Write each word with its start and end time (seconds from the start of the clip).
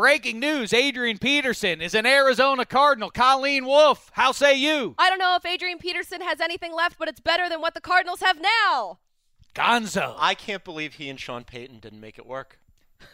Breaking 0.00 0.40
news 0.40 0.72
Adrian 0.72 1.18
Peterson 1.18 1.82
is 1.82 1.92
an 1.94 2.06
Arizona 2.06 2.64
Cardinal. 2.64 3.10
Colleen 3.10 3.66
Wolfe, 3.66 4.10
how 4.14 4.32
say 4.32 4.56
you? 4.56 4.94
I 4.96 5.10
don't 5.10 5.18
know 5.18 5.36
if 5.36 5.44
Adrian 5.44 5.76
Peterson 5.76 6.22
has 6.22 6.40
anything 6.40 6.72
left, 6.72 6.98
but 6.98 7.06
it's 7.06 7.20
better 7.20 7.50
than 7.50 7.60
what 7.60 7.74
the 7.74 7.82
Cardinals 7.82 8.20
have 8.22 8.40
now. 8.40 9.00
Gonzo. 9.54 10.16
I 10.18 10.32
can't 10.32 10.64
believe 10.64 10.94
he 10.94 11.10
and 11.10 11.20
Sean 11.20 11.44
Payton 11.44 11.80
didn't 11.80 12.00
make 12.00 12.16
it 12.16 12.24
work. 12.24 12.58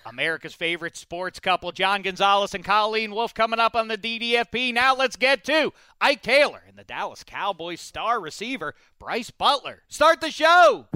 America's 0.04 0.54
favorite 0.54 0.96
sports 0.96 1.40
couple, 1.40 1.72
John 1.72 2.02
Gonzalez 2.02 2.54
and 2.54 2.64
Colleen 2.64 3.10
Wolfe, 3.10 3.34
coming 3.34 3.58
up 3.58 3.74
on 3.74 3.88
the 3.88 3.98
DDFP. 3.98 4.72
Now 4.72 4.94
let's 4.94 5.16
get 5.16 5.42
to 5.46 5.72
Ike 6.00 6.22
Taylor 6.22 6.62
and 6.68 6.78
the 6.78 6.84
Dallas 6.84 7.24
Cowboys 7.24 7.80
star 7.80 8.20
receiver, 8.20 8.76
Brice 9.00 9.32
Butler. 9.32 9.82
Start 9.88 10.20
the 10.20 10.30
show. 10.30 10.86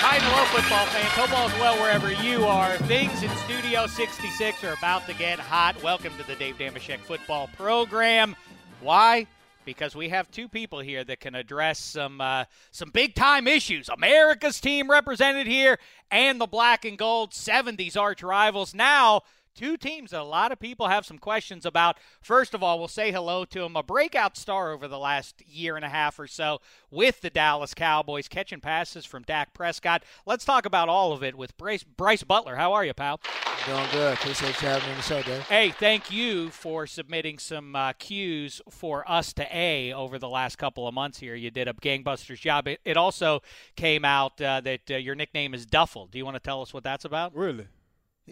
Hi 0.00 0.18
hello, 0.18 0.44
football 0.54 0.84
fans. 0.84 1.08
Hope 1.12 1.32
all's 1.32 1.54
well 1.54 1.80
wherever 1.80 2.12
you 2.12 2.44
are. 2.44 2.76
Things 2.86 3.22
in 3.22 3.30
Studio 3.38 3.86
66 3.86 4.62
are 4.64 4.74
about 4.74 5.06
to 5.06 5.14
get 5.14 5.38
hot. 5.38 5.82
Welcome 5.82 6.12
to 6.18 6.26
the 6.26 6.34
Dave 6.34 6.58
Dameshek 6.58 6.98
Football 6.98 7.48
Program. 7.56 8.36
Why? 8.82 9.26
Because 9.68 9.94
we 9.94 10.08
have 10.08 10.30
two 10.30 10.48
people 10.48 10.78
here 10.78 11.04
that 11.04 11.20
can 11.20 11.34
address 11.34 11.78
some 11.78 12.22
uh, 12.22 12.46
some 12.70 12.88
big 12.88 13.14
time 13.14 13.46
issues. 13.46 13.90
America's 13.90 14.62
team 14.62 14.90
represented 14.90 15.46
here, 15.46 15.78
and 16.10 16.40
the 16.40 16.46
black 16.46 16.86
and 16.86 16.96
gold 16.96 17.32
70s 17.32 17.94
arch 17.94 18.22
rivals. 18.22 18.72
Now 18.74 19.24
two 19.54 19.76
teams 19.76 20.10
that 20.10 20.20
a 20.20 20.24
lot 20.24 20.52
of 20.52 20.58
people 20.58 20.88
have 20.88 21.06
some 21.06 21.18
questions 21.18 21.66
about. 21.66 21.98
First 22.20 22.54
of 22.54 22.62
all, 22.62 22.78
we'll 22.78 22.88
say 22.88 23.12
hello 23.12 23.44
to 23.46 23.62
him, 23.62 23.76
a 23.76 23.82
breakout 23.82 24.36
star 24.36 24.72
over 24.72 24.88
the 24.88 24.98
last 24.98 25.42
year 25.46 25.76
and 25.76 25.84
a 25.84 25.88
half 25.88 26.18
or 26.18 26.26
so 26.26 26.60
with 26.90 27.20
the 27.20 27.30
Dallas 27.30 27.74
Cowboys, 27.74 28.28
catching 28.28 28.60
passes 28.60 29.04
from 29.04 29.22
Dak 29.22 29.54
Prescott. 29.54 30.04
Let's 30.26 30.44
talk 30.44 30.66
about 30.66 30.88
all 30.88 31.12
of 31.12 31.22
it 31.22 31.36
with 31.36 31.56
Bryce, 31.56 31.82
Brice 31.82 32.22
Butler. 32.22 32.56
How 32.56 32.72
are 32.72 32.84
you, 32.84 32.94
pal? 32.94 33.20
Doing 33.66 33.86
good. 33.92 34.14
Appreciate 34.14 34.60
you 34.62 34.68
having 34.68 34.86
me 34.86 34.92
on 34.92 34.96
the 34.96 35.02
show, 35.02 35.22
Dave. 35.22 35.42
Hey, 35.42 35.70
thank 35.70 36.10
you 36.10 36.50
for 36.50 36.86
submitting 36.86 37.38
some 37.38 37.76
uh, 37.76 37.92
cues 37.94 38.62
for 38.70 39.08
us 39.10 39.32
to 39.34 39.46
A 39.56 39.92
over 39.92 40.18
the 40.18 40.28
last 40.28 40.56
couple 40.56 40.86
of 40.86 40.94
months 40.94 41.18
here. 41.18 41.34
You 41.34 41.50
did 41.50 41.68
a 41.68 41.74
gangbusters 41.74 42.40
job. 42.40 42.68
It, 42.68 42.80
it 42.84 42.96
also 42.96 43.42
came 43.76 44.04
out 44.04 44.40
uh, 44.40 44.60
that 44.62 44.90
uh, 44.90 44.96
your 44.96 45.14
nickname 45.14 45.54
is 45.54 45.66
Duffel. 45.66 46.06
Do 46.06 46.18
you 46.18 46.24
want 46.24 46.36
to 46.36 46.40
tell 46.40 46.62
us 46.62 46.72
what 46.72 46.84
that's 46.84 47.04
about? 47.04 47.34
Really? 47.34 47.66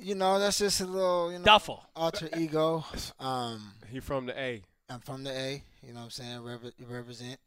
You 0.01 0.15
know, 0.15 0.39
that's 0.39 0.59
just 0.59 0.81
a 0.81 0.87
little, 0.87 1.33
you 1.33 1.39
know, 1.39 1.45
Duffel. 1.45 1.83
alter 1.95 2.29
ego. 2.37 2.85
Um, 3.19 3.73
He 3.91 4.01
from 4.01 4.27
the 4.27 4.39
A. 4.39 4.63
I'm 4.91 5.01
from 5.01 5.25
the 5.25 5.31
A. 5.31 5.63
You 5.83 5.93
know 5.93 6.01
what 6.01 6.05
I'm 6.05 6.11
saying? 6.11 6.43
Rep- 6.45 6.75
represent. 6.89 7.39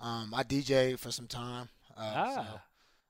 Um, 0.00 0.32
I 0.34 0.42
DJ 0.42 0.98
for 0.98 1.10
some 1.10 1.26
time. 1.26 1.68
Uh, 1.96 2.12
Ah. 2.14 2.34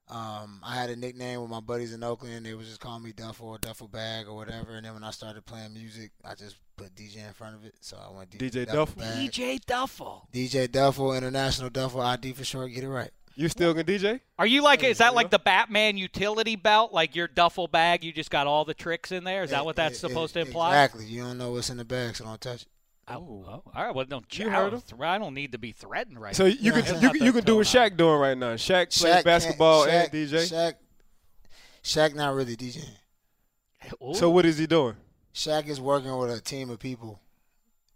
So, 0.09 0.15
um, 0.15 0.61
I 0.65 0.77
had 0.77 0.91
a 0.91 0.97
nickname 0.97 1.41
with 1.41 1.51
my 1.51 1.61
buddies 1.61 1.93
in 1.93 2.03
Oakland. 2.05 2.47
They 2.47 2.55
would 2.55 2.65
just 2.67 2.81
call 2.81 2.99
me 3.01 3.13
Duffel 3.13 3.49
or 3.49 3.59
Duffel 3.59 3.89
Bag 3.89 4.29
or 4.29 4.37
whatever. 4.37 4.73
And 4.77 4.87
then 4.87 4.95
when 4.95 5.03
I 5.05 5.11
started 5.11 5.45
playing 5.45 5.75
music, 5.75 6.13
I 6.25 6.35
just 6.37 6.57
put 6.77 6.95
DJ 6.95 7.27
in 7.27 7.33
front 7.33 7.57
of 7.57 7.65
it. 7.65 7.75
So 7.81 7.97
I 7.97 8.17
went 8.17 8.31
DJ 8.31 8.67
Duffel 8.67 9.03
Duffel? 9.03 9.03
DJ 9.03 9.65
Duffel. 9.67 10.29
DJ 10.33 10.71
Duffel, 10.71 11.13
International 11.15 11.71
Duffel 11.71 12.01
ID 12.03 12.33
for 12.35 12.45
short. 12.45 12.71
Get 12.73 12.85
it 12.85 12.89
right. 12.89 13.11
You 13.39 13.49
still 13.51 13.75
can 13.75 13.85
DJ? 13.85 14.21
Are 14.39 14.47
you 14.47 14.63
like? 14.63 14.83
Is 14.83 14.99
that 14.99 15.15
like 15.15 15.31
the 15.31 15.39
Batman 15.39 15.99
utility 15.99 16.57
belt? 16.57 16.93
Like 16.93 17.15
your 17.15 17.29
duffel 17.29 17.69
bag? 17.69 18.03
You 18.03 18.11
just 18.13 18.31
got 18.31 18.47
all 18.47 18.65
the 18.65 18.73
tricks 18.75 19.13
in 19.13 19.25
there? 19.25 19.43
Is 19.43 19.51
that 19.51 19.65
what 19.65 19.77
that's 19.77 19.99
supposed 19.99 20.33
to 20.35 20.41
imply? 20.41 20.71
Exactly. 20.71 21.05
You 21.05 21.23
don't 21.23 21.37
know 21.39 21.53
what's 21.53 21.69
in 21.69 21.77
the 21.77 21.85
bag, 21.85 22.17
so 22.17 22.25
don't 22.25 22.41
touch 22.41 22.63
it. 22.63 22.69
Oh, 23.09 23.15
oh, 23.47 23.63
all 23.73 23.85
right. 23.85 23.95
Well, 23.95 24.05
don't 24.05 24.27
You 24.37 24.51
heard 24.51 24.73
him? 24.73 24.83
I 25.01 25.19
don't 25.19 25.35
need 25.35 25.53
to 25.53 25.59
be 25.59 25.71
threatened 25.71 26.21
right 26.21 26.35
So 26.35 26.45
now. 26.49 26.55
you 26.59 26.73
Yeah, 26.75 26.81
can 26.81 27.03
you, 27.03 27.11
can- 27.11 27.23
you 27.25 27.33
can 27.33 27.45
do 27.45 27.57
what 27.57 27.67
Shaq 27.67 27.97
doing 27.97 28.19
right 28.19 28.37
now. 28.37 28.55
Shaq 28.55 28.99
plays 28.99 29.23
basketball 29.23 29.87
Shaq- 29.87 30.05
and 30.05 30.13
DJ. 30.13 30.51
Shaq, 30.51 30.75
Shaq 31.85 32.15
not 32.17 32.35
really 32.35 32.57
DJing. 32.57 32.89
Ooh. 34.03 34.15
So 34.15 34.31
what 34.31 34.45
is 34.45 34.59
he 34.59 34.67
doing? 34.67 34.97
Shaq 35.33 35.69
is 35.69 35.81
working 35.81 36.17
with 36.17 36.33
a 36.33 36.41
team 36.41 36.71
of 36.71 36.81
people, 36.81 37.21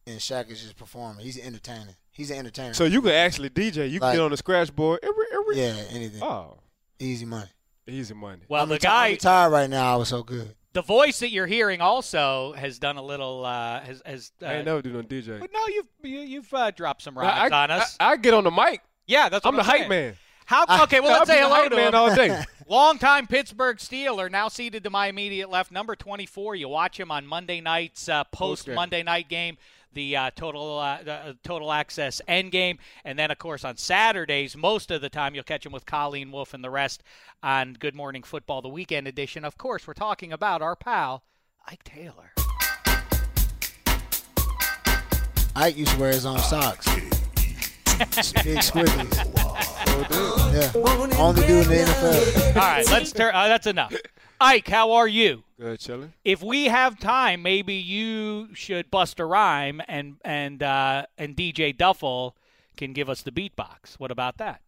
and 0.07 0.21
Shaq 0.21 0.49
is 0.51 0.63
just 0.63 0.77
performing. 0.77 1.25
He's 1.25 1.39
entertaining. 1.41 1.97
He's 2.21 2.31
an 2.31 2.37
entertainer. 2.37 2.75
So 2.75 2.85
you 2.85 3.01
can 3.01 3.13
actually 3.13 3.49
DJ. 3.49 3.91
You 3.91 3.99
can 3.99 4.13
get 4.13 4.21
on 4.21 4.31
the 4.31 4.37
scratch 4.37 4.77
board. 4.77 5.01
Every, 5.03 5.25
every. 5.33 5.57
yeah, 5.57 5.83
anything. 5.91 6.23
Oh, 6.23 6.59
Easy 6.99 7.25
money. 7.25 7.49
easy 7.89 8.13
money. 8.13 8.43
well, 8.47 8.63
I'm, 8.63 8.69
the 8.69 8.75
reti- 8.75 8.85
I'm 8.85 8.91
guy, 8.91 9.11
retired 9.13 9.51
right 9.53 9.71
now. 9.71 9.95
I 9.95 9.97
was 9.97 10.09
so 10.09 10.23
good. 10.23 10.55
the 10.75 10.83
voice 10.83 11.21
that 11.21 11.31
you're 11.31 11.47
hearing, 11.47 11.81
also 11.81 12.53
has 12.53 12.79
done 12.79 12.99
a 12.99 13.03
little. 13.03 13.43
Uh, 13.47 13.81
has 13.81 14.03
has. 14.05 14.33
Uh, 14.43 14.47
I 14.47 14.53
ain't 14.57 14.67
never 14.67 14.83
do 14.83 14.93
no 14.93 15.01
DJ. 15.03 15.41
but 15.41 15.51
no, 15.51 15.61
you've 15.69 15.87
you, 16.03 16.21
you've 16.21 16.53
uh, 16.53 16.71
dropped 16.73 17.01
some 17.01 17.17
I, 17.17 17.23
rhymes 17.23 17.53
I, 17.53 17.63
on 17.65 17.71
us. 17.71 17.97
I, 17.99 18.11
I 18.11 18.17
get 18.19 18.35
on 18.35 18.45
the 18.45 18.51
mic. 18.51 18.83
yeah, 19.07 19.31
that's 19.31 19.43
what 19.47 19.55
I'm 19.55 19.57
the 19.57 19.63
hype 19.63 19.89
man. 19.89 20.15
How? 20.45 20.65
Okay, 20.83 21.01
well, 21.01 21.11
I'll 21.13 21.19
let's 21.21 21.31
be 21.31 21.37
say 21.37 21.41
the 21.41 21.47
hello 21.49 21.63
hype 21.63 21.71
to 21.71 21.77
man 21.77 21.89
him. 21.89 21.95
all 21.95 22.15
day. 22.15 22.45
Longtime 22.69 23.29
Pittsburgh 23.29 23.79
Steeler, 23.79 24.31
now 24.31 24.49
seated 24.49 24.85
to 24.85 24.91
my 24.91 25.07
immediate 25.07 25.49
left, 25.49 25.73
number 25.73 25.97
24. 25.97 26.55
You 26.57 26.69
watch 26.69 27.01
him 27.01 27.11
on 27.11 27.27
Monday 27.27 27.61
night's 27.63 28.09
uh, 28.09 28.25
post 28.25 28.69
Monday 28.69 29.03
night 29.03 29.29
game, 29.29 29.57
the 29.93 30.17
uh, 30.17 30.31
total 30.35 30.79
uh, 30.79 31.03
the, 31.03 31.13
uh, 31.13 31.33
total 31.43 31.73
access 31.73 32.21
end 32.29 32.53
game, 32.53 32.79
and 33.05 33.19
then 33.19 33.31
of 33.31 33.39
course 33.39 33.65
on 33.65 33.77
Saturdays, 33.77 34.57
most 34.57 34.91
of 34.91 35.01
the 35.01 35.11
time 35.11 35.35
you'll 35.35 35.45
catch 35.45 35.67
him 35.67 35.73
with 35.73 35.87
Colleen 35.87 36.31
Wolfe 36.31 36.55
and 36.55 36.65
the 36.65 36.71
rest 36.71 37.03
on 37.43 37.75
Good 37.75 37.95
Morning 37.95 38.23
Football, 38.23 38.63
the 38.63 38.69
weekend 38.69 39.07
edition. 39.07 39.45
Of 39.45 39.59
course, 39.59 39.87
we're 39.87 39.95
talking 39.95 40.33
about 40.33 40.63
our 40.63 40.77
pal 40.77 41.25
Ike 41.67 41.85
Taylor. 41.85 42.33
Ike 45.57 45.77
used 45.77 45.93
to 45.93 45.99
wear 45.99 46.13
his 46.13 46.25
own 46.25 46.39
socks. 46.39 46.87
Big 48.45 48.59
squigglies. 48.59 49.15
Yeah. 50.53 51.19
Only 51.19 51.47
dude 51.47 51.65
in 51.67 51.69
the 51.69 51.85
NFL. 51.87 52.57
All 52.57 52.63
right, 52.63 52.87
let's 52.91 53.13
turn. 53.13 53.35
Uh, 53.35 53.49
that's 53.49 53.67
enough. 53.67 53.95
Ike, 54.41 54.69
how 54.69 54.93
are 54.93 55.07
you? 55.09 55.45
Good 55.59 55.79
chilling. 55.81 56.15
if 56.25 56.43
we 56.43 56.67
have 56.67 56.99
time, 56.99 57.43
maybe 57.43 57.75
you 57.75 58.49
should 58.55 58.91
bust 58.91 59.21
a 59.21 59.25
rhyme 59.27 59.83
and 59.87 60.17
and 60.25 60.63
uh, 60.63 61.05
and 61.19 61.37
DJ 61.37 61.77
Duffel 61.77 62.35
can 62.77 62.93
give 62.95 63.11
us 63.11 63.21
the 63.23 63.31
beatbox. 63.31 63.95
What 63.99 64.11
about 64.11 64.39
that? 64.39 64.63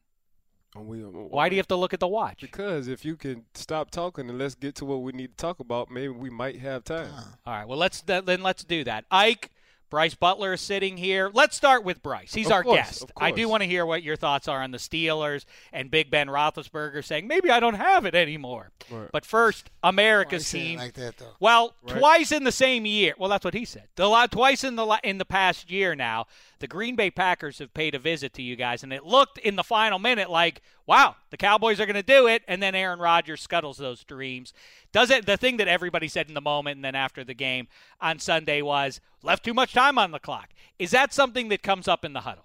And 0.75 0.87
we- 0.87 0.99
Why 1.01 1.49
do 1.49 1.55
you 1.55 1.61
have 1.61 1.69
to 1.69 1.77
look 1.77 1.95
at 1.95 2.01
the 2.01 2.09
watch? 2.09 2.41
Because 2.43 2.87
if 2.89 3.05
you 3.05 3.17
can 3.17 3.45
stop 3.55 3.91
talking 3.91 4.29
and 4.29 4.39
let's 4.39 4.55
get 4.55 4.75
to 4.77 4.85
what 4.85 5.01
we 5.03 5.13
need 5.13 5.31
to 5.31 5.37
talk 5.37 5.61
about, 5.61 5.91
maybe 5.91 6.09
we 6.09 6.29
might 6.29 6.59
have 6.61 6.85
time. 6.85 7.11
All 7.47 7.55
right, 7.55 7.67
well 7.67 7.79
let's 7.79 8.03
then 8.03 8.43
let's 8.43 8.65
do 8.65 8.85
that. 8.85 9.07
Ike, 9.11 9.51
Brice 9.93 10.15
Butler 10.15 10.55
is 10.55 10.63
sitting 10.63 10.97
here. 10.97 11.31
Let's 11.35 11.55
start 11.55 11.85
with 11.85 12.03
Brice. 12.03 12.33
He's 12.33 12.47
Of 12.47 12.53
our 12.53 12.63
course, 12.63 12.77
guest. 12.79 13.13
I 13.15 13.31
do 13.31 13.47
want 13.47 13.63
to 13.63 13.69
hear 13.69 13.85
what 13.85 14.03
your 14.03 14.17
thoughts 14.17 14.49
are 14.49 14.63
on 14.63 14.71
the 14.71 14.79
Steelers 14.79 15.45
and 15.71 15.91
Big 15.91 16.11
Ben 16.11 16.29
Roethlisberger 16.29 17.05
saying 17.05 17.27
maybe 17.27 17.51
I 17.51 17.61
don't 17.61 17.75
have 17.75 18.07
it 18.07 18.15
anymore. 18.15 18.71
Right. 18.91 19.11
But 19.13 19.27
first, 19.27 19.69
America's 19.83 20.51
you 20.55 20.61
team. 20.61 20.79
like 20.79 20.95
that 20.95 21.19
though. 21.19 21.37
Well, 21.41 21.75
Right. 21.83 21.99
twice 21.99 22.33
in 22.33 22.45
the 22.45 22.53
same 22.53 22.87
year. 22.87 23.13
Well, 23.19 23.29
that's 23.29 23.45
what 23.45 23.53
he 23.53 23.67
said. 23.67 23.89
The 23.97 24.09
twice 24.31 24.65
in 24.65 24.77
the 24.77 24.87
la- 24.87 24.99
in 25.05 25.19
the 25.19 25.27
past 25.27 25.71
year 25.71 25.95
now, 25.95 26.25
the 26.61 26.67
Green 26.67 26.97
Bay 26.97 27.11
Packers 27.11 27.59
have 27.59 27.75
paid 27.75 27.95
a 27.95 27.99
visit 27.99 28.33
to 28.33 28.43
you 28.43 28.57
guys, 28.57 28.83
and 28.83 28.95
it 28.95 29.05
looked 29.05 29.37
in 29.37 29.57
the 29.57 29.63
final 29.63 29.99
minute 29.99 30.31
like, 30.31 30.63
wow, 30.87 31.17
the 31.31 31.37
Cowboys 31.37 31.81
are 31.81 31.87
going 31.87 31.95
to 31.95 32.03
do 32.03 32.27
it, 32.27 32.43
and 32.49 32.63
then 32.63 32.75
Aaron 32.75 32.99
Rodgers 32.99 33.41
scuttles 33.41 33.79
those 33.79 34.05
dreams. 34.05 34.53
Does 34.93 35.11
it? 35.11 35.27
The 35.27 35.37
thing 35.37 35.57
that 35.59 35.69
everybody 35.69 36.09
said 36.09 36.29
in 36.29 36.35
the 36.35 36.41
moment, 36.41 36.77
and 36.77 36.85
then 36.85 36.95
after 36.95 37.25
the 37.25 37.35
game 37.35 37.69
on 38.01 38.19
Sunday 38.19 38.63
was 38.63 39.01
left 39.23 39.45
too 39.45 39.55
much 39.55 39.73
time 39.73 39.99
on 39.99 40.11
the 40.11 40.19
clock. 40.19 40.51
Is 40.79 40.91
that 40.91 41.13
something 41.13 41.49
that 41.49 41.63
comes 41.63 41.89
up 41.89 42.05
in 42.05 42.13
the 42.13 42.21
huddle? 42.21 42.45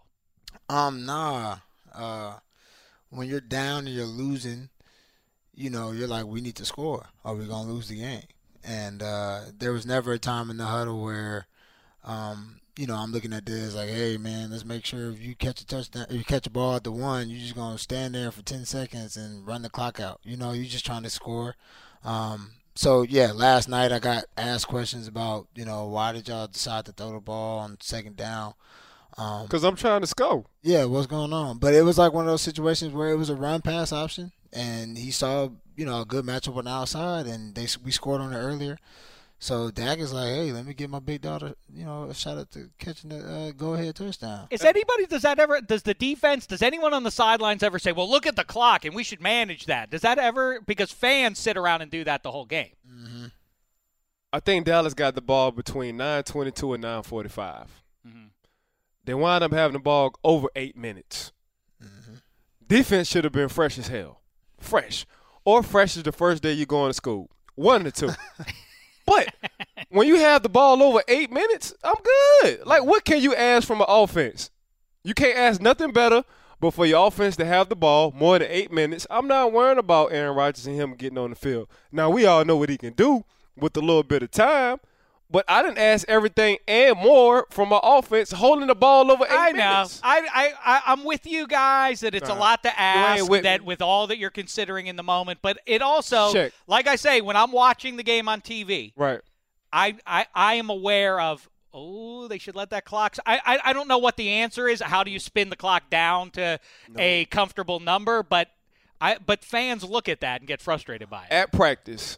Um, 0.69 1.06
nah. 1.06 1.57
Uh, 1.94 2.36
when 3.10 3.28
you're 3.28 3.42
down 3.42 3.88
and 3.88 3.95
you're 3.95 4.06
losing, 4.06 4.69
you 5.54 5.69
know, 5.69 5.92
you're 5.92 6.07
like, 6.07 6.25
we 6.25 6.42
need 6.42 6.56
to 6.56 6.66
score, 6.66 7.07
or 7.24 7.36
we're 7.36 7.48
gonna 7.48 7.72
lose 7.72 7.88
the 7.88 8.00
game. 8.00 8.24
And 8.63 9.01
uh, 9.01 9.42
there 9.57 9.72
was 9.72 9.86
never 9.86 10.12
a 10.13 10.19
time 10.19 10.50
in 10.50 10.57
the 10.57 10.66
huddle 10.66 11.01
where 11.01 11.48
um, 12.04 12.60
you 12.77 12.85
know, 12.88 12.95
I'm 12.95 13.12
looking 13.12 13.33
at 13.33 13.45
this 13.45 13.75
like, 13.75 13.89
hey 13.89 14.18
man, 14.18 14.51
let's 14.51 14.63
make 14.65 14.85
sure 14.85 15.09
if 15.09 15.19
you 15.21 15.35
catch 15.35 15.62
a 15.62 15.65
touchdown, 15.65 16.06
if 16.09 16.15
you 16.15 16.24
catch 16.24 16.45
a 16.47 16.51
ball 16.51 16.75
at 16.75 16.83
the 16.83 16.91
one, 16.91 17.29
you're 17.29 17.39
just 17.39 17.56
gonna 17.56 17.77
stand 17.77 18.15
there 18.15 18.31
for 18.31 18.44
ten 18.44 18.65
seconds 18.65 19.18
and 19.18 19.45
run 19.47 19.63
the 19.63 19.69
clock 19.69 20.00
out. 20.00 20.19
You 20.24 20.38
know, 20.38 20.51
you're 20.51 20.65
just 20.65 20.85
trying 20.85 21.03
to 21.03 21.09
score. 21.09 21.56
Um, 22.03 22.51
so 22.75 23.01
yeah, 23.01 23.31
last 23.33 23.68
night 23.68 23.91
I 23.91 24.00
got 24.00 24.25
asked 24.38 24.68
questions 24.68 25.07
about, 25.07 25.47
you 25.56 25.65
know, 25.65 25.88
why 25.88 26.12
did 26.12 26.27
y'all 26.27 26.47
decide 26.47 26.85
to 26.85 26.91
throw 26.91 27.13
the 27.13 27.19
ball 27.19 27.59
on 27.59 27.77
second 27.81 28.15
down? 28.15 28.53
Um, 29.18 29.47
Because 29.47 29.63
I'm 29.63 29.75
trying 29.75 30.01
to 30.01 30.07
score. 30.07 30.45
yeah, 30.62 30.85
what's 30.85 31.07
going 31.07 31.33
on? 31.33 31.57
But 31.57 31.73
it 31.73 31.81
was 31.81 31.97
like 31.97 32.13
one 32.13 32.25
of 32.25 32.31
those 32.31 32.44
situations 32.44 32.94
where 32.94 33.09
it 33.09 33.18
was 33.18 33.31
a 33.31 33.35
run 33.35 33.62
pass 33.63 33.91
option, 33.91 34.31
and 34.53 34.95
he 34.97 35.09
saw 35.09 35.50
you 35.75 35.85
know 35.85 36.01
a 36.01 36.06
good 36.06 36.25
matchup 36.25 36.56
on 36.56 36.65
the 36.65 36.71
outside, 36.71 37.25
and 37.25 37.56
they 37.56 37.68
we 37.83 37.89
scored 37.89 38.21
on 38.21 38.31
it 38.33 38.38
earlier. 38.38 38.77
So 39.39 39.69
Dak 39.69 40.00
is 40.00 40.12
like, 40.13 40.30
hey, 40.30 40.51
let 40.51 40.66
me 40.66 40.74
give 40.74 40.89
my 40.89 41.00
big 41.00 41.22
daughter 41.22 41.54
you 41.72 41.86
know 41.86 42.06
a 42.06 42.13
shot 42.13 42.38
at 42.39 42.50
the 42.51 42.69
catching 42.80 43.12
the 43.12 43.19
uh, 43.19 43.51
go 43.51 43.75
ahead 43.75 43.95
touchdown. 43.95 44.48
Is 44.50 44.63
anybody 44.63 45.06
does 45.06 45.22
that 45.22 45.38
ever 45.38 45.62
does 45.62 45.84
the 45.84 45.94
defense 45.94 46.48
does 46.48 46.63
anyone 46.63 46.94
on 46.94 47.04
the 47.04 47.12
sidelines 47.12 47.62
ever 47.62 47.78
say, 47.78 47.92
"Well, 47.92 48.10
look 48.10 48.25
at 48.25 48.36
the 48.36 48.44
clock 48.44 48.84
and 48.84 48.95
we 48.95 49.04
should 49.04 49.22
manage 49.22 49.66
that"? 49.68 49.92
Does 49.92 50.01
that 50.01 50.18
ever 50.18 50.60
because 50.62 50.92
fans 50.92 51.38
sit 51.38 51.56
around 51.56 51.81
and 51.84 51.92
do 51.92 52.04
that 52.04 52.24
the 52.24 52.31
whole 52.31 52.45
game? 52.45 52.72
I 54.34 54.39
think 54.39 54.66
Dallas 54.66 54.94
got 54.94 55.13
the 55.16 55.22
ball 55.22 55.51
between 55.51 55.98
9:22 55.98 56.74
and 56.74 56.83
9:45. 56.83 57.68
Mhm. 58.07 58.30
They 59.06 59.13
wind 59.13 59.44
up 59.44 59.54
having 59.54 59.74
the 59.74 59.80
ball 59.80 60.13
over 60.24 60.50
eight 60.56 60.75
minutes. 60.75 61.31
Defense 62.68 63.07
should 63.07 63.24
have 63.24 63.31
been 63.31 63.48
fresh 63.48 63.78
as 63.78 63.88
hell, 63.88 64.22
fresh, 64.60 65.06
or 65.45 65.63
fresh 65.63 65.95
as 65.95 66.04
the 66.04 66.12
first 66.12 66.44
day 66.44 66.51
you're 66.51 66.66
going 66.66 66.90
to 66.90 66.94
school. 66.94 67.30
One 67.56 67.88
or 67.88 67.92
two. 67.92 68.10
but 69.07 69.33
when 69.89 70.07
you 70.07 70.18
have 70.18 70.44
the 70.44 70.50
ball 70.50 70.83
over 70.83 71.01
eight 71.07 71.31
minutes, 71.31 71.74
I'm 71.83 71.95
good. 72.44 72.65
Like, 72.68 72.83
what 72.83 73.04
can 73.04 73.21
you 73.21 73.33
ask 73.33 73.68
from 73.68 73.81
an 73.81 73.88
offense? 73.89 74.51
You 75.04 75.15
can't 75.15 75.38
ask 75.38 75.59
nothing 75.59 75.92
better. 75.92 76.24
But 76.59 76.71
for 76.71 76.86
your 76.88 77.07
offense 77.07 77.36
to 77.36 77.45
have 77.45 77.69
the 77.69 77.75
ball 77.75 78.12
more 78.15 78.39
than 78.39 78.48
eight 78.50 78.71
minutes, 78.71 79.06
I'm 79.12 79.27
not 79.27 79.54
worrying 79.54 79.77
about 79.77 80.12
Aaron 80.12 80.36
Rodgers 80.36 80.65
and 80.65 80.75
him 80.75 80.95
getting 80.95 81.18
on 81.18 81.30
the 81.30 81.36
field. 81.36 81.68
Now 81.92 82.09
we 82.09 82.25
all 82.25 82.44
know 82.45 82.57
what 82.57 82.69
he 82.69 82.77
can 82.77 82.94
do 82.94 83.24
with 83.56 83.77
a 83.77 83.80
little 83.80 84.04
bit 84.04 84.24
of 84.24 84.31
time, 84.31 84.80
but 85.29 85.44
I 85.47 85.62
didn't 85.62 85.77
ask 85.77 86.07
everything 86.07 86.57
and 86.68 86.97
more 86.97 87.47
from 87.50 87.69
my 87.69 87.79
offense 87.83 88.31
holding 88.31 88.68
the 88.68 88.75
ball 88.75 89.12
over 89.12 89.25
eight 89.25 89.31
I 89.31 89.51
know. 89.51 89.57
minutes. 89.74 90.00
I, 90.03 90.19
I, 90.33 90.53
I, 90.65 90.81
I'm 90.88 91.03
with 91.03 91.25
you 91.27 91.47
guys 91.47 92.00
that 92.01 92.15
it's 92.15 92.29
a 92.29 92.33
lot 92.33 92.63
to 92.63 92.79
ask 92.79 93.29
with 93.29 93.44
that 93.44 93.62
me. 93.62 93.68
with 93.68 93.81
all 93.81 94.07
that 94.07 94.18
you're 94.18 94.29
considering 94.29 94.88
in 94.88 94.95
the 94.95 95.03
moment. 95.03 95.39
But 95.41 95.59
it 95.65 95.81
also, 95.81 96.31
Check. 96.33 96.53
like 96.68 96.88
I 96.88 96.95
say, 96.95 97.21
when 97.21 97.35
I'm 97.35 97.51
watching 97.51 97.97
the 97.97 98.03
game 98.03 98.29
on 98.29 98.41
TV, 98.41 98.94
Right. 98.95 99.19
I, 99.74 99.97
I, 100.07 100.25
I 100.33 100.53
am 100.56 100.69
aware 100.69 101.19
of. 101.19 101.50
Oh, 101.73 102.27
they 102.27 102.38
should 102.39 102.56
let 102.56 102.69
that 102.71 102.85
clock. 102.85 103.18
I, 103.25 103.39
I, 103.45 103.59
I 103.65 103.73
don't 103.73 103.88
know 103.88 104.00
what 104.00 104.15
the 104.18 104.30
answer 104.30 104.68
is. 104.68 104.81
How 104.81 105.03
do 105.03 105.12
you 105.12 105.19
spin 105.19 105.50
the 105.51 105.56
clock 105.56 105.89
down 105.91 106.31
to 106.31 106.59
a 106.97 107.25
comfortable 107.25 107.80
number? 107.80 108.23
But 108.23 108.47
I, 109.00 109.18
but 109.23 109.44
fans 109.44 109.83
look 109.83 110.09
at 110.09 110.21
that 110.21 110.41
and 110.41 110.47
get 110.47 110.59
frustrated 110.62 111.07
by 111.09 111.25
it. 111.25 111.31
At 111.31 111.51
practice, 111.51 112.18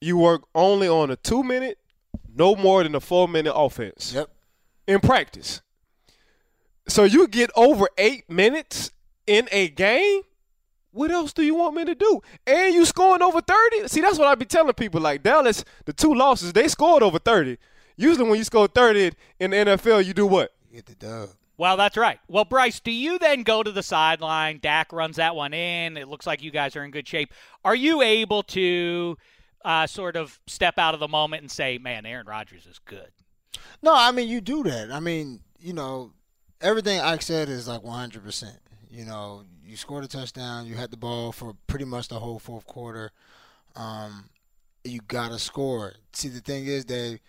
you 0.00 0.16
work 0.18 0.42
only 0.56 0.88
on 0.88 1.10
a 1.10 1.16
two 1.16 1.44
minute, 1.44 1.78
no 2.34 2.56
more 2.56 2.82
than 2.82 2.94
a 2.94 3.00
four 3.00 3.28
minute 3.28 3.54
offense. 3.54 4.12
Yep. 4.14 4.28
in 4.86 5.00
practice. 5.00 5.62
So 6.88 7.04
you 7.04 7.26
get 7.28 7.50
over 7.56 7.88
eight 7.96 8.28
minutes 8.28 8.90
in 9.26 9.48
a 9.50 9.68
game. 9.68 10.22
What 10.92 11.10
else 11.10 11.32
do 11.32 11.42
you 11.42 11.54
want 11.54 11.74
me 11.74 11.84
to 11.86 11.94
do? 11.94 12.20
And 12.46 12.74
you 12.74 12.84
scoring 12.84 13.22
over 13.22 13.40
thirty. 13.40 13.88
See, 13.88 14.00
that's 14.00 14.18
what 14.18 14.28
I 14.28 14.34
be 14.34 14.44
telling 14.44 14.72
people. 14.74 15.00
Like 15.00 15.22
Dallas, 15.22 15.64
the 15.86 15.92
two 15.92 16.14
losses, 16.14 16.52
they 16.52 16.68
scored 16.68 17.02
over 17.02 17.18
thirty. 17.18 17.58
Usually, 17.96 18.28
when 18.28 18.38
you 18.38 18.44
score 18.44 18.68
thirty 18.68 19.12
in 19.40 19.50
the 19.50 19.56
NFL, 19.56 20.04
you 20.04 20.14
do 20.14 20.26
what? 20.26 20.52
You 20.70 20.76
get 20.76 20.86
the 20.86 20.94
dub. 20.94 21.30
Well, 21.56 21.76
that's 21.76 21.96
right. 21.96 22.18
Well, 22.28 22.44
Brice, 22.44 22.80
do 22.80 22.90
you 22.90 23.18
then 23.18 23.44
go 23.44 23.62
to 23.62 23.70
the 23.70 23.82
sideline? 23.82 24.58
Dak 24.60 24.92
runs 24.92 25.16
that 25.16 25.36
one 25.36 25.54
in. 25.54 25.96
It 25.96 26.08
looks 26.08 26.26
like 26.26 26.42
you 26.42 26.50
guys 26.50 26.74
are 26.74 26.84
in 26.84 26.90
good 26.90 27.06
shape. 27.06 27.32
Are 27.64 27.76
you 27.76 28.02
able 28.02 28.42
to 28.44 29.16
uh, 29.64 29.86
sort 29.86 30.16
of 30.16 30.38
step 30.46 30.78
out 30.78 30.94
of 30.94 31.00
the 31.00 31.08
moment 31.08 31.42
and 31.42 31.50
say, 31.50 31.78
"Man, 31.78 32.06
Aaron 32.06 32.26
Rodgers 32.26 32.66
is 32.66 32.78
good"? 32.78 33.10
No, 33.82 33.94
I 33.94 34.10
mean 34.12 34.28
you 34.28 34.40
do 34.40 34.62
that. 34.64 34.90
I 34.90 35.00
mean, 35.00 35.40
you 35.58 35.72
know, 35.72 36.12
everything 36.60 37.00
Ike 37.00 37.22
said 37.22 37.48
is 37.48 37.68
like 37.68 37.82
100. 37.82 38.22
percent 38.22 38.58
You 38.90 39.04
know, 39.04 39.44
you 39.64 39.76
scored 39.76 40.04
a 40.04 40.08
touchdown. 40.08 40.66
You 40.66 40.74
had 40.74 40.90
the 40.90 40.96
ball 40.96 41.32
for 41.32 41.54
pretty 41.66 41.84
much 41.84 42.08
the 42.08 42.18
whole 42.18 42.38
fourth 42.38 42.66
quarter. 42.66 43.10
Um, 43.76 44.30
you 44.84 45.00
gotta 45.08 45.38
score. 45.38 45.94
See, 46.12 46.28
the 46.28 46.40
thing 46.40 46.66
is, 46.66 46.84
they 46.84 47.20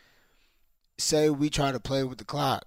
say 0.98 1.30
we 1.30 1.50
try 1.50 1.72
to 1.72 1.80
play 1.80 2.04
with 2.04 2.18
the 2.18 2.26
clock 2.26 2.66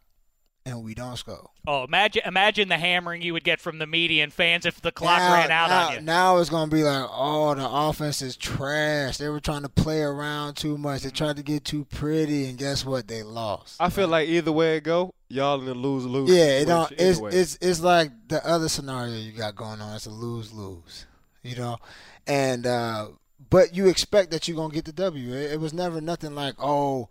and 0.69 0.85
we 0.85 0.95
don't 0.95 1.17
score. 1.17 1.51
Oh, 1.67 1.85
imagine 1.85 2.23
imagine 2.25 2.69
the 2.69 2.79
hammering 2.79 3.23
you 3.23 3.33
would 3.33 3.45
get 3.45 3.61
from 3.61 3.79
the 3.79 3.87
media 3.87 4.23
and 4.23 4.33
fans 4.33 4.67
if 4.67 4.81
the 4.81 4.93
clock 4.93 5.19
now, 5.19 5.35
ran 5.35 5.51
out 5.51 5.71
now, 5.71 5.89
on 5.89 5.95
you. 5.95 6.01
Now 6.01 6.39
it's 6.39 6.51
gonna 6.51 6.71
be 6.71 6.83
like, 6.83 7.07
oh, 7.11 7.55
the 7.55 7.69
offense 7.69 8.23
is 8.23 8.37
trash. 8.37 9.19
They 9.19 9.29
were 9.29 9.41
trying 9.41 9.63
to 9.63 9.69
play 9.69 10.01
around 10.03 10.57
too 10.57 10.79
much. 10.79 11.03
They 11.03 11.11
tried 11.11 11.37
to 11.37 11.43
get 11.43 11.65
too 11.65 11.85
pretty, 11.87 12.47
and 12.47 12.59
guess 12.59 12.85
what? 12.85 13.09
They 13.09 13.23
lost. 13.23 13.77
I 13.81 13.91
feel 13.91 14.09
like 14.09 14.29
either 14.29 14.53
way 14.53 14.77
it 14.77 14.85
go, 14.85 15.15
y'all 15.29 15.59
in 15.61 15.67
the 15.67 15.75
lose 15.75 16.05
lose. 16.05 16.31
Yeah, 16.31 16.61
it 16.61 16.67
don't. 16.67 16.91
It's 16.93 17.19
anyway. 17.19 17.35
it's 17.35 17.59
it's 17.61 17.81
like 17.81 18.11
the 18.29 18.47
other 18.47 18.69
scenario 18.69 19.17
you 19.17 19.33
got 19.33 19.57
going 19.57 19.81
on. 19.81 19.97
It's 19.97 20.07
a 20.07 20.11
lose 20.11 20.53
lose, 20.53 21.07
you 21.43 21.57
know, 21.57 21.79
and 22.27 22.67
uh, 22.67 23.09
but 23.51 23.75
you 23.75 23.89
expect 23.89 24.31
that 24.31 24.49
you're 24.49 24.57
gonna 24.57 24.75
get 24.75 24.85
the 24.85 24.93
W. 24.93 25.33
It, 25.33 25.53
it 25.53 25.61
was 25.61 25.73
never 25.73 26.01
nothing 26.01 26.35
like 26.35 26.55
oh. 26.59 27.09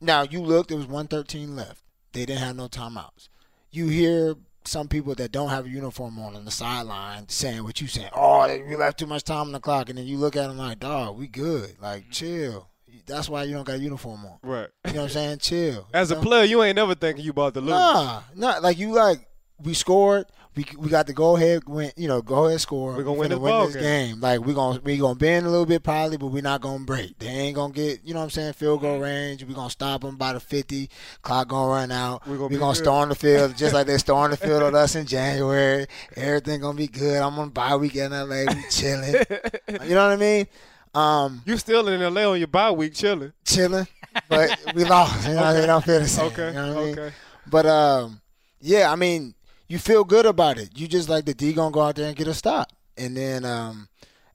Now 0.00 0.22
you 0.22 0.40
looked. 0.40 0.68
There 0.68 0.78
was 0.78 0.86
113 0.86 1.56
left. 1.56 1.82
They 2.12 2.26
didn't 2.26 2.40
have 2.40 2.56
no 2.56 2.68
timeouts. 2.68 3.28
You 3.70 3.88
hear 3.88 4.34
some 4.64 4.88
people 4.88 5.14
that 5.14 5.32
don't 5.32 5.48
have 5.48 5.66
a 5.66 5.68
uniform 5.68 6.18
on 6.18 6.36
on 6.36 6.44
the 6.44 6.50
sideline 6.50 7.28
saying 7.28 7.64
what 7.64 7.80
you 7.80 7.86
saying. 7.86 8.10
Oh, 8.14 8.46
we 8.68 8.76
left 8.76 8.98
too 8.98 9.06
much 9.06 9.24
time 9.24 9.46
on 9.46 9.52
the 9.52 9.60
clock, 9.60 9.88
and 9.88 9.98
then 9.98 10.06
you 10.06 10.18
look 10.18 10.36
at 10.36 10.48
them 10.48 10.58
like, 10.58 10.80
dog, 10.80 11.16
we 11.16 11.26
good. 11.26 11.76
Like 11.80 12.02
mm-hmm. 12.02 12.10
chill. 12.12 12.68
That's 13.06 13.28
why 13.28 13.44
you 13.44 13.54
don't 13.54 13.64
got 13.64 13.76
a 13.76 13.78
uniform 13.78 14.26
on. 14.26 14.38
right. 14.42 14.68
You 14.86 14.92
know 14.92 15.00
what 15.00 15.04
I'm 15.04 15.08
saying? 15.10 15.38
Chill. 15.38 15.88
As 15.94 16.10
a 16.10 16.16
know? 16.16 16.20
player, 16.20 16.44
you 16.44 16.62
ain't 16.62 16.76
never 16.76 16.94
thinking 16.94 17.24
you 17.24 17.30
about 17.30 17.54
to 17.54 17.60
lose. 17.60 17.70
Nah, 17.70 18.22
not 18.34 18.62
like 18.62 18.78
you 18.78 18.92
like 18.92 19.26
we 19.62 19.72
scored. 19.74 20.26
We 20.58 20.64
we 20.76 20.88
got 20.88 21.06
to 21.06 21.12
go 21.12 21.36
ahead 21.36 21.68
win. 21.68 21.92
You 21.96 22.08
know, 22.08 22.20
go 22.20 22.46
ahead 22.46 22.60
score. 22.60 22.96
We're 22.96 23.04
gonna 23.04 23.16
win 23.16 23.30
finna 23.30 23.66
this 23.66 23.76
game. 23.76 24.14
game. 24.14 24.20
Like 24.20 24.40
we're 24.40 24.56
gonna 24.56 24.80
we 24.82 24.96
gonna 24.96 25.14
bend 25.14 25.46
a 25.46 25.50
little 25.50 25.66
bit 25.66 25.84
probably, 25.84 26.16
but 26.16 26.26
we're 26.26 26.42
not 26.42 26.60
gonna 26.60 26.84
break. 26.84 27.16
They 27.16 27.28
ain't 27.28 27.54
gonna 27.54 27.72
get 27.72 28.00
you 28.04 28.12
know 28.12 28.18
what 28.18 28.24
I'm 28.24 28.30
saying 28.30 28.54
field 28.54 28.80
goal 28.80 28.98
range. 28.98 29.44
We're 29.44 29.54
gonna 29.54 29.70
stop 29.70 30.00
them 30.00 30.16
by 30.16 30.32
the 30.32 30.40
50. 30.40 30.90
Clock 31.22 31.46
gonna 31.46 31.70
run 31.70 31.92
out. 31.92 32.26
We're 32.26 32.38
gonna 32.38 32.48
gonna, 32.58 32.72
be 32.72 32.74
good. 32.74 32.76
storm 32.76 33.08
the 33.10 33.14
field 33.14 33.56
just 33.56 33.72
like 33.72 33.86
they 33.86 33.98
stormed 33.98 34.32
the 34.32 34.36
field 34.36 34.64
on 34.64 34.74
us 34.74 34.96
in 34.96 35.06
January. 35.06 35.86
Everything 36.16 36.60
gonna 36.60 36.76
be 36.76 36.88
good. 36.88 37.22
I'm 37.22 37.38
on 37.38 37.50
bye 37.50 37.76
week 37.76 37.94
in 37.94 38.10
LA. 38.10 38.52
We 38.52 38.64
chilling. 38.68 39.14
you 39.68 39.94
know 39.94 40.08
what 40.08 40.12
I 40.12 40.16
mean? 40.16 40.48
Um, 40.92 41.40
You 41.46 41.56
still 41.58 41.86
in 41.86 42.00
LA 42.00 42.28
on 42.28 42.36
your 42.36 42.48
bye 42.48 42.72
week 42.72 42.94
chilling. 42.94 43.32
chilling, 43.44 43.86
but 44.28 44.58
we 44.74 44.84
lost. 44.84 45.28
You 45.28 45.34
know, 45.34 45.54
they 45.54 45.66
don't 45.66 45.84
feel 45.84 46.00
the 46.00 46.08
same. 46.08 46.26
Okay. 46.32 46.48
You 46.48 46.54
know 46.54 46.74
what 46.74 46.82
I 46.82 46.84
mean? 46.84 46.98
okay. 46.98 47.14
But 47.46 47.66
um, 47.66 48.20
yeah, 48.60 48.90
I 48.90 48.96
mean, 48.96 49.34
you 49.68 49.78
feel 49.78 50.04
good 50.04 50.26
about 50.26 50.58
it. 50.58 50.70
You 50.76 50.88
just 50.88 51.08
like 51.08 51.24
the 51.26 51.34
D 51.34 51.52
gonna 51.52 51.70
go 51.70 51.82
out 51.82 51.96
there 51.96 52.08
and 52.08 52.16
get 52.16 52.26
a 52.26 52.34
stop, 52.34 52.72
and 52.96 53.16
then 53.16 53.44
um, 53.44 53.88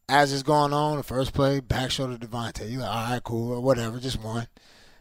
as 0.07 0.31
it's 0.31 0.43
going 0.43 0.73
on, 0.73 0.97
the 0.97 1.03
first 1.03 1.33
play 1.33 1.59
back 1.59 1.91
shoulder 1.91 2.17
Davante. 2.17 2.69
You 2.69 2.79
like, 2.79 2.89
all 2.89 3.09
right, 3.09 3.23
cool, 3.23 3.53
or 3.53 3.61
whatever, 3.61 3.99
just 3.99 4.21
one. 4.21 4.47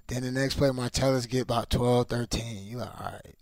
Then 0.08 0.22
the 0.22 0.32
next 0.32 0.56
play, 0.56 0.68
Martellus 0.70 1.28
get 1.28 1.42
about 1.42 1.70
12, 1.70 2.08
13. 2.08 2.66
You 2.66 2.78
like, 2.78 3.00
all 3.00 3.12
right, 3.12 3.34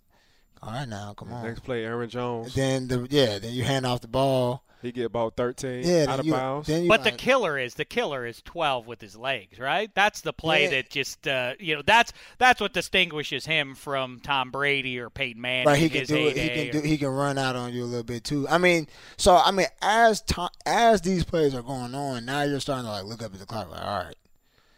all 0.63 0.71
right 0.73 0.87
now, 0.87 1.13
come 1.13 1.33
on. 1.33 1.45
Next 1.45 1.61
play, 1.61 1.83
Aaron 1.85 2.09
Jones. 2.09 2.53
Then 2.53 2.87
the 2.87 3.07
yeah, 3.09 3.39
then 3.39 3.53
you 3.53 3.63
hand 3.63 3.85
off 3.85 4.01
the 4.01 4.07
ball. 4.07 4.63
He 4.81 4.91
get 4.91 5.05
about 5.05 5.37
13 5.37 5.83
Yeah, 5.85 6.05
out 6.09 6.19
of 6.21 6.25
you, 6.25 6.31
bounds. 6.33 6.67
Then 6.67 6.81
you 6.83 6.89
But 6.89 7.03
the 7.03 7.11
killer 7.11 7.59
is 7.59 7.75
the 7.75 7.85
killer 7.85 8.25
is 8.25 8.41
12 8.41 8.87
with 8.87 8.99
his 8.99 9.15
legs, 9.15 9.59
right? 9.59 9.91
That's 9.93 10.21
the 10.21 10.33
play 10.33 10.63
Yeah. 10.63 10.69
that 10.71 10.89
just 10.89 11.27
uh, 11.27 11.53
you 11.59 11.75
know 11.75 11.83
that's 11.85 12.13
that's 12.39 12.59
what 12.59 12.73
distinguishes 12.73 13.45
him 13.45 13.75
from 13.75 14.19
Tom 14.23 14.49
Brady 14.49 14.97
or 14.99 15.11
Peyton 15.11 15.39
Manning. 15.39 15.67
Right, 15.67 15.77
he 15.77 15.87
can 15.89 16.05
do 16.05 16.15
it. 16.15 16.35
He 16.35 16.49
can 16.49 16.69
or- 16.69 16.81
do. 16.81 16.87
He 16.87 16.97
can 16.97 17.09
run 17.09 17.37
out 17.37 17.55
on 17.55 17.73
you 17.73 17.83
a 17.83 17.85
little 17.85 18.03
bit 18.03 18.23
too. 18.23 18.47
I 18.47 18.57
mean, 18.57 18.87
so 19.17 19.35
I 19.37 19.51
mean, 19.51 19.67
as 19.83 20.21
time 20.23 20.49
as 20.65 21.01
these 21.01 21.23
plays 21.25 21.53
are 21.53 21.61
going 21.61 21.93
on, 21.93 22.25
now 22.25 22.41
you're 22.41 22.59
starting 22.59 22.85
to 22.85 22.91
like 22.91 23.05
look 23.05 23.21
up 23.21 23.33
at 23.35 23.39
the 23.39 23.45
clock. 23.45 23.69
Like, 23.69 23.85
all 23.85 24.03
right, 24.05 24.15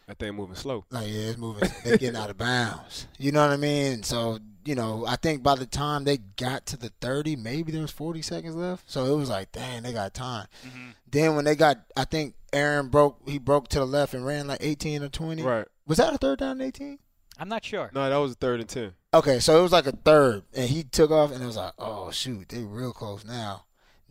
that 0.06 0.18
thing 0.18 0.34
moving 0.34 0.56
slow. 0.56 0.84
like 0.90 1.06
yeah, 1.08 1.30
it's 1.30 1.38
moving. 1.38 1.66
They're 1.82 1.96
getting 1.96 2.20
out 2.20 2.28
of 2.28 2.36
bounds. 2.36 3.06
You 3.18 3.32
know 3.32 3.40
what 3.40 3.52
I 3.54 3.56
mean? 3.56 4.02
So 4.02 4.38
you 4.64 4.74
know, 4.74 5.04
I 5.06 5.16
think 5.16 5.42
by 5.42 5.54
the 5.54 5.66
time 5.66 6.04
they 6.04 6.18
got 6.18 6.66
to 6.66 6.76
the 6.76 6.90
30, 7.00 7.36
maybe 7.36 7.72
there 7.72 7.82
was 7.82 7.90
40 7.90 8.22
seconds 8.22 8.54
left. 8.54 8.90
So 8.90 9.04
it 9.04 9.16
was 9.16 9.28
like, 9.28 9.52
dang, 9.52 9.82
they 9.82 9.92
got 9.92 10.14
time. 10.14 10.46
Mm-hmm. 10.66 10.90
Then 11.10 11.36
when 11.36 11.44
they 11.44 11.54
got, 11.54 11.78
I 11.96 12.04
think 12.04 12.34
Aaron 12.52 12.88
broke. 12.88 13.18
He 13.28 13.38
broke 13.38 13.68
to 13.68 13.80
the 13.80 13.86
left 13.86 14.14
and 14.14 14.24
ran 14.24 14.46
like 14.46 14.58
18 14.62 15.02
or 15.02 15.08
20. 15.08 15.42
Right. 15.42 15.66
Was 15.86 15.98
that 15.98 16.14
a 16.14 16.18
third 16.18 16.38
down 16.38 16.52
and 16.52 16.62
18? 16.62 16.98
I'm 17.38 17.48
not 17.48 17.64
sure. 17.64 17.90
No, 17.92 18.08
that 18.08 18.16
was 18.16 18.32
a 18.32 18.36
third 18.36 18.60
and 18.60 18.68
10. 18.68 18.92
Okay, 19.12 19.40
so 19.40 19.58
it 19.58 19.62
was 19.62 19.72
like 19.72 19.86
a 19.86 19.92
third, 19.92 20.42
and 20.54 20.68
he 20.68 20.82
took 20.82 21.10
off, 21.10 21.32
and 21.32 21.42
it 21.42 21.46
was 21.46 21.56
like, 21.56 21.72
oh 21.78 22.10
shoot, 22.10 22.48
they 22.48 22.62
real 22.62 22.92
close 22.92 23.24
now. 23.24 23.64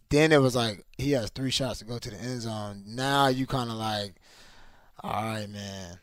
Then 0.10 0.32
it 0.32 0.42
was 0.42 0.56
like 0.56 0.86
he 0.98 1.12
has 1.12 1.30
three 1.30 1.52
shots 1.52 1.80
to 1.80 1.86
go 1.86 1.98
to 1.98 2.10
the 2.10 2.18
end 2.18 2.42
zone. 2.42 2.84
Now 2.86 3.28
you 3.28 3.48
kind 3.48 3.70
of 3.70 3.78
like, 3.78 4.16
all 5.02 5.24
right, 5.24 5.50
man, 5.50 6.00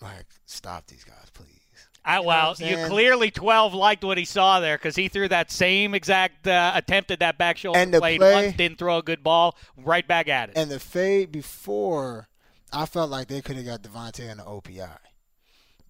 like 0.00 0.26
stop 0.46 0.86
these 0.86 1.04
guys, 1.04 1.30
please. 1.32 1.61
I, 2.04 2.20
well, 2.20 2.56
you 2.58 2.76
clearly 2.86 3.30
12 3.30 3.74
liked 3.74 4.02
what 4.02 4.18
he 4.18 4.24
saw 4.24 4.58
there 4.58 4.76
because 4.76 4.96
he 4.96 5.08
threw 5.08 5.28
that 5.28 5.50
same 5.52 5.94
exact 5.94 6.46
uh, 6.48 6.72
attempt 6.74 7.10
at 7.12 7.20
that 7.20 7.38
back 7.38 7.56
shoulder 7.56 7.78
And 7.78 7.92
blade 7.92 8.18
play- 8.18 8.32
once, 8.46 8.56
didn't 8.56 8.78
throw 8.78 8.98
a 8.98 9.02
good 9.02 9.22
ball, 9.22 9.56
right 9.76 10.06
back 10.06 10.28
at 10.28 10.48
it. 10.50 10.58
And 10.58 10.70
the 10.70 10.80
fade 10.80 11.30
before, 11.30 12.28
I 12.72 12.86
felt 12.86 13.10
like 13.10 13.28
they 13.28 13.40
could 13.40 13.56
have 13.56 13.64
got 13.66 13.82
Davante 13.82 14.28
in 14.28 14.38
the 14.38 14.44
OPI. 14.44 14.98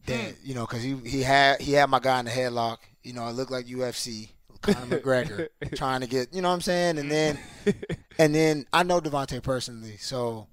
That 0.07 0.35
you 0.43 0.55
know, 0.55 0.67
because 0.67 0.83
he 0.83 0.97
he 0.97 1.23
had 1.23 1.61
he 1.61 1.73
had 1.73 1.89
my 1.89 2.01
guy 2.01 2.19
in 2.19 2.25
the 2.25 2.33
headlock. 2.33 2.79
You 3.03 3.13
know, 3.13 3.27
it 3.29 3.33
looked 3.33 3.53
like 3.53 3.67
UFC. 3.67 4.31
Conor 4.61 4.99
McGregor 5.01 5.49
trying 5.75 6.03
to 6.03 6.07
get, 6.07 6.33
you 6.33 6.41
know 6.41 6.49
what 6.49 6.55
I'm 6.55 6.61
saying, 6.61 6.99
and 6.99 7.11
then 7.11 7.39
and 8.19 8.33
then 8.35 8.65
I 8.73 8.85
know 8.85 9.01
Davante 9.01 9.43
personally, 9.43 9.97
so 9.97 10.47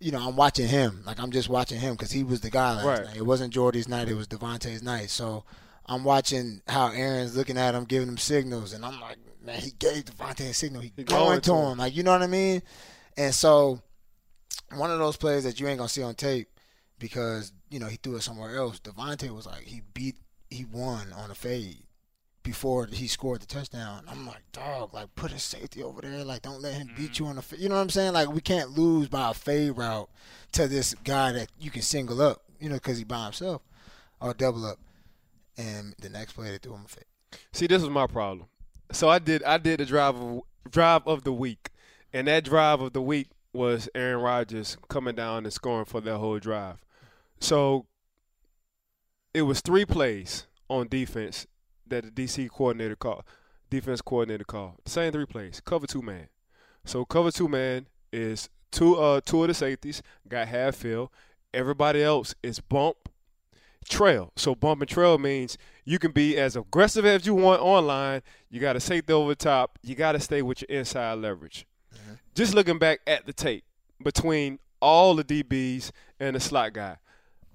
you 0.00 0.12
know 0.12 0.26
I'm 0.26 0.36
watching 0.36 0.68
him. 0.68 1.02
Like 1.06 1.20
I'm 1.20 1.30
just 1.30 1.48
watching 1.48 1.80
him 1.80 1.94
because 1.94 2.10
he 2.10 2.22
was 2.24 2.40
the 2.40 2.50
guy 2.50 2.74
last 2.74 2.84
Right. 2.84 3.04
night. 3.06 3.16
It 3.16 3.26
wasn't 3.26 3.52
Jordy's 3.54 3.88
night; 3.88 4.08
it 4.08 4.14
was 4.14 4.28
Davante's 4.28 4.82
night. 4.82 5.10
So 5.10 5.44
I'm 5.86 6.04
watching 6.04 6.62
how 6.68 6.88
Aaron's 6.88 7.36
looking 7.36 7.56
at 7.58 7.74
him, 7.74 7.84
giving 7.84 8.08
him 8.08 8.18
signals, 8.18 8.72
and 8.72 8.84
I'm 8.84 9.00
like, 9.00 9.16
man, 9.44 9.60
he 9.60 9.70
gave 9.78 10.04
Davante 10.06 10.40
a 10.50 10.54
signal. 10.54 10.82
He, 10.82 10.92
He 10.96 11.04
going, 11.04 11.20
going 11.24 11.40
to 11.42 11.54
him. 11.54 11.72
him. 11.72 11.78
like 11.78 11.96
you 11.96 12.02
know 12.02 12.12
what 12.12 12.22
I 12.22 12.26
mean. 12.26 12.62
And 13.16 13.34
so 13.34 13.80
one 14.74 14.90
of 14.90 14.98
those 14.98 15.16
plays 15.16 15.44
that 15.44 15.58
you 15.60 15.68
ain't 15.68 15.78
gonna 15.78 15.88
see 15.88 16.02
on 16.02 16.14
tape 16.14 16.48
because 16.98 17.52
you 17.70 17.78
know 17.78 17.86
he 17.86 17.96
threw 17.96 18.16
it 18.16 18.22
somewhere 18.22 18.56
else. 18.56 18.80
Davante 18.80 19.30
was 19.30 19.46
like 19.46 19.62
he 19.62 19.82
beat, 19.94 20.16
he 20.50 20.64
won 20.64 21.12
on 21.14 21.30
a 21.30 21.34
fade 21.34 21.84
before 22.46 22.86
he 22.86 23.08
scored 23.08 23.42
the 23.42 23.46
touchdown. 23.46 24.04
I'm 24.08 24.24
like, 24.24 24.44
dog, 24.52 24.94
like 24.94 25.12
put 25.16 25.32
a 25.32 25.38
safety 25.38 25.82
over 25.82 26.00
there. 26.00 26.22
Like 26.22 26.42
don't 26.42 26.62
let 26.62 26.74
him 26.74 26.88
beat 26.96 27.10
mm-hmm. 27.12 27.24
you 27.24 27.30
on 27.30 27.36
the. 27.36 27.42
Fa-. 27.42 27.58
You 27.58 27.68
know 27.68 27.74
what 27.74 27.80
I'm 27.80 27.90
saying? 27.90 28.12
Like 28.12 28.32
we 28.32 28.40
can't 28.40 28.70
lose 28.70 29.08
by 29.08 29.32
a 29.32 29.34
fade 29.34 29.76
route 29.76 30.08
to 30.52 30.68
this 30.68 30.94
guy 31.02 31.32
that 31.32 31.48
you 31.58 31.72
can 31.72 31.82
single 31.82 32.22
up. 32.22 32.42
You 32.60 32.68
know, 32.68 32.76
because 32.76 32.98
he 32.98 33.04
by 33.04 33.24
himself 33.24 33.62
or 34.20 34.32
double 34.32 34.64
up. 34.64 34.78
And 35.58 35.94
the 36.00 36.08
next 36.08 36.34
play 36.34 36.52
they 36.52 36.58
threw 36.58 36.74
him 36.74 36.84
a 36.84 36.88
fade. 36.88 37.40
See, 37.52 37.66
this 37.66 37.82
was 37.82 37.90
my 37.90 38.06
problem. 38.06 38.46
So 38.92 39.08
I 39.08 39.18
did 39.18 39.42
I 39.42 39.58
did 39.58 39.80
the 39.80 39.84
drive 39.84 40.14
of, 40.14 40.42
drive 40.70 41.02
of 41.04 41.24
the 41.24 41.32
week, 41.32 41.70
and 42.12 42.28
that 42.28 42.44
drive 42.44 42.80
of 42.80 42.92
the 42.92 43.02
week 43.02 43.26
was 43.52 43.88
Aaron 43.92 44.22
Rodgers 44.22 44.76
coming 44.88 45.16
down 45.16 45.44
and 45.44 45.52
scoring 45.52 45.86
for 45.86 46.00
that 46.00 46.18
whole 46.18 46.38
drive. 46.38 46.76
So 47.40 47.86
it 49.34 49.42
was 49.42 49.60
three 49.60 49.84
plays 49.84 50.46
on 50.68 50.86
defense 50.86 51.46
that 51.88 52.04
the 52.04 52.10
DC 52.10 52.50
coordinator 52.50 52.96
called, 52.96 53.24
defense 53.70 54.00
coordinator 54.00 54.44
called. 54.44 54.74
Same 54.86 55.12
three 55.12 55.26
plays, 55.26 55.60
cover 55.64 55.86
two 55.86 56.02
man. 56.02 56.28
So 56.84 57.04
cover 57.04 57.30
two 57.30 57.48
man 57.48 57.86
is 58.12 58.48
two 58.70 58.96
uh 58.96 59.20
two 59.24 59.42
of 59.42 59.48
the 59.48 59.54
safeties 59.54 60.02
got 60.28 60.48
half 60.48 60.76
fill. 60.76 61.12
Everybody 61.52 62.02
else 62.02 62.34
is 62.42 62.60
bump 62.60 62.96
trail. 63.88 64.32
So 64.36 64.54
bump 64.54 64.82
and 64.82 64.88
trail 64.88 65.18
means 65.18 65.56
you 65.84 65.98
can 65.98 66.10
be 66.10 66.36
as 66.36 66.56
aggressive 66.56 67.04
as 67.04 67.26
you 67.26 67.34
want 67.34 67.62
online. 67.62 68.22
You 68.50 68.60
got 68.60 68.74
to 68.74 68.80
safety 68.80 69.12
over 69.12 69.30
the 69.30 69.36
top. 69.36 69.78
You 69.82 69.94
got 69.94 70.12
to 70.12 70.20
stay 70.20 70.42
with 70.42 70.62
your 70.62 70.78
inside 70.78 71.14
leverage. 71.14 71.66
Just 72.34 72.54
looking 72.54 72.78
back 72.78 73.00
at 73.06 73.24
the 73.24 73.32
tape 73.32 73.64
between 74.02 74.58
all 74.80 75.14
the 75.14 75.24
DBs 75.24 75.90
and 76.20 76.36
the 76.36 76.40
slot 76.40 76.74
guy, 76.74 76.98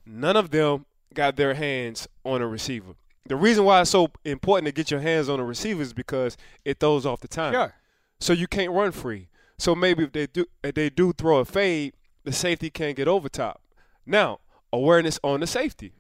none 0.06 0.36
of 0.36 0.50
them 0.50 0.86
got 1.14 1.36
their 1.36 1.54
hands 1.54 2.08
on 2.24 2.42
a 2.42 2.48
receiver. 2.48 2.96
The 3.28 3.36
reason 3.36 3.64
why 3.66 3.82
it's 3.82 3.90
so 3.92 4.10
important 4.26 4.66
to 4.68 4.72
get 4.72 4.90
your 4.92 5.00
hands 5.00 5.30
on 5.30 5.40
a 5.40 5.44
receiver 5.46 5.82
is 5.82 5.94
because 5.94 6.38
it 6.66 6.80
throws 6.80 7.06
off 7.06 7.22
the 7.22 7.28
time. 7.28 7.54
Sure. 7.54 7.74
So 8.20 8.34
you 8.34 8.48
can't 8.48 8.72
run 8.72 8.92
free. 8.92 9.30
So 9.58 9.76
maybe 9.76 10.04
if 10.04 10.12
they 10.12 10.28
do 10.28 10.46
if 10.64 10.74
they 10.76 10.90
do 10.90 11.14
throw 11.14 11.38
a 11.38 11.46
fade, 11.46 11.94
the 12.24 12.32
safety 12.32 12.70
can't 12.70 12.96
get 12.96 13.08
over 13.08 13.30
top. 13.30 13.62
Now, 14.06 14.40
awareness 14.74 15.20
on 15.24 15.40
the 15.40 15.48
safety. 15.48 15.94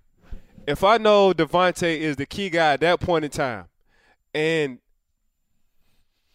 If 0.68 0.84
I 0.84 0.98
know 0.98 1.32
Davante 1.34 1.98
is 2.00 2.16
the 2.16 2.26
key 2.26 2.50
guy 2.50 2.74
at 2.74 2.80
that 2.82 3.00
point 3.00 3.26
in 3.26 3.32
time, 3.32 3.66
and 4.34 4.80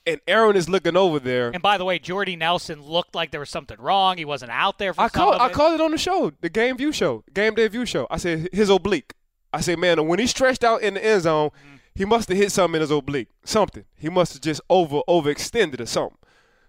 and 0.06 0.20
Aaron 0.28 0.54
is 0.56 0.68
looking 0.68 0.96
over 0.96 1.18
there, 1.18 1.50
And 1.50 1.60
by 1.62 1.78
the 1.78 1.84
way, 1.84 1.98
Jordy 1.98 2.36
Nelson 2.36 2.80
looked 2.80 3.14
like 3.16 3.32
there 3.32 3.40
was 3.40 3.50
something 3.50 3.76
wrong. 3.80 4.18
He 4.18 4.24
wasn't 4.24 4.52
out 4.52 4.78
there 4.78 4.94
for 4.94 5.00
I 5.00 5.08
some 5.08 5.20
called 5.20 5.34
of 5.34 5.40
I 5.40 5.46
it. 5.48 5.52
called 5.52 5.74
it 5.74 5.80
on 5.80 5.90
the 5.90 5.98
show, 5.98 6.32
the 6.40 6.48
game 6.48 6.76
view 6.76 6.92
show, 6.92 7.24
game 7.34 7.54
day 7.54 7.66
view 7.68 7.84
show. 7.86 8.06
I 8.10 8.18
said 8.18 8.48
his 8.52 8.68
oblique. 8.70 9.14
I 9.56 9.60
said, 9.60 9.78
man, 9.78 10.06
when 10.06 10.18
he 10.18 10.26
stretched 10.26 10.62
out 10.62 10.82
in 10.82 10.94
the 10.94 11.04
end 11.04 11.22
zone, 11.22 11.48
he 11.94 12.04
must 12.04 12.28
have 12.28 12.36
hit 12.36 12.52
something 12.52 12.74
in 12.74 12.82
his 12.82 12.90
oblique. 12.90 13.28
Something. 13.42 13.86
He 13.96 14.10
must 14.10 14.34
have 14.34 14.42
just 14.42 14.60
over 14.68 15.00
overextended 15.08 15.80
or 15.80 15.86
something. 15.86 16.18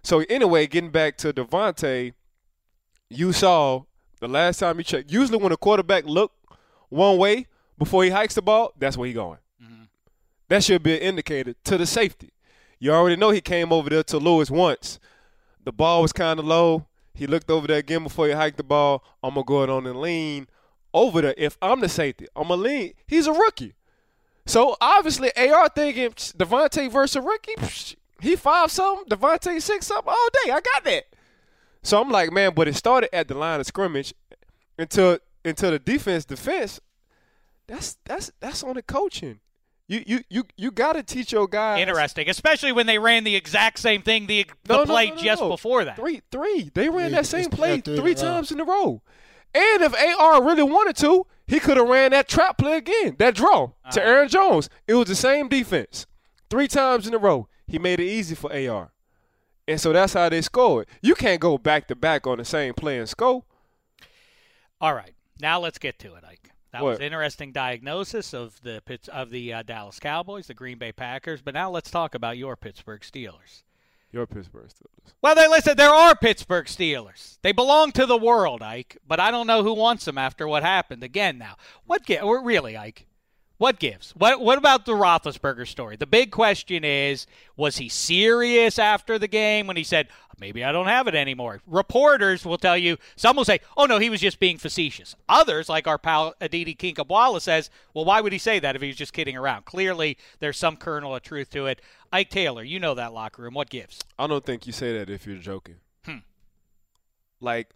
So 0.02 0.24
anyway, 0.30 0.66
getting 0.66 0.88
back 0.88 1.18
to 1.18 1.34
Davante, 1.34 2.14
you 3.10 3.34
saw 3.34 3.82
the 4.20 4.28
last 4.28 4.60
time 4.60 4.78
you 4.78 4.84
checked. 4.84 5.12
Usually 5.12 5.36
when 5.36 5.52
a 5.52 5.58
quarterback 5.58 6.06
look 6.06 6.32
one 6.88 7.18
way 7.18 7.46
before 7.76 8.04
he 8.04 8.10
hikes 8.10 8.34
the 8.34 8.40
ball, 8.40 8.72
that's 8.78 8.96
where 8.96 9.06
he 9.06 9.12
going. 9.12 9.38
Mm-hmm. 9.62 9.82
That 10.48 10.64
should 10.64 10.82
be 10.82 10.94
an 10.94 11.02
indicator 11.02 11.54
to 11.64 11.76
the 11.76 11.84
safety. 11.84 12.32
You 12.78 12.92
already 12.92 13.16
know 13.16 13.28
he 13.28 13.42
came 13.42 13.70
over 13.70 13.90
there 13.90 14.02
to 14.04 14.16
Lewis 14.16 14.50
once. 14.50 14.98
The 15.62 15.72
ball 15.72 16.00
was 16.00 16.14
kind 16.14 16.38
of 16.38 16.46
low. 16.46 16.86
He 17.12 17.26
looked 17.26 17.50
over 17.50 17.66
there 17.66 17.80
again 17.80 18.04
before 18.04 18.28
he 18.28 18.32
hiked 18.32 18.56
the 18.56 18.62
ball. 18.62 19.04
I'm 19.22 19.34
gonna 19.34 19.44
go 19.44 19.62
it 19.62 19.68
on 19.68 19.86
and 19.86 20.00
lean 20.00 20.46
over 20.94 21.20
there. 21.20 21.34
If 21.36 21.56
I'm 21.62 21.80
the 21.80 21.88
safety, 21.88 22.26
I'm 22.36 22.48
gonna 22.48 22.62
lean. 22.62 22.94
He's 23.06 23.26
a 23.26 23.32
rookie, 23.32 23.74
so 24.46 24.76
obviously 24.80 25.30
AR 25.36 25.68
thinking 25.68 26.10
"Psh, 26.10 26.34
Davante 26.36 26.90
versus 26.90 27.16
a 27.16 27.22
rookie. 27.22 27.54
psh, 27.56 27.96
He 28.20 28.36
five 28.36 28.70
something, 28.70 29.06
Davante 29.16 29.60
six 29.62 29.86
something 29.86 30.08
all 30.12 30.28
day. 30.44 30.50
I 30.52 30.60
got 30.60 30.84
that. 30.84 31.04
So 31.82 32.00
I'm 32.00 32.10
like, 32.10 32.32
man, 32.32 32.52
but 32.54 32.66
it 32.68 32.74
started 32.74 33.14
at 33.14 33.28
the 33.28 33.34
line 33.34 33.60
of 33.60 33.66
scrimmage 33.66 34.12
until 34.78 35.18
until 35.44 35.70
the 35.70 35.78
defense 35.78 36.24
defense. 36.24 36.80
That's 37.66 37.98
that's 38.04 38.32
that's 38.40 38.62
on 38.62 38.74
the 38.74 38.82
coaching. 38.82 39.40
You 39.86 40.02
you 40.06 40.20
you 40.28 40.44
you 40.56 40.70
got 40.70 40.94
to 40.94 41.02
teach 41.02 41.32
your 41.32 41.46
guys. 41.46 41.80
Interesting, 41.80 42.28
especially 42.28 42.72
when 42.72 42.86
they 42.86 42.98
ran 42.98 43.24
the 43.24 43.36
exact 43.36 43.78
same 43.78 44.02
thing 44.02 44.26
the, 44.26 44.46
the 44.64 44.74
No, 44.74 44.78
no, 44.80 44.84
play 44.86 45.08
no, 45.10 45.14
no, 45.16 45.22
just 45.22 45.42
no. 45.42 45.48
before 45.48 45.84
that. 45.84 45.96
Three, 45.96 46.20
three. 46.30 46.70
They 46.74 46.88
ran 46.88 47.10
Yeah, 47.10 47.16
that 47.18 47.26
same 47.26 47.40
it's- 47.46 47.54
play 47.58 47.80
three 47.80 47.96
three, 47.98 48.10
in 48.12 48.18
a 48.18 48.20
times 48.20 48.50
in 48.52 48.60
a 48.60 48.64
row. 48.64 49.00
And 49.54 49.82
if 49.82 49.94
AR 49.94 50.44
really 50.44 50.62
wanted 50.62 50.96
to, 50.96 51.26
he 51.46 51.58
could 51.60 51.76
have 51.78 51.88
ran 51.88 52.10
that 52.10 52.28
trap 52.28 52.58
play 52.58 52.76
again, 52.76 53.16
that 53.18 53.34
draw 53.34 53.70
to 53.92 54.04
Aaron 54.04 54.28
Jones. 54.28 54.68
It 54.86 54.94
was 54.94 55.08
the 55.08 55.14
same 55.14 55.48
defense. 55.48 56.06
Three 56.50 56.68
times 56.68 57.06
in 57.06 57.14
a 57.14 57.18
row. 57.18 57.48
He 57.66 57.78
made 57.78 58.00
it 58.00 58.06
easy 58.06 58.34
for 58.34 58.52
AR. 58.52 58.92
And 59.66 59.80
so 59.80 59.92
that's 59.92 60.14
how 60.14 60.28
they 60.30 60.40
scored. 60.42 60.86
You 61.02 61.14
can't 61.14 61.40
go 61.40 61.58
back 61.58 61.88
to 61.88 61.94
back 61.94 62.26
on 62.26 62.38
the 62.38 62.44
same 62.44 62.72
play 62.74 62.98
and 62.98 63.08
score. 63.08 63.44
All 64.80 64.94
right, 64.94 65.14
now 65.40 65.58
let's 65.60 65.78
get 65.78 65.98
to 66.00 66.14
it, 66.14 66.24
Ike. 66.24 66.50
That 66.72 66.84
was 66.84 66.98
What? 66.98 67.02
interesting 67.04 67.52
diagnosis 67.52 68.32
of 68.34 68.60
the 68.62 68.82
of 69.12 69.30
the 69.30 69.52
uh, 69.54 69.62
Dallas 69.62 69.98
Cowboys, 69.98 70.46
the 70.46 70.54
Green 70.54 70.78
Bay 70.78 70.92
Packers. 70.92 71.40
But 71.42 71.54
now 71.54 71.70
let's 71.70 71.90
talk 71.90 72.14
about 72.14 72.36
your 72.38 72.56
Pittsburgh 72.56 73.00
Steelers. 73.00 73.62
Your 74.10 74.26
Pittsburgh 74.26 74.68
Steelers. 74.68 75.12
Well, 75.20 75.34
they 75.34 75.48
listen. 75.48 75.76
There 75.76 75.92
are 75.92 76.16
Pittsburgh 76.16 76.66
Steelers. 76.66 77.38
They 77.42 77.52
belong 77.52 77.92
to 77.92 78.06
the 78.06 78.16
world, 78.16 78.62
Ike. 78.62 78.96
But 79.06 79.20
I 79.20 79.30
don't 79.30 79.46
know 79.46 79.62
who 79.62 79.74
wants 79.74 80.04
them 80.06 80.16
after 80.16 80.48
what 80.48 80.62
happened 80.62 81.02
again. 81.02 81.36
Now, 81.36 81.56
what? 81.86 82.06
Gi- 82.06 82.20
really, 82.22 82.76
Ike? 82.76 83.06
What 83.58 83.80
gives? 83.80 84.12
What? 84.12 84.40
What 84.40 84.56
about 84.56 84.86
the 84.86 84.92
Roethlisberger 84.92 85.66
story? 85.66 85.96
The 85.96 86.06
big 86.06 86.30
question 86.30 86.84
is: 86.84 87.26
Was 87.56 87.76
he 87.76 87.88
serious 87.88 88.78
after 88.78 89.18
the 89.18 89.28
game 89.28 89.66
when 89.66 89.76
he 89.76 89.82
said, 89.82 90.08
"Maybe 90.38 90.62
I 90.62 90.70
don't 90.70 90.86
have 90.86 91.08
it 91.08 91.16
anymore"? 91.16 91.60
Reporters 91.66 92.46
will 92.46 92.56
tell 92.56 92.78
you. 92.78 92.98
Some 93.16 93.36
will 93.36 93.44
say, 93.44 93.58
"Oh 93.76 93.86
no, 93.86 93.98
he 93.98 94.10
was 94.10 94.20
just 94.20 94.38
being 94.38 94.58
facetious." 94.58 95.16
Others, 95.28 95.68
like 95.68 95.88
our 95.88 95.98
pal 95.98 96.34
Aditi 96.40 96.76
Kinkhabwala, 96.76 97.40
says, 97.40 97.68
"Well, 97.94 98.04
why 98.04 98.20
would 98.20 98.32
he 98.32 98.38
say 98.38 98.60
that 98.60 98.76
if 98.76 98.80
he 98.80 98.88
was 98.88 98.96
just 98.96 99.12
kidding 99.12 99.36
around?" 99.36 99.64
Clearly, 99.64 100.16
there's 100.38 100.56
some 100.56 100.76
kernel 100.76 101.16
of 101.16 101.22
truth 101.22 101.50
to 101.50 101.66
it. 101.66 101.82
Ike 102.12 102.30
Taylor, 102.30 102.62
you 102.62 102.80
know 102.80 102.94
that 102.94 103.12
locker 103.12 103.42
room. 103.42 103.54
What 103.54 103.70
gives? 103.70 104.00
I 104.18 104.26
don't 104.26 104.44
think 104.44 104.66
you 104.66 104.72
say 104.72 104.96
that 104.98 105.10
if 105.10 105.26
you're 105.26 105.36
joking. 105.36 105.76
Hmm. 106.04 106.18
Like 107.40 107.70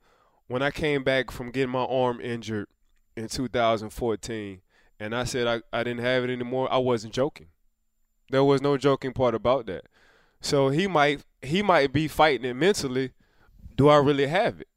when 0.48 0.62
I 0.62 0.70
came 0.70 1.04
back 1.04 1.30
from 1.30 1.50
getting 1.50 1.70
my 1.70 1.84
arm 1.84 2.20
injured 2.20 2.68
in 3.16 3.28
2014, 3.28 4.60
and 4.98 5.14
I 5.14 5.24
said 5.24 5.46
I, 5.46 5.78
I 5.78 5.82
didn't 5.82 6.00
have 6.00 6.24
it 6.24 6.30
anymore, 6.30 6.72
I 6.72 6.78
wasn't 6.78 7.12
joking. 7.12 7.48
There 8.30 8.44
was 8.44 8.62
no 8.62 8.76
joking 8.76 9.12
part 9.12 9.34
about 9.34 9.66
that. 9.66 9.84
So 10.40 10.70
he 10.70 10.86
might 10.86 11.22
he 11.42 11.62
might 11.62 11.92
be 11.92 12.08
fighting 12.08 12.48
it 12.48 12.54
mentally. 12.54 13.12
Do 13.76 13.88
I 13.88 13.96
really 13.96 14.26
have 14.26 14.60
it? 14.60 14.68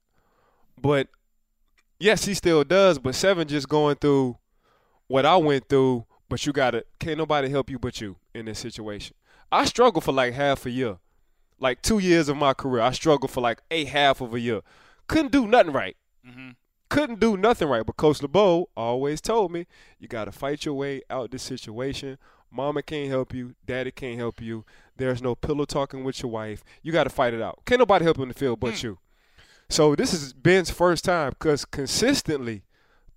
But 0.80 1.08
yes, 2.00 2.26
he 2.26 2.34
still 2.34 2.64
does. 2.64 3.00
But 3.00 3.16
seven 3.16 3.48
just 3.48 3.70
going 3.70 3.96
through 3.96 4.38
what 5.08 5.26
I 5.26 5.38
went 5.38 5.70
through. 5.70 6.06
But 6.28 6.46
you 6.46 6.54
gotta 6.54 6.86
can't 7.00 7.18
nobody 7.18 7.50
help 7.50 7.70
you 7.70 7.80
but 7.80 8.02
you 8.02 8.18
in 8.34 8.46
this 8.46 8.60
situation. 8.60 9.16
I 9.52 9.66
struggled 9.66 10.04
for 10.04 10.12
like 10.12 10.34
half 10.34 10.66
a 10.66 10.72
year 10.72 10.98
like 11.60 11.82
two 11.82 12.00
years 12.00 12.30
of 12.30 12.38
my 12.38 12.54
career, 12.54 12.82
I 12.82 12.92
struggled 12.92 13.32
for 13.32 13.42
like 13.42 13.62
a 13.72 13.86
half 13.86 14.22
of 14.22 14.34
a 14.34 14.40
year. 14.40 14.62
Couldn't 15.08 15.32
do 15.32 15.48
nothing 15.48 15.74
right. 15.74 15.96
Mm-hmm. 16.28 16.50
Couldn't 16.90 17.20
do 17.20 17.38
nothing 17.38 17.68
right. 17.68 17.86
But 17.86 17.98
Coach 17.98 18.22
LeBeau 18.22 18.70
always 18.75 19.22
told 19.22 19.52
me, 19.52 19.66
you 20.00 20.08
got 20.08 20.25
to 20.25 20.32
fight 20.32 20.66
your 20.66 20.75
way 20.75 21.02
out 21.10 21.32
this 21.32 21.44
situation. 21.44 22.18
Mama 22.52 22.82
can't 22.84 23.10
help 23.10 23.34
you. 23.34 23.56
Daddy 23.66 23.92
can't 23.92 24.18
help 24.18 24.42
you. 24.42 24.66
There's 24.98 25.22
no 25.22 25.36
pillow 25.36 25.66
talking 25.66 26.04
with 26.04 26.22
your 26.22 26.32
wife. 26.32 26.64
You 26.82 26.92
got 26.92 27.06
to 27.06 27.10
fight 27.10 27.34
it 27.34 27.42
out. 27.42 27.60
Can't 27.66 27.80
nobody 27.80 28.06
help 28.06 28.18
you 28.18 28.24
in 28.24 28.30
the 28.30 28.36
field 28.36 28.60
but 28.60 28.80
hmm. 28.80 28.88
you. 28.88 29.00
So 29.68 29.96
this 29.96 30.14
is 30.14 30.32
Ben's 30.34 30.70
first 30.70 31.06
time 31.06 31.32
because 31.32 31.66
consistently 31.66 32.64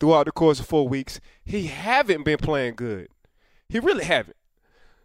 throughout 0.00 0.24
the 0.24 0.32
course 0.32 0.60
of 0.60 0.66
four 0.66 0.88
weeks, 0.88 1.20
he 1.44 1.66
haven't 1.66 2.24
been 2.24 2.38
playing 2.38 2.74
good. 2.76 3.08
He 3.68 3.78
really 3.78 4.04
haven't. 4.04 4.37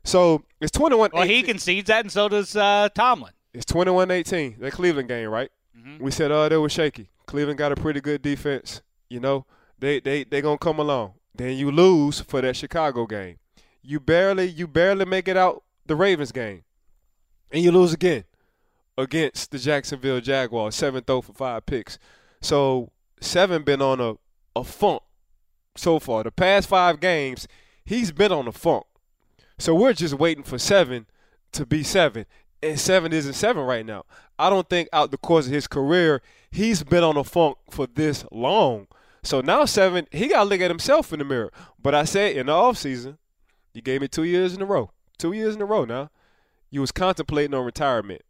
So 0.03 0.43
it's 0.59 0.71
21 0.71 1.11
Well, 1.13 1.23
he 1.23 1.43
concedes 1.43 1.87
that, 1.87 2.01
and 2.01 2.11
so 2.11 2.27
does 2.29 2.55
uh, 2.55 2.89
Tomlin. 2.93 3.33
It's 3.53 3.65
21 3.65 4.11
18, 4.11 4.57
that 4.59 4.73
Cleveland 4.73 5.07
game, 5.07 5.29
right? 5.29 5.49
Mm-hmm. 5.77 6.03
We 6.03 6.11
said, 6.11 6.31
oh, 6.31 6.49
they 6.49 6.57
were 6.57 6.69
shaky. 6.69 7.09
Cleveland 7.25 7.57
got 7.57 7.71
a 7.71 7.75
pretty 7.75 8.01
good 8.01 8.21
defense. 8.21 8.81
You 9.09 9.19
know, 9.19 9.45
they 9.79 9.99
they 9.99 10.23
they 10.23 10.41
gonna 10.41 10.57
come 10.57 10.79
along. 10.79 11.13
Then 11.35 11.57
you 11.57 11.71
lose 11.71 12.19
for 12.21 12.41
that 12.41 12.55
Chicago 12.55 13.05
game. 13.05 13.37
You 13.81 13.99
barely 13.99 14.47
you 14.47 14.67
barely 14.67 15.05
make 15.05 15.27
it 15.27 15.37
out 15.37 15.63
the 15.85 15.95
Ravens 15.95 16.31
game, 16.31 16.63
and 17.51 17.63
you 17.63 17.71
lose 17.71 17.93
again 17.93 18.23
against 18.97 19.51
the 19.51 19.59
Jacksonville 19.59 20.21
Jaguars. 20.21 20.75
Seven 20.75 21.03
throw 21.03 21.21
for 21.21 21.33
five 21.33 21.65
picks. 21.65 21.97
So 22.41 22.91
seven 23.19 23.63
been 23.63 23.81
on 23.81 23.99
a 23.99 24.15
a 24.55 24.63
funk 24.63 25.01
so 25.75 25.99
far. 25.99 26.23
The 26.23 26.31
past 26.31 26.67
five 26.67 26.99
games, 26.99 27.47
he's 27.85 28.11
been 28.11 28.31
on 28.31 28.47
a 28.47 28.51
funk. 28.51 28.85
So 29.63 29.73
we're 29.73 29.93
just 29.93 30.15
waiting 30.15 30.43
for 30.43 30.59
seven 30.59 31.05
to 31.53 31.65
be 31.65 31.83
seven. 31.83 32.25
And 32.61 32.77
seven 32.77 33.13
isn't 33.13 33.31
seven 33.31 33.63
right 33.63 33.85
now. 33.85 34.03
I 34.37 34.49
don't 34.49 34.67
think 34.67 34.89
out 34.91 35.11
the 35.11 35.17
course 35.17 35.45
of 35.45 35.53
his 35.53 35.67
career, 35.67 36.21
he's 36.51 36.83
been 36.83 37.01
on 37.01 37.15
a 37.15 37.23
funk 37.23 37.55
for 37.69 37.87
this 37.87 38.25
long. 38.29 38.87
So 39.23 39.39
now 39.39 39.63
seven, 39.63 40.05
he 40.11 40.27
got 40.27 40.43
to 40.43 40.49
look 40.49 40.59
at 40.59 40.69
himself 40.69 41.13
in 41.13 41.19
the 41.19 41.23
mirror. 41.23 41.49
But 41.81 41.95
I 41.95 42.03
said 42.03 42.35
in 42.35 42.47
the 42.47 42.51
offseason, 42.51 43.19
you 43.73 43.81
gave 43.81 44.01
me 44.01 44.09
two 44.09 44.25
years 44.25 44.53
in 44.53 44.61
a 44.61 44.65
row. 44.65 44.91
Two 45.17 45.31
years 45.31 45.55
in 45.55 45.61
a 45.61 45.65
row 45.65 45.85
now. 45.85 46.11
You 46.69 46.81
was 46.81 46.91
contemplating 46.91 47.53
on 47.53 47.63
retirement. 47.63 48.23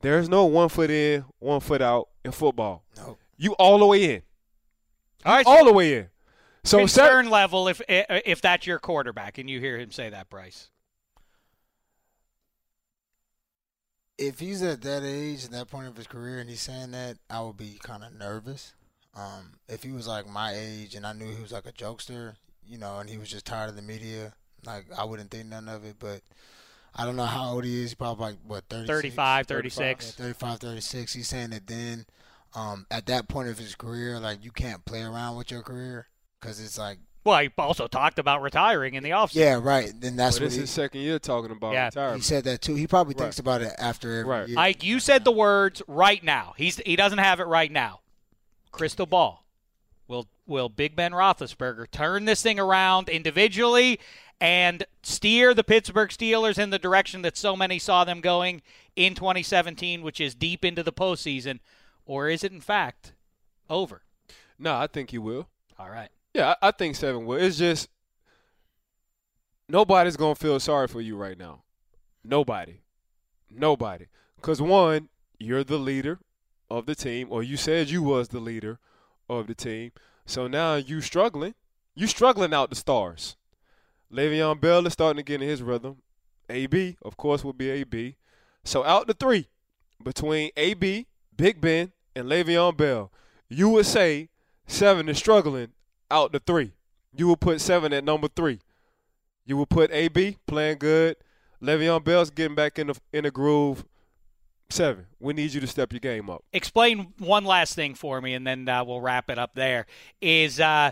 There's 0.00 0.30
no 0.30 0.46
one 0.46 0.70
foot 0.70 0.90
in, 0.90 1.26
one 1.40 1.60
foot 1.60 1.82
out 1.82 2.08
in 2.24 2.32
football. 2.32 2.84
No. 2.96 3.18
You 3.36 3.52
all 3.58 3.80
the 3.80 3.86
way 3.86 4.14
in. 4.14 4.22
All 5.26 5.34
right, 5.36 5.46
All 5.46 5.66
the 5.66 5.74
way 5.74 5.94
in. 5.98 6.08
So 6.68 6.78
concern 6.78 7.08
seven, 7.08 7.30
level 7.30 7.68
if 7.68 7.80
if 7.88 8.40
that's 8.40 8.66
your 8.66 8.78
quarterback, 8.78 9.38
and 9.38 9.48
you 9.48 9.60
hear 9.60 9.78
him 9.78 9.90
say 9.90 10.10
that, 10.10 10.28
Brice. 10.28 10.70
if 14.18 14.40
he's 14.40 14.62
at 14.62 14.82
that 14.82 15.04
age 15.04 15.44
and 15.44 15.54
that 15.54 15.68
point 15.68 15.86
of 15.86 15.96
his 15.96 16.08
career 16.08 16.40
and 16.40 16.50
he's 16.50 16.60
saying 16.60 16.90
that, 16.90 17.16
I 17.30 17.40
would 17.40 17.56
be 17.56 17.78
kind 17.82 18.02
of 18.02 18.12
nervous. 18.12 18.74
Um, 19.14 19.52
if 19.68 19.82
he 19.84 19.92
was 19.92 20.06
like 20.08 20.28
my 20.28 20.52
age 20.54 20.94
and 20.94 21.06
I 21.06 21.12
knew 21.12 21.32
he 21.32 21.40
was 21.40 21.52
like 21.52 21.66
a 21.66 21.72
jokester, 21.72 22.34
you 22.66 22.78
know, 22.78 22.98
and 22.98 23.08
he 23.08 23.16
was 23.16 23.30
just 23.30 23.46
tired 23.46 23.70
of 23.70 23.76
the 23.76 23.82
media, 23.82 24.34
like 24.66 24.86
I 24.96 25.04
wouldn't 25.04 25.30
think 25.30 25.46
none 25.46 25.68
of 25.68 25.84
it. 25.84 25.96
But 25.98 26.22
I 26.94 27.04
don't 27.04 27.16
know 27.16 27.24
how 27.24 27.52
old 27.52 27.64
he 27.64 27.76
is. 27.76 27.90
He's 27.90 27.94
probably 27.94 28.26
like 28.26 28.36
what 28.44 28.64
36? 28.68 28.88
35, 28.88 29.46
35, 29.46 29.46
36. 29.46 30.16
yeah, 30.18 30.24
35, 30.24 30.58
36. 30.58 31.12
He's 31.14 31.28
saying 31.28 31.50
that 31.50 31.66
then, 31.66 32.04
um, 32.54 32.86
at 32.90 33.06
that 33.06 33.28
point 33.28 33.48
of 33.48 33.58
his 33.58 33.76
career, 33.76 34.18
like 34.18 34.44
you 34.44 34.50
can't 34.50 34.84
play 34.84 35.02
around 35.02 35.36
with 35.36 35.50
your 35.50 35.62
career 35.62 36.08
because 36.40 36.60
it's 36.60 36.78
like, 36.78 36.98
Well, 37.24 37.40
he 37.40 37.50
also 37.58 37.86
talked 37.88 38.18
about 38.18 38.42
retiring 38.42 38.94
in 38.94 39.02
the 39.02 39.10
offseason. 39.10 39.34
yeah, 39.34 39.60
right. 39.62 39.92
Then 39.98 40.16
that's 40.16 40.36
Well, 40.38 40.44
what 40.46 40.50
this 40.50 40.56
he, 40.56 40.62
is 40.62 40.70
second 40.70 41.00
year 41.00 41.18
talking 41.18 41.50
about 41.50 41.72
Yeah. 41.72 42.14
he 42.14 42.20
said 42.22 42.44
that 42.44 42.62
too. 42.62 42.74
He 42.74 42.86
probably 42.86 43.14
Right. 43.14 43.24
thinks 43.24 43.38
about 43.38 43.60
it 43.62 43.74
after 43.78 44.20
every 44.20 44.24
Right. 44.30 44.48
year. 44.48 44.58
Ike, 44.58 44.82
you 44.84 45.00
said 45.00 45.24
the 45.24 45.32
words 45.32 45.82
right 45.86 46.22
now. 46.22 46.54
He's 46.56 46.76
he 46.78 46.96
doesn't 46.96 47.18
have 47.18 47.40
it 47.40 47.44
right 47.46 47.70
now. 47.70 48.00
Crystal 48.70 49.06
ball. 49.06 49.44
Will 50.06 50.26
will 50.46 50.70
Big 50.70 50.96
Ben 50.96 51.12
Roethlisberger 51.12 51.90
turn 51.90 52.24
this 52.24 52.40
thing 52.42 52.58
around 52.58 53.10
individually 53.10 54.00
and 54.40 54.84
steer 55.02 55.52
the 55.52 55.64
Pittsburgh 55.64 56.08
Steelers 56.10 56.56
in 56.58 56.70
the 56.70 56.78
direction 56.78 57.20
that 57.22 57.36
so 57.36 57.54
many 57.56 57.78
saw 57.78 58.04
them 58.04 58.20
going 58.22 58.62
in 58.96 59.14
2017, 59.14 60.00
which 60.00 60.18
is 60.20 60.34
deep 60.34 60.64
into 60.64 60.82
the 60.82 60.92
postseason, 60.92 61.58
or 62.06 62.28
is 62.30 62.42
it 62.42 62.52
in 62.52 62.60
fact 62.62 63.12
over? 63.68 64.02
No, 64.58 64.76
I 64.76 64.86
think 64.86 65.10
he 65.10 65.18
will. 65.18 65.48
All 65.78 65.90
right. 65.90 66.08
Yeah, 66.34 66.54
I, 66.62 66.68
I 66.68 66.70
think 66.70 66.96
seven 66.96 67.26
will. 67.26 67.36
It's 67.36 67.58
just 67.58 67.88
nobody's 69.68 70.16
gonna 70.16 70.34
feel 70.34 70.60
sorry 70.60 70.88
for 70.88 71.00
you 71.00 71.16
right 71.16 71.38
now. 71.38 71.62
Nobody, 72.24 72.80
nobody. 73.50 74.06
Because 74.36 74.60
one, 74.60 75.08
you're 75.38 75.64
the 75.64 75.78
leader 75.78 76.18
of 76.70 76.86
the 76.86 76.94
team, 76.94 77.28
or 77.30 77.42
you 77.42 77.56
said 77.56 77.90
you 77.90 78.02
was 78.02 78.28
the 78.28 78.40
leader 78.40 78.78
of 79.28 79.46
the 79.46 79.54
team. 79.54 79.92
So 80.26 80.46
now 80.46 80.74
you 80.74 81.00
struggling. 81.00 81.54
You 81.94 82.06
struggling 82.06 82.54
out 82.54 82.70
the 82.70 82.76
stars. 82.76 83.36
Le'Veon 84.12 84.60
Bell 84.60 84.86
is 84.86 84.92
starting 84.92 85.18
to 85.18 85.22
get 85.22 85.42
in 85.42 85.48
his 85.48 85.62
rhythm. 85.62 85.96
AB, 86.48 86.96
of 87.02 87.16
course, 87.16 87.44
will 87.44 87.52
be 87.52 87.70
AB. 87.70 88.16
So 88.64 88.84
out 88.84 89.06
the 89.06 89.14
three 89.14 89.48
between 90.02 90.50
AB, 90.56 91.06
Big 91.36 91.60
Ben, 91.60 91.92
and 92.14 92.28
Le'Veon 92.28 92.76
Bell, 92.76 93.12
you 93.48 93.68
would 93.70 93.86
say 93.86 94.28
seven 94.66 95.08
is 95.08 95.18
struggling 95.18 95.72
out 96.10 96.32
the 96.32 96.40
three. 96.40 96.72
You 97.16 97.26
will 97.26 97.36
put 97.36 97.60
seven 97.60 97.92
at 97.92 98.04
number 98.04 98.28
three. 98.28 98.60
You 99.46 99.56
will 99.56 99.66
put 99.66 99.90
AB 99.92 100.36
playing 100.46 100.78
good. 100.78 101.16
Le'Veon 101.62 102.04
Bell's 102.04 102.30
getting 102.30 102.54
back 102.54 102.78
in 102.78 102.88
the 102.88 102.94
in 103.12 103.24
the 103.24 103.30
groove. 103.30 103.84
Seven. 104.70 105.06
We 105.18 105.32
need 105.32 105.54
you 105.54 105.60
to 105.62 105.66
step 105.66 105.92
your 105.94 106.00
game 106.00 106.28
up. 106.28 106.44
explain 106.52 107.14
one 107.18 107.44
last 107.44 107.74
thing 107.74 107.94
for 107.94 108.20
me, 108.20 108.34
and 108.34 108.46
then 108.46 108.68
uh, 108.68 108.84
we'll 108.84 109.00
wrap 109.00 109.30
it 109.30 109.38
up. 109.38 109.54
There 109.54 109.86
is 110.20 110.60
uh, 110.60 110.90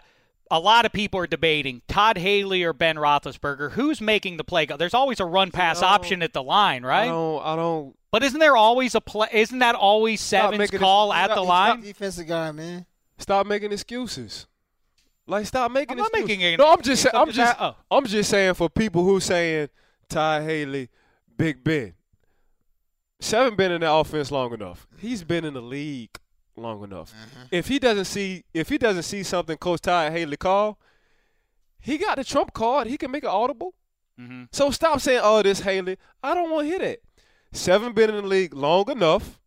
a 0.51 0.59
lot 0.59 0.87
of 0.87 0.93
people 0.93 1.21
are 1.21 1.27
debating 1.27 1.83
Todd 1.87 2.17
Haley 2.17 2.65
or 2.65 2.73
Ben 2.73 2.97
Roethlisberger. 2.97 3.73
Who's 3.73 4.01
making 4.01 4.39
the 4.39 4.45
play? 4.45 4.65
There's 4.65 4.95
always 4.95 5.21
a 5.21 5.27
run 5.27 5.51
pass 5.51 5.83
option 5.83 6.23
at 6.23 6.33
the 6.33 6.43
line, 6.43 6.87
I 6.87 6.89
right? 6.89 7.09
don't. 7.09 7.43
I 7.45 7.55
don't. 7.57 7.95
But 8.11 8.23
isn't 8.23 8.41
there 8.41 8.57
always 8.57 8.95
a 8.95 9.01
play? 9.03 9.29
Isn't 9.31 9.59
that 9.59 9.75
always 9.75 10.23
Stop 10.23 10.53
Seven's 10.55 10.71
call 10.71 11.09
this- 11.11 11.19
at 11.19 11.25
stop- 11.27 11.37
the 11.37 11.43
line? 11.43 11.81
defensive 11.83 12.27
guy, 12.27 12.51
man. 12.53 12.87
Stop 13.19 13.47
making 13.47 13.73
excuses. 13.73 14.47
Like 15.27 15.47
stop 15.47 15.71
making 15.73 15.93
I'm 15.93 15.99
not 15.99 16.07
excuses. 16.09 16.29
making 16.29 16.45
any- 16.45 16.57
No, 16.57 16.73
I'm 16.73 16.83
just. 16.83 17.03
Say, 17.03 17.11
I'm 17.13 17.29
except 17.29 17.37
just. 17.49 17.59
that- 17.59 17.77
I'm 17.91 18.07
just 18.07 18.31
saying 18.31 18.55
for 18.55 18.69
people 18.71 19.05
who 19.05 19.19
saying 19.21 19.69
Ty 20.09 20.43
Haley, 20.45 20.89
Big 21.37 21.65
Ben. 21.65 21.95
Seven 23.21 23.57
been 23.57 23.73
in 23.73 23.81
the 23.81 23.91
offense 23.91 24.31
long 24.31 24.53
enough. 24.53 24.87
He's 24.99 25.25
been 25.25 25.45
in 25.45 25.55
the 25.55 25.63
league 25.63 26.11
long 26.57 26.85
enough. 26.85 27.13
If 27.51 27.67
he 27.69 27.79
doesn't 27.79 28.05
see, 28.05 28.45
if 28.53 28.69
he 28.69 28.79
doesn't 28.79 29.03
see 29.05 29.23
something 29.23 29.57
Coach 29.57 29.81
Ty 29.81 30.11
Haley 30.11 30.37
call, 30.37 30.79
he 31.81 31.99
got 31.99 32.17
the 32.19 32.25
trump 32.25 32.53
card. 32.53 32.87
He 32.87 32.97
can 32.99 33.11
make 33.11 33.25
it 33.25 33.29
audible. 33.31 33.75
hmm 34.19 34.45
So 34.53 34.71
stop 34.71 35.01
saying, 35.01 35.21
"Oh, 35.23 35.43
this 35.43 35.61
Haley." 35.61 35.97
I 36.23 36.35
don't 36.35 36.51
want 36.51 36.67
to 36.67 36.71
hear 36.71 36.79
that. 36.81 36.99
Seven 37.53 37.93
been 37.95 38.11
in 38.11 38.17
the 38.17 38.23
league 38.29 38.55
long 38.55 38.91
enough. 38.91 39.41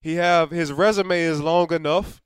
He 0.00 0.14
have 0.14 0.50
his 0.50 0.72
resume 0.72 1.20
is 1.20 1.40
long 1.40 1.72
enough. 1.72 2.22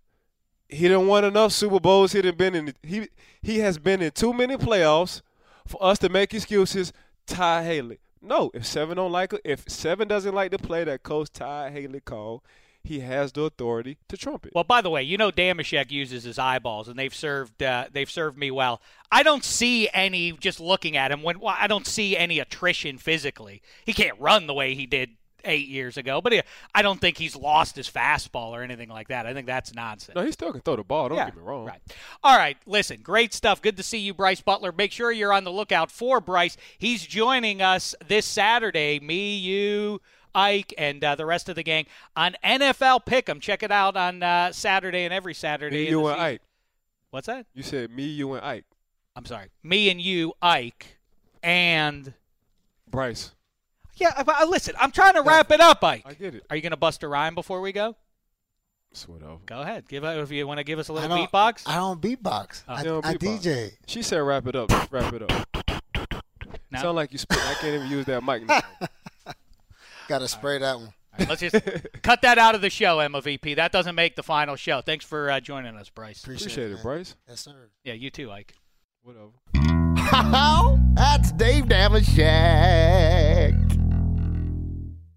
He 0.70 0.88
didn't 0.88 1.06
won 1.06 1.24
enough 1.24 1.52
Super 1.52 1.80
Bowls. 1.80 2.12
He 2.12 2.22
didn't 2.22 2.38
been 2.38 2.54
in. 2.54 2.74
He 2.83 3.09
he 3.42 3.59
has 3.59 3.78
been 3.78 4.02
in 4.02 4.12
too 4.12 4.33
many 4.33 4.56
playoffs 4.56 5.22
for 5.66 5.83
us 5.83 5.98
to 6.00 6.09
make 6.09 6.33
excuses. 6.35 6.92
Ty 7.26 7.64
Haley. 7.64 8.00
No, 8.22 8.50
if 8.52 8.66
seven 8.66 8.96
don't 8.96 9.12
like 9.12 9.33
if 9.44 9.64
seven 9.68 10.09
doesn't 10.09 10.35
like 10.35 10.50
the 10.50 10.59
play 10.59 10.85
that 10.85 11.02
Coach 11.02 11.33
Ty 11.33 11.70
Haley 11.70 12.00
called, 12.00 12.42
he 12.83 13.00
has 13.00 13.33
the 13.33 13.42
authority 13.42 13.98
to 14.09 14.16
trump 14.16 14.46
it. 14.46 14.52
Well, 14.54 14.64
by 14.64 14.80
the 14.80 14.90
way, 14.90 15.02
you 15.02 15.16
know 15.16 15.30
Dameshek 15.30 15.90
uses 15.90 16.24
his 16.24 16.38
eyeballs, 16.38 16.88
and 16.88 16.98
they've 16.98 17.14
served 17.14 17.62
uh, 17.62 17.87
they've 17.92 18.11
served 18.11 18.38
me 18.38 18.50
well. 18.50 18.80
I 19.11 19.22
don't 19.22 19.44
see 19.44 19.88
any 19.92 20.33
just 20.33 20.61
looking 20.61 20.96
at 20.96 21.11
him 21.11 21.22
when 21.22 21.40
well, 21.40 21.56
I 21.59 21.66
don't 21.66 21.87
see 21.87 22.16
any 22.16 22.38
attrition 22.38 22.98
physically. 22.98 23.62
He 23.85 23.92
can't 23.92 24.18
run 24.20 24.46
the 24.46 24.54
way 24.54 24.74
he 24.74 24.87
did 24.87 25.11
eight 25.44 25.68
years 25.68 25.96
ago, 25.96 26.20
but 26.20 26.33
he, 26.33 26.42
I 26.74 26.83
don't 26.83 27.00
think 27.00 27.16
he's 27.18 27.35
lost 27.37 27.76
his 27.76 27.88
fastball 27.90 28.50
or 28.50 28.62
anything 28.62 28.88
like 28.88 29.09
that. 29.09 29.26
I 29.26 29.35
think 29.35 29.46
that's 29.46 29.74
nonsense. 29.74 30.14
no, 30.16 30.24
he 30.24 30.33
still 30.33 30.53
can 30.53 30.61
throw 30.61 30.76
the 30.76 30.85
ball. 30.85 31.09
Don't 31.09 31.18
Yeah, 31.18 31.26
get 31.26 31.37
me 31.37 31.42
wrong. 31.42 31.66
Right. 31.66 31.81
All 32.22 32.37
right. 32.37 32.57
Listen, 32.66 33.00
great 33.03 33.33
stuff. 33.35 33.61
Good 33.62 33.76
to 33.76 33.83
see 33.83 33.98
you, 33.98 34.14
Brice 34.14 34.40
Butler. 34.40 34.72
Make 34.72 34.92
sure 34.92 35.11
you're 35.12 35.33
on 35.33 35.44
the 35.44 35.53
lookout 35.53 35.90
for 35.90 36.20
Brice. 36.20 36.57
He's 36.79 37.07
joining 37.07 37.61
us 37.62 37.94
this 38.07 38.26
Saturday. 38.26 39.00
Me, 39.00 39.37
you, 39.37 40.00
Ike, 40.35 40.72
and 40.79 41.03
uh, 41.03 41.14
the 41.16 41.26
rest 41.26 41.48
of 41.48 41.57
the 41.57 41.62
gang 41.62 41.87
on 42.14 42.37
NFL 42.44 43.05
Pick'em. 43.05 43.40
Check 43.40 43.62
it 43.62 43.70
out 43.72 43.96
on 43.96 44.22
uh, 44.22 44.53
Saturday 44.53 45.05
and 45.05 45.12
every 45.14 45.35
Saturday. 45.35 45.85
Me, 45.85 45.90
you, 45.90 46.07
and. 46.07 46.20
Ike. 46.20 46.42
What's 47.11 47.26
that? 47.26 47.46
You 47.55 47.62
said 47.64 47.90
me, 47.90 48.05
you, 48.05 48.33
and 48.35 48.44
Ike. 48.44 48.64
I'm 49.16 49.24
sorry. 49.24 49.48
Me 49.64 49.90
and 49.90 50.00
you, 50.00 50.33
Ike, 50.40 50.98
and 51.42 52.14
Brice. 52.88 53.33
Yeah. 54.00 54.22
But, 54.22 54.42
uh, 54.42 54.46
listen, 54.46 54.74
I'm 54.78 54.90
trying 54.90 55.14
to 55.14 55.22
wrap 55.22 55.50
it 55.50 55.60
up, 55.60 55.82
Ike. 55.84 56.02
I 56.06 56.14
get 56.14 56.34
it. 56.34 56.44
Are 56.50 56.56
you 56.56 56.62
going 56.62 56.70
to 56.70 56.76
bust 56.76 57.02
a 57.02 57.08
rhyme 57.08 57.34
before 57.34 57.60
we 57.60 57.72
go? 57.72 57.96
It's 58.90 59.08
whatever. 59.08 59.36
Go 59.46 59.60
ahead. 59.60 59.88
Give 59.88 60.04
uh, 60.04 60.08
if 60.08 60.32
you 60.32 60.46
want 60.46 60.58
to 60.58 60.64
give 60.64 60.78
us 60.78 60.88
a 60.88 60.92
little 60.92 61.08
don't, 61.08 61.30
beatbox. 61.30 61.62
I 61.66 61.76
don't 61.76 62.00
beatbox. 62.00 62.64
Oh. 62.66 62.74
I, 62.74 62.82
don't 62.82 63.06
I 63.06 63.14
beatbox. 63.14 63.42
DJ. 63.42 63.72
She 63.86 64.02
said 64.02 64.18
wrap 64.18 64.46
it 64.48 64.56
up. 64.56 64.70
Wrap 64.90 65.12
it 65.12 65.30
up. 65.30 65.46
No? 66.72 66.80
Sound 66.80 66.96
like 66.96 67.12
you 67.12 67.18
spit. 67.18 67.38
I 67.38 67.54
can't 67.54 67.74
even 67.74 67.88
use 67.88 68.06
that 68.06 68.24
mic 68.24 68.46
now. 68.46 68.60
Got 70.08 70.20
to 70.20 70.28
spray 70.28 70.58
that 70.58 70.78
one. 70.78 70.92
Let's 71.18 71.40
just 71.40 71.56
cut 72.02 72.22
that 72.22 72.38
out 72.38 72.54
of 72.54 72.60
the 72.60 72.70
show, 72.70 72.98
MVP. 72.98 73.56
That 73.56 73.72
doesn't 73.72 73.94
make 73.94 74.16
the 74.16 74.22
final 74.22 74.56
show. 74.56 74.80
Thanks 74.80 75.04
for 75.04 75.30
uh, 75.30 75.40
joining 75.40 75.76
us, 75.76 75.88
Brice. 75.88 76.22
Appreciate, 76.22 76.46
Appreciate 76.46 76.70
it, 76.70 76.74
man. 76.74 76.82
Brice. 76.82 77.16
Yes, 77.28 77.40
sir. 77.40 77.70
Yeah, 77.84 77.94
you 77.94 78.10
too, 78.10 78.30
Ike. 78.30 78.54
Whatever. 79.02 79.30
That's 80.94 81.32
Dave 81.32 81.64
Dameshek. 81.64 83.69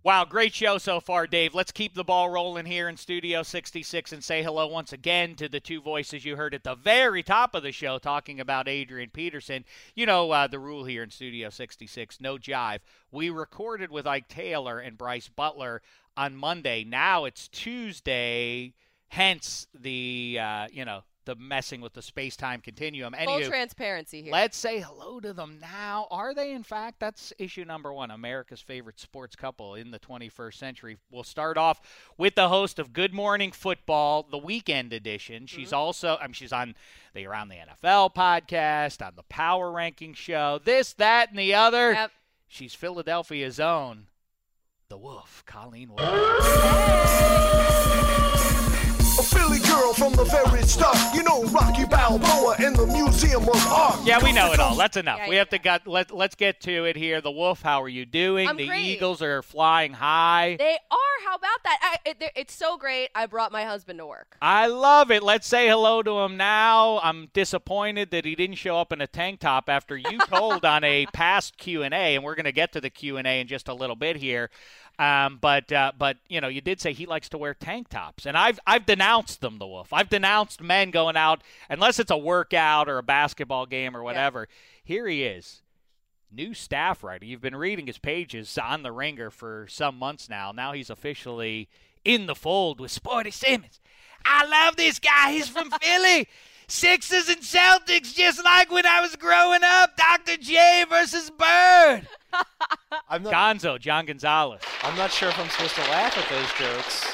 Wow, 0.05 0.25
great 0.25 0.53
show 0.53 0.79
so 0.79 0.99
far, 0.99 1.27
Dave. 1.27 1.55
Let's 1.55 1.71
keep 1.71 1.93
the 1.93 2.03
ball 2.03 2.29
rolling 2.29 2.65
here 2.65 2.89
in 2.89 2.97
Studio 2.97 3.41
66 3.41 4.11
and 4.11 4.21
say 4.21 4.43
hello 4.43 4.67
once 4.67 4.91
again 4.91 5.33
to 5.35 5.47
the 5.47 5.61
two 5.61 5.79
voices 5.79 6.25
you 6.25 6.35
heard 6.35 6.53
at 6.53 6.65
the 6.65 6.75
very 6.75 7.23
top 7.23 7.55
of 7.55 7.63
the 7.63 7.71
show 7.71 7.99
talking 7.99 8.41
about 8.41 8.67
Adrian 8.67 9.11
Peterson. 9.11 9.63
You 9.95 10.05
know 10.05 10.29
uh, 10.31 10.47
the 10.47 10.59
rule 10.59 10.83
here 10.83 11.03
in 11.03 11.09
Studio 11.09 11.49
66 11.49 12.19
no 12.19 12.37
jive. 12.37 12.79
We 13.13 13.29
recorded 13.29 13.91
with 13.91 14.05
Ike 14.05 14.27
Taylor 14.27 14.77
and 14.77 14.97
Brice 14.97 15.29
Butler 15.29 15.81
on 16.17 16.35
Monday. 16.35 16.83
Now 16.83 17.23
it's 17.23 17.47
Tuesday, 17.47 18.73
hence 19.07 19.67
the, 19.73 20.37
uh, 20.37 20.67
you 20.69 20.83
know, 20.83 21.03
the 21.25 21.35
messing 21.35 21.81
with 21.81 21.93
the 21.93 22.01
space 22.01 22.35
time 22.35 22.61
continuum. 22.61 23.13
Full 23.25 23.41
transparency 23.41 24.21
here. 24.23 24.31
Let's 24.31 24.57
say 24.57 24.79
hello 24.79 25.19
to 25.19 25.33
them 25.33 25.57
now. 25.61 26.07
Are 26.11 26.33
they, 26.33 26.51
in 26.51 26.63
fact? 26.63 26.99
That's 26.99 27.31
issue 27.39 27.65
number 27.65 27.91
one. 27.93 28.11
America's 28.11 28.61
favorite 28.61 28.99
sports 28.99 29.35
couple 29.35 29.75
in 29.75 29.91
the 29.91 29.99
21st 29.99 30.53
century. 30.55 30.97
We'll 31.11 31.23
start 31.23 31.57
off 31.57 31.81
with 32.17 32.35
the 32.35 32.49
host 32.49 32.79
of 32.79 32.93
Good 32.93 33.13
Morning 33.13 33.51
Football, 33.51 34.27
the 34.29 34.37
weekend 34.37 34.93
edition. 34.93 35.45
She's 35.47 35.67
Mm-hmm. 35.67 35.75
also, 35.75 36.17
I 36.21 36.27
mean, 36.27 36.33
she's 36.33 36.53
on 36.53 36.75
the 37.13 37.25
Around 37.25 37.49
the 37.49 37.55
NFL 37.55 38.13
podcast, 38.15 39.05
on 39.05 39.13
the 39.15 39.23
Power 39.23 39.71
Ranking 39.71 40.13
Show, 40.13 40.59
this, 40.63 40.93
that, 40.93 41.29
and 41.29 41.39
the 41.39 41.53
other. 41.53 41.93
Yep. 41.93 42.11
She's 42.47 42.73
Philadelphia's 42.75 43.59
own, 43.59 44.07
the 44.89 44.97
Wolf, 44.97 45.43
Colleen 45.45 45.89
Wolfe. 45.89 47.52
A 49.73 49.75
Philly 49.75 49.81
girl 49.81 49.93
from 49.93 50.13
the 50.13 50.23
very 50.25 50.61
start. 50.63 50.97
You 51.13 51.23
know 51.23 51.43
Rocky 51.45 51.85
Balboa 51.85 52.55
in 52.65 52.73
the 52.73 52.85
Museum 52.87 53.43
of 53.43 53.67
Art. 53.67 53.99
Yeah, 54.03 54.23
we 54.23 54.31
know 54.31 54.51
it 54.53 54.59
all. 54.59 54.75
That's 54.75 54.97
enough. 54.97 55.19
Yeah, 55.19 55.29
we 55.29 55.35
yeah, 55.35 55.39
have 55.39 55.49
to 55.49 55.59
got 55.59 55.87
let 55.87 56.11
let's 56.11 56.35
get 56.35 56.61
to 56.61 56.85
it 56.85 56.95
here. 56.95 57.21
The 57.21 57.31
Wolf, 57.31 57.61
how 57.61 57.81
are 57.81 57.89
you 57.89 58.05
doing? 58.05 58.47
I'm 58.47 58.57
the 58.57 58.67
great. 58.67 58.85
Eagles 58.85 59.21
are 59.21 59.41
flying 59.41 59.93
high. 59.93 60.55
They 60.59 60.77
are. 60.91 60.97
How 61.25 61.35
about 61.35 61.63
that? 61.63 61.79
I, 61.81 62.09
it, 62.09 62.31
it's 62.35 62.53
so 62.53 62.77
great. 62.77 63.09
I 63.15 63.25
brought 63.25 63.51
my 63.51 63.63
husband 63.63 63.99
to 63.99 64.05
work. 64.05 64.37
I 64.41 64.67
love 64.67 65.09
it. 65.09 65.23
Let's 65.23 65.47
say 65.47 65.67
hello 65.67 66.03
to 66.03 66.19
him 66.19 66.37
now. 66.37 66.99
I'm 67.01 67.29
disappointed 67.33 68.11
that 68.11 68.25
he 68.25 68.35
didn't 68.35 68.57
show 68.57 68.77
up 68.77 68.91
in 68.91 69.01
a 69.01 69.07
tank 69.07 69.39
top 69.39 69.69
after 69.69 69.97
you 69.97 70.19
told 70.27 70.65
on 70.65 70.83
a 70.83 71.05
past 71.13 71.57
Q 71.57 71.83
and 71.83 71.93
A, 71.93 72.15
and 72.15 72.23
we're 72.23 72.35
going 72.35 72.45
to 72.45 72.51
get 72.51 72.73
to 72.73 72.81
the 72.81 72.89
Q 72.89 73.17
and 73.17 73.25
A 73.25 73.39
in 73.39 73.47
just 73.47 73.67
a 73.67 73.73
little 73.73 73.95
bit 73.95 74.17
here. 74.17 74.49
Um, 74.99 75.39
but 75.41 75.71
uh, 75.71 75.91
but 75.97 76.17
you 76.29 76.39
know, 76.39 76.47
you 76.47 76.61
did 76.61 76.79
say 76.79 76.93
he 76.93 77.05
likes 77.07 77.27
to 77.29 77.37
wear 77.37 77.53
tank 77.53 77.89
tops, 77.89 78.25
and 78.25 78.37
I've 78.37 78.59
I've 78.67 78.85
denounced 78.85 79.41
them, 79.41 79.57
the 79.57 79.65
Wolf. 79.65 79.91
I've 79.91 80.09
denounced 80.09 80.61
men 80.61 80.91
going 80.91 81.17
out 81.17 81.41
unless 81.69 81.99
it's 81.99 82.11
a 82.11 82.17
workout 82.17 82.87
or 82.87 82.99
a 82.99 83.03
basketball 83.03 83.65
game 83.65 83.97
or 83.97 84.03
whatever. 84.03 84.47
Here 84.83 85.07
he 85.07 85.23
is, 85.23 85.63
new 86.31 86.53
staff 86.53 87.03
writer. 87.03 87.25
You've 87.25 87.41
been 87.41 87.55
reading 87.55 87.87
his 87.87 87.97
pages 87.97 88.55
on 88.57 88.83
the 88.83 88.91
Ringer 88.91 89.31
for 89.31 89.65
some 89.67 89.97
months 89.97 90.29
now. 90.29 90.51
Now 90.51 90.73
he's 90.73 90.91
officially 90.91 91.69
in 92.05 92.27
the 92.27 92.35
fold 92.35 92.79
with 92.79 92.91
Sporty 92.91 93.31
Simmons. 93.31 93.79
I 94.25 94.45
love 94.45 94.75
this 94.75 94.99
guy. 94.99 95.31
He's 95.31 95.49
from 95.49 95.71
Philly. 95.81 96.27
Sixers 96.67 97.29
and 97.29 97.41
Celtics, 97.41 98.13
just 98.13 98.43
like 98.43 98.71
when 98.71 98.85
I 98.85 99.01
was 99.01 99.15
growing 99.15 99.61
up. 99.63 99.95
Dr. 99.97 100.37
J 100.37 100.85
versus 100.89 101.29
Bird. 101.29 102.07
I'm 103.09 103.23
not, 103.23 103.33
Gonzo, 103.33 103.79
John 103.79 104.05
Gonzalez. 104.05 104.61
I'm 104.81 104.97
not 104.97 105.11
sure 105.11 105.29
if 105.29 105.39
I'm 105.39 105.49
supposed 105.49 105.75
to 105.75 105.81
laugh 105.81 106.17
at 106.17 106.29
those 106.29 106.53
jokes. 106.53 107.11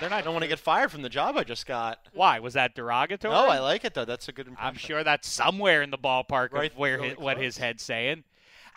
They're 0.00 0.10
not. 0.10 0.16
I 0.16 0.18
not. 0.18 0.24
don't 0.24 0.34
want 0.34 0.42
to 0.42 0.48
get 0.48 0.58
fired 0.58 0.90
from 0.90 1.02
the 1.02 1.08
job 1.08 1.36
I 1.36 1.44
just 1.44 1.66
got. 1.66 1.98
Why 2.12 2.40
was 2.40 2.54
that 2.54 2.74
derogatory? 2.74 3.32
No, 3.32 3.46
I 3.48 3.60
like 3.60 3.84
it 3.84 3.94
though. 3.94 4.04
That's 4.04 4.28
a 4.28 4.32
good 4.32 4.48
impression. 4.48 4.68
I'm 4.68 4.76
sure 4.76 5.04
that's 5.04 5.28
somewhere 5.28 5.82
in 5.82 5.90
the 5.90 5.98
ballpark 5.98 6.52
Right, 6.52 6.70
of 6.72 6.76
where 6.76 6.96
really 6.96 7.10
his, 7.10 7.18
what 7.18 7.38
his 7.38 7.58
head's 7.58 7.82
saying. 7.82 8.24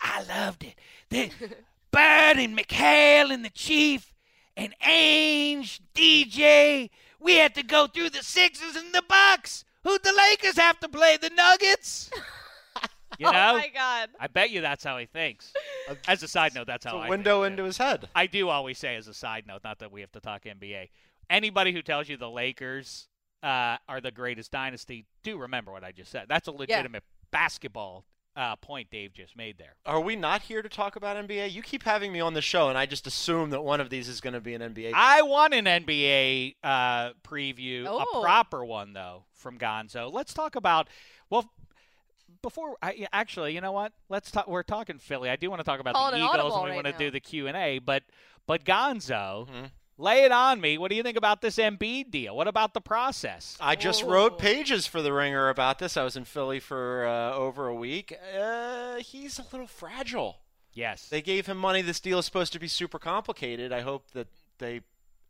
I 0.01 0.23
loved 0.23 0.63
it. 0.63 0.75
The 1.09 1.31
Bird 1.91 2.37
and 2.37 2.57
McHale 2.57 3.31
and 3.31 3.43
the 3.43 3.49
Chief 3.49 4.13
and 4.55 4.73
Ainge, 4.85 5.79
DJ. 5.93 6.89
We 7.19 7.37
had 7.37 7.55
to 7.55 7.63
go 7.63 7.87
through 7.87 8.11
the 8.11 8.21
Sixers 8.23 8.75
and 8.75 8.93
the 8.93 9.03
Bucks. 9.07 9.65
Who'd 9.85 10.03
the 10.03 10.11
Lakers 10.13 10.57
have 10.57 10.79
to 10.81 10.89
play? 10.89 11.17
The 11.17 11.29
Nuggets. 11.29 12.09
You 13.17 13.31
know, 13.31 13.51
Oh 13.55 13.57
my 13.59 13.69
god. 13.73 14.09
I 14.19 14.27
bet 14.27 14.49
you 14.49 14.59
that's 14.59 14.83
how 14.83 14.97
he 14.97 15.05
thinks. 15.05 15.53
As 16.07 16.21
a 16.21 16.27
side 16.27 16.53
note, 16.53 16.67
that's 16.67 16.85
It's 16.85 16.91
how 16.91 16.99
a 16.99 17.03
I 17.03 17.09
window 17.09 17.43
think, 17.43 17.51
into 17.53 17.61
too. 17.63 17.67
his 17.67 17.77
head. 17.77 18.09
I 18.13 18.27
do 18.27 18.49
always 18.49 18.77
say 18.77 18.97
as 18.97 19.07
a 19.07 19.13
side 19.13 19.45
note, 19.47 19.61
not 19.63 19.79
that 19.79 19.89
we 19.89 20.01
have 20.01 20.11
to 20.13 20.19
talk 20.19 20.43
NBA. 20.43 20.89
Anybody 21.29 21.71
who 21.71 21.81
tells 21.81 22.09
you 22.09 22.17
the 22.17 22.29
Lakers 22.29 23.07
uh, 23.41 23.77
are 23.87 24.01
the 24.01 24.11
greatest 24.11 24.51
dynasty, 24.51 25.05
do 25.23 25.37
remember 25.37 25.71
what 25.71 25.85
I 25.85 25.93
just 25.93 26.11
said. 26.11 26.25
That's 26.27 26.49
a 26.49 26.51
legitimate 26.51 27.03
basketball 27.31 28.03
uh, 28.35 28.55
point 28.57 28.89
Dave 28.91 29.13
just 29.13 29.35
made 29.37 29.57
there. 29.57 29.75
Are 29.85 29.99
we 30.01 30.15
not 30.15 30.41
here 30.41 30.61
to 30.61 30.69
talk 30.69 30.95
about 30.95 31.15
NBA? 31.17 31.51
You 31.51 31.61
keep 31.61 31.83
having 31.83 32.11
me 32.11 32.19
on 32.19 32.33
the 32.33 32.41
show, 32.41 32.69
and 32.69 32.77
I 32.77 32.85
just 32.85 33.07
assume 33.07 33.49
that 33.51 33.61
one 33.61 33.79
of 33.81 33.89
these 33.89 34.07
is 34.09 34.19
going 34.21 34.33
to 34.33 34.41
be 34.41 34.53
an 34.53 34.61
NBA. 34.61 34.91
I 34.93 35.21
want 35.21 35.53
an 35.53 35.65
NBA 35.65 36.55
uh, 36.63 37.11
preview, 37.23 37.85
a 37.85 37.89
Oh. 37.91 38.21
proper 38.21 38.65
one 38.65 38.93
though, 38.93 39.23
from 39.33 39.57
Gonzo. 39.57 40.11
Let's 40.11 40.33
talk 40.33 40.55
about 40.55 40.87
well. 41.29 41.49
Before 42.41 42.75
I 42.83 43.07
actually, 43.11 43.55
you 43.55 43.61
know 43.61 43.71
what? 43.71 43.91
Let's 44.07 44.29
talk. 44.29 44.47
We're 44.47 44.61
talking 44.61 44.99
Philly. 44.99 45.29
I 45.31 45.35
do 45.35 45.49
want 45.49 45.61
to 45.61 45.63
talk 45.63 45.79
about 45.79 45.95
Calling 45.95 46.11
the 46.19 46.25
Eagles, 46.25 46.35
audible 46.35 46.55
and 46.57 46.63
we 46.65 46.69
right 46.71 46.75
want 46.83 46.87
to 46.87 47.03
do 47.03 47.09
the 47.09 47.19
Q 47.19 47.47
and 47.47 47.57
A. 47.57 47.79
But 47.79 48.03
but 48.45 48.63
Gonzo, 48.65 49.47
Mhm. 49.47 49.71
Lay 49.97 50.23
it 50.23 50.31
on 50.31 50.59
me. 50.59 50.77
What 50.77 50.89
do 50.89 50.95
you 50.95 51.03
think 51.03 51.17
about 51.17 51.41
this 51.41 51.57
Embiid 51.57 52.11
deal? 52.11 52.35
What 52.35 52.47
about 52.47 52.73
the 52.73 52.81
process? 52.81 53.57
I 53.61 53.75
just 53.75 54.03
Oh. 54.03 54.09
wrote 54.09 54.37
pages 54.37 54.85
for 54.87 55.01
the 55.01 55.13
Ringer 55.13 55.49
about 55.49 55.79
this. 55.79 55.95
I 55.97 56.03
was 56.03 56.15
in 56.17 56.25
Philly 56.25 56.59
for 56.59 57.05
uh, 57.05 57.33
over 57.33 57.67
a 57.67 57.75
week. 57.75 58.13
Uh, 58.37 58.95
he's 58.97 59.39
a 59.39 59.45
little 59.51 59.67
fragile. 59.67 60.39
Yes. 60.73 61.07
They 61.07 61.21
gave 61.21 61.45
him 61.45 61.57
money. 61.57 61.81
This 61.81 61.99
deal 62.01 62.19
is 62.19 62.25
supposed 62.25 62.51
to 62.53 62.59
be 62.59 62.67
super 62.67 62.99
complicated. 62.99 63.71
I 63.71 63.81
hope 63.81 64.11
that 64.11 64.27
they 64.57 64.81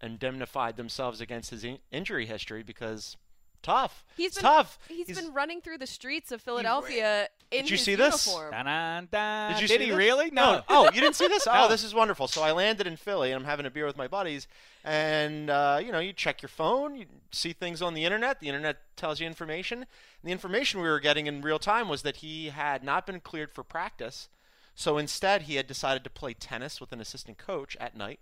indemnified 0.01 0.75
themselves 0.77 1.21
against 1.21 1.49
his 1.51 1.63
in- 1.63 1.79
injury 1.91 2.25
history 2.25 2.63
because 2.63 3.15
tough. 3.61 4.05
He's 4.17 4.27
It's 4.27 4.35
been 4.37 4.43
tough. 4.43 4.79
He's 4.87 5.07
He's- 5.07 5.19
been 5.21 5.33
running 5.33 5.61
through 5.61 5.77
the 5.79 5.87
streets 5.87 6.31
of 6.31 6.41
Philadelphia 6.41 7.23
in 7.23 7.27
Did 7.51 7.69
you 7.69 7.77
his 7.77 7.85
see 7.85 7.95
this? 7.95 8.27
uniform. 8.27 8.51
Dun-dun-dun. 8.51 9.53
Did 9.53 9.61
you 9.61 9.67
Did 9.67 9.79
see 9.79 9.83
he 9.85 9.89
this? 9.91 9.97
really? 9.97 10.31
No. 10.31 10.61
Oh, 10.69 10.85
you 10.85 10.99
didn't 11.01 11.15
see 11.15 11.27
this? 11.27 11.45
No. 11.45 11.51
Oh, 11.55 11.69
this 11.69 11.83
is 11.83 11.93
wonderful. 11.93 12.27
So 12.27 12.41
I 12.41 12.51
landed 12.51 12.87
in 12.87 12.97
Philly, 12.97 13.31
and 13.31 13.39
I'm 13.39 13.45
having 13.45 13.65
a 13.65 13.69
beer 13.69 13.85
with 13.85 13.97
my 13.97 14.07
buddies, 14.07 14.47
and 14.83 15.49
uh, 15.49 15.79
you 15.83 15.91
know, 15.91 15.99
you 15.99 16.11
check 16.13 16.41
your 16.41 16.49
phone, 16.49 16.95
you 16.95 17.05
see 17.31 17.53
things 17.53 17.81
on 17.81 17.93
the 17.93 18.03
internet. 18.03 18.39
The 18.39 18.47
internet 18.47 18.77
tells 18.95 19.19
you 19.19 19.27
information. 19.27 19.79
And 19.79 19.87
the 20.23 20.31
information 20.31 20.81
we 20.81 20.87
were 20.87 20.99
getting 20.99 21.27
in 21.27 21.41
real 21.41 21.59
time 21.59 21.87
was 21.87 22.01
that 22.01 22.17
he 22.17 22.49
had 22.49 22.83
not 22.83 23.05
been 23.05 23.19
cleared 23.19 23.51
for 23.51 23.63
practice. 23.63 24.27
So 24.75 24.97
instead, 24.97 25.43
he 25.43 25.55
had 25.55 25.67
decided 25.67 26.03
to 26.03 26.09
play 26.09 26.33
tennis 26.33 26.81
with 26.81 26.91
an 26.91 26.99
assistant 26.99 27.37
coach 27.37 27.77
at 27.79 27.95
night 27.95 28.19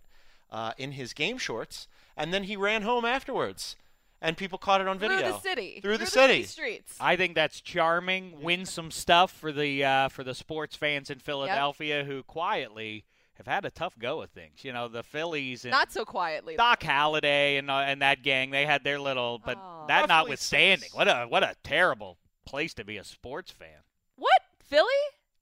uh, 0.52 0.74
in 0.78 0.92
his 0.92 1.14
game 1.14 1.38
shorts, 1.38 1.88
and 2.16 2.32
then 2.34 2.44
he 2.44 2.56
ran 2.56 2.84
home 2.84 3.06
afterwards. 3.06 3.76
And 4.24 4.38
people 4.38 4.58
caught 4.58 4.80
it 4.80 4.88
on 4.88 4.98
video 4.98 5.20
Through 5.20 5.32
the 5.32 5.40
city. 5.40 5.80
Through 5.82 5.98
the 5.98 6.06
city 6.06 6.34
city. 6.34 6.44
streets. 6.46 6.96
I 7.00 7.18
think 7.18 7.36
that's 7.36 7.60
charming. 7.60 8.42
Win 8.42 8.66
some 8.78 8.90
stuff 8.90 9.32
for 9.32 9.52
the 9.52 9.84
uh, 9.84 10.08
for 10.10 10.24
the 10.24 10.34
sports 10.34 10.76
fans 10.78 11.10
in 11.10 11.20
Philadelphia 11.20 12.06
who 12.06 12.24
quietly 12.24 13.04
have 13.34 13.48
had 13.48 13.66
a 13.66 13.70
tough 13.70 14.00
go 14.00 14.22
of 14.22 14.30
things. 14.30 14.64
You 14.64 14.72
know, 14.72 14.88
the 14.88 15.04
Phillies 15.04 15.66
and 15.66 15.72
Not 15.72 15.92
so 15.92 16.06
quietly. 16.06 16.56
Doc 16.56 16.80
Halladay 16.80 17.60
and 17.60 17.70
uh, 17.70 17.80
and 17.80 18.02
that 18.02 18.24
gang. 18.24 18.52
They 18.52 18.66
had 18.66 18.84
their 18.86 19.00
little, 19.00 19.42
but 19.44 19.58
Aw. 19.58 19.88
that 19.88 19.94
Roughly 20.02 20.08
notwithstanding, 20.08 20.80
six. 20.84 20.96
what 20.96 21.08
a 21.10 21.26
what 21.28 21.44
a 21.44 21.56
terrible 21.64 22.18
place 22.46 22.74
to 22.76 22.86
be 22.86 22.98
a 22.98 23.04
sports 23.04 23.52
fan. 23.52 23.84
What? 24.16 24.40
Philly? 24.60 24.88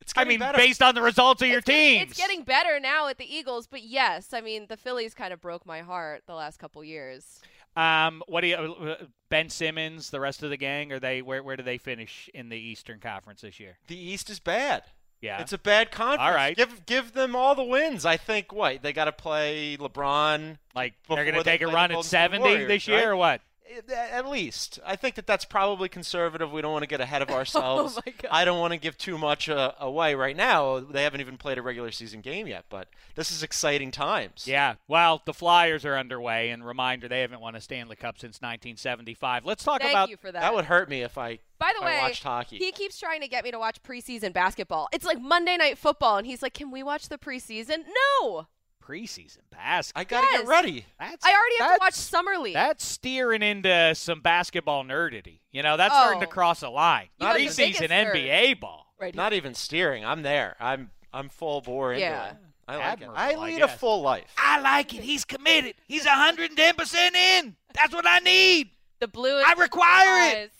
It's 0.02 0.14
I 0.18 0.24
mean, 0.24 0.40
better. 0.40 0.58
based 0.58 0.82
on 0.82 0.96
the 0.96 1.02
results 1.02 1.44
of 1.44 1.48
your 1.48 1.60
it's 1.60 1.68
getting, 1.68 2.00
teams. 2.00 2.12
It's 2.12 2.20
getting 2.20 2.42
better 2.44 2.80
now 2.80 3.08
at 3.08 3.20
the 3.20 3.32
Eagles, 3.32 3.68
but 3.68 3.84
yes, 3.84 4.34
I 4.34 4.42
mean 4.42 4.66
the 4.68 4.78
Phillies 4.78 5.14
kind 5.14 5.32
of 5.32 5.40
broke 5.40 5.66
my 5.66 5.82
heart 5.82 6.24
the 6.26 6.34
last 6.34 6.58
couple 6.58 6.84
years. 6.84 7.40
Um, 7.76 8.22
what 8.28 8.42
do 8.42 8.48
you, 8.48 8.56
uh, 8.56 9.06
Ben 9.30 9.50
Simmons, 9.50 10.10
the 10.10 10.20
rest 10.20 10.44
of 10.44 10.50
the 10.50 10.58
gang? 10.58 10.92
Are 10.92 11.00
they 11.00 11.22
where 11.22 11.42
where 11.42 11.56
do 11.56 11.64
they 11.64 11.78
finish 11.78 12.30
in 12.34 12.50
the 12.50 12.58
Eastern 12.58 13.00
Conference 13.00 13.42
this 13.42 13.60
year? 13.60 13.78
the 13.88 13.98
East 13.98 14.30
is 14.30 14.40
bad. 14.40 14.84
Yeah, 15.22 15.40
It's 15.40 15.54
a 15.54 15.60
bad 15.60 15.92
conference. 15.92 16.22
All 16.22 16.34
right. 16.34 16.58
Give 16.58 16.84
give 16.88 17.14
them 17.14 17.36
all 17.36 17.54
the 17.54 17.64
wins. 17.64 18.06
I 18.06 18.18
think 18.18 18.52
what 18.52 18.82
they 18.82 18.92
got 18.92 19.06
to 19.06 19.12
play 19.12 19.78
LeBron 19.78 20.58
like 20.74 20.96
they're 21.08 21.24
going 21.24 21.36
to 21.36 21.44
they 21.44 21.58
take 21.58 21.62
a 21.62 21.68
run 21.68 21.92
at 21.92 22.04
seventy 22.04 22.42
Warriors, 22.42 22.68
this 22.68 22.88
year 22.88 22.98
right? 22.98 23.08
or 23.08 23.16
what? 23.16 23.42
Eh, 23.90 23.94
At 24.12 24.28
least 24.28 24.80
I 24.86 24.96
think 24.96 25.16
that 25.16 25.28
that's 25.28 25.46
probably 25.46 25.90
conservative. 25.90 26.52
We 26.52 26.62
don't 26.62 26.72
want 26.72 26.84
to 26.84 26.88
get 26.88 27.02
ahead 27.02 27.22
of 27.22 27.30
ourselves. 27.32 27.98
Oh 27.98 28.02
my 28.06 28.12
God. 28.12 28.30
I 28.32 28.46
don't 28.46 28.60
want 28.60 28.74
to 28.74 28.78
give 28.80 28.98
too 28.98 29.18
much 29.18 29.50
uh, 29.50 29.72
away 29.80 30.16
right 30.16 30.36
now. 30.36 30.80
They 30.80 31.04
haven't 31.04 31.22
even 31.22 31.38
played 31.38 31.58
a 31.58 31.62
regular 31.62 31.92
season 31.92 32.22
game 32.22 32.48
yet, 32.48 32.66
but 32.70 32.88
this 33.16 33.32
is 33.32 33.44
exciting 33.44 33.92
times. 33.92 34.46
Yeah, 34.48 34.76
well, 34.88 35.22
the 35.26 35.34
Flyers 35.34 35.86
are 35.86 35.98
underway, 35.98 36.50
and 36.50 36.66
reminder 36.66 37.08
they 37.08 37.22
haven't 37.22 37.42
won 37.42 37.56
a 37.56 37.62
Stanley 37.62 37.96
Cup 37.96 38.18
since 38.20 38.42
1975. 38.42 39.46
Let's 39.46 39.64
talk 39.64 39.82
Thank 39.82 39.94
about 39.94 40.10
you 40.10 40.18
for 40.18 40.32
that. 40.32 40.42
that 40.42 40.54
would 40.54 40.66
hurt 40.66 40.90
me 40.90 41.02
if 41.02 41.18
I 41.18 41.40
By 41.60 41.72
the 41.78 41.82
if 41.82 41.84
I 41.84 41.86
way, 41.86 42.00
watched 42.02 42.24
hockey. 42.24 42.58
he 42.58 42.72
keeps 42.72 43.00
trying 43.00 43.22
to 43.22 43.28
get 43.28 43.44
me 43.44 43.52
to 43.52 43.60
watch 43.60 43.82
preseason 43.84 44.34
basketball. 44.34 44.88
It's 44.92 45.06
like 45.06 45.20
Monday 45.22 45.58
night 45.58 45.78
football, 45.78 46.18
and 46.18 46.26
he's 46.28 46.42
like, 46.42 46.54
"Can 46.54 46.72
we 46.72 46.84
watch 46.84 47.10
the 47.10 47.18
preseason?" 47.18 47.86
No, 48.22 48.48
preseason 48.82 49.38
basketball. 49.52 50.02
I 50.02 50.04
gotta 50.04 50.28
Yes. 50.32 50.42
get 50.42 50.48
ready. 50.48 50.86
That's, 51.00 51.26
I 51.26 51.34
already 51.34 51.56
have 51.60 51.68
to 51.70 51.72
watch 51.74 51.80
that's- 51.94 51.98
summer 51.98 52.38
league. 52.38 52.54
That's 52.56 52.86
steering 52.86 53.42
into 53.44 53.94
some 53.96 54.22
basketball 54.22 54.84
nerdity. 54.84 55.40
You 55.52 55.64
know, 55.64 55.78
that's 55.78 55.94
starting 55.94 56.22
to 56.22 56.28
Oh. 56.28 56.30
cross 56.30 56.62
a 56.64 56.70
line. 56.70 57.10
You 57.20 57.28
are 57.28 57.36
Preseason. 57.36 57.90
NBA 57.92 58.54
ball. 58.60 58.94
right. 59.00 59.16
Not 59.16 59.34
even 59.34 59.54
steering. 59.56 60.06
I'm 60.06 60.22
there. 60.24 60.56
I'm 60.60 60.92
I'm 61.14 61.28
full 61.30 61.62
bore 61.62 61.92
into 61.94 62.02
Yeah. 62.06 62.30
it. 62.32 62.36
I 62.68 62.76
like 62.76 62.86
admirable. 62.86 63.16
it. 63.16 63.20
I 63.20 63.32
I 63.32 63.36
lead 63.36 63.62
a 63.62 63.68
full 63.68 64.02
life. 64.02 64.34
I 64.38 64.60
like 64.62 64.94
it. 64.94 65.04
He's 65.04 65.26
committed. 65.26 65.76
He's 65.88 66.06
110% 66.06 67.16
in. 67.16 67.56
That's 67.74 67.94
what 67.94 68.06
I 68.08 68.20
need. 68.20 68.70
The 69.00 69.08
blue. 69.08 69.42
I 69.46 69.54
require 69.58 70.36
it. 70.38 70.52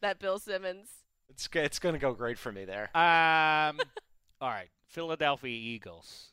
That 0.00 0.18
Bill 0.18 0.38
Simmons. 0.38 0.88
It's 1.28 1.48
it's 1.52 1.78
going 1.78 1.94
to 1.94 1.98
go 1.98 2.12
great 2.14 2.38
for 2.38 2.50
me 2.52 2.64
there. 2.64 2.84
Um, 2.96 3.78
all 4.40 4.48
right, 4.48 4.68
Philadelphia 4.88 5.50
Eagles. 5.54 6.28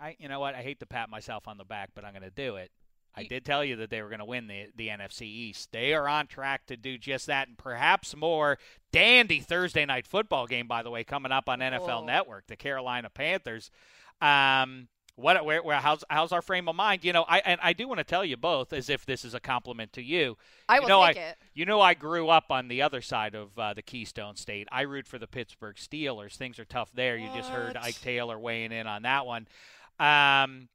I, 0.00 0.16
you 0.18 0.28
know 0.28 0.40
what? 0.40 0.54
I 0.54 0.62
hate 0.62 0.80
to 0.80 0.86
pat 0.86 1.10
myself 1.10 1.46
on 1.48 1.58
the 1.58 1.64
back, 1.64 1.90
but 1.94 2.04
I'm 2.04 2.12
going 2.12 2.22
to 2.22 2.30
do 2.30 2.56
it. 2.56 2.70
I 3.14 3.24
did 3.24 3.44
tell 3.44 3.64
you 3.64 3.74
that 3.76 3.90
they 3.90 4.02
were 4.02 4.08
going 4.08 4.20
to 4.20 4.24
win 4.24 4.46
the 4.46 4.66
the 4.76 4.86
NFC 4.88 5.22
East. 5.22 5.72
They 5.72 5.94
are 5.94 6.06
on 6.08 6.28
track 6.28 6.66
to 6.66 6.76
do 6.76 6.96
just 6.96 7.26
that, 7.26 7.48
and 7.48 7.58
perhaps 7.58 8.14
more. 8.16 8.56
Dandy 8.92 9.40
Thursday 9.40 9.84
night 9.84 10.06
football 10.06 10.46
game, 10.46 10.68
by 10.68 10.82
the 10.84 10.90
way, 10.90 11.02
coming 11.02 11.32
up 11.32 11.48
on 11.48 11.58
NFL 11.58 12.02
Oh. 12.02 12.04
Network. 12.04 12.46
The 12.46 12.54
Carolina 12.56 13.10
Panthers. 13.10 13.70
Um, 14.20 14.88
what? 15.16 15.44
Where? 15.44 15.62
Where? 15.62 15.76
How's 15.78 16.04
how's 16.08 16.30
our 16.32 16.40
frame 16.40 16.68
of 16.68 16.76
mind? 16.76 17.04
You 17.04 17.12
know, 17.12 17.24
I 17.28 17.40
and 17.40 17.60
I 17.62 17.72
do 17.72 17.88
want 17.88 17.98
to 17.98 18.04
tell 18.04 18.24
you 18.24 18.36
both, 18.36 18.72
as 18.72 18.88
if 18.88 19.04
this 19.04 19.24
is 19.24 19.34
a 19.34 19.40
compliment 19.40 19.92
to 19.94 20.02
you. 20.02 20.38
I 20.68 20.76
You 20.76 20.82
will 20.82 20.88
know, 20.88 21.06
take 21.08 21.16
I- 21.18 21.20
it. 21.20 21.36
You 21.52 21.66
know, 21.66 21.80
I 21.80 21.94
grew 21.94 22.28
up 22.28 22.44
on 22.50 22.68
the 22.68 22.80
other 22.80 23.02
side 23.02 23.34
of 23.34 23.58
uh, 23.58 23.74
the 23.74 23.82
Keystone 23.82 24.36
State. 24.36 24.68
I 24.72 24.82
root 24.82 25.06
for 25.08 25.18
the 25.18 25.26
Pittsburgh 25.26 25.76
Steelers. 25.76 26.36
Things 26.36 26.58
are 26.58 26.64
tough 26.64 26.90
there. 26.94 27.16
You 27.18 27.28
just 27.34 27.50
heard 27.50 27.76
Ike 27.76 28.00
Taylor 28.00 28.38
weighing 28.38 28.72
in 28.72 28.86
on 28.86 29.02
that 29.02 29.26
one. 29.26 29.46
Um, 30.00 30.68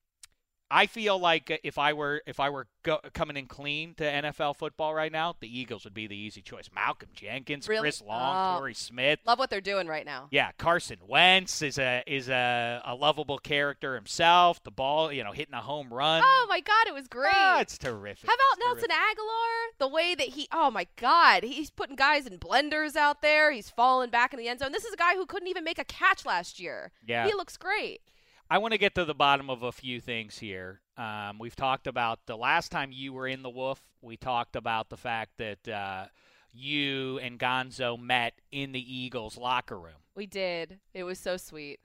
I 0.71 0.87
feel 0.87 1.19
like 1.19 1.59
if 1.63 1.77
I 1.77 1.93
were 1.93 2.23
if 2.25 2.39
I 2.39 2.49
were 2.49 2.65
go- 2.81 2.99
coming 3.13 3.37
in 3.37 3.45
clean 3.45 3.93
to 3.95 4.03
NFL 4.03 4.55
football 4.57 4.95
right 4.95 5.11
now, 5.11 5.35
the 5.39 5.47
Eagles 5.59 5.83
would 5.83 5.93
be 5.93 6.07
the 6.07 6.17
easy 6.17 6.41
choice. 6.41 6.69
Malcolm 6.73 7.09
Jenkins, 7.13 7.69
Really? 7.69 7.81
Chris 7.81 8.01
Long, 8.01 8.55
Oh. 8.55 8.59
Torrey 8.59 8.73
Smith. 8.73 9.19
Love 9.25 9.37
what 9.37 9.51
they're 9.51 9.61
doing 9.61 9.87
right 9.87 10.05
now. 10.05 10.27
Yeah, 10.31 10.51
Carson 10.57 10.97
Wentz 11.07 11.61
is 11.61 11.77
a 11.77 12.03
is 12.07 12.29
a, 12.29 12.81
a 12.83 12.95
lovable 12.95 13.37
character 13.37 13.93
himself. 13.93 14.61
The 14.63 14.71
ball, 14.71 15.13
you 15.13 15.23
know, 15.23 15.33
hitting 15.33 15.53
a 15.53 15.61
home 15.61 15.93
run. 15.93 16.23
Oh 16.25 16.47
my 16.49 16.61
God, 16.61 16.87
it 16.87 16.95
was 16.95 17.07
great. 17.07 17.31
Ah, 17.35 17.61
it's 17.61 17.77
terrific. 17.77 18.27
How 18.27 18.33
about 18.33 18.57
It's 18.57 18.65
Nelson 18.65 18.89
terrific. 18.89 19.17
Agholor? 19.19 19.77
The 19.77 19.87
way 19.87 20.15
that 20.15 20.27
he, 20.29 20.47
oh 20.51 20.71
my 20.71 20.87
God, 20.95 21.43
he's 21.43 21.69
putting 21.69 21.95
guys 21.95 22.25
in 22.25 22.39
blenders 22.39 22.95
out 22.95 23.21
there. 23.21 23.51
He's 23.51 23.69
falling 23.69 24.09
back 24.09 24.33
in 24.33 24.39
the 24.39 24.47
end 24.47 24.61
zone. 24.61 24.71
This 24.71 24.83
is 24.83 24.93
a 24.95 24.97
guy 24.97 25.13
who 25.13 25.27
couldn't 25.27 25.47
even 25.47 25.63
make 25.63 25.77
a 25.79 25.85
catch 25.85 26.25
last 26.25 26.59
year. 26.59 26.91
Yeah. 27.05 27.27
He 27.27 27.33
looks 27.33 27.55
great. 27.55 28.01
I 28.49 28.57
want 28.59 28.73
to 28.73 28.77
get 28.77 28.95
to 28.95 29.05
the 29.05 29.15
bottom 29.15 29.49
of 29.49 29.63
a 29.63 29.71
few 29.71 29.99
things 29.99 30.37
here. 30.37 30.81
Um, 30.97 31.39
we've 31.39 31.55
talked 31.55 31.87
about 31.87 32.19
the 32.27 32.37
last 32.37 32.71
time 32.71 32.91
you 32.91 33.11
were 33.11 33.27
in 33.27 33.41
the 33.41 33.49
Wolf. 33.49 33.81
We 34.01 34.17
talked 34.17 34.55
about 34.55 34.89
the 34.89 34.97
fact 34.97 35.31
that 35.37 35.67
uh, 35.67 36.05
you 36.53 37.17
and 37.19 37.39
Gonzo 37.39 37.99
met 37.99 38.33
in 38.51 38.71
the 38.71 38.79
Eagles 38.95 39.37
locker 39.37 39.79
room. 39.79 40.03
We 40.15 40.25
did. 40.27 40.79
It 40.93 41.03
was 41.03 41.19
so 41.19 41.37
sweet. 41.37 41.79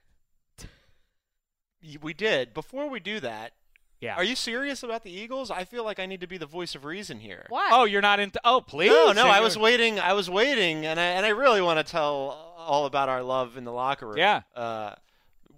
We 2.01 2.13
did. 2.13 2.53
Before 2.53 2.87
we 2.87 2.99
do 2.99 3.19
that, 3.21 3.53
Yeah. 3.99 4.15
are 4.15 4.23
you 4.23 4.35
serious 4.35 4.83
about 4.83 5.01
the 5.03 5.09
Eagles? 5.11 5.49
I 5.49 5.63
feel 5.63 5.83
like 5.83 5.99
I 5.99 6.05
need 6.05 6.21
to 6.21 6.27
be 6.27 6.37
the 6.37 6.45
voice 6.45 6.75
of 6.75 6.85
reason 6.85 7.19
here. 7.19 7.47
What? 7.49 7.71
Oh, 7.73 7.85
you're 7.85 8.01
not 8.03 8.19
into. 8.19 8.39
Oh, 8.45 8.61
please. 8.61 8.89
No, 8.89 9.11
no, 9.13 9.25
I 9.27 9.39
was 9.41 9.57
waiting. 9.57 9.99
I 9.99 10.13
was 10.13 10.29
waiting, 10.29 10.85
and 10.85 10.99
I 10.99 11.05
and 11.05 11.25
I 11.25 11.29
really 11.29 11.61
want 11.61 11.79
to 11.85 11.91
tell 11.91 12.53
all 12.55 12.85
about 12.85 13.09
our 13.09 13.23
love 13.23 13.57
in 13.57 13.63
the 13.63 13.71
locker 13.73 14.05
room. 14.05 14.17
Yeah. 14.17 14.41
Uh, 14.55 14.93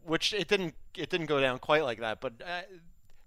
which 0.05 0.33
it 0.33 0.47
didn't. 0.47 0.75
It 0.97 1.09
didn't 1.09 1.27
go 1.27 1.39
down 1.39 1.59
quite 1.59 1.83
like 1.83 1.99
that, 1.99 2.21
but. 2.21 2.33
Uh, 2.45 2.61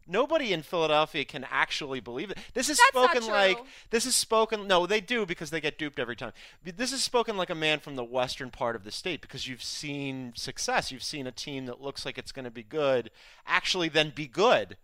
Nobody 0.08 0.52
in 0.52 0.62
Philadelphia 0.62 1.24
can 1.24 1.44
actually 1.50 1.98
believe 1.98 2.30
it. 2.30 2.38
This 2.54 2.68
is 2.68 2.78
That's 2.78 2.90
spoken 2.90 3.26
like 3.28 3.58
this 3.90 4.06
is 4.06 4.14
spoken. 4.14 4.68
No, 4.68 4.86
they 4.86 5.00
do 5.00 5.26
because 5.26 5.50
they 5.50 5.60
get 5.60 5.80
duped 5.80 5.98
every 5.98 6.14
time. 6.14 6.32
This 6.62 6.92
is 6.92 7.02
spoken 7.02 7.36
like 7.36 7.50
a 7.50 7.56
man 7.56 7.80
from 7.80 7.96
the 7.96 8.04
western 8.04 8.50
part 8.50 8.76
of 8.76 8.84
the 8.84 8.92
state 8.92 9.20
because 9.20 9.48
you've 9.48 9.64
seen 9.64 10.32
success. 10.36 10.92
You've 10.92 11.02
seen 11.02 11.26
a 11.26 11.32
team 11.32 11.66
that 11.66 11.82
looks 11.82 12.06
like 12.06 12.18
it's 12.18 12.30
going 12.30 12.44
to 12.44 12.52
be 12.52 12.62
good 12.62 13.10
actually 13.46 13.88
then 13.88 14.12
be 14.14 14.26
good. 14.26 14.76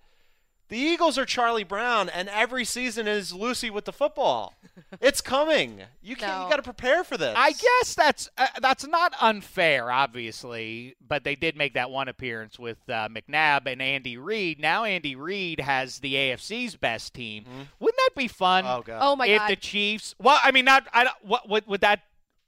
The 0.72 0.78
Eagles 0.78 1.18
are 1.18 1.26
Charlie 1.26 1.64
Brown, 1.64 2.08
and 2.08 2.30
every 2.30 2.64
season 2.64 3.06
is 3.06 3.34
Lucy 3.34 3.68
with 3.68 3.84
the 3.84 3.92
football. 3.92 4.54
it's 5.02 5.20
coming. 5.20 5.82
You 6.00 6.16
can't. 6.16 6.32
No. 6.32 6.44
You 6.44 6.50
got 6.50 6.56
to 6.56 6.62
prepare 6.62 7.04
for 7.04 7.18
this. 7.18 7.34
I 7.36 7.52
guess 7.52 7.94
that's 7.94 8.30
uh, 8.38 8.46
that's 8.58 8.86
not 8.86 9.12
unfair, 9.20 9.90
obviously, 9.90 10.96
but 11.06 11.24
they 11.24 11.36
did 11.36 11.58
make 11.58 11.74
that 11.74 11.90
one 11.90 12.08
appearance 12.08 12.58
with 12.58 12.78
uh, 12.88 13.10
McNabb 13.10 13.70
and 13.70 13.82
Andy 13.82 14.16
Reid. 14.16 14.60
Now 14.60 14.84
Andy 14.84 15.14
Reid 15.14 15.60
has 15.60 15.98
the 15.98 16.14
AFC's 16.14 16.76
best 16.76 17.12
team. 17.12 17.44
Wouldn't 17.78 18.00
that 18.06 18.16
be 18.16 18.26
fun? 18.28 18.64
Oh 18.66 18.80
god. 18.80 19.00
Oh 19.02 19.14
my 19.14 19.26
if 19.26 19.40
God. 19.40 19.50
If 19.50 19.58
the 19.58 19.60
Chiefs, 19.60 20.14
well, 20.18 20.40
I 20.42 20.52
mean, 20.52 20.64
not. 20.64 20.88
I 20.94 21.04
don't, 21.04 21.16
what 21.20 21.50
would 21.50 21.66
would 21.66 21.82
that 21.82 22.00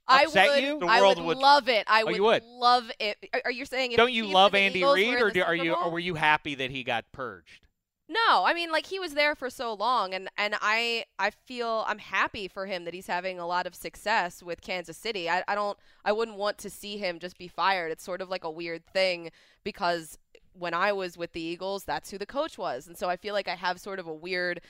I 0.07 0.23
upset 0.23 0.47
would, 0.47 0.63
you? 0.63 0.79
The 0.79 0.87
I 0.87 0.99
world 0.99 1.17
would, 1.17 1.27
would- 1.27 1.37
love 1.37 1.69
it. 1.69 1.83
I 1.85 2.01
Oh, 2.01 2.05
would, 2.07 2.19
would? 2.19 2.43
love 2.43 2.89
it. 2.99 3.17
Are, 3.35 3.41
are 3.45 3.51
you 3.51 3.65
saying? 3.65 3.91
If 3.91 3.97
Don't 3.97 4.11
you 4.11 4.25
love 4.25 4.55
Andy 4.55 4.79
Eagles 4.79 4.95
Reid, 4.95 5.21
or 5.21 5.29
do, 5.29 5.43
are 5.43 5.53
you 5.53 5.75
or 5.75 5.91
were 5.91 5.99
you 5.99 6.15
happy 6.15 6.55
that 6.55 6.71
he 6.71 6.83
got 6.83 7.05
purged? 7.11 7.67
No, 8.07 8.43
I 8.45 8.53
mean 8.53 8.71
like 8.71 8.85
he 8.85 8.99
was 8.99 9.15
there 9.15 9.33
for 9.33 9.49
so 9.49 9.73
long 9.73 10.13
and 10.13 10.29
and 10.37 10.55
I 10.61 11.05
I 11.17 11.31
feel 11.31 11.83
I'm 11.87 11.97
happy 11.97 12.47
for 12.47 12.67
him 12.67 12.85
that 12.85 12.93
he's 12.93 13.07
having 13.07 13.39
a 13.39 13.47
lot 13.47 13.65
of 13.65 13.73
success 13.73 14.43
with 14.43 14.61
Kansas 14.61 14.97
City. 14.97 15.27
I 15.29 15.43
I 15.47 15.55
don't 15.55 15.77
I 16.03 16.11
wouldn't 16.11 16.37
want 16.37 16.59
to 16.59 16.69
see 16.69 16.97
him 16.97 17.17
just 17.17 17.37
be 17.37 17.47
fired. 17.47 17.91
It's 17.91 18.03
sort 18.03 18.21
of 18.21 18.29
like 18.29 18.43
a 18.43 18.51
weird 18.51 18.85
thing 18.85 19.31
because 19.63 20.19
when 20.53 20.73
I 20.73 20.91
was 20.93 21.17
with 21.17 21.33
the 21.33 21.41
Eagles, 21.41 21.83
that's 21.83 22.11
who 22.11 22.17
the 22.17 22.25
coach 22.25 22.57
was. 22.57 22.87
And 22.87 22.95
so 22.95 23.09
I 23.09 23.17
feel 23.17 23.33
like 23.33 23.47
I 23.47 23.55
have 23.55 23.79
sort 23.79 23.99
of 23.99 24.07
a 24.07 24.13
weird 24.13 24.61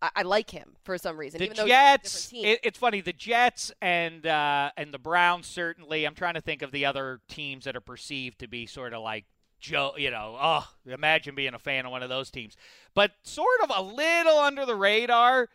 I, 0.00 0.10
I 0.16 0.22
like 0.22 0.50
him 0.50 0.76
for 0.84 0.96
some 0.98 1.18
reason. 1.18 1.38
The 1.38 1.46
even 1.46 1.56
though 1.56 1.64
he's 1.64 1.72
a 1.72 1.74
Jets. 1.74 2.26
different 2.26 2.44
team. 2.44 2.52
It, 2.52 2.60
it's 2.62 2.78
funny. 2.78 3.00
The 3.00 3.12
Jets 3.12 3.72
and 3.82 4.26
uh, 4.26 4.70
and 4.76 4.92
the 4.94 4.98
Browns 4.98 5.46
certainly. 5.46 6.04
I'm 6.04 6.14
trying 6.14 6.34
to 6.34 6.40
think 6.40 6.62
of 6.62 6.70
the 6.70 6.84
other 6.84 7.20
teams 7.28 7.64
that 7.64 7.76
are 7.76 7.80
perceived 7.80 8.38
to 8.40 8.48
be 8.48 8.66
sort 8.66 8.92
of 8.92 9.02
like 9.02 9.24
Joe. 9.58 9.94
You 9.96 10.10
know, 10.10 10.36
oh, 10.40 10.68
imagine 10.86 11.34
being 11.34 11.54
a 11.54 11.58
fan 11.58 11.86
of 11.86 11.92
one 11.92 12.02
of 12.02 12.08
those 12.08 12.30
teams. 12.30 12.56
But 12.94 13.12
sort 13.22 13.60
of 13.62 13.72
a 13.74 13.82
little 13.82 14.38
under 14.38 14.64
the 14.66 14.76
radar 14.76 15.48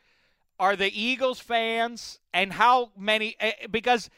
are 0.60 0.76
the 0.76 0.92
Eagles 1.00 1.40
fans 1.40 2.20
and 2.34 2.54
how 2.54 2.92
many 2.98 3.36
eh, 3.40 3.68
because. 3.70 4.10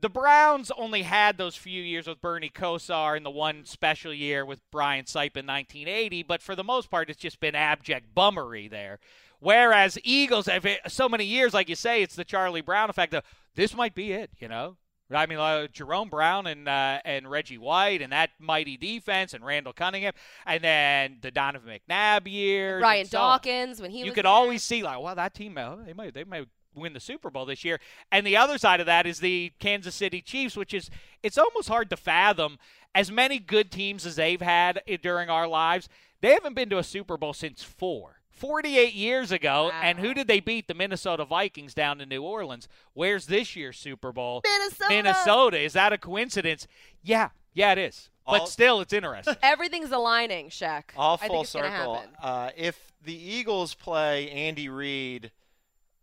The 0.00 0.10
Browns 0.10 0.70
only 0.76 1.00
had 1.00 1.38
those 1.38 1.56
few 1.56 1.82
years 1.82 2.06
with 2.06 2.20
Bernie 2.20 2.50
Kosar 2.50 3.16
and 3.16 3.24
the 3.24 3.30
one 3.30 3.64
special 3.64 4.12
year 4.12 4.44
with 4.44 4.60
Brian 4.70 5.06
Sipe 5.06 5.34
in 5.34 5.46
1980, 5.46 6.24
but 6.24 6.42
for 6.42 6.54
the 6.54 6.64
most 6.64 6.90
part, 6.90 7.08
it's 7.08 7.18
just 7.18 7.40
been 7.40 7.54
abject 7.54 8.14
bummery 8.14 8.68
there. 8.68 8.98
Whereas 9.40 9.98
Eagles 10.04 10.46
have 10.46 10.66
so 10.88 11.08
many 11.08 11.24
years, 11.24 11.54
like 11.54 11.70
you 11.70 11.74
say, 11.74 12.02
it's 12.02 12.16
the 12.16 12.24
Charlie 12.24 12.60
Brown 12.60 12.90
effect 12.90 13.14
of 13.14 13.24
this 13.54 13.74
might 13.74 13.94
be 13.94 14.12
it, 14.12 14.30
you 14.38 14.48
know. 14.48 14.76
I 15.12 15.26
mean, 15.26 15.38
uh, 15.38 15.66
Jerome 15.66 16.08
Brown 16.08 16.46
and 16.46 16.68
uh, 16.68 17.00
and 17.04 17.30
Reggie 17.30 17.58
White 17.58 18.00
and 18.00 18.12
that 18.12 18.30
mighty 18.38 18.76
defense 18.76 19.34
and 19.34 19.44
Randall 19.44 19.72
Cunningham, 19.72 20.12
and 20.46 20.64
then 20.64 21.18
the 21.20 21.30
Donovan 21.30 21.78
McNabb 21.88 22.30
years, 22.30 22.82
Ryan 22.82 23.06
so 23.06 23.18
on 23.18 23.38
Dawkins 23.38 23.80
when 23.80 23.90
he 23.90 23.98
you 24.00 24.06
was 24.06 24.14
could 24.14 24.24
there. 24.24 24.32
always 24.32 24.62
see 24.64 24.82
like, 24.82 25.00
well, 25.00 25.14
that 25.14 25.34
team, 25.34 25.58
uh, 25.58 25.76
they 25.76 25.92
might, 25.92 26.14
they 26.14 26.24
might 26.24 26.48
win 26.74 26.92
the 26.92 27.00
Super 27.00 27.30
Bowl 27.30 27.44
this 27.44 27.64
year. 27.64 27.80
And 28.10 28.26
the 28.26 28.36
other 28.36 28.58
side 28.58 28.80
of 28.80 28.86
that 28.86 29.06
is 29.06 29.20
the 29.20 29.52
Kansas 29.58 29.94
City 29.94 30.20
Chiefs, 30.20 30.56
which 30.56 30.74
is 30.74 30.90
it's 31.22 31.38
almost 31.38 31.68
hard 31.68 31.90
to 31.90 31.96
fathom. 31.96 32.58
As 32.94 33.10
many 33.10 33.40
good 33.40 33.72
teams 33.72 34.06
as 34.06 34.16
they've 34.16 34.40
had 34.40 34.80
during 35.02 35.28
our 35.28 35.48
lives, 35.48 35.88
they 36.20 36.32
haven't 36.32 36.54
been 36.54 36.70
to 36.70 36.78
a 36.78 36.84
Super 36.84 37.16
Bowl 37.16 37.32
since 37.32 37.62
four. 37.62 38.20
48 38.34 38.94
years 38.94 39.32
ago, 39.32 39.70
and 39.82 39.98
who 39.98 40.12
did 40.14 40.26
they 40.26 40.40
beat? 40.40 40.68
The 40.68 40.74
Minnesota 40.74 41.24
Vikings 41.24 41.74
down 41.74 42.00
in 42.00 42.08
New 42.08 42.22
Orleans. 42.22 42.68
Where's 42.92 43.26
this 43.26 43.54
year's 43.56 43.78
Super 43.78 44.12
Bowl? 44.12 44.42
Minnesota. 44.44 44.88
Minnesota. 44.90 45.60
Is 45.60 45.72
that 45.74 45.92
a 45.92 45.98
coincidence? 45.98 46.66
Yeah, 47.02 47.30
yeah, 47.52 47.72
it 47.72 47.78
is. 47.78 48.10
But 48.26 48.48
still, 48.48 48.80
it's 48.80 48.92
interesting. 48.92 49.36
Everything's 49.42 49.92
aligning, 49.92 50.48
Shaq. 50.48 50.84
All 50.96 51.14
I 51.14 51.16
think 51.18 51.32
full 51.32 51.42
it's 51.42 51.50
circle. 51.50 52.02
Uh, 52.22 52.50
if 52.56 52.92
the 53.02 53.14
Eagles 53.14 53.74
play 53.74 54.30
Andy 54.30 54.68
Reid 54.68 55.30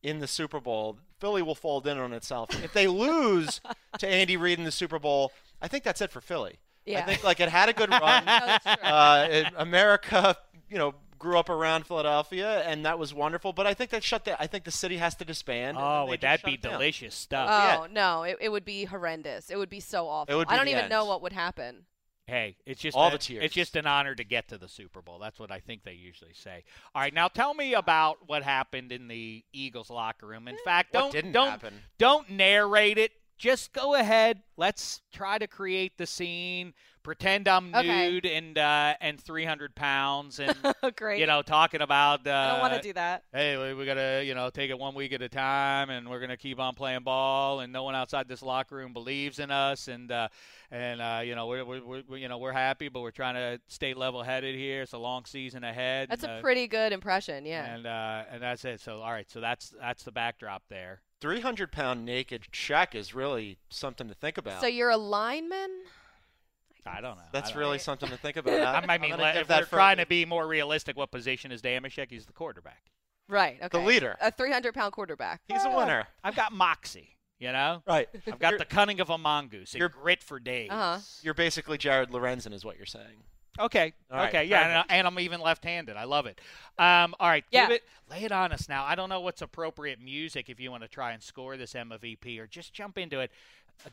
in 0.03 0.19
the 0.19 0.27
Super 0.27 0.59
Bowl, 0.59 0.97
Philly 1.19 1.41
will 1.41 1.55
fold 1.55 1.87
in 1.87 1.97
on 1.97 2.13
itself. 2.13 2.49
If 2.63 2.73
they 2.73 2.87
lose 2.87 3.59
to 3.99 4.07
Andy 4.07 4.37
Reid 4.37 4.59
in 4.59 4.65
the 4.65 4.71
Super 4.71 4.99
Bowl, 4.99 5.31
I 5.61 5.67
think 5.67 5.83
that's 5.83 6.01
it 6.01 6.11
for 6.11 6.21
Philly. 6.21 6.59
I 6.87 7.01
think 7.01 7.23
like 7.23 7.39
it 7.39 7.49
had 7.49 7.69
a 7.69 7.73
good 7.73 7.89
run. 7.91 8.25
No, 8.25 8.39
that's 8.45 8.63
true. 8.65 8.73
uh, 8.83 9.27
it, 9.29 9.47
America, 9.55 10.35
you 10.69 10.77
know, 10.77 10.95
grew 11.21 11.37
up 11.37 11.49
around 11.49 11.85
Philadelphia, 11.85 12.61
and 12.65 12.85
that 12.85 12.99
was 12.99 13.13
wonderful. 13.13 13.53
But 13.53 13.67
I 13.67 13.73
think 13.73 13.91
that 13.91 14.03
shut 14.03 14.25
the. 14.25 14.41
I 14.41 14.47
think 14.47 14.65
the 14.65 14.71
city 14.71 14.97
has 14.97 15.15
to 15.15 15.25
disband. 15.25 15.77
oh, 15.79 16.07
would 16.07 16.21
that 16.21 16.43
be 16.43 16.57
delicious 16.57 17.15
stuff? 17.15 17.47
Oh 17.49 17.83
yeah. 17.83 17.93
no, 17.93 18.23
it, 18.23 18.37
it 18.41 18.49
would 18.49 18.65
be 18.65 18.85
horrendous. 18.85 19.49
It 19.49 19.57
would 19.57 19.69
be 19.69 19.79
so 19.79 20.07
awful. 20.07 20.33
It 20.33 20.37
would 20.37 20.47
be 20.47 20.53
I 20.53 20.57
don't 20.57 20.67
even 20.67 20.83
end. 20.83 20.89
know 20.89 21.05
what 21.05 21.21
would 21.21 21.33
happen. 21.33 21.85
Hey, 22.27 22.55
it's 22.65 22.81
just 22.81 22.95
All 22.95 23.09
a- 23.09 23.11
the 23.11 23.17
tears. 23.17 23.43
It's 23.45 23.53
just 23.53 23.75
an 23.75 23.85
honor 23.85 24.15
to 24.15 24.23
get 24.23 24.47
to 24.49 24.57
the 24.57 24.67
Super 24.67 25.01
Bowl. 25.01 25.19
That's 25.19 25.39
what 25.39 25.51
I 25.51 25.59
think 25.59 25.83
they 25.83 25.93
usually 25.93 26.33
say. 26.33 26.63
All 26.95 27.01
right, 27.01 27.13
now 27.13 27.27
tell 27.27 27.53
me 27.53 27.73
about 27.73 28.17
what 28.27 28.43
happened 28.43 28.91
in 28.91 29.07
the 29.07 29.43
Eagles 29.53 29.89
locker 29.89 30.27
room. 30.27 30.47
In 30.47 30.55
eh, 30.55 30.59
fact, 30.63 30.93
What 30.93 31.01
don't 31.01 31.11
didn't 31.11 31.31
don't 31.33 31.49
happen? 31.49 31.73
don't 31.97 32.29
narrate 32.29 32.97
it. 32.97 33.11
Just 33.37 33.73
go 33.73 33.95
ahead. 33.95 34.43
Let's 34.55 35.01
try 35.11 35.39
to 35.39 35.47
create 35.47 35.97
the 35.97 36.05
scene. 36.05 36.73
Pretend 37.03 37.47
I'm 37.47 37.73
Okay. 37.73 38.11
nude 38.11 38.25
and 38.25 38.57
uh, 38.57 38.95
and 39.01 39.19
300 39.19 39.75
pounds 39.75 40.39
and 40.39 40.55
Great. 40.95 41.19
you 41.19 41.25
know 41.25 41.41
talking 41.41 41.81
about. 41.81 42.25
Uh, 42.25 42.31
I 42.31 42.51
don't 42.51 42.59
want 42.59 42.73
to 42.73 42.81
do 42.81 42.93
that. 42.93 43.23
Hey, 43.33 43.57
we, 43.57 43.73
we 43.73 43.85
gotta 43.85 44.23
you 44.25 44.35
know 44.35 44.49
take 44.49 44.69
it 44.69 44.77
one 44.77 44.95
week 44.95 45.13
at 45.13 45.21
a 45.21 45.29
time, 45.29 45.89
and 45.89 46.09
we're 46.09 46.19
gonna 46.19 46.37
keep 46.37 46.59
on 46.59 46.75
playing 46.75 47.03
ball, 47.03 47.61
and 47.61 47.71
no 47.71 47.83
one 47.83 47.95
outside 47.95 48.27
this 48.27 48.41
locker 48.41 48.75
room 48.75 48.93
believes 48.93 49.39
in 49.39 49.51
us, 49.51 49.87
and 49.87 50.11
uh, 50.11 50.27
and 50.71 51.01
uh, 51.01 51.21
you 51.23 51.35
know 51.35 51.47
we're, 51.47 51.65
we're, 51.65 52.03
we're 52.07 52.17
you 52.17 52.27
know 52.27 52.37
we're 52.37 52.51
happy, 52.51 52.89
but 52.89 53.01
we're 53.01 53.11
trying 53.11 53.35
to 53.35 53.59
stay 53.67 53.93
level-headed 53.93 54.55
here. 54.55 54.83
It's 54.83 54.93
a 54.93 54.97
long 54.97 55.25
season 55.25 55.63
ahead. 55.63 56.09
That's 56.09 56.23
and, 56.23 56.33
a 56.33 56.35
uh, 56.35 56.41
pretty 56.41 56.67
good 56.67 56.93
impression. 56.93 57.45
Yeah. 57.45 57.73
and 57.73 57.85
uh, 57.85 58.23
and 58.31 58.41
that's 58.41 58.65
it. 58.65 58.79
So 58.81 59.01
all 59.01 59.11
right, 59.11 59.29
so 59.29 59.41
that's 59.41 59.73
that's 59.79 60.03
the 60.03 60.11
backdrop 60.11 60.63
there. 60.69 61.01
300 61.21 61.71
pound 61.71 62.03
naked 62.03 62.47
Shaq 62.51 62.95
is 62.95 63.13
really 63.13 63.59
something 63.69 64.07
to 64.07 64.15
think 64.15 64.37
about. 64.37 64.59
So 64.59 64.67
you're 64.67 64.89
a 64.89 64.97
lineman? 64.97 65.69
I 66.85 67.01
don't 67.01 67.17
know. 67.17 67.23
That's 67.31 67.51
don't 67.51 67.59
really 67.59 67.71
Right. 67.73 67.81
something 67.81 68.09
to 68.09 68.17
think 68.17 68.37
about. 68.37 68.53
I, 68.59 68.79
I'm 68.93 69.01
mean, 69.01 69.17
let- 69.17 69.37
if 69.37 69.47
that 69.47 69.61
we're 69.63 69.65
trying 69.67 69.97
to 69.97 70.05
be 70.05 70.25
more 70.25 70.47
realistic, 70.47 70.97
what 70.97 71.11
position 71.11 71.51
is 71.51 71.61
Dameshek? 71.61 72.07
He's 72.09 72.25
the 72.25 72.33
quarterback. 72.33 72.83
Right. 73.27 73.57
Okay. 73.61 73.79
The 73.79 73.85
leader. 73.85 74.17
A 74.19 74.31
300 74.31 74.73
pound 74.73 74.91
quarterback. 74.93 75.41
He's 75.47 75.63
a 75.63 75.69
winner. 75.69 76.07
I've 76.23 76.35
got 76.35 76.51
moxie, 76.51 77.15
you 77.39 77.51
know. 77.51 77.81
Right. 77.87 78.09
I've 78.27 78.39
got 78.39 78.49
You're- 78.49 78.57
the 78.59 78.65
cunning 78.65 78.99
of 78.99 79.09
a 79.09 79.17
mongoose 79.17 79.73
and 79.73 79.79
You're- 79.79 79.91
grit 79.93 80.21
for 80.23 80.39
days. 80.39 80.69
Uh-huh. 80.71 80.99
You're 81.21 81.33
basically 81.33 81.77
Jared 81.77 82.09
Lorenzen, 82.09 82.53
is 82.53 82.65
what 82.65 82.77
you're 82.77 82.85
saying. 82.85 83.23
Okay. 83.59 83.93
All 84.09 84.17
right, 84.17 84.29
okay. 84.29 84.45
Yeah. 84.45 84.81
And, 84.81 84.91
and 84.91 85.07
I'm 85.07 85.19
even 85.19 85.41
left-handed. 85.41 85.97
I 85.97 86.05
love 86.05 86.25
it. 86.25 86.39
Um, 86.79 87.13
all 87.19 87.27
right. 87.27 87.43
Yeah. 87.51 87.67
Give 87.67 87.75
it. 87.75 87.83
Lay 88.09 88.23
it 88.23 88.31
on 88.31 88.51
us 88.53 88.69
now. 88.69 88.85
I 88.85 88.95
don't 88.95 89.09
know 89.09 89.19
what's 89.19 89.41
appropriate 89.41 89.99
music 90.01 90.49
if 90.49 90.57
you 90.59 90.71
want 90.71 90.83
to 90.83 90.89
try 90.89 91.11
and 91.11 91.21
score 91.21 91.57
this 91.57 91.73
MVP 91.73 92.39
or 92.39 92.47
just 92.47 92.73
jump 92.73 92.97
into 92.97 93.19
it. 93.19 93.29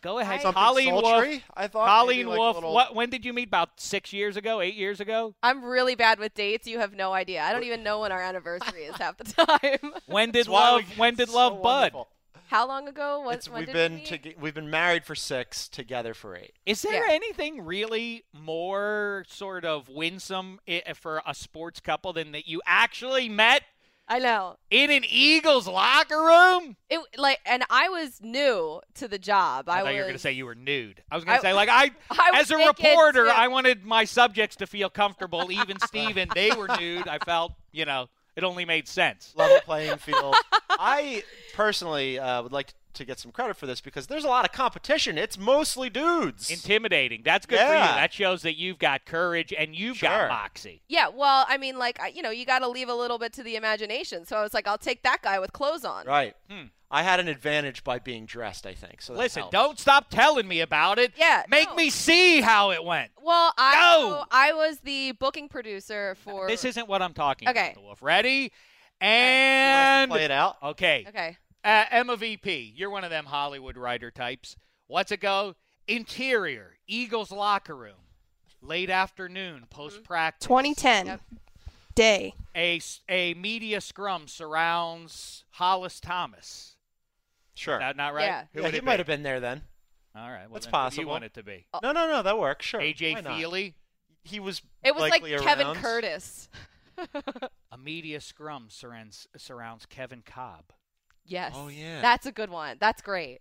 Go 0.00 0.18
ahead. 0.18 0.42
Something 0.42 0.62
Colleen 0.62 0.94
Wolfe. 0.94 1.42
I 1.56 1.66
thought. 1.66 1.86
Colleen 1.88 2.18
maybe 2.18 2.28
like 2.30 2.38
Wolf. 2.38 2.56
little- 2.56 2.74
What? 2.74 2.94
When 2.94 3.08
did 3.10 3.24
you 3.24 3.32
meet? 3.32 3.48
About 3.48 3.80
six 3.80 4.12
years 4.12 4.36
ago? 4.36 4.60
Eight 4.60 4.74
years 4.74 5.00
ago? 5.00 5.34
I'm 5.42 5.64
really 5.64 5.94
bad 5.94 6.18
with 6.18 6.34
dates. 6.34 6.66
You 6.66 6.78
have 6.80 6.92
no 6.94 7.12
idea. 7.14 7.42
I 7.42 7.52
don't 7.52 7.64
even 7.64 7.82
know 7.82 8.00
when 8.00 8.12
our 8.12 8.20
anniversary 8.22 8.82
is 8.84 8.96
half 8.96 9.16
the 9.16 9.24
time. 9.82 9.92
When 10.06 10.30
did 10.30 10.40
That's 10.40 10.48
why 10.48 10.76
we- 10.76 10.82
love? 10.82 10.98
When 10.98 11.14
did 11.14 11.28
so 11.30 11.34
love 11.36 11.52
bud? 11.62 11.92
wonderful. 11.94 12.08
How 12.48 12.66
long 12.66 12.88
ago 12.88 13.20
was 13.20 13.36
It's, 13.36 13.48
when 13.50 13.58
we've 13.60 13.66
did 13.66 13.74
been 13.74 13.94
we 13.98 14.04
to, 14.32 14.34
we've 14.40 14.54
been 14.54 14.70
married 14.70 15.04
for 15.04 15.14
six, 15.14 15.68
together 15.68 16.14
for 16.14 16.34
eight. 16.34 16.54
Is 16.64 16.80
there 16.80 17.06
Yeah. 17.06 17.12
anything 17.14 17.62
really 17.64 18.24
more 18.32 19.24
sort 19.28 19.66
of 19.66 19.88
winsome 19.90 20.58
for 20.94 21.20
a 21.26 21.34
sports 21.34 21.78
couple 21.80 22.14
than 22.14 22.32
that 22.32 22.48
you 22.48 22.62
actually 22.66 23.28
met 23.28 23.64
I 24.08 24.18
know. 24.18 24.56
in 24.70 24.90
an 24.90 25.04
Eagles 25.08 25.68
locker 25.68 26.18
room? 26.18 26.76
It 26.88 27.00
like 27.18 27.40
and 27.44 27.62
I 27.68 27.88
was 27.90 28.20
new 28.22 28.80
to 28.94 29.08
the 29.08 29.18
job. 29.18 29.68
I, 29.68 29.72
I, 29.72 29.76
thought 29.78 29.84
was 29.84 29.92
you 29.92 29.98
were 29.98 30.04
going 30.04 30.12
to 30.14 30.18
say 30.18 30.32
you 30.32 30.46
were 30.46 30.54
nude. 30.54 31.02
I 31.10 31.16
was 31.16 31.24
going 31.24 31.34
I- 31.34 31.38
to 31.38 31.42
say 31.42 31.52
like 31.52 31.68
I, 31.70 31.90
I 32.10 32.32
as 32.40 32.50
a 32.50 32.56
reporter, 32.56 33.24
too. 33.26 33.30
I 33.34 33.48
wanted 33.48 33.84
my 33.84 34.04
subjects 34.04 34.56
to 34.56 34.66
feel 34.66 34.88
comfortable. 34.88 35.52
Even 35.52 35.78
Steven, 35.80 36.28
they 36.34 36.50
were 36.52 36.68
nude. 36.78 37.06
I 37.06 37.18
felt, 37.18 37.52
you 37.72 37.84
know, 37.84 38.08
it 38.34 38.44
only 38.44 38.64
made 38.64 38.88
sense. 38.88 39.34
Level 39.36 39.58
playing 39.64 39.98
field. 39.98 40.36
I 40.70 41.22
personally 41.54 42.18
uh, 42.18 42.42
would 42.42 42.52
like 42.52 42.68
to 42.68 42.74
get 43.04 43.18
some 43.18 43.30
credit 43.32 43.56
for 43.56 43.66
this 43.66 43.80
because 43.80 44.06
there's 44.08 44.24
a 44.24 44.28
lot 44.28 44.44
of 44.44 44.52
competition. 44.52 45.16
It's 45.18 45.38
mostly 45.38 45.88
dudes. 45.90 46.50
Intimidating. 46.50 47.22
That's 47.24 47.46
good 47.46 47.58
for 47.60 47.64
you. 47.66 47.70
That 47.70 48.12
shows 48.12 48.42
that 48.42 48.56
you've 48.56 48.78
got 48.78 49.04
courage 49.04 49.52
and 49.56 49.74
you've 49.74 50.00
got 50.00 50.18
Sure. 50.18 50.28
moxie. 50.28 50.82
Yeah, 50.88 51.08
well, 51.08 51.46
I 51.48 51.58
mean, 51.58 51.78
like, 51.78 51.98
you 52.14 52.22
know, 52.22 52.30
you 52.30 52.44
got 52.44 52.60
to 52.60 52.68
leave 52.68 52.88
a 52.88 52.94
little 52.94 53.18
bit 53.18 53.32
to 53.34 53.42
the 53.42 53.56
imagination. 53.56 54.24
So 54.26 54.36
I 54.36 54.42
was 54.42 54.52
like, 54.54 54.66
I'll 54.66 54.78
take 54.78 55.02
that 55.04 55.22
guy 55.22 55.38
with 55.38 55.52
clothes 55.52 55.84
on. 55.84 56.06
right. 56.06 56.34
Hmm. 56.50 56.64
I 56.90 57.02
had 57.02 57.20
an 57.20 57.28
advantage 57.28 57.84
by 57.84 57.98
being 57.98 58.24
dressed, 58.24 58.66
I 58.66 58.72
think. 58.72 59.02
So 59.02 59.12
Listen, 59.12 59.40
helps. 59.42 59.52
don't 59.52 59.78
stop 59.78 60.08
telling 60.08 60.48
me 60.48 60.60
about 60.62 60.98
it. 60.98 61.12
Yeah, 61.18 61.42
Make 61.46 61.68
no. 61.68 61.74
me 61.74 61.90
see 61.90 62.40
how 62.40 62.70
it 62.70 62.82
went. 62.82 63.10
Well, 63.22 63.52
I 63.58 63.74
Go! 63.98 64.24
I 64.30 64.52
was 64.54 64.78
the 64.80 65.12
booking 65.12 65.50
producer 65.50 66.14
for. 66.24 66.46
This 66.48 66.64
isn't 66.64 66.88
what 66.88 67.02
I'm 67.02 67.12
talking 67.12 67.46
Okay. 67.46 67.60
about, 67.60 67.74
the 67.74 67.80
Wolf. 67.82 68.02
Ready? 68.02 68.30
You 68.30 68.40
want 68.40 68.50
to 69.00 69.06
And 69.06 70.10
play 70.10 70.24
it 70.24 70.30
out. 70.30 70.56
okay. 70.62 71.04
Okay. 71.10 71.36
Uh, 71.68 71.84
Emma 71.90 72.16
VP, 72.16 72.72
you're 72.76 72.88
one 72.88 73.04
of 73.04 73.10
them 73.10 73.26
Hollywood 73.26 73.76
writer 73.76 74.10
types. 74.10 74.56
What's 74.86 75.12
it 75.12 75.20
go? 75.20 75.54
Interior, 75.86 76.78
Eagles 76.86 77.30
locker 77.30 77.76
room, 77.76 78.06
late 78.62 78.88
afternoon, 78.88 79.66
post 79.68 80.02
practice. 80.02 80.46
2010 80.46 81.06
Yep. 81.06 81.20
day. 81.94 82.34
a 82.56 83.34
media 83.34 83.82
scrum 83.82 84.28
surrounds 84.28 85.44
Hollis 85.50 86.00
Thomas. 86.00 86.76
Sure. 87.54 87.78
That 87.78 87.96
not 87.98 88.14
right? 88.14 88.24
Yeah. 88.24 88.44
Who 88.54 88.62
yeah, 88.62 88.68
he 88.70 88.76
it 88.78 88.84
might 88.84 88.98
have 88.98 89.06
been 89.06 89.22
there 89.22 89.38
then. 89.40 89.60
All 90.16 90.30
right. 90.30 90.46
Well, 90.46 90.54
That's 90.54 90.64
who 90.64 90.70
do 90.70 90.72
possible. 90.72 91.02
You 91.04 91.08
want 91.08 91.24
it 91.24 91.34
to 91.34 91.42
be 91.42 91.66
Oh. 91.74 91.80
No, 91.82 91.92
no, 91.92 92.08
no. 92.08 92.22
That 92.22 92.38
works. 92.38 92.64
Sure. 92.64 92.80
AJ 92.80 93.12
Why? 93.12 93.20
Feeley. 93.20 93.74
He 94.24 94.40
was. 94.40 94.62
It 94.82 94.94
was 94.94 95.02
like 95.02 95.20
likely 95.20 95.36
Kevin. 95.36 95.74
Curtis. 95.74 96.48
A 97.70 97.76
media 97.76 98.22
scrum 98.22 98.68
surrounds 98.70 99.28
surrounds 99.36 99.84
Kevin 99.84 100.22
Kolb. 100.24 100.72
Yes. 101.28 101.52
Oh, 101.56 101.68
yeah. 101.68 102.00
That's 102.00 102.26
a 102.26 102.32
good 102.32 102.50
one. 102.50 102.76
That's 102.80 103.00
great. 103.02 103.40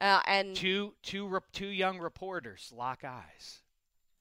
Uh, 0.00 0.20
and 0.26 0.54
Two 0.54 0.94
two 1.02 1.26
re- 1.26 1.40
two 1.52 1.66
young 1.68 1.98
reporters 1.98 2.72
lock 2.76 3.02
eyes. 3.04 3.60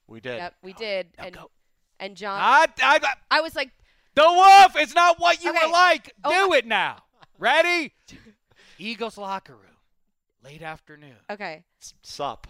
We 0.07 0.19
did. 0.21 0.37
yep, 0.37 0.55
we 0.63 0.73
did. 0.73 1.07
And 1.19 1.35
go. 1.35 1.51
and 1.99 2.15
John, 2.15 2.39
I, 2.41 2.67
I, 2.81 2.99
I 3.29 3.41
was 3.41 3.55
like, 3.55 3.71
the 4.15 4.23
wolf. 4.23 4.75
It's 4.75 4.95
not 4.95 5.19
what 5.19 5.43
you 5.43 5.51
Okay. 5.51 5.65
were 5.67 5.71
like. 5.71 6.13
Oh, 6.23 6.47
Do 6.47 6.53
it 6.55 6.65
now. 6.65 7.03
Ready? 7.37 7.93
Eagles 8.79 9.17
locker 9.17 9.53
room. 9.53 9.63
Late 10.43 10.61
afternoon. 10.61 11.15
okay, 11.29 11.63
Sup. 12.01 12.47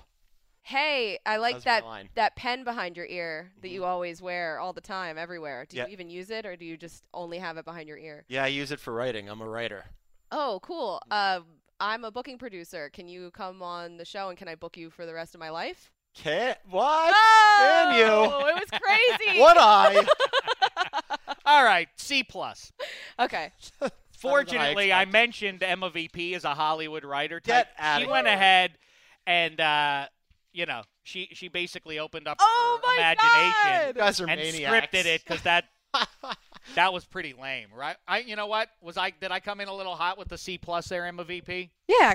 hey, 0.61 1.17
I 1.25 1.37
like 1.37 1.63
That 1.63 1.83
that 1.83 2.05
that 2.15 2.35
pen 2.35 2.63
behind 2.63 2.95
your 2.95 3.07
ear 3.07 3.51
that 3.61 3.69
you 3.69 3.85
always 3.85 4.21
wear 4.21 4.59
all 4.59 4.71
the 4.71 4.81
time, 4.81 5.17
everywhere. 5.17 5.65
Do 5.67 5.77
Yeah. 5.77 5.87
you 5.87 5.93
even 5.93 6.09
use 6.09 6.29
it, 6.29 6.45
or 6.45 6.55
do 6.55 6.63
you 6.65 6.77
just 6.77 7.03
only 7.13 7.39
have 7.39 7.57
it 7.57 7.65
behind 7.65 7.87
your 7.89 7.97
ear? 7.97 8.23
Yeah, 8.27 8.43
I 8.43 8.47
use 8.47 8.71
it 8.71 8.79
for 8.79 8.93
writing. 8.93 9.27
I'm 9.29 9.41
a 9.41 9.49
writer. 9.49 9.85
Oh, 10.31 10.59
cool. 10.63 11.01
Uh, 11.09 11.41
I'm 11.79 12.03
a 12.03 12.11
booking 12.11 12.37
producer. 12.37 12.89
Can 12.91 13.07
you 13.07 13.31
come 13.31 13.61
on 13.61 13.97
the 13.97 14.05
show 14.05 14.29
and 14.29 14.37
can 14.37 14.47
I 14.47 14.55
book 14.55 14.77
you 14.77 14.89
for 14.89 15.05
the 15.05 15.13
rest 15.13 15.33
of 15.35 15.39
my 15.39 15.49
life? 15.49 15.91
Can 16.15 16.55
what? 16.69 17.13
Oh, 17.15 17.85
Can 17.91 17.97
you? 17.99 18.47
It 18.49 18.69
was 18.71 18.79
crazy. 19.17 19.39
Would 19.39 19.57
I? 19.57 20.05
All 21.45 21.63
right. 21.63 21.87
C 21.95 22.23
plus. 22.23 22.71
Okay. 23.19 23.51
Fortunately, 24.17 24.91
I 24.91 25.01
expected. 25.03 25.13
mentioned 25.13 25.63
Emma 25.63 25.89
VP 25.91 26.33
as 26.33 26.43
a 26.43 26.55
Hollywood 26.55 27.03
writer. 27.05 27.39
Get 27.39 27.67
type. 27.67 27.75
outta 27.79 28.05
She 28.05 28.09
went 28.09 28.25
here. 28.27 28.35
ahead 28.35 28.71
and 29.27 29.61
uh, 29.61 30.07
you 30.53 30.65
know 30.65 30.81
she 31.03 31.29
she 31.33 31.49
basically 31.49 31.99
opened 31.99 32.27
up 32.27 32.37
Oh 32.41 32.79
her 32.81 32.87
my 32.87 32.95
imagination 32.97 34.19
you 34.19 34.27
and 34.27 34.39
maniacs. 34.39 34.87
scripted 34.87 35.05
it 35.05 35.23
because 35.23 35.43
that 35.43 35.65
that 36.75 36.93
was 36.93 37.05
pretty 37.05 37.33
lame, 37.33 37.67
right? 37.75 37.95
I 38.07 38.19
you 38.19 38.35
know 38.35 38.47
what 38.47 38.69
was 38.81 38.97
I 38.97 39.11
did 39.11 39.31
I 39.31 39.39
come 39.39 39.59
in 39.61 39.67
a 39.67 39.73
little 39.73 39.95
hot 39.95 40.17
with 40.17 40.27
the 40.29 40.37
C 40.37 40.57
plus 40.57 40.87
there, 40.89 41.05
Emma 41.05 41.23
VP? 41.23 41.71
Yeah. 41.87 42.13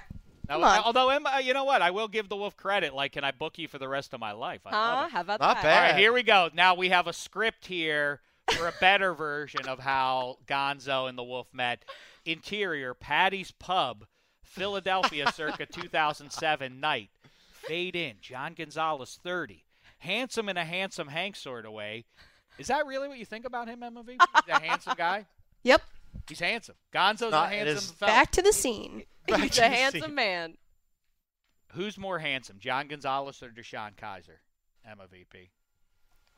That 0.49 0.55
Come 0.55 0.61
was- 0.63 0.79
on. 0.79 0.85
although 0.85 1.09
Emma, 1.09 1.41
you 1.43 1.55
know 1.55 1.65
what? 1.65 1.83
I 1.83 1.91
will 1.93 2.09
give 2.09 2.29
the 2.29 2.37
Wolf 2.37 2.57
credit. 2.57 2.95
Like, 2.95 3.13
can 3.13 3.25
I 3.25 3.31
book 3.31 3.59
you 3.59 3.69
for 3.69 3.79
the 3.79 3.89
rest 3.89 4.13
of 4.13 4.21
my 4.21 4.33
life? 4.33 4.61
I 4.67 4.71
love 4.73 4.99
Huh? 4.99 5.05
it. 5.07 5.11
How 5.13 5.21
about 5.21 5.41
Not 5.41 5.57
that? 5.57 5.63
bad. 5.63 5.77
All 5.85 5.91
right, 5.93 5.99
here 6.01 6.13
we 6.13 6.23
go. 6.23 6.51
Now 6.53 6.75
we 6.75 6.89
have 6.91 7.07
a 7.07 7.13
script 7.13 7.67
here 7.67 8.21
for 8.57 8.67
a 8.67 8.73
better 8.81 9.15
version 9.15 9.67
of 9.69 9.79
how 9.79 10.39
Gonzo 10.47 11.09
and 11.09 11.17
the 11.17 11.23
Wolf 11.23 11.47
met. 11.53 11.85
Interior, 12.25 12.93
Patty's 12.93 13.53
Pub, 13.53 14.05
Philadelphia, 14.43 15.31
circa 15.33 15.65
2007 15.73 16.81
night. 16.81 17.11
Fade 17.53 17.95
in, 17.97 18.17
John 18.21 18.55
Gonzalez, 18.55 19.19
30. 19.23 19.65
Handsome 19.99 20.49
in 20.49 20.57
a 20.57 20.65
handsome 20.65 21.09
Hank 21.09 21.37
sort 21.37 21.65
of 21.65 21.73
way. 21.73 22.05
Is 22.59 22.67
that 22.69 22.87
really 22.87 23.09
what 23.09 23.19
you 23.19 23.25
think 23.25 23.45
about 23.45 23.69
him, 23.69 23.83
Emma 23.83 24.03
The 24.05 24.19
handsome 24.61 24.95
guy? 24.97 25.27
Yep. 25.65 25.83
He's 26.29 26.41
handsome. 26.41 26.75
Gonzo's 26.93 27.33
No, 27.33 27.43
a 27.43 27.47
handsome 27.47 27.77
is- 27.77 27.91
fella. 27.93 28.13
Back 28.13 28.31
to 28.33 28.43
the 28.43 28.53
scene. 28.53 29.05
He's 29.27 29.59
a 29.59 29.69
handsome 29.69 30.15
man. 30.15 30.57
Who's 31.73 31.97
more 31.97 32.19
handsome, 32.19 32.59
John 32.59 32.89
Gonzalez 32.89 33.43
or 33.43 33.49
DeShone 33.49 33.95
Kizer? 33.97 34.41
Emma 34.85 35.05
VP. 35.11 35.51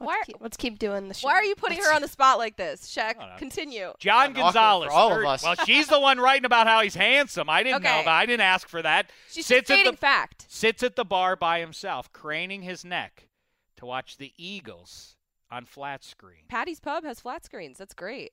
Let's, 0.01 0.07
Why- 0.09 0.23
keep, 0.27 0.37
let's 0.41 0.57
keep 0.57 0.79
doing 0.79 1.09
the 1.09 1.15
show. 1.15 1.27
Why 1.29 1.35
are 1.35 1.45
you 1.45 1.55
putting 1.57 1.79
her 1.79 1.93
on 1.95 2.03
the 2.03 2.09
spot 2.09 2.39
like 2.39 2.57
this? 2.57 2.87
Shaq, 2.95 2.99
I 3.11 3.13
don't 3.15 3.29
know. 3.31 3.37
continue. 3.39 3.93
John 3.99 4.31
Awkward 4.31 4.35
for 4.37 4.41
Gonzalez. 4.43 4.91
all 4.93 5.13
of 5.19 5.25
us. 5.25 5.43
Well, 5.43 5.55
she's 5.65 5.87
the 5.89 5.99
one 6.01 6.19
writing 6.19 6.45
about 6.45 6.67
how 6.67 6.83
he's 6.83 6.95
handsome. 6.95 7.49
I 7.49 7.63
didn't 7.63 7.83
know 7.83 7.89
that. 7.91 8.07
I 8.09 8.27
didn't 8.27 8.43
ask 8.43 8.69
for 8.69 8.83
that. 8.83 9.11
She's 9.31 9.47
sits 9.47 9.71
at 9.71 9.75
stating 9.75 9.93
the 9.93 9.97
fact. 9.99 10.47
sits 10.49 10.83
at 10.83 10.97
the 10.97 11.05
bar 11.05 11.37
by 11.37 11.61
himself, 11.61 12.13
craning 12.13 12.63
his 12.63 12.85
neck 12.85 13.29
to 13.77 13.87
watch 13.87 14.17
the 14.19 14.33
Eagles 14.37 15.14
on 15.55 15.65
flat 15.65 16.03
screen. 16.03 16.43
Patty's 16.49 16.81
Pub 16.81 17.05
has 17.05 17.21
flat 17.21 17.45
screens. 17.45 17.79
That's 17.79 17.95
great. 17.95 18.33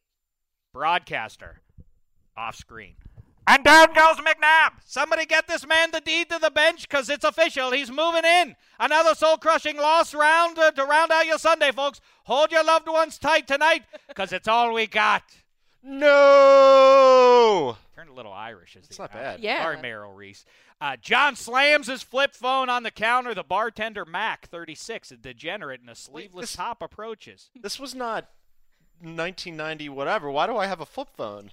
Broadcaster 0.73 1.61
off 2.35 2.55
screen. 2.55 2.95
And 3.45 3.63
down 3.63 3.93
goes 3.93 4.17
McNabb. 4.17 4.71
Somebody 4.85 5.25
get 5.25 5.47
this 5.47 5.67
man 5.67 5.91
the 5.91 6.01
deed 6.01 6.29
to 6.29 6.39
the 6.39 6.49
bench 6.49 6.87
because 6.87 7.09
it's 7.09 7.23
official. 7.25 7.71
He's 7.71 7.91
moving 7.91 8.25
in. 8.25 8.55
Another 8.79 9.13
soul 9.13 9.37
crushing 9.37 9.77
loss 9.77 10.13
round 10.13 10.57
uh, 10.57 10.71
to 10.71 10.83
round 10.83 11.11
out 11.11 11.25
your 11.25 11.37
Sunday, 11.37 11.71
folks. 11.71 12.01
Hold 12.23 12.51
your 12.51 12.63
loved 12.63 12.87
ones 12.87 13.19
tight 13.19 13.47
tonight 13.47 13.83
because 14.07 14.31
it's 14.31 14.47
all 14.47 14.73
we 14.73 14.87
got. 14.87 15.23
No. 15.83 17.77
Turned 18.01 18.09
a 18.09 18.13
little 18.15 18.33
Irish. 18.33 18.75
As 18.75 18.85
It's 18.87 18.97
the 18.97 19.03
not 19.03 19.11
announcer. 19.11 19.37
bad. 19.37 19.39
Yeah. 19.41 19.61
Sorry, 19.61 19.77
Merrill 19.79 20.13
Reese. 20.13 20.43
Uh, 20.79 20.95
John 20.99 21.35
slams 21.35 21.85
his 21.85 22.01
flip 22.01 22.33
phone 22.33 22.67
on 22.67 22.81
the 22.81 22.89
counter. 22.89 23.35
The 23.35 23.43
bartender, 23.43 24.05
Mac, 24.05 24.49
36, 24.49 25.11
a 25.11 25.17
degenerate 25.17 25.81
in 25.83 25.89
a 25.89 25.93
sleeveless 25.93 26.49
this- 26.49 26.55
top, 26.55 26.81
approaches. 26.81 27.51
This 27.55 27.79
was 27.79 27.93
not 27.93 28.29
1990 29.01 29.89
whatever. 29.89 30.31
Why 30.31 30.47
do 30.47 30.57
I 30.57 30.65
have 30.65 30.81
a 30.81 30.85
flip 30.87 31.09
phone? 31.15 31.51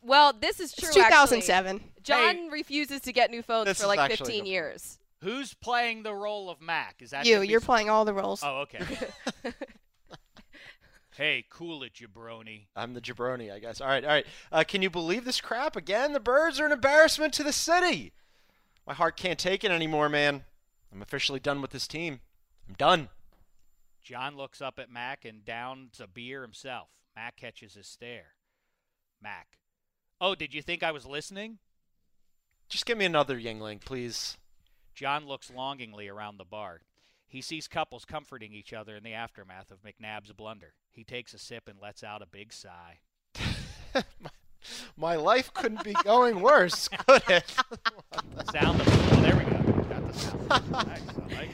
Well, 0.00 0.32
this 0.32 0.60
is 0.60 0.72
true. 0.72 0.86
It's 0.86 0.96
2007. 0.96 1.76
Actually. 1.76 1.92
John 2.04 2.48
refuses 2.50 3.00
to 3.00 3.12
get 3.12 3.32
new 3.32 3.42
phones 3.42 3.80
for 3.80 3.88
like 3.88 4.10
15 4.12 4.46
years. 4.46 5.00
Who's 5.22 5.54
playing 5.54 6.04
the 6.04 6.14
role 6.14 6.48
of 6.50 6.60
Mac? 6.60 7.02
Is 7.02 7.10
that 7.10 7.26
You, 7.26 7.42
you're 7.42 7.60
playing 7.60 7.90
all 7.90 8.04
the 8.04 8.14
roles. 8.14 8.42
Oh, 8.44 8.60
okay. 8.60 8.78
hey, 11.20 11.44
cool 11.50 11.82
it, 11.82 11.92
jabroni. 11.92 12.62
I'm 12.74 12.94
the 12.94 13.00
jabroni, 13.00 13.52
I 13.52 13.58
guess. 13.58 13.82
All 13.82 13.88
right, 13.88 14.02
all 14.02 14.10
right. 14.10 14.26
Uh, 14.50 14.64
can 14.66 14.80
you 14.80 14.88
believe 14.88 15.26
this 15.26 15.40
crap 15.40 15.76
again? 15.76 16.14
The 16.14 16.18
birds 16.18 16.58
are 16.58 16.64
an 16.64 16.72
embarrassment 16.72 17.34
to 17.34 17.42
the 17.42 17.52
city. 17.52 18.12
My 18.86 18.94
heart 18.94 19.18
can't 19.18 19.38
take 19.38 19.62
it 19.62 19.70
anymore, 19.70 20.08
man. 20.08 20.44
I'm 20.90 21.02
officially 21.02 21.38
done 21.38 21.60
with 21.60 21.72
this 21.72 21.86
team. 21.86 22.20
I'm 22.66 22.74
done. 22.74 23.10
John 24.02 24.34
looks 24.34 24.62
up 24.62 24.78
at 24.78 24.90
Mac 24.90 25.26
and 25.26 25.44
downs 25.44 26.00
a 26.00 26.06
beer 26.06 26.40
himself. 26.40 26.88
Mac 27.14 27.36
catches 27.36 27.74
his 27.74 27.86
stare. 27.86 28.32
Mac. 29.22 29.58
Oh, 30.22 30.34
did 30.34 30.54
you 30.54 30.62
think 30.62 30.82
I 30.82 30.90
was 30.90 31.04
listening? 31.04 31.58
Just 32.70 32.86
give 32.86 32.96
me 32.96 33.04
another 33.04 33.38
Yuengling, 33.38 33.84
please. 33.84 34.38
John 34.94 35.26
looks 35.26 35.50
longingly 35.50 36.08
around 36.08 36.38
the 36.38 36.44
bar. 36.44 36.80
He 37.30 37.40
sees 37.40 37.68
couples 37.68 38.04
comforting 38.04 38.52
each 38.52 38.72
other 38.72 38.96
in 38.96 39.04
the 39.04 39.14
aftermath 39.14 39.70
of 39.70 39.78
McNabb's 39.84 40.32
blunder. 40.32 40.74
He 40.90 41.04
takes 41.04 41.32
a 41.32 41.38
sip 41.38 41.68
and 41.68 41.78
lets 41.80 42.02
out 42.02 42.22
a 42.22 42.26
big 42.26 42.52
sigh. 42.52 42.98
My 44.96 45.14
life 45.14 45.54
couldn't 45.54 45.84
be 45.84 45.94
going 46.02 46.40
worse, 46.40 46.88
could 47.06 47.22
it? 47.30 47.48
Sound 48.50 48.80
of 48.80 48.88
oh, 48.88 49.20
there 49.22 49.36
we 49.36 49.44
go. 49.44 49.82
Got 49.84 50.12
the 50.12 50.18
sound. 50.18 50.70
Nice, 50.70 51.02
I 51.08 51.34
like 51.34 51.50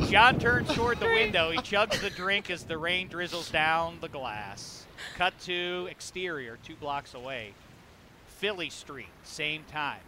it. 0.00 0.10
John 0.10 0.38
turns 0.38 0.68
toward 0.74 1.00
the 1.00 1.06
window. 1.06 1.50
He 1.50 1.58
chugs 1.58 1.98
the 2.02 2.10
drink 2.10 2.50
as 2.50 2.64
the 2.64 2.76
rain 2.76 3.08
drizzles 3.08 3.50
down 3.50 3.96
the 4.02 4.08
glass. 4.10 4.84
Cut 5.16 5.32
to 5.40 5.88
exterior, 5.90 6.58
two 6.62 6.76
blocks 6.76 7.14
away. 7.14 7.54
Philly 8.26 8.68
Street, 8.68 9.08
same 9.22 9.64
time. 9.64 10.00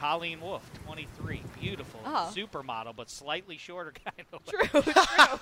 Colleen 0.00 0.40
Wolfe, 0.40 0.68
23, 0.86 1.42
beautiful, 1.60 2.00
Oh. 2.06 2.32
supermodel, 2.34 2.96
but 2.96 3.10
slightly 3.10 3.58
shorter 3.58 3.92
kind 4.04 4.26
of. 4.32 4.46
True, 4.46 4.82
true, 4.82 4.92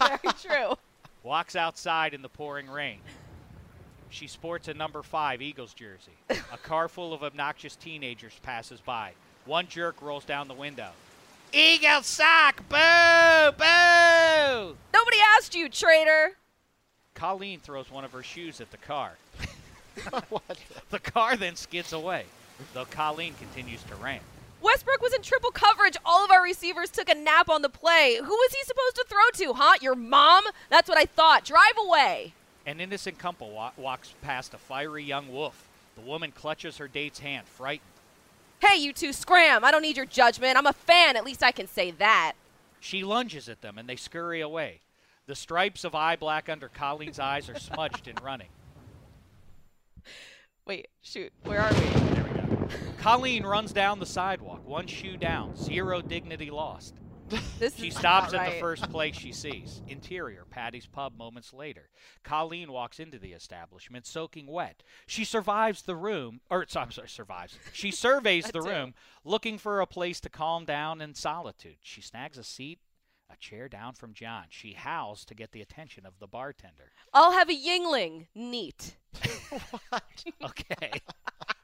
very 0.00 0.34
true. 0.42 0.74
Walks 1.22 1.54
outside 1.54 2.12
in 2.12 2.22
the 2.22 2.28
pouring 2.28 2.68
rain. 2.68 2.98
She 4.10 4.26
sports 4.26 4.66
a 4.66 4.74
number 4.74 5.02
five 5.04 5.40
Eagles 5.42 5.74
jersey. 5.74 6.10
A 6.30 6.58
car 6.62 6.88
full 6.88 7.12
of 7.14 7.22
obnoxious 7.22 7.76
teenagers 7.76 8.32
passes 8.42 8.80
by. 8.80 9.12
One 9.44 9.68
jerk 9.68 10.02
rolls 10.02 10.24
down 10.24 10.48
the 10.48 10.54
window. 10.54 10.90
Eagle 11.52 12.02
sock! 12.02 12.56
Boo! 12.68 13.52
Boo! 13.56 14.76
Nobody 14.92 15.18
asked 15.36 15.54
you, 15.54 15.68
traitor. 15.68 16.32
Colleen 17.14 17.60
throws 17.60 17.90
one 17.92 18.04
of 18.04 18.10
her 18.12 18.22
shoes 18.24 18.60
at 18.60 18.70
the 18.72 18.76
car. 18.78 19.12
what? 20.30 20.58
The 20.90 20.98
car 20.98 21.36
then 21.36 21.54
skids 21.54 21.92
away, 21.92 22.24
though 22.74 22.84
Colleen 22.86 23.34
continues 23.34 23.82
to 23.84 23.94
rant. 23.96 24.22
Westbrook 24.60 25.00
was 25.00 25.14
in 25.14 25.22
triple 25.22 25.50
coverage. 25.50 25.96
All 26.04 26.24
of 26.24 26.30
our 26.30 26.42
receivers 26.42 26.90
took 26.90 27.08
a 27.08 27.14
nap 27.14 27.48
on 27.48 27.62
the 27.62 27.68
play. 27.68 28.16
Who 28.16 28.28
was 28.28 28.52
he 28.52 28.62
supposed 28.64 28.96
to 28.96 29.04
throw 29.08 29.46
to, 29.46 29.54
huh? 29.54 29.74
Your 29.80 29.94
mom? 29.94 30.44
That's 30.68 30.88
what 30.88 30.98
I 30.98 31.04
thought. 31.04 31.44
Drive 31.44 31.74
away. 31.78 32.34
An 32.66 32.80
innocent 32.80 33.18
couple 33.18 33.50
wa- 33.50 33.70
walks 33.76 34.14
past 34.20 34.54
a 34.54 34.58
fiery 34.58 35.04
young 35.04 35.32
wolf. 35.32 35.68
The 35.94 36.00
woman 36.02 36.32
clutches 36.32 36.76
her 36.78 36.88
date's 36.88 37.20
hand, 37.20 37.46
frightened. 37.46 37.86
Hey, 38.60 38.78
you 38.78 38.92
two, 38.92 39.12
scram. 39.12 39.64
I 39.64 39.70
don't 39.70 39.82
need 39.82 39.96
your 39.96 40.06
judgment. 40.06 40.58
I'm 40.58 40.66
a 40.66 40.72
fan. 40.72 41.16
At 41.16 41.24
least 41.24 41.42
I 41.42 41.52
can 41.52 41.68
say 41.68 41.92
that. 41.92 42.32
She 42.80 43.04
lunges 43.04 43.48
at 43.48 43.62
them 43.62 43.78
and 43.78 43.88
they 43.88 43.96
scurry 43.96 44.40
away. 44.40 44.80
The 45.26 45.34
stripes 45.34 45.84
of 45.84 45.94
eye 45.94 46.16
black 46.16 46.48
under 46.48 46.68
Colleen's 46.68 47.18
eyes 47.18 47.48
are 47.48 47.58
smudged 47.58 48.08
in 48.08 48.16
running. 48.22 48.48
Wait, 50.66 50.88
shoot. 51.02 51.32
Where 51.44 51.60
are 51.60 51.72
we? 51.72 52.07
There 52.98 53.06
we 53.06 53.10
go. 53.10 53.10
Colleen 53.10 53.46
runs 53.46 53.72
down 53.72 54.00
the 54.00 54.06
sidewalk, 54.06 54.66
one 54.66 54.86
shoe 54.86 55.16
down, 55.16 55.56
zero 55.56 56.00
dignity 56.02 56.50
lost. 56.50 56.94
She 57.76 57.90
stops 57.90 58.32
at 58.32 58.54
the 58.54 58.60
first 58.60 58.90
place 58.90 59.16
she 59.16 59.32
sees. 59.42 59.82
Interior, 59.88 60.46
Patty's 60.48 60.86
Pub 60.86 61.16
moments 61.16 61.52
later. 61.52 61.90
Colleen 62.22 62.72
walks 62.72 62.98
into 63.00 63.18
the 63.18 63.32
establishment 63.32 64.06
soaking 64.06 64.46
wet. 64.46 64.82
She 65.06 65.24
survives 65.24 65.82
the 65.82 65.96
room, 65.96 66.40
or 66.50 66.64
I'm 66.74 66.90
sorry, 66.90 67.08
survives. 67.08 67.58
She 67.72 67.90
surveys 67.90 68.46
the 68.52 68.62
room, 68.62 68.94
looking 69.24 69.58
for 69.58 69.80
a 69.80 69.86
place 69.86 70.20
to 70.20 70.30
calm 70.30 70.64
down 70.64 71.00
in 71.00 71.14
solitude. 71.14 71.76
She 71.82 72.00
snags 72.00 72.38
a 72.38 72.44
seat, 72.44 72.78
a 73.30 73.36
chair 73.36 73.68
down 73.68 73.94
from 73.94 74.14
John. 74.14 74.44
She 74.48 74.72
howls 74.72 75.24
to 75.26 75.34
get 75.34 75.52
the 75.52 75.60
attention 75.60 76.06
of 76.06 76.18
the 76.18 76.26
bartender. 76.26 76.92
I'll 77.12 77.32
have 77.32 77.48
a 77.48 77.52
Yuengling. 77.54 78.26
Neat. 78.34 78.96
What? 79.88 80.24
okay. 80.44 81.00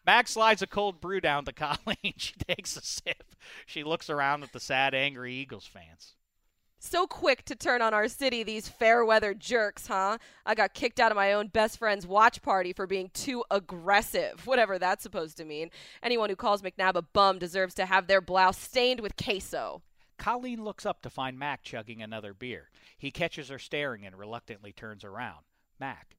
Max 0.06 0.32
slides 0.32 0.62
a 0.62 0.66
cold 0.66 1.00
brew 1.00 1.20
down 1.20 1.44
to 1.44 1.52
Colleen. 1.52 1.96
She 2.16 2.34
takes 2.48 2.76
a 2.76 2.82
sip. 2.82 3.34
She 3.66 3.84
looks 3.84 4.08
around 4.08 4.42
at 4.42 4.52
the 4.52 4.60
sad, 4.60 4.94
angry 4.94 5.34
Eagles 5.34 5.66
fans. 5.66 6.14
So 6.78 7.06
quick 7.06 7.46
to 7.46 7.56
turn 7.56 7.80
on 7.80 7.94
our 7.94 8.08
city, 8.08 8.42
these 8.42 8.68
fair 8.68 9.06
weather 9.06 9.32
jerks, 9.32 9.86
huh? 9.86 10.18
I 10.44 10.54
got 10.54 10.74
kicked 10.74 11.00
out 11.00 11.10
of 11.10 11.16
my 11.16 11.32
own 11.32 11.48
best 11.48 11.78
friend's 11.78 12.06
watch 12.06 12.42
party 12.42 12.74
for 12.74 12.86
being 12.86 13.10
too 13.14 13.42
aggressive, 13.50 14.46
whatever 14.46 14.78
that's 14.78 15.02
supposed 15.02 15.38
to 15.38 15.46
mean. 15.46 15.70
Anyone 16.02 16.28
who 16.28 16.36
calls 16.36 16.60
McNabb 16.60 16.96
a 16.96 17.02
bum 17.02 17.38
deserves 17.38 17.72
to 17.74 17.86
have 17.86 18.06
their 18.06 18.20
blouse 18.20 18.58
stained 18.58 19.00
with 19.00 19.16
queso. 19.16 19.80
Colleen 20.18 20.62
looks 20.64 20.86
up 20.86 21.02
to 21.02 21.10
find 21.10 21.38
Mac 21.38 21.62
chugging 21.62 22.02
another 22.02 22.34
beer. 22.34 22.70
He 22.96 23.10
catches 23.10 23.48
her 23.48 23.58
staring 23.58 24.06
and 24.06 24.16
reluctantly 24.16 24.72
turns 24.72 25.04
around. 25.04 25.44
Mac, 25.78 26.16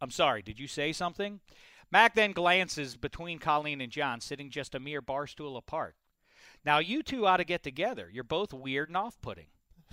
I'm 0.00 0.10
sorry, 0.10 0.42
did 0.42 0.58
you 0.58 0.66
say 0.66 0.92
something? 0.92 1.40
Mac 1.90 2.14
then 2.14 2.32
glances 2.32 2.96
between 2.96 3.38
Colleen 3.38 3.80
and 3.80 3.92
John, 3.92 4.20
sitting 4.20 4.50
just 4.50 4.74
a 4.74 4.80
mere 4.80 5.00
bar 5.00 5.26
stool 5.26 5.56
apart. 5.56 5.94
Now, 6.64 6.78
you 6.78 7.02
two 7.02 7.26
ought 7.26 7.36
to 7.36 7.44
get 7.44 7.62
together. 7.62 8.08
You're 8.12 8.24
both 8.24 8.52
weird 8.52 8.88
and 8.88 8.96
off 8.96 9.20
putting. 9.20 9.46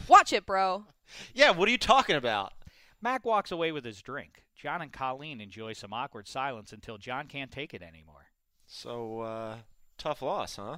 Watch 0.07 0.33
it, 0.33 0.45
bro. 0.45 0.85
Yeah, 1.33 1.51
what 1.51 1.67
are 1.67 1.71
you 1.71 1.77
talking 1.77 2.15
about? 2.15 2.53
Mac 3.01 3.25
walks 3.25 3.51
away 3.51 3.73
with 3.73 3.83
his 3.83 4.01
drink. 4.01 4.45
John 4.55 4.81
and 4.81 4.93
Colleen 4.93 5.41
enjoy 5.41 5.73
some 5.73 5.91
awkward 5.91 6.25
silence 6.25 6.71
until 6.71 6.97
John 6.97 7.27
can't 7.27 7.51
take 7.51 7.73
it 7.73 7.81
anymore. 7.81 8.27
So, 8.65 9.19
uh, 9.19 9.55
tough 9.97 10.21
loss, 10.21 10.55
huh? 10.55 10.77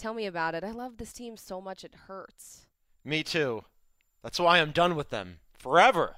Tell 0.00 0.14
me 0.14 0.24
about 0.24 0.54
it. 0.54 0.64
I 0.64 0.70
love 0.70 0.96
this 0.96 1.12
team 1.12 1.36
so 1.36 1.60
much 1.60 1.84
it 1.84 1.94
hurts. 2.06 2.64
Me 3.04 3.22
too. 3.22 3.64
That's 4.22 4.40
why 4.40 4.58
I'm 4.58 4.70
done 4.70 4.96
with 4.96 5.10
them. 5.10 5.40
Forever. 5.52 6.16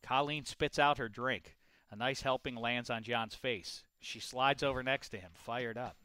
Colleen 0.00 0.44
spits 0.44 0.78
out 0.78 0.98
her 0.98 1.08
drink. 1.08 1.56
A 1.90 1.96
nice 1.96 2.22
helping 2.22 2.54
lands 2.54 2.88
on 2.88 3.02
John's 3.02 3.34
face. 3.34 3.82
She 3.98 4.20
slides 4.20 4.62
over 4.62 4.84
next 4.84 5.08
to 5.08 5.16
him, 5.16 5.32
fired 5.34 5.76
up. 5.76 5.96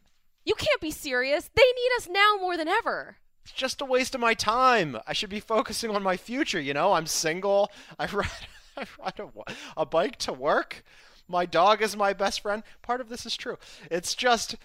You 0.46 0.56
can't 0.56 0.82
be 0.82 0.90
serious. 0.90 1.48
They 1.54 1.62
need 1.62 1.92
us 1.96 2.10
now 2.10 2.38
more 2.42 2.58
than 2.58 2.68
ever. 2.68 3.18
It's 3.44 3.54
just 3.54 3.82
a 3.82 3.86
waste 3.86 4.16
of 4.16 4.22
my 4.22 4.34
time. 4.34 4.98
I 5.06 5.14
should 5.14 5.30
be 5.30 5.40
focusing 5.40 5.96
on 5.96 6.02
my 6.02 6.18
future, 6.18 6.60
you 6.60 6.74
know? 6.74 6.94
I'm 6.94 7.06
single. 7.06 7.70
I 8.00 8.08
ride, 8.08 8.48
I 8.76 8.86
ride 9.00 9.20
a, 9.20 9.54
a 9.78 9.86
bike 9.86 10.18
to 10.18 10.34
work. 10.34 10.84
My 11.28 11.46
dog 11.46 11.84
is 11.84 11.96
my 11.96 12.14
best 12.14 12.42
friend. 12.42 12.64
Part 12.82 13.00
of 13.00 13.10
this 13.10 13.28
is 13.28 13.38
true. 13.38 13.58
It's 13.92 14.16
just 14.16 14.56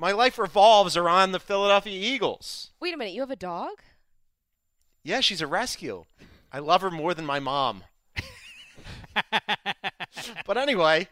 my 0.00 0.12
life 0.12 0.38
revolves 0.38 0.96
around 0.96 1.32
the 1.32 1.38
Philadelphia 1.38 1.92
Eagles. 1.92 2.70
Wait 2.80 2.94
a 2.94 2.96
minute. 2.96 3.12
You 3.12 3.20
have 3.20 3.30
a 3.30 3.36
dog? 3.36 3.82
Yeah, 5.04 5.20
she's 5.20 5.42
a 5.42 5.46
rescue. 5.46 6.06
I 6.50 6.58
love 6.58 6.80
her 6.80 6.90
more 6.90 7.12
than 7.12 7.26
my 7.26 7.38
mom. 7.38 7.84
but 10.46 10.56
anyway, 10.56 11.08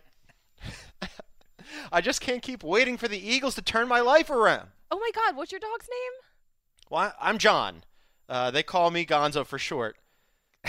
I 1.92 2.00
just 2.00 2.22
can't 2.22 2.40
keep 2.42 2.64
waiting 2.64 2.96
for 2.96 3.08
the 3.08 3.18
Eagles 3.18 3.54
to 3.56 3.62
turn 3.62 3.88
my 3.88 4.00
life 4.00 4.30
around. 4.30 4.68
Oh 4.90 4.98
my 4.98 5.10
God. 5.14 5.36
What's 5.36 5.52
your 5.52 5.60
dog's 5.60 5.88
name? 5.90 6.12
Well, 6.88 7.12
I- 7.20 7.28
I'm 7.28 7.36
John. 7.36 7.84
Uh, 8.26 8.50
they 8.50 8.62
call 8.62 8.90
me 8.90 9.04
Gonzo 9.04 9.44
for 9.44 9.58
short. 9.58 9.96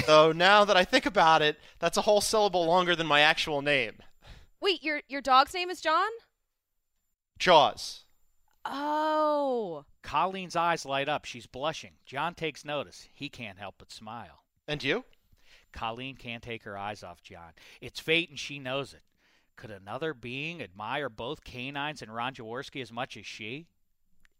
So 0.06 0.32
now 0.36 0.66
that 0.66 0.76
I 0.76 0.84
think 0.84 1.06
about 1.06 1.42
it, 1.42 1.58
that's 1.80 1.98
a 1.98 2.02
whole 2.02 2.22
syllable 2.22 2.66
longer 2.66 2.98
than 2.98 3.08
my 3.08 3.22
actual 3.22 3.62
name. 3.62 4.00
Wait, 4.62 4.84
your 4.84 5.02
your 5.08 5.22
dog's 5.22 5.54
name 5.54 5.70
is 5.70 5.80
John? 5.80 6.10
Jaws. 7.38 8.04
Oh. 8.66 9.86
Colleen's 10.04 10.56
eyes 10.56 10.86
light 10.86 11.10
up. 11.10 11.26
She's 11.26 11.48
blushing. 11.48 11.94
John 12.06 12.34
takes 12.36 12.66
notice. 12.66 13.08
He 13.14 13.30
can't 13.30 13.58
help 13.58 13.76
but 13.78 13.92
smile. 13.92 14.44
And 14.68 14.84
you? 14.84 15.06
Colleen 15.72 16.16
can't 16.16 16.44
take 16.44 16.64
her 16.64 16.78
eyes 16.78 17.04
off 17.04 17.22
John. 17.22 17.54
It's 17.82 18.00
fate, 18.00 18.30
and 18.30 18.40
she 18.40 18.60
knows 18.60 18.94
it. 18.94 19.04
Could 19.56 19.72
another 19.72 20.14
being 20.14 20.62
admire 20.62 21.10
both 21.10 21.44
canines 21.44 22.02
and 22.02 22.14
Ron 22.14 22.34
Jaworski 22.34 22.82
as 22.82 22.92
much 22.92 23.18
as 23.18 23.26
she? 23.26 23.68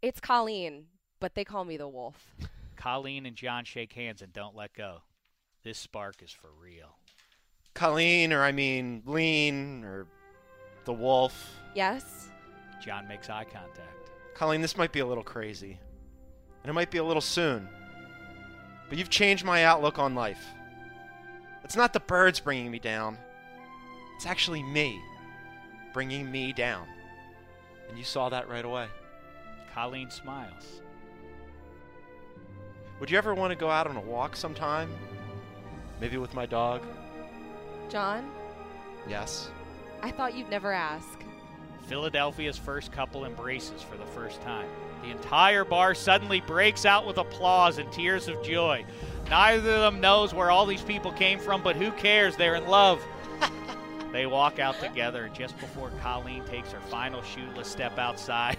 It's 0.02 0.20
Colleen, 0.20 0.86
but 1.20 1.36
they 1.36 1.44
call 1.44 1.66
me 1.66 1.78
the 1.78 1.88
wolf. 1.88 2.34
Colleen 2.78 3.26
and 3.26 3.36
John 3.36 3.66
shake 3.66 3.94
hands 3.94 4.22
and 4.22 4.32
don't 4.32 4.56
let 4.56 4.74
go. 4.74 5.02
This 5.64 5.78
spark 5.78 6.24
is 6.24 6.32
for 6.32 6.50
real. 6.58 6.98
Colleen, 7.74 8.32
or 8.32 8.44
I 8.44 8.54
mean, 8.54 9.04
Lean, 9.06 9.84
or 9.84 10.08
the 10.86 10.94
wolf. 10.94 11.54
Yes? 11.76 12.30
John 12.82 13.08
makes 13.08 13.30
eye 13.30 13.44
contact. 13.44 13.99
Colleen, 14.36 14.62
this 14.62 14.78
might 14.78 14.92
be 14.92 15.00
a 15.00 15.06
little 15.06 15.24
crazy, 15.24 15.80
and 16.64 16.70
it 16.70 16.74
might 16.74 16.92
be 16.92 16.98
a 16.98 17.04
little 17.04 17.22
soon, 17.22 17.68
but 18.88 18.98
you've 18.98 19.10
changed 19.10 19.44
my 19.44 19.64
outlook 19.66 20.00
on 20.00 20.16
life. 20.16 20.46
It's 21.64 21.76
not 21.76 21.94
the 21.94 22.00
birds 22.00 22.40
bringing 22.40 22.72
me 22.72 22.80
down, 22.80 23.18
it's 24.16 24.26
actually 24.26 24.64
me 24.64 25.00
bringing 25.94 26.32
me 26.32 26.54
down. 26.54 26.88
And 27.90 27.98
you 27.98 28.04
saw 28.04 28.30
that 28.30 28.48
right 28.48 28.64
away. 28.64 28.88
Colleen 29.74 30.12
smiles. 30.12 30.82
Would 33.00 33.10
you 33.10 33.18
ever 33.18 33.34
want 33.34 33.52
to 33.52 33.56
go 33.56 33.70
out 33.70 33.88
on 33.88 33.96
a 33.98 34.02
walk 34.02 34.36
sometime? 34.36 34.92
Maybe 36.00 36.18
with 36.18 36.34
my 36.34 36.46
dog? 36.46 36.84
John, 37.90 38.30
Yes. 39.08 39.50
I 40.02 40.12
thought 40.12 40.36
you'd 40.36 40.50
never 40.50 40.72
ask. 40.72 41.20
Philadelphia's 41.90 42.56
first 42.58 42.92
couple 42.92 43.26
embraces 43.26 43.82
for 43.82 43.98
the 43.98 44.06
first 44.06 44.40
time. 44.44 44.68
The 45.02 45.10
entire 45.10 45.66
bar 45.66 45.96
suddenly 45.96 46.40
breaks 46.40 46.86
out 46.86 47.08
with 47.08 47.18
applause 47.18 47.80
and 47.80 47.92
tears 47.92 48.28
of 48.28 48.44
joy. 48.44 48.86
Neither 49.28 49.72
of 49.72 49.94
them 49.94 50.00
knows 50.00 50.32
where 50.32 50.52
all 50.52 50.68
these 50.68 50.84
people 50.84 51.12
came 51.12 51.40
from, 51.40 51.64
but 51.64 51.76
who 51.76 51.92
cares? 51.94 52.36
They're 52.36 52.56
in 52.56 52.68
love. 52.68 53.04
they 54.12 54.28
walk 54.28 54.60
out 54.60 54.80
together, 54.80 55.32
just 55.34 55.58
before 55.58 55.90
Colleen 56.02 56.44
takes 56.46 56.72
her 56.72 56.80
final 56.82 57.24
shoeless 57.24 57.68
step 57.68 57.98
outside, 57.98 58.58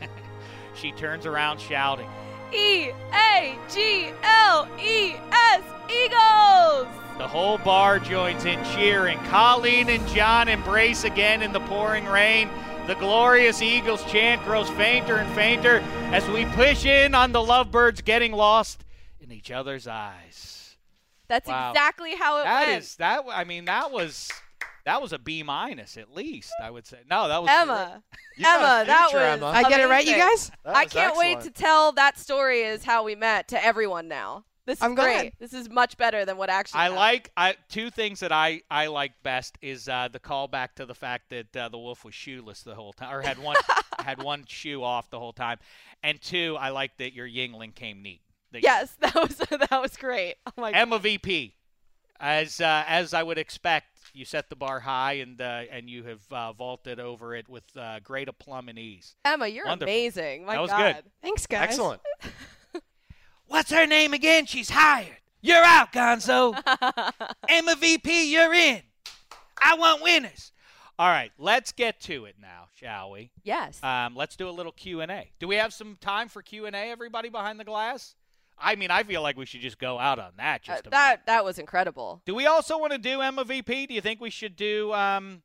she 0.74 0.92
turns 0.92 1.26
around 1.26 1.60
shouting, 1.60 2.08
E 2.54 2.90
A 3.12 3.58
G 3.70 4.12
L 4.22 4.66
E 4.80 5.16
S 5.30 5.62
Eagles! 5.90 6.88
The 7.18 7.28
whole 7.28 7.58
bar 7.58 7.98
joins 7.98 8.46
in 8.46 8.62
cheering. 8.74 9.18
Colleen 9.28 9.90
and 9.90 10.06
John 10.08 10.48
embrace 10.48 11.04
again 11.04 11.42
in 11.42 11.52
the 11.52 11.60
pouring 11.60 12.06
rain. 12.06 12.48
The 12.86 12.94
glorious 12.96 13.62
Eagles 13.62 14.04
chant 14.10 14.42
grows 14.44 14.68
fainter 14.70 15.16
and 15.16 15.32
fainter 15.34 15.78
as 16.12 16.28
we 16.28 16.44
push 16.46 16.84
in 16.84 17.14
on 17.14 17.30
the 17.30 17.40
lovebirds 17.42 18.00
getting 18.02 18.32
lost 18.32 18.84
in 19.20 19.30
each 19.30 19.52
other's 19.52 19.86
eyes. 19.86 20.76
That's 21.28 21.48
Wow. 21.48 21.70
exactly 21.70 22.16
how 22.16 22.40
it 22.40 22.44
That 22.44 22.66
went. 22.66 22.82
is 22.82 22.96
that. 22.96 23.24
I 23.32 23.44
mean, 23.44 23.66
that 23.66 23.92
was 23.92 24.30
that 24.84 25.00
was 25.00 25.12
a 25.12 25.18
B 25.18 25.44
minus 25.44 25.96
at 25.96 26.12
least. 26.12 26.52
I 26.60 26.70
would 26.70 26.84
say. 26.86 26.98
No, 27.08 27.28
that 27.28 27.40
was 27.40 27.50
Emma. 27.52 28.02
You 28.36 28.44
got 28.44 28.60
a 28.62 28.64
Emma, 28.64 28.84
that 28.86 29.10
was. 29.12 29.22
Emma. 29.22 29.46
I 29.46 29.62
get 29.64 29.80
it 29.80 29.86
right, 29.88 30.04
you 30.06 30.16
guys? 30.16 30.50
I 30.64 30.86
can't 30.86 31.16
wait 31.16 31.42
to 31.42 31.50
tell 31.50 31.92
that 31.92 32.18
story 32.18 32.62
is 32.62 32.82
how 32.84 33.04
we 33.04 33.14
met 33.14 33.46
to 33.48 33.62
everyone 33.64 34.08
now. 34.08 34.44
This 34.64 34.78
is 34.78 34.82
I'm 34.82 34.94
great. 34.94 35.20
glad. 35.20 35.32
This 35.40 35.52
is 35.52 35.68
much 35.68 35.96
better 35.96 36.24
than 36.24 36.36
what 36.36 36.48
actually 36.48 36.78
I 36.80 36.82
happened. 36.84 36.96
like 37.00 37.30
I, 37.36 37.56
two 37.68 37.90
things 37.90 38.20
that 38.20 38.30
I, 38.30 38.62
I 38.70 38.86
like 38.86 39.12
best 39.24 39.58
is 39.60 39.88
uh, 39.88 40.08
the 40.12 40.20
callback 40.20 40.74
to 40.76 40.86
the 40.86 40.94
fact 40.94 41.30
that 41.30 41.56
uh, 41.56 41.68
the 41.68 41.78
wolf 41.78 42.04
was 42.04 42.14
shoeless 42.14 42.62
the 42.62 42.74
whole 42.76 42.92
time, 42.92 43.12
or 43.14 43.22
had 43.22 43.38
one 43.38 43.56
had 43.98 44.22
one 44.22 44.44
shoe 44.46 44.82
off 44.84 45.10
the 45.10 45.18
whole 45.18 45.32
time, 45.32 45.58
and 46.02 46.20
two, 46.22 46.56
I 46.60 46.68
like 46.70 46.96
that 46.98 47.12
your 47.12 47.26
Yuengling 47.28 47.74
came 47.74 48.02
neat. 48.02 48.20
That 48.52 48.58
you- 48.62 48.68
Yes, 48.68 48.94
that 49.00 49.14
was 49.16 49.36
that 49.36 49.80
was 49.82 49.96
great. 49.96 50.36
Oh 50.46 50.52
my 50.56 50.70
Emma 50.70 50.98
VP, 51.00 51.54
as 52.20 52.60
uh, 52.60 52.84
as 52.86 53.14
I 53.14 53.22
would 53.24 53.38
expect, 53.38 53.86
you 54.14 54.24
set 54.24 54.48
the 54.48 54.54
bar 54.56 54.78
high 54.78 55.14
and 55.14 55.40
uh, 55.40 55.62
and 55.72 55.90
you 55.90 56.04
have 56.04 56.20
uh, 56.30 56.52
vaulted 56.52 57.00
over 57.00 57.34
it 57.34 57.48
with 57.48 57.64
uh, 57.76 57.98
great 58.04 58.28
aplomb 58.28 58.68
and 58.68 58.78
ease. 58.78 59.16
Emma, 59.24 59.48
you're 59.48 59.66
Wonderful. 59.66 59.92
amazing. 59.92 60.44
My 60.46 60.54
That 60.54 60.60
was 60.60 60.70
God. 60.70 60.94
good. 60.94 61.04
Thanks, 61.20 61.46
guys. 61.46 61.62
Excellent. 61.70 62.00
What's 63.52 63.70
her 63.70 63.86
name 63.86 64.14
again? 64.14 64.46
She's 64.46 64.70
hired. 64.70 65.18
You're 65.42 65.62
out, 65.62 65.92
Gonzo. 65.92 66.58
Emma 67.50 67.76
VP, 67.78 68.32
you're 68.32 68.54
in. 68.54 68.80
I 69.62 69.74
want 69.74 70.02
winners. 70.02 70.52
All 70.98 71.10
right, 71.10 71.30
let's 71.36 71.70
get 71.70 72.00
to 72.00 72.24
it 72.24 72.36
now, 72.40 72.68
shall 72.74 73.10
we? 73.10 73.30
Yes. 73.44 73.78
Um, 73.84 74.16
let's 74.16 74.36
do 74.36 74.48
a 74.48 74.50
little 74.50 74.72
Q 74.72 75.02
and 75.02 75.10
A. 75.12 75.30
Do 75.38 75.46
we 75.46 75.56
have 75.56 75.74
some 75.74 75.98
time 76.00 76.28
for 76.28 76.40
Q 76.40 76.64
and 76.64 76.74
A? 76.74 76.78
Everybody 76.78 77.28
behind 77.28 77.60
the 77.60 77.64
glass. 77.64 78.14
I 78.58 78.74
mean, 78.74 78.90
I 78.90 79.02
feel 79.02 79.20
like 79.20 79.36
we 79.36 79.44
should 79.44 79.60
just 79.60 79.78
go 79.78 79.98
out 79.98 80.18
on 80.18 80.32
that. 80.38 80.62
Uh, 80.62 80.72
Just 80.72 80.84
minute. 80.84 80.92
that 80.92 81.26
that 81.26 81.44
was 81.44 81.58
incredible. 81.58 82.22
Do 82.24 82.34
we 82.34 82.46
also 82.46 82.78
want 82.78 82.92
to 82.92 82.98
do 82.98 83.20
Emma 83.20 83.44
VP? 83.44 83.86
Do 83.88 83.92
you 83.92 84.00
think 84.00 84.18
we 84.22 84.30
should 84.30 84.56
do 84.56 84.94
um, 84.94 85.42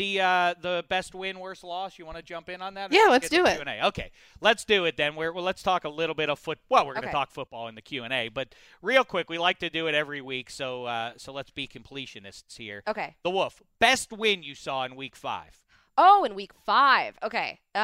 the 0.00 0.20
uh, 0.20 0.54
the 0.60 0.84
best 0.88 1.14
win, 1.14 1.38
worst 1.38 1.62
loss? 1.62 1.98
You 1.98 2.06
want 2.06 2.16
to 2.16 2.22
jump 2.22 2.48
in 2.48 2.62
on 2.62 2.74
that? 2.74 2.92
Yeah, 2.92 3.06
let's 3.10 3.28
do 3.28 3.44
it. 3.46 3.60
Q&A? 3.62 3.86
Okay, 3.88 4.10
let's 4.40 4.64
do 4.64 4.84
it 4.86 4.96
then. 4.96 5.14
We're, 5.14 5.32
well, 5.32 5.44
let's 5.44 5.62
talk 5.62 5.84
a 5.84 5.88
little 5.88 6.14
bit 6.14 6.30
of 6.30 6.38
foot. 6.38 6.58
Well, 6.68 6.86
we're 6.86 6.94
going 6.94 7.02
to 7.02 7.08
Okay. 7.08 7.16
talk 7.18 7.30
football 7.30 7.68
in 7.68 7.74
the 7.74 7.82
Q 7.82 8.04
and 8.04 8.12
A, 8.12 8.28
but 8.28 8.54
real 8.82 9.04
quick, 9.04 9.28
we 9.28 9.38
like 9.38 9.58
to 9.60 9.70
do 9.70 9.86
it 9.86 9.94
every 9.94 10.20
week. 10.20 10.50
So 10.50 10.84
uh, 10.86 11.12
so 11.16 11.32
let's 11.32 11.50
be 11.50 11.68
completionists 11.68 12.56
here. 12.56 12.82
Okay. 12.88 13.16
The 13.22 13.30
Wolf, 13.30 13.62
best 13.78 14.12
win 14.12 14.42
you 14.42 14.54
saw 14.54 14.84
in 14.84 14.96
Week 14.96 15.14
Five, 15.16 15.60
Oh, 15.98 16.24
in 16.24 16.34
week 16.34 16.52
five. 16.64 17.18
Okay. 17.22 17.58
Uh, 17.74 17.78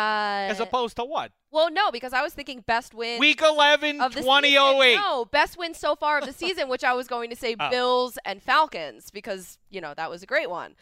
as 0.49 0.59
opposed 0.61 0.97
to 0.97 1.05
what? 1.05 1.33
well, 1.51 1.71
no, 1.71 1.91
because 1.91 2.13
I 2.15 2.23
was 2.23 2.33
thinking 2.35 2.61
best 2.67 2.95
win 2.95 3.19
Week 3.21 3.41
11, 3.43 4.01
of 4.01 4.15
the 4.15 4.21
2008. 4.21 4.91
season. 4.93 5.03
No, 5.03 5.25
best 5.27 5.59
win 5.59 5.75
so 5.75 5.95
far 5.97 6.19
of 6.19 6.25
the 6.27 6.33
season, 6.45 6.69
which 6.69 6.83
I 6.85 6.95
was 6.95 7.09
going 7.09 7.29
to 7.31 7.37
say 7.37 7.57
Oh. 7.61 7.69
Bills 7.71 8.19
and 8.25 8.43
Falcons 8.43 9.11
because 9.11 9.59
you 9.71 9.81
know 9.83 9.93
that 9.95 10.09
was 10.09 10.23
a 10.23 10.27
great 10.27 10.49
one. 10.51 10.77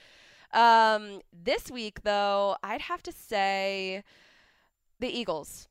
Um, 0.54 1.20
this 1.32 1.70
week 1.70 2.02
though, 2.04 2.56
I'd 2.62 2.82
have 2.82 3.02
to 3.02 3.12
say 3.12 4.04
the 5.00 5.08
Eagles. 5.08 5.68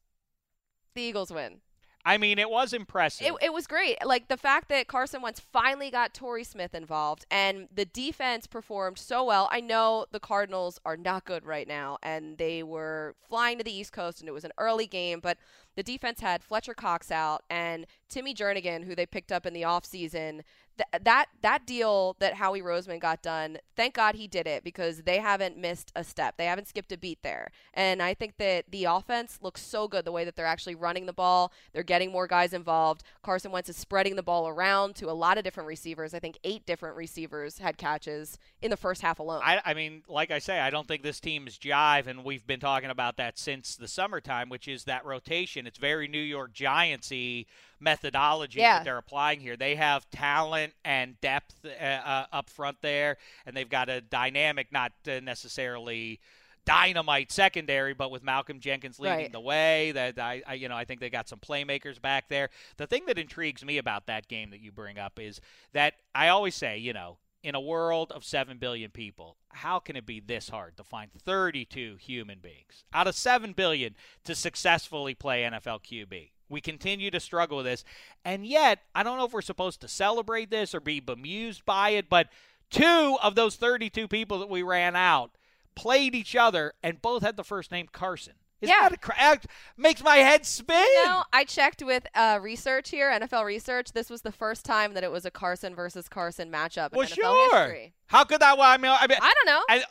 The 0.94 1.02
Eagles 1.02 1.32
win. 1.32 1.62
I 2.06 2.18
mean, 2.18 2.38
it 2.38 2.50
was 2.50 2.74
impressive. 2.74 3.28
It, 3.28 3.34
it 3.42 3.54
was 3.54 3.66
great. 3.66 4.06
Like 4.06 4.28
the 4.28 4.36
fact 4.36 4.68
that 4.70 4.88
Carson 4.88 5.22
Wentz 5.22 5.40
finally 5.40 5.90
got 5.90 6.14
Torrey 6.14 6.44
Smith 6.44 6.76
involved 6.76 7.26
and 7.32 7.70
the 7.74 7.86
defense 7.86 8.46
performed 8.46 8.98
so 8.98 9.24
well. 9.24 9.48
I 9.52 9.62
know 9.62 10.06
the 10.12 10.20
Cardinals 10.20 10.82
are 10.86 10.98
not 10.98 11.24
good 11.24 11.46
right 11.46 11.68
now 11.68 11.98
and 12.04 12.38
they 12.38 12.62
were 12.62 13.16
flying 13.30 13.58
to 13.58 13.64
the 13.64 13.74
East 13.74 13.94
Coast 13.94 14.20
and 14.20 14.28
it 14.28 14.34
was 14.34 14.44
an 14.44 14.52
early 14.58 14.86
game, 14.86 15.22
but 15.22 15.38
the 15.78 15.84
defense 15.84 16.20
had 16.20 16.44
Fletcher 16.44 16.74
Cox 16.74 17.10
out 17.10 17.44
and 17.50 17.86
Timmy 18.10 18.34
Jernigan, 18.34 18.84
who 18.84 18.96
they 18.96 19.06
picked 19.06 19.32
up 19.32 19.46
in 19.46 19.54
the 19.54 19.62
offseason. 19.62 20.42
Th- 20.78 21.04
that 21.04 21.28
that 21.42 21.66
deal 21.68 22.16
that 22.20 22.36
Howie 22.36 22.62
Roseman 22.62 23.00
got 23.00 23.22
done, 23.22 23.58
thank 23.76 23.94
God 23.94 24.16
he 24.16 24.28
did 24.28 24.48
it 24.48 24.64
because 24.64 25.04
they 25.04 25.20
haven't 25.20 25.58
missed 25.58 25.92
a 25.96 26.04
step. 26.04 26.38
They 26.38 26.46
haven't 26.46 26.68
skipped 26.68 26.92
a 26.92 26.98
beat 26.98 27.22
there. 27.22 27.52
And 27.74 28.02
I 28.02 28.14
think 28.14 28.38
that 28.38 28.66
the 28.72 28.86
offense 28.86 29.40
looks 29.42 29.62
so 29.62 29.88
good 29.88 30.06
the 30.06 30.12
way 30.12 30.26
that 30.26 30.36
they're 30.36 30.46
actually 30.46 30.76
running 30.76 31.06
the 31.06 31.14
ball. 31.14 31.52
They're 31.74 31.84
getting 31.84 32.12
more 32.12 32.28
guys 32.28 32.54
involved. 32.54 33.04
Carson 33.22 33.52
Wentz 33.52 33.70
is 33.70 33.78
spreading 33.78 34.16
the 34.16 34.24
ball 34.24 34.48
around 34.48 34.96
to 34.96 35.10
a 35.10 35.14
lot 35.14 35.38
of 35.38 35.44
different 35.44 35.68
receivers. 35.68 36.14
I 36.14 36.20
think 36.20 36.38
eight 36.44 36.66
different 36.66 36.96
receivers 36.96 37.60
had 37.60 37.78
catches 37.78 38.40
in 38.62 38.72
the 38.72 38.78
first 38.78 39.02
half 39.02 39.20
alone. 39.20 39.42
I, 39.44 39.62
I 39.64 39.74
mean, 39.74 40.04
like 40.08 40.32
I 40.32 40.40
say, 40.40 40.60
I 40.60 40.70
don't 40.70 40.88
think 40.88 41.04
this 41.04 41.20
team 41.20 41.48
is 41.48 41.58
jive, 41.58 42.08
and 42.08 42.24
we've 42.24 42.46
been 42.46 42.60
talking 42.60 42.90
about 42.90 43.18
that 43.18 43.38
since 43.38 43.76
the 43.76 43.88
summertime, 43.88 44.50
which 44.50 44.68
is 44.68 44.86
that 44.86 45.06
rotation. 45.06 45.68
It's 45.68 45.78
very 45.78 46.08
New 46.08 46.20
York 46.22 46.54
Giantsy 46.54 47.46
methodology 47.84 48.60
Yeah. 48.60 48.80
that 48.80 48.86
they're 48.86 48.98
applying 48.98 49.40
here. 49.42 49.56
They 49.58 49.76
have 49.76 50.10
talent 50.10 50.74
and 50.86 51.20
depth 51.22 51.56
uh, 51.66 51.84
uh, 51.84 52.26
up 52.32 52.50
front 52.50 52.78
there, 52.82 53.18
and 53.46 53.56
they've 53.56 53.70
got 53.70 53.90
a 53.90 54.02
dynamic, 54.02 54.72
not 54.72 54.94
uh, 55.08 55.20
necessarily 55.22 56.20
dynamite 56.66 57.30
secondary, 57.32 57.94
but 57.94 58.10
with 58.10 58.24
Malcolm 58.24 58.60
Jenkins 58.62 58.98
leading 59.00 59.18
Right. 59.18 59.32
the 59.32 59.40
way, 59.42 59.92
that 59.92 60.18
I, 60.18 60.42
I, 60.48 60.54
you 60.54 60.70
know, 60.70 60.78
I 60.78 60.86
think 60.86 61.02
they 61.02 61.10
got 61.10 61.28
some 61.28 61.40
playmakers 61.40 62.02
back 62.02 62.30
there. 62.30 62.50
The 62.78 62.88
thing 62.88 63.06
that 63.08 63.20
intrigues 63.20 63.66
me 63.66 63.78
about 63.78 64.06
that 64.08 64.30
game 64.30 64.50
that 64.52 64.62
you 64.62 64.72
bring 64.72 64.98
up 64.98 65.20
is 65.20 65.42
that 65.74 65.96
I 66.16 66.30
always 66.30 66.56
say, 66.56 66.78
you 66.78 66.94
know, 66.94 67.18
in 67.44 67.54
a 67.56 67.60
world 67.60 68.14
of 68.14 68.24
7 68.24 68.58
billion 68.60 68.92
people, 68.92 69.36
how 69.50 69.78
can 69.80 69.98
it 69.98 70.06
be 70.06 70.22
this 70.22 70.48
hard 70.48 70.78
to 70.78 70.84
find 70.86 71.12
32 71.12 71.98
human 71.98 72.40
beings 72.40 72.86
out 72.94 73.08
of 73.08 73.16
7 73.16 73.52
billion 73.52 73.94
to 74.24 74.34
successfully 74.34 75.14
play 75.14 75.42
NFL 75.44 75.82
QB? 75.84 76.30
We 76.54 76.62
continue 76.62 77.12
to 77.12 77.20
struggle 77.20 77.58
with 77.58 77.66
this. 77.66 77.84
And 78.24 78.46
yet, 78.46 78.80
I 78.96 79.04
don't 79.04 79.18
know 79.18 79.26
if 79.26 79.34
we're 79.34 79.42
supposed 79.42 79.82
to 79.82 79.88
celebrate 79.90 80.50
this 80.50 80.74
or 80.74 80.80
be 80.80 81.02
bemused 81.02 81.66
by 81.66 81.90
it, 81.90 82.10
but 82.10 82.30
two 82.70 83.18
of 83.22 83.36
those 83.36 83.56
32 83.58 84.08
people 84.08 84.40
that 84.40 84.50
we 84.50 84.64
ran 84.64 84.96
out 84.96 85.32
played 85.76 86.16
each 86.16 86.36
other 86.36 86.74
and 86.82 87.02
both 87.02 87.24
had 87.24 87.36
the 87.36 87.44
first 87.44 87.72
name 87.72 87.88
Carson. 87.92 88.34
Isn't 88.62 88.74
Yeah. 88.74 88.88
that 88.88 88.94
a 88.94 88.98
cra- 88.98 89.42
makes 89.76 90.02
my 90.02 90.18
head 90.18 90.46
spin. 90.46 90.78
You 90.78 91.06
know, 91.06 91.24
I 91.34 91.44
checked 91.44 91.84
with 91.84 92.08
uh, 92.16 92.40
research 92.42 92.90
here, 92.92 93.12
NFL 93.12 93.44
research. 93.44 93.92
This 93.92 94.10
was 94.10 94.22
the 94.22 94.32
first 94.32 94.64
time 94.64 94.94
that 94.94 95.04
it 95.04 95.12
was 95.12 95.26
a 95.26 95.32
Carson 95.32 95.76
versus 95.76 96.08
Carson 96.08 96.50
matchup 96.50 96.94
in 96.94 96.98
well, 97.00 97.08
NFL 97.08 97.14
sure. 97.16 97.60
history. 97.66 97.94
How 98.08 98.24
could 98.24 98.40
that? 98.40 98.58
Well, 98.58 98.70
I 98.72 98.78
mean, 98.78 98.92
I 98.98 99.06
mean, 99.08 99.18
I 99.22 99.34
don't 99.34 99.46
know. 99.48 99.64
And 99.70 99.84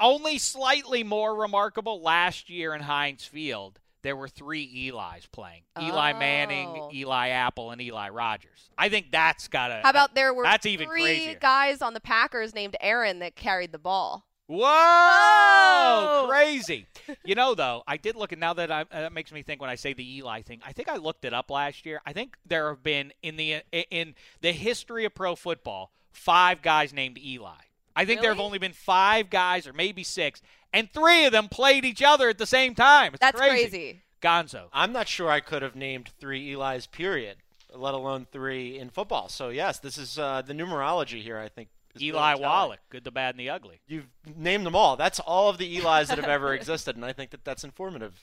only 0.00 0.38
slightly 0.38 1.02
more 1.04 1.34
remarkable 1.34 2.00
last 2.00 2.48
year 2.48 2.72
in 2.74 2.80
Heinz 2.82 3.24
Field, 3.24 3.78
there 4.08 4.16
were 4.16 4.26
three 4.26 4.88
Eli's 4.88 5.26
playing 5.26 5.64
Eli 5.78 6.14
Manning, 6.14 6.66
Oh. 6.66 6.90
Eli 6.94 7.28
Apple, 7.28 7.72
and 7.72 7.78
Eli 7.82 8.08
Rogers. 8.08 8.70
I 8.78 8.88
think 8.88 9.12
that's 9.12 9.48
got 9.48 9.68
to. 9.68 9.80
How 9.82 9.90
about 9.90 10.14
there 10.14 10.32
were 10.32 10.44
That's 10.44 10.64
even 10.64 10.88
three 10.88 11.02
crazier. 11.02 11.38
guys 11.38 11.82
on 11.82 11.92
the 11.92 12.00
Packers 12.00 12.54
named 12.54 12.74
Aaron 12.80 13.18
that 13.18 13.36
carried 13.36 13.70
the 13.70 13.78
ball. 13.78 14.24
Whoa! 14.46 14.64
Whoa! 14.64 16.26
Crazy. 16.30 16.86
you 17.26 17.34
know, 17.34 17.54
though, 17.54 17.82
I 17.86 17.98
did 17.98 18.16
look 18.16 18.32
and 18.32 18.40
now 18.40 18.54
that 18.54 18.70
I, 18.72 18.80
uh, 18.80 18.84
that 18.92 19.12
makes 19.12 19.30
me 19.30 19.42
think 19.42 19.60
when 19.60 19.68
I 19.68 19.74
say 19.74 19.92
the 19.92 20.16
Eli 20.16 20.40
thing. 20.40 20.62
I 20.64 20.72
think 20.72 20.88
I 20.88 20.96
looked 20.96 21.26
it 21.26 21.34
up 21.34 21.50
last 21.50 21.84
year. 21.84 22.00
I 22.06 22.14
think 22.14 22.38
there 22.46 22.70
have 22.70 22.82
been 22.82 23.12
in 23.22 23.36
the 23.36 23.56
in 23.90 24.14
the 24.40 24.52
history 24.52 25.04
of 25.04 25.14
pro 25.14 25.36
football 25.36 25.92
five 26.12 26.62
guys 26.62 26.94
named 26.94 27.18
Eli. 27.18 27.60
I 27.98 28.04
think 28.04 28.20
there 28.20 28.30
have 28.30 28.40
only 28.40 28.58
been 28.58 28.72
five 28.72 29.28
guys, 29.28 29.66
or 29.66 29.72
maybe 29.72 30.04
six, 30.04 30.40
and 30.72 30.88
three 30.92 31.26
of 31.26 31.32
them 31.32 31.48
played 31.48 31.84
each 31.84 32.02
other 32.02 32.28
at 32.28 32.38
the 32.38 32.46
same 32.46 32.74
time. 32.74 33.14
It's 33.14 33.20
That's 33.20 33.38
crazy. 33.38 33.68
crazy. 33.68 34.02
Gonzo. 34.22 34.66
I'm 34.72 34.92
not 34.92 35.08
sure 35.08 35.28
I 35.30 35.40
could 35.40 35.62
have 35.62 35.74
named 35.74 36.10
three 36.20 36.52
Eli's, 36.52 36.86
period, 36.86 37.38
let 37.74 37.94
alone 37.94 38.26
three 38.30 38.78
in 38.78 38.90
football. 38.90 39.28
So, 39.28 39.48
yes, 39.48 39.78
this 39.80 39.98
is 39.98 40.18
uh, 40.18 40.42
the 40.42 40.54
numerology 40.54 41.22
here, 41.22 41.38
I 41.38 41.48
think. 41.48 41.68
Eli 42.00 42.34
telling. 42.34 42.42
Wallach, 42.42 42.80
good, 42.90 43.02
the 43.02 43.10
bad, 43.10 43.34
and 43.34 43.40
the 43.40 43.50
ugly. 43.50 43.80
You've 43.88 44.06
named 44.36 44.64
them 44.64 44.76
all. 44.76 44.96
That's 44.96 45.18
all 45.18 45.48
of 45.48 45.58
the 45.58 45.78
Eli's 45.78 46.08
that 46.08 46.18
have 46.18 46.28
ever 46.28 46.54
existed, 46.54 46.94
and 46.94 47.04
I 47.04 47.12
think 47.12 47.30
that 47.30 47.44
that's 47.44 47.64
informative. 47.64 48.22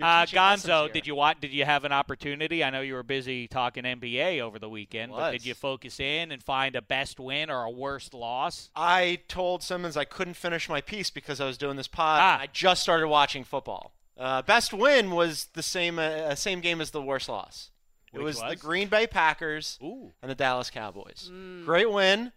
You're 0.00 0.08
Uh, 0.08 0.26
Gonzo, 0.26 0.92
did 0.92 1.06
you 1.06 1.14
want? 1.14 1.40
Did 1.40 1.52
you 1.52 1.64
have 1.64 1.84
an 1.84 1.92
opportunity? 1.92 2.64
I 2.64 2.70
know 2.70 2.80
you 2.80 2.94
were 2.94 3.02
busy 3.02 3.46
talking 3.46 3.84
NBA 3.84 4.40
over 4.40 4.58
the 4.58 4.68
weekend, 4.68 5.12
but 5.12 5.32
did 5.32 5.44
you 5.44 5.54
focus 5.54 6.00
in 6.00 6.32
and 6.32 6.42
find 6.42 6.74
a 6.74 6.82
best 6.82 7.20
win 7.20 7.50
or 7.50 7.64
a 7.64 7.70
worst 7.70 8.14
loss? 8.14 8.70
I 8.74 9.20
told 9.28 9.62
Simmons 9.62 9.96
I 9.96 10.04
couldn't 10.04 10.34
finish 10.34 10.68
my 10.68 10.80
piece 10.80 11.10
because 11.10 11.40
I 11.40 11.44
was 11.44 11.58
doing 11.58 11.76
this 11.76 11.88
pod. 11.88 12.20
Ah. 12.22 12.40
I 12.40 12.48
just 12.52 12.82
started 12.82 13.08
watching 13.08 13.44
football. 13.44 13.92
Uh, 14.16 14.42
best 14.42 14.72
win 14.72 15.10
was 15.10 15.46
the 15.54 15.62
same 15.62 15.98
uh, 15.98 16.34
same 16.34 16.60
game 16.60 16.80
as 16.80 16.90
the 16.90 17.02
worst 17.02 17.28
loss. 17.28 17.70
It 18.12 18.18
Which 18.18 18.24
was, 18.24 18.40
the? 18.40 18.56
Green 18.56 18.88
Bay 18.88 19.06
Packers 19.06 19.78
Ooh, 19.82 20.12
and 20.22 20.30
the 20.30 20.34
Dallas 20.34 20.70
Cowboys. 20.70 21.30
Great 21.64 21.90
win. 21.90 22.32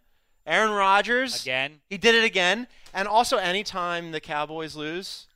Aaron 0.45 0.71
Rodgers 0.71 1.41
again. 1.41 1.79
He 1.89 1.97
did 1.97 2.15
it 2.15 2.25
again. 2.25 2.67
And 2.93 3.07
also, 3.07 3.37
anytime 3.37 4.11
the 4.11 4.19
Cowboys 4.19 4.75
lose, 4.75 5.27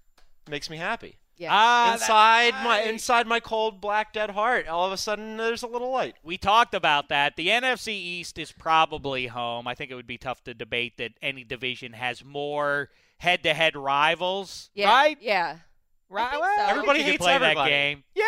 makes 0.50 0.70
me 0.70 0.78
happy. 0.78 1.16
Yeah. 1.38 1.50
Ah, 1.52 1.94
inside 1.94 2.54
my 2.64 2.82
inside 2.82 3.28
my 3.28 3.40
cold 3.40 3.80
black 3.80 4.12
dead 4.12 4.32
heart, 4.32 4.68
all 4.68 4.88
of 4.88 4.92
a 4.92 4.98
sudden 4.98 5.38
there's 5.38 5.62
a 5.62 5.68
little 5.68 5.92
light. 5.92 6.16
We 6.24 6.38
talked 6.38 6.74
about 6.74 7.10
that. 7.10 7.36
The 7.36 7.50
NFC 7.50 7.90
East 7.90 8.40
is 8.40 8.52
probably 8.52 9.28
home. 9.28 9.68
I 9.68 9.76
think 9.76 9.92
it 9.92 9.96
would 9.96 10.08
be 10.08 10.18
tough 10.18 10.44
to 10.46 10.54
debate 10.56 10.98
that 10.98 11.12
any 11.22 11.44
division 11.44 11.94
has 11.94 12.26
more 12.26 12.90
head-to-head 13.20 13.76
rivals, 13.76 14.70
yeah. 14.74 14.90
right? 14.90 15.18
Yeah. 15.22 15.58
Right. 16.10 16.34
so. 16.34 16.66
Everybody 16.68 17.00
you 17.00 17.06
hates 17.06 17.18
play 17.18 17.38
that 17.38 17.68
game. 17.68 18.04
Yeah. 18.16 18.24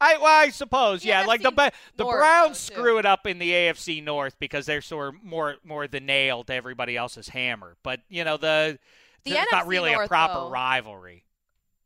I, 0.00 0.16
well, 0.18 0.26
I 0.26 0.50
suppose, 0.50 1.02
The 1.02 1.08
yeah. 1.08 1.24
Like 1.24 1.42
the 1.42 1.50
NFC 1.50 1.56
Ba- 1.56 1.72
the 1.96 2.04
North, 2.04 2.18
Browns 2.18 2.58
screw 2.58 2.98
it 2.98 3.06
up 3.06 3.26
in 3.26 3.38
the 3.38 3.50
AFC 3.50 4.02
North 4.02 4.36
because 4.38 4.66
they're 4.66 4.80
sort 4.80 5.14
of 5.14 5.24
more 5.24 5.56
more 5.64 5.88
the 5.88 5.98
nail 6.00 6.44
to 6.44 6.54
everybody 6.54 6.96
else's 6.96 7.28
hammer. 7.28 7.76
But 7.82 8.00
you 8.08 8.22
know 8.22 8.36
the, 8.36 8.78
The 9.24 9.32
it's 9.32 9.50
not 9.50 9.64
NFC 9.64 9.68
really 9.68 9.92
a 9.92 10.06
proper 10.06 10.34
though. 10.34 10.50
rivalry. 10.50 11.24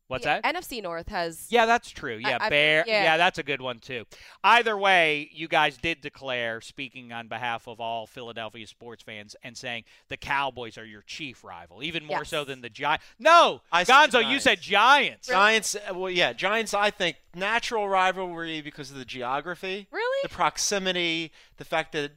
What's 0.08 0.26
Yeah, 0.26 0.40
that? 0.42 0.54
NFC 0.54 0.82
North 0.82 1.08
has. 1.08 1.46
Yeah, 1.48 1.64
that's 1.64 1.88
true. 1.90 2.16
Yeah, 2.20 2.36
I- 2.40 2.50
Bear. 2.50 2.84
yeah. 2.86 3.02
Yeah. 3.04 3.16
that's 3.16 3.38
a 3.38 3.42
good 3.42 3.62
one 3.62 3.78
too. 3.78 4.04
Either 4.44 4.76
way, 4.76 5.30
you 5.32 5.48
guys 5.48 5.78
did 5.78 6.00
declare, 6.02 6.60
speaking 6.60 7.12
on 7.12 7.28
behalf 7.28 7.66
of 7.66 7.80
all 7.80 8.06
Philadelphia 8.06 8.66
sports 8.66 9.02
fans, 9.02 9.34
and 9.42 9.56
saying 9.56 9.84
the 10.08 10.16
Cowboys 10.18 10.76
are 10.76 10.84
your 10.84 11.02
chief 11.02 11.42
rival, 11.44 11.82
even 11.82 12.04
more 12.04 12.24
so 12.26 12.44
than 12.44 12.60
the 12.60 12.68
Giants. 12.68 13.04
No, 13.18 13.62
I 13.72 13.84
said 13.84 13.94
Gonzo, 13.94 14.18
you 14.18 14.22
Giants. 14.22 14.44
said 14.44 14.60
Giants. 14.60 15.28
Giants, 15.28 15.76
uh, 15.76 15.94
well, 15.94 16.10
yeah, 16.10 16.32
Giants. 16.34 16.74
I 16.74 16.90
think 16.90 17.16
natural 17.34 17.88
rivalry 17.88 18.60
because 18.60 18.90
of 18.90 18.98
the 18.98 19.04
geography, 19.06 19.86
Really? 19.90 20.18
the 20.22 20.28
proximity, 20.28 21.32
the 21.56 21.64
fact 21.64 21.92
that 21.92 22.12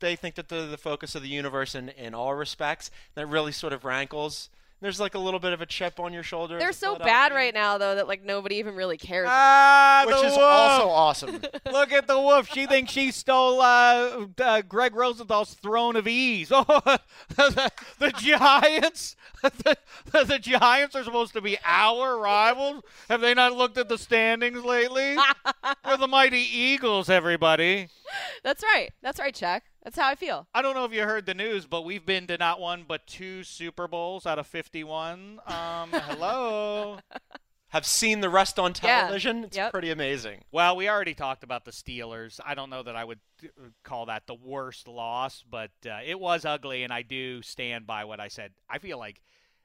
they 0.00 0.16
think 0.16 0.34
that 0.34 0.48
they're 0.48 0.66
the 0.66 0.78
focus 0.78 1.14
of 1.14 1.22
the 1.22 1.28
universe 1.28 1.74
in, 1.74 1.90
in 1.90 2.14
all 2.14 2.34
respects. 2.34 2.90
That 3.14 3.26
really 3.26 3.52
sort 3.52 3.72
of 3.74 3.84
rankles. 3.84 4.48
There's 4.80 4.98
like 4.98 5.14
a 5.14 5.18
little 5.18 5.40
bit 5.40 5.52
of 5.52 5.60
a 5.60 5.66
chip 5.66 6.00
on 6.00 6.14
your 6.14 6.22
shoulder. 6.22 6.58
They're 6.58 6.72
so 6.72 6.96
bad 6.96 7.32
right 7.32 7.52
now, 7.52 7.76
though, 7.76 7.96
that 7.96 8.08
like 8.08 8.24
nobody 8.24 8.56
even 8.56 8.74
really 8.74 8.96
cares. 8.96 9.28
Ah, 9.30 10.04
which 10.06 10.16
the 10.16 10.26
is 10.26 10.36
wolf. 10.36 10.40
also 10.42 10.88
awesome. 10.88 11.42
Look 11.70 11.92
at 11.92 12.06
the 12.06 12.18
wolf. 12.18 12.48
She 12.50 12.66
thinks 12.66 12.90
she 12.90 13.10
stole 13.10 13.60
uh, 13.60 14.26
uh, 14.42 14.62
Greg 14.62 14.94
Rosenthal's 14.94 15.52
throne 15.54 15.96
of 15.96 16.06
ease. 16.08 16.50
Oh, 16.62 16.98
the, 17.36 17.70
the 17.98 18.10
Giants. 18.12 19.16
The, 19.42 19.76
the 20.26 20.38
Giants 20.38 20.94
are 20.94 21.04
supposed 21.04 21.32
to 21.32 21.40
be 21.40 21.58
our 21.64 22.18
rivals. 22.18 22.82
Have 23.08 23.20
they 23.20 23.34
not 23.34 23.54
looked 23.54 23.78
at 23.78 23.88
the 23.88 23.98
standings 23.98 24.62
lately? 24.62 25.16
We're 25.86 25.96
the 25.96 26.08
mighty 26.08 26.38
Eagles, 26.38 27.08
everybody. 27.08 27.88
That's 28.44 28.62
right. 28.62 28.90
That's 29.02 29.18
right, 29.18 29.34
Chuck. 29.34 29.62
That's 29.82 29.96
how 29.98 30.08
I 30.08 30.14
feel. 30.14 30.46
I 30.54 30.62
don't 30.62 30.74
know 30.74 30.84
if 30.84 30.92
you 30.92 31.02
heard 31.02 31.26
the 31.26 31.34
news, 31.34 31.66
but 31.66 31.84
we've 31.84 32.04
been 32.04 32.26
to 32.28 32.36
not 32.38 32.60
one 32.60 32.84
but 32.86 33.06
two 33.06 33.42
Super 33.44 33.88
Bowls 33.88 34.26
out 34.26 34.38
of 34.38 34.46
51. 34.46 35.40
Um, 35.46 35.90
hello. 35.92 36.98
Have 37.68 37.86
seen 37.86 38.20
the 38.20 38.28
rest 38.28 38.58
on 38.58 38.72
Yeah. 38.82 39.00
television. 39.02 39.44
It's 39.44 39.56
Yep. 39.56 39.72
pretty 39.72 39.90
amazing. 39.90 40.42
Well, 40.50 40.74
we 40.76 40.88
already 40.88 41.14
talked 41.14 41.44
about 41.44 41.64
the 41.64 41.70
Steelers. 41.70 42.40
I 42.44 42.54
don't 42.54 42.68
know 42.70 42.82
that 42.82 42.96
I 42.96 43.04
would 43.04 43.20
uh, 43.44 43.68
call 43.84 44.06
that 44.06 44.26
the 44.26 44.34
worst 44.34 44.88
loss, 44.88 45.42
but 45.48 45.70
uh, 45.86 46.00
it 46.04 46.18
was 46.18 46.44
ugly, 46.44 46.82
and 46.82 46.92
I 46.92 47.02
do 47.02 47.42
stand 47.42 47.86
by 47.86 48.04
what 48.04 48.18
I 48.20 48.26
said. 48.28 48.52
I 48.68 48.78
feel 48.78 48.98
like 48.98 49.22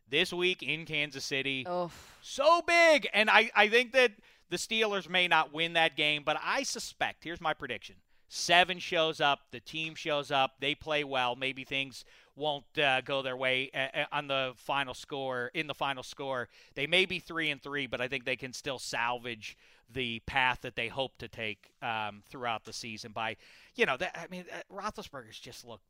this 0.07 0.31
week 0.31 0.61
in 0.61 0.85
Kansas 0.85 1.25
City, 1.25 1.65
Oh, 1.67 1.89
so 2.21 2.61
big, 2.61 3.09
and 3.11 3.27
I, 3.27 3.49
I 3.55 3.69
think 3.69 3.91
that 3.93 4.11
the 4.51 4.57
Steelers 4.57 5.09
may 5.09 5.27
not 5.27 5.51
win 5.51 5.73
that 5.73 5.97
game, 5.97 6.21
but 6.23 6.37
I 6.43 6.61
suspect, 6.61 7.23
here's 7.23 7.41
my 7.41 7.55
prediction. 7.55 7.95
Seven 8.37 8.79
shows 8.79 9.21
up, 9.21 9.39
the 9.51 9.61
team 9.61 9.95
shows 9.95 10.29
up, 10.29 10.55
they 10.59 10.75
play 10.75 11.05
well. 11.05 11.37
Maybe 11.37 11.63
things 11.63 12.03
won't 12.35 12.65
uh, 12.77 12.99
go 12.99 13.21
their 13.21 13.37
way 13.37 13.71
uh, 13.73 13.97
uh, 13.97 14.05
on 14.11 14.27
the 14.27 14.51
final 14.57 14.93
score. 14.93 15.51
In 15.53 15.67
the 15.67 15.73
final 15.73 16.03
score, 16.03 16.49
they 16.73 16.85
may 16.85 17.05
be 17.05 17.19
three 17.19 17.49
and 17.49 17.63
three, 17.63 17.87
but 17.87 18.01
I 18.01 18.09
think 18.09 18.25
they 18.25 18.35
can 18.35 18.51
still 18.51 18.77
salvage 18.77 19.57
the 19.89 20.19
path 20.25 20.59
that 20.63 20.75
they 20.75 20.89
hope 20.89 21.17
to 21.19 21.29
take 21.29 21.69
um, 21.81 22.23
throughout 22.27 22.65
the 22.65 22.73
season. 22.73 23.13
By 23.13 23.37
you 23.75 23.85
know, 23.85 23.95
that, 23.95 24.17
I 24.21 24.27
mean, 24.29 24.43
uh, 24.51 24.63
Roethlisberger's 24.69 25.39
just 25.39 25.63
looked 25.63 25.85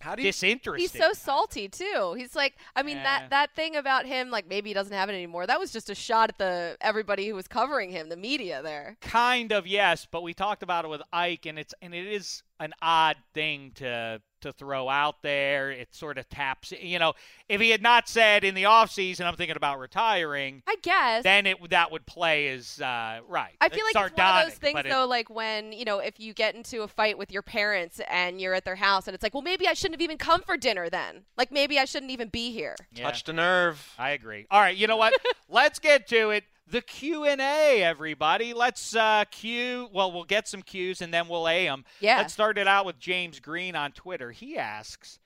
How 0.00 0.14
do 0.14 0.22
you? 0.22 0.28
disinterested. 0.28 0.90
he's 0.92 1.00
so 1.00 1.12
salty 1.12 1.68
too. 1.68 2.14
He's 2.16 2.36
like, 2.36 2.54
I 2.74 2.82
mean, 2.82 2.96
Yeah. 2.98 3.02
that 3.04 3.30
that 3.30 3.50
thing 3.56 3.76
about 3.76 4.06
him, 4.06 4.30
like 4.30 4.46
maybe 4.48 4.70
he 4.70 4.74
doesn't 4.74 4.92
have 4.92 5.08
it 5.08 5.14
anymore. 5.14 5.46
That 5.46 5.58
was 5.58 5.72
just 5.72 5.90
a 5.90 5.94
shot 5.94 6.28
at 6.30 6.38
the 6.38 6.76
everybody 6.80 7.26
who 7.28 7.34
was 7.34 7.48
covering 7.48 7.90
him, 7.90 8.08
the 8.08 8.16
media 8.16 8.62
there. 8.62 8.96
Kind 9.00 9.52
of 9.52 9.66
yes, 9.66 10.06
but 10.10 10.22
we 10.22 10.34
talked 10.34 10.62
about 10.62 10.84
it 10.84 10.88
with 10.88 11.02
Ike, 11.12 11.46
and 11.46 11.58
it's 11.58 11.74
and 11.82 11.94
it 11.94 12.06
is 12.06 12.42
an 12.60 12.72
odd 12.82 13.16
thing 13.34 13.72
to 13.76 14.20
to 14.42 14.52
throw 14.52 14.88
out 14.88 15.22
there. 15.22 15.70
It 15.70 15.94
sort 15.94 16.18
of 16.18 16.28
taps, 16.28 16.72
you 16.72 16.98
know. 16.98 17.14
If 17.48 17.60
he 17.60 17.70
had 17.70 17.82
not 17.82 18.08
said 18.08 18.44
in 18.44 18.54
the 18.54 18.66
off 18.66 18.90
season, 18.90 19.26
I'm 19.26 19.34
thinking 19.34 19.56
about 19.56 19.78
retiring, 19.78 20.62
I 20.66 20.76
guess. 20.82 21.24
then 21.24 21.46
it 21.46 21.70
that 21.70 21.90
would 21.90 22.06
play 22.06 22.48
as 22.48 22.80
uh, 22.80 23.20
right. 23.28 23.54
I 23.60 23.68
feel 23.68 23.84
like 23.84 23.94
it's 24.06 24.16
one 24.18 24.36
of 24.38 24.44
those 24.50 24.58
things, 24.58 24.74
but 24.74 24.86
it- 24.86 24.90
though, 24.90 25.06
like 25.06 25.30
when 25.30 25.72
you 25.72 25.84
know, 25.84 25.98
if 25.98 26.20
you 26.20 26.32
get 26.34 26.54
into 26.54 26.82
a 26.82 26.88
fight 26.88 27.18
with 27.18 27.32
your 27.32 27.42
parents 27.42 28.00
and 28.08 28.40
you're 28.40 28.54
at 28.54 28.64
their 28.64 28.76
house, 28.76 29.06
and 29.08 29.14
it's 29.14 29.22
like, 29.22 29.34
well, 29.34 29.42
maybe 29.42 29.66
I 29.66 29.72
shouldn't 29.74 29.94
have 30.00 30.04
even 30.04 30.18
come 30.18 30.42
for 30.42 30.56
dinner 30.56 30.88
then. 30.90 31.24
Like 31.36 31.50
maybe 31.50 31.78
I 31.78 31.84
shouldn't 31.86 32.12
even 32.12 32.28
be 32.28 32.52
here. 32.52 32.76
yeah, 32.92 33.04
Touched 33.04 33.28
a 33.28 33.32
nerve. 33.32 33.94
I 33.98 34.10
agree. 34.10 34.46
All 34.50 34.60
right, 34.60 34.76
you 34.76 34.86
know 34.86 34.96
what? 34.96 35.14
Let's 35.48 35.78
get 35.78 36.06
to 36.08 36.30
it. 36.30 36.44
The 36.68 36.82
Q 36.82 37.24
and 37.24 37.40
A, 37.40 37.82
everybody. 37.82 38.52
Let's 38.52 38.96
uh, 38.96 39.24
cue. 39.30 39.88
Well, 39.92 40.10
we'll 40.10 40.24
get 40.24 40.48
some 40.48 40.62
cues 40.62 41.00
and 41.00 41.14
then 41.14 41.28
we'll 41.28 41.48
a 41.48 41.66
them. 41.66 41.84
Yeah. 42.00 42.18
Let's 42.18 42.32
start 42.32 42.58
it 42.58 42.66
out 42.66 42.84
with 42.84 42.98
James 42.98 43.38
Green 43.38 43.76
on 43.76 43.92
Twitter. 43.92 44.32
He 44.32 44.58
asks, 44.58 45.20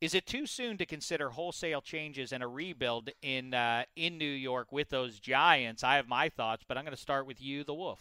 "Is 0.00 0.14
it 0.14 0.24
too 0.24 0.46
soon 0.46 0.78
to 0.78 0.86
consider 0.86 1.30
wholesale 1.30 1.80
changes 1.80 2.32
and 2.32 2.44
a 2.44 2.46
rebuild 2.46 3.10
in 3.22 3.54
uh, 3.54 3.84
in 3.96 4.18
New 4.18 4.24
York 4.30 4.70
with 4.70 4.90
those 4.90 5.18
Giants?" 5.18 5.82
I 5.82 5.96
have 5.96 6.06
my 6.06 6.28
thoughts, 6.28 6.64
but 6.66 6.78
I'm 6.78 6.84
going 6.84 6.94
to 6.94 7.00
start 7.00 7.26
with 7.26 7.42
you, 7.42 7.64
the 7.64 7.74
Wolf. 7.74 8.00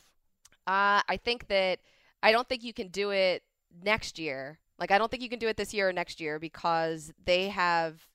Uh, 0.67 1.01
I 1.07 1.19
think 1.23 1.47
that 1.47 1.79
I 2.21 2.31
don't 2.31 2.47
think 2.47 2.63
you 2.63 2.73
can 2.73 2.89
do 2.89 3.09
it 3.09 3.41
next 3.83 4.19
year. 4.19 4.59
Like 4.77 4.91
I 4.91 4.99
don't 4.99 5.09
think 5.09 5.23
you 5.23 5.29
can 5.29 5.39
do 5.39 5.47
it 5.47 5.57
this 5.57 5.73
year 5.73 5.89
or 5.89 5.93
next 5.93 6.21
year 6.21 6.37
because 6.37 7.11
they 7.25 7.49
have 7.49 8.07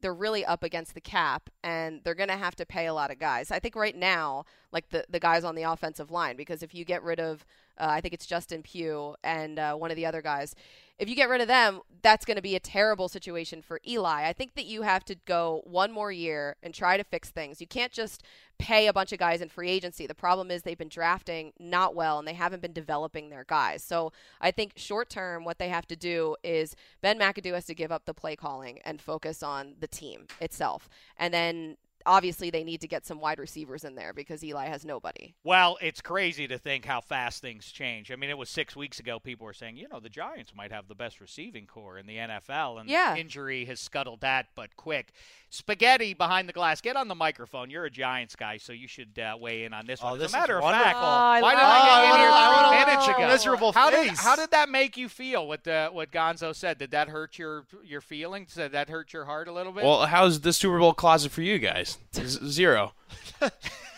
they're 0.00 0.14
really 0.14 0.44
up 0.44 0.62
against 0.62 0.94
the 0.94 1.00
cap 1.00 1.50
and 1.62 2.00
they're 2.04 2.14
going 2.14 2.28
to 2.28 2.36
have 2.36 2.56
to 2.56 2.66
pay 2.66 2.86
a 2.86 2.94
lot 2.94 3.10
of 3.10 3.18
guys. 3.18 3.50
I 3.50 3.58
think 3.58 3.76
right 3.76 3.96
now, 3.96 4.44
like 4.72 4.88
the 4.90 5.04
the 5.08 5.20
guys 5.20 5.44
on 5.44 5.54
the 5.54 5.64
offensive 5.64 6.10
line 6.10 6.36
because 6.36 6.62
if 6.62 6.74
you 6.74 6.84
get 6.84 7.02
rid 7.02 7.20
of 7.20 7.44
uh, 7.80 7.86
I 7.88 8.00
think 8.00 8.14
it's 8.14 8.26
Justin 8.26 8.62
Pugh 8.62 9.16
and 9.24 9.58
uh, 9.58 9.74
one 9.74 9.90
of 9.90 9.96
the 9.96 10.06
other 10.06 10.22
guys. 10.22 10.54
If 10.98 11.08
you 11.08 11.16
get 11.16 11.30
rid 11.30 11.40
of 11.40 11.48
them, 11.48 11.80
that's 12.02 12.26
going 12.26 12.36
to 12.36 12.42
be 12.42 12.56
a 12.56 12.60
terrible 12.60 13.08
situation 13.08 13.62
for 13.62 13.80
Eli. 13.88 14.28
I 14.28 14.34
think 14.34 14.54
that 14.54 14.66
you 14.66 14.82
have 14.82 15.02
to 15.06 15.14
go 15.14 15.62
one 15.64 15.90
more 15.90 16.12
year 16.12 16.56
and 16.62 16.74
try 16.74 16.98
to 16.98 17.04
fix 17.04 17.30
things. 17.30 17.58
You 17.58 17.66
can't 17.66 17.90
just 17.90 18.22
pay 18.58 18.86
a 18.86 18.92
bunch 18.92 19.10
of 19.12 19.18
guys 19.18 19.40
in 19.40 19.48
free 19.48 19.70
agency. 19.70 20.06
The 20.06 20.14
problem 20.14 20.50
is 20.50 20.60
they've 20.60 20.76
been 20.76 20.90
drafting 20.90 21.54
not 21.58 21.94
well 21.94 22.18
and 22.18 22.28
they 22.28 22.34
haven't 22.34 22.60
been 22.60 22.74
developing 22.74 23.30
their 23.30 23.44
guys. 23.44 23.82
So 23.82 24.12
I 24.42 24.50
think 24.50 24.72
short 24.76 25.08
term, 25.08 25.44
what 25.44 25.58
they 25.58 25.70
have 25.70 25.86
to 25.86 25.96
do 25.96 26.36
is 26.44 26.76
Ben 27.00 27.18
McAdoo 27.18 27.54
has 27.54 27.64
to 27.66 27.74
give 27.74 27.90
up 27.90 28.04
the 28.04 28.12
play 28.12 28.36
calling 28.36 28.80
and 28.84 29.00
focus 29.00 29.42
on 29.42 29.76
the 29.80 29.88
team 29.88 30.26
itself. 30.38 30.86
And 31.16 31.32
then 31.32 31.78
obviously 32.06 32.50
they 32.50 32.64
need 32.64 32.80
to 32.80 32.88
get 32.88 33.04
some 33.06 33.20
wide 33.20 33.38
receivers 33.38 33.84
in 33.84 33.94
there 33.94 34.12
because 34.12 34.42
Eli 34.44 34.66
has 34.66 34.84
nobody. 34.84 35.34
Well, 35.44 35.78
it's 35.80 36.00
crazy 36.00 36.46
to 36.48 36.58
think 36.58 36.84
how 36.84 37.00
fast 37.00 37.42
things 37.42 37.70
change. 37.70 38.10
I 38.10 38.16
mean, 38.16 38.30
it 38.30 38.38
was 38.38 38.48
six 38.50 38.74
weeks 38.76 38.98
ago 38.98 39.18
people 39.18 39.44
were 39.44 39.52
saying, 39.52 39.76
you 39.76 39.88
know, 39.88 40.00
the 40.00 40.08
Giants 40.08 40.52
might 40.54 40.72
have 40.72 40.88
the 40.88 40.94
best 40.94 41.20
receiving 41.20 41.66
corps 41.66 41.98
in 41.98 42.06
the 42.06 42.16
NFL, 42.16 42.78
and 42.80 42.88
Yeah. 42.88 43.16
injury 43.16 43.64
has 43.66 43.80
scuttled 43.80 44.20
that, 44.20 44.46
but 44.54 44.76
quick. 44.76 45.12
Spaghetti 45.52 46.14
behind 46.14 46.48
the 46.48 46.52
glass. 46.52 46.80
Get 46.80 46.94
on 46.96 47.08
the 47.08 47.14
microphone. 47.16 47.70
You're 47.70 47.84
a 47.84 47.90
Giants 47.90 48.36
guy, 48.36 48.56
so 48.56 48.72
you 48.72 48.86
should 48.86 49.18
uh, 49.18 49.36
weigh 49.38 49.64
in 49.64 49.72
on 49.74 49.84
this 49.84 49.98
Oh, 50.00 50.10
one. 50.10 50.18
this 50.20 50.26
As 50.30 50.34
a 50.34 50.38
matter 50.38 50.52
is 50.54 50.58
of 50.58 50.62
wonderful. 50.62 50.84
fact, 50.84 50.96
Oh, 51.00 51.06
I 51.06 51.40
why 51.42 51.50
did 51.54 51.60
I 51.60 51.84
get 51.84 52.04
in 52.04 52.14
it. 52.14 52.18
here 52.20 52.68
three 52.68 52.86
minutes 52.94 53.08
ago? 53.08 53.26
Miserable 53.28 53.72
how 53.72 53.90
did 53.90 54.08
how 54.10 54.36
did 54.36 54.50
that 54.52 54.68
make 54.68 54.96
you 54.96 55.08
feel? 55.08 55.48
What 55.48 55.64
the, 55.64 55.88
what 55.92 56.12
Gonzo 56.12 56.54
said? 56.54 56.78
Did 56.78 56.92
that 56.92 57.08
hurt 57.08 57.36
your 57.38 57.64
your 57.84 58.00
feelings? 58.00 58.54
Did 58.54 58.72
that 58.72 58.88
hurt 58.88 59.12
your 59.12 59.24
heart 59.24 59.48
a 59.48 59.52
little 59.52 59.72
bit? 59.72 59.82
Well, 59.84 60.06
how's 60.06 60.40
the 60.40 60.52
Super 60.52 60.78
Bowl 60.78 60.94
closet 60.94 61.32
for 61.32 61.42
you 61.42 61.58
guys? 61.58 61.89
Z- 62.14 62.48
zero. 62.50 62.92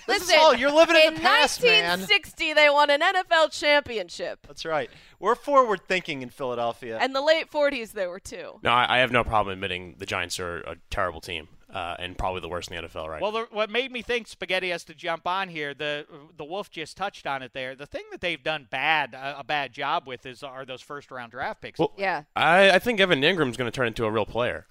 This 0.05 0.23
is 0.23 0.29
Listen, 0.29 0.41
all- 0.41 0.55
you're 0.57 0.73
living 0.73 0.97
in 0.97 1.03
in 1.09 1.15
the 1.15 1.21
past, 1.21 1.63
man. 1.63 2.01
1960, 2.01 2.55
they 2.55 2.69
won 2.69 2.91
an 2.91 3.01
NFL 3.01 3.53
championship. 3.53 4.41
That's 4.49 4.65
right. 4.65 4.91
We're 5.21 5.37
forward 5.37 5.83
thinking 5.87 6.23
in 6.23 6.29
Philadelphia. 6.29 6.99
And 7.01 7.15
the 7.15 7.21
late 7.21 7.49
40s, 7.53 7.93
there 7.93 8.11
were 8.11 8.19
two. 8.19 8.59
No, 8.65 8.71
I, 8.73 8.97
I 8.97 8.99
have 8.99 9.13
no 9.13 9.23
problem 9.23 9.53
admitting 9.53 9.95
the 9.99 10.05
Giants 10.07 10.41
are 10.41 10.59
a 10.63 10.75
terrible 10.91 11.21
team 11.21 11.47
uh, 11.73 11.95
and 12.01 12.19
probably 12.19 12.41
the 12.41 12.49
worst 12.49 12.69
in 12.73 12.77
the 12.83 12.89
NFL 12.89 13.09
right 13.09 13.23
Well, 13.23 13.31
the, 13.31 13.47
what 13.53 13.71
made 13.71 13.93
me 13.93 14.03
think 14.03 14.27
Spaghetti 14.27 14.71
has 14.71 14.83
to 14.87 14.95
jump 14.95 15.27
on 15.29 15.49
here, 15.49 15.73
the 15.73 16.05
the 16.37 16.45
Wolf 16.45 16.69
just 16.69 16.97
touched 16.97 17.27
on 17.29 17.41
it 17.43 17.53
there. 17.55 17.77
The 17.77 17.87
thing 17.87 18.03
that 18.11 18.21
they've 18.21 18.43
done 18.43 18.67
bad, 18.71 19.15
a, 19.15 19.39
a 19.39 19.45
bad 19.45 19.73
job 19.73 20.09
with, 20.09 20.27
is 20.27 20.43
are 20.43 20.65
those 20.65 20.83
first 20.83 21.13
round 21.13 21.31
draft 21.31 21.61
picks. 21.61 21.79
Well, 21.79 21.93
Yeah. 21.97 22.25
I, 22.35 22.73
I 22.73 22.79
think 22.81 22.99
Evan 22.99 23.21
Engram's 23.23 23.57
going 23.57 23.71
to 23.71 23.75
turn 23.75 23.87
into 23.87 24.05
a 24.05 24.11
real 24.11 24.27
player. 24.27 24.67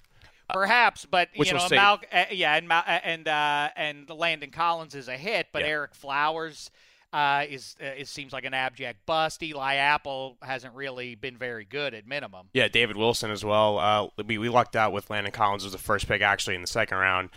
Perhaps, 0.48 1.06
but 1.06 1.28
Which 1.36 1.50
you 1.50 1.58
know, 1.58 1.66
Mal, 1.70 2.00
uh, 2.12 2.24
yeah, 2.30 2.54
and 2.56 2.68
Mal, 2.68 2.82
uh, 2.86 2.98
and 3.02 3.28
uh, 3.28 3.68
and 3.76 4.08
Landon 4.10 4.50
Collins 4.50 4.94
is 4.94 5.08
a 5.08 5.16
hit, 5.16 5.48
but 5.52 5.62
Yeah. 5.62 5.70
Ereck 5.70 5.94
Flowers 5.94 6.70
uh, 7.12 7.44
is 7.48 7.76
uh, 7.80 7.86
it 7.86 8.08
seems 8.08 8.32
like 8.32 8.44
an 8.44 8.54
abject 8.54 9.04
bust. 9.06 9.42
Eli 9.42 9.74
Apple 9.74 10.36
hasn't 10.42 10.74
really 10.74 11.14
been 11.14 11.36
very 11.36 11.64
good 11.64 11.94
at 11.94 12.06
minimum. 12.06 12.46
Yeah, 12.54 12.68
David 12.68 12.96
Wilson 12.96 13.30
as 13.30 13.44
well. 13.44 13.78
Uh, 13.78 14.22
we, 14.24 14.38
we 14.38 14.48
lucked 14.48 14.76
out 14.76 14.92
with 14.92 15.10
Landon 15.10 15.32
Collins 15.32 15.64
as 15.64 15.72
the 15.72 15.78
first 15.78 16.08
pick 16.08 16.22
actually 16.22 16.54
in 16.54 16.62
the 16.62 16.66
second 16.66 16.98
round. 16.98 17.28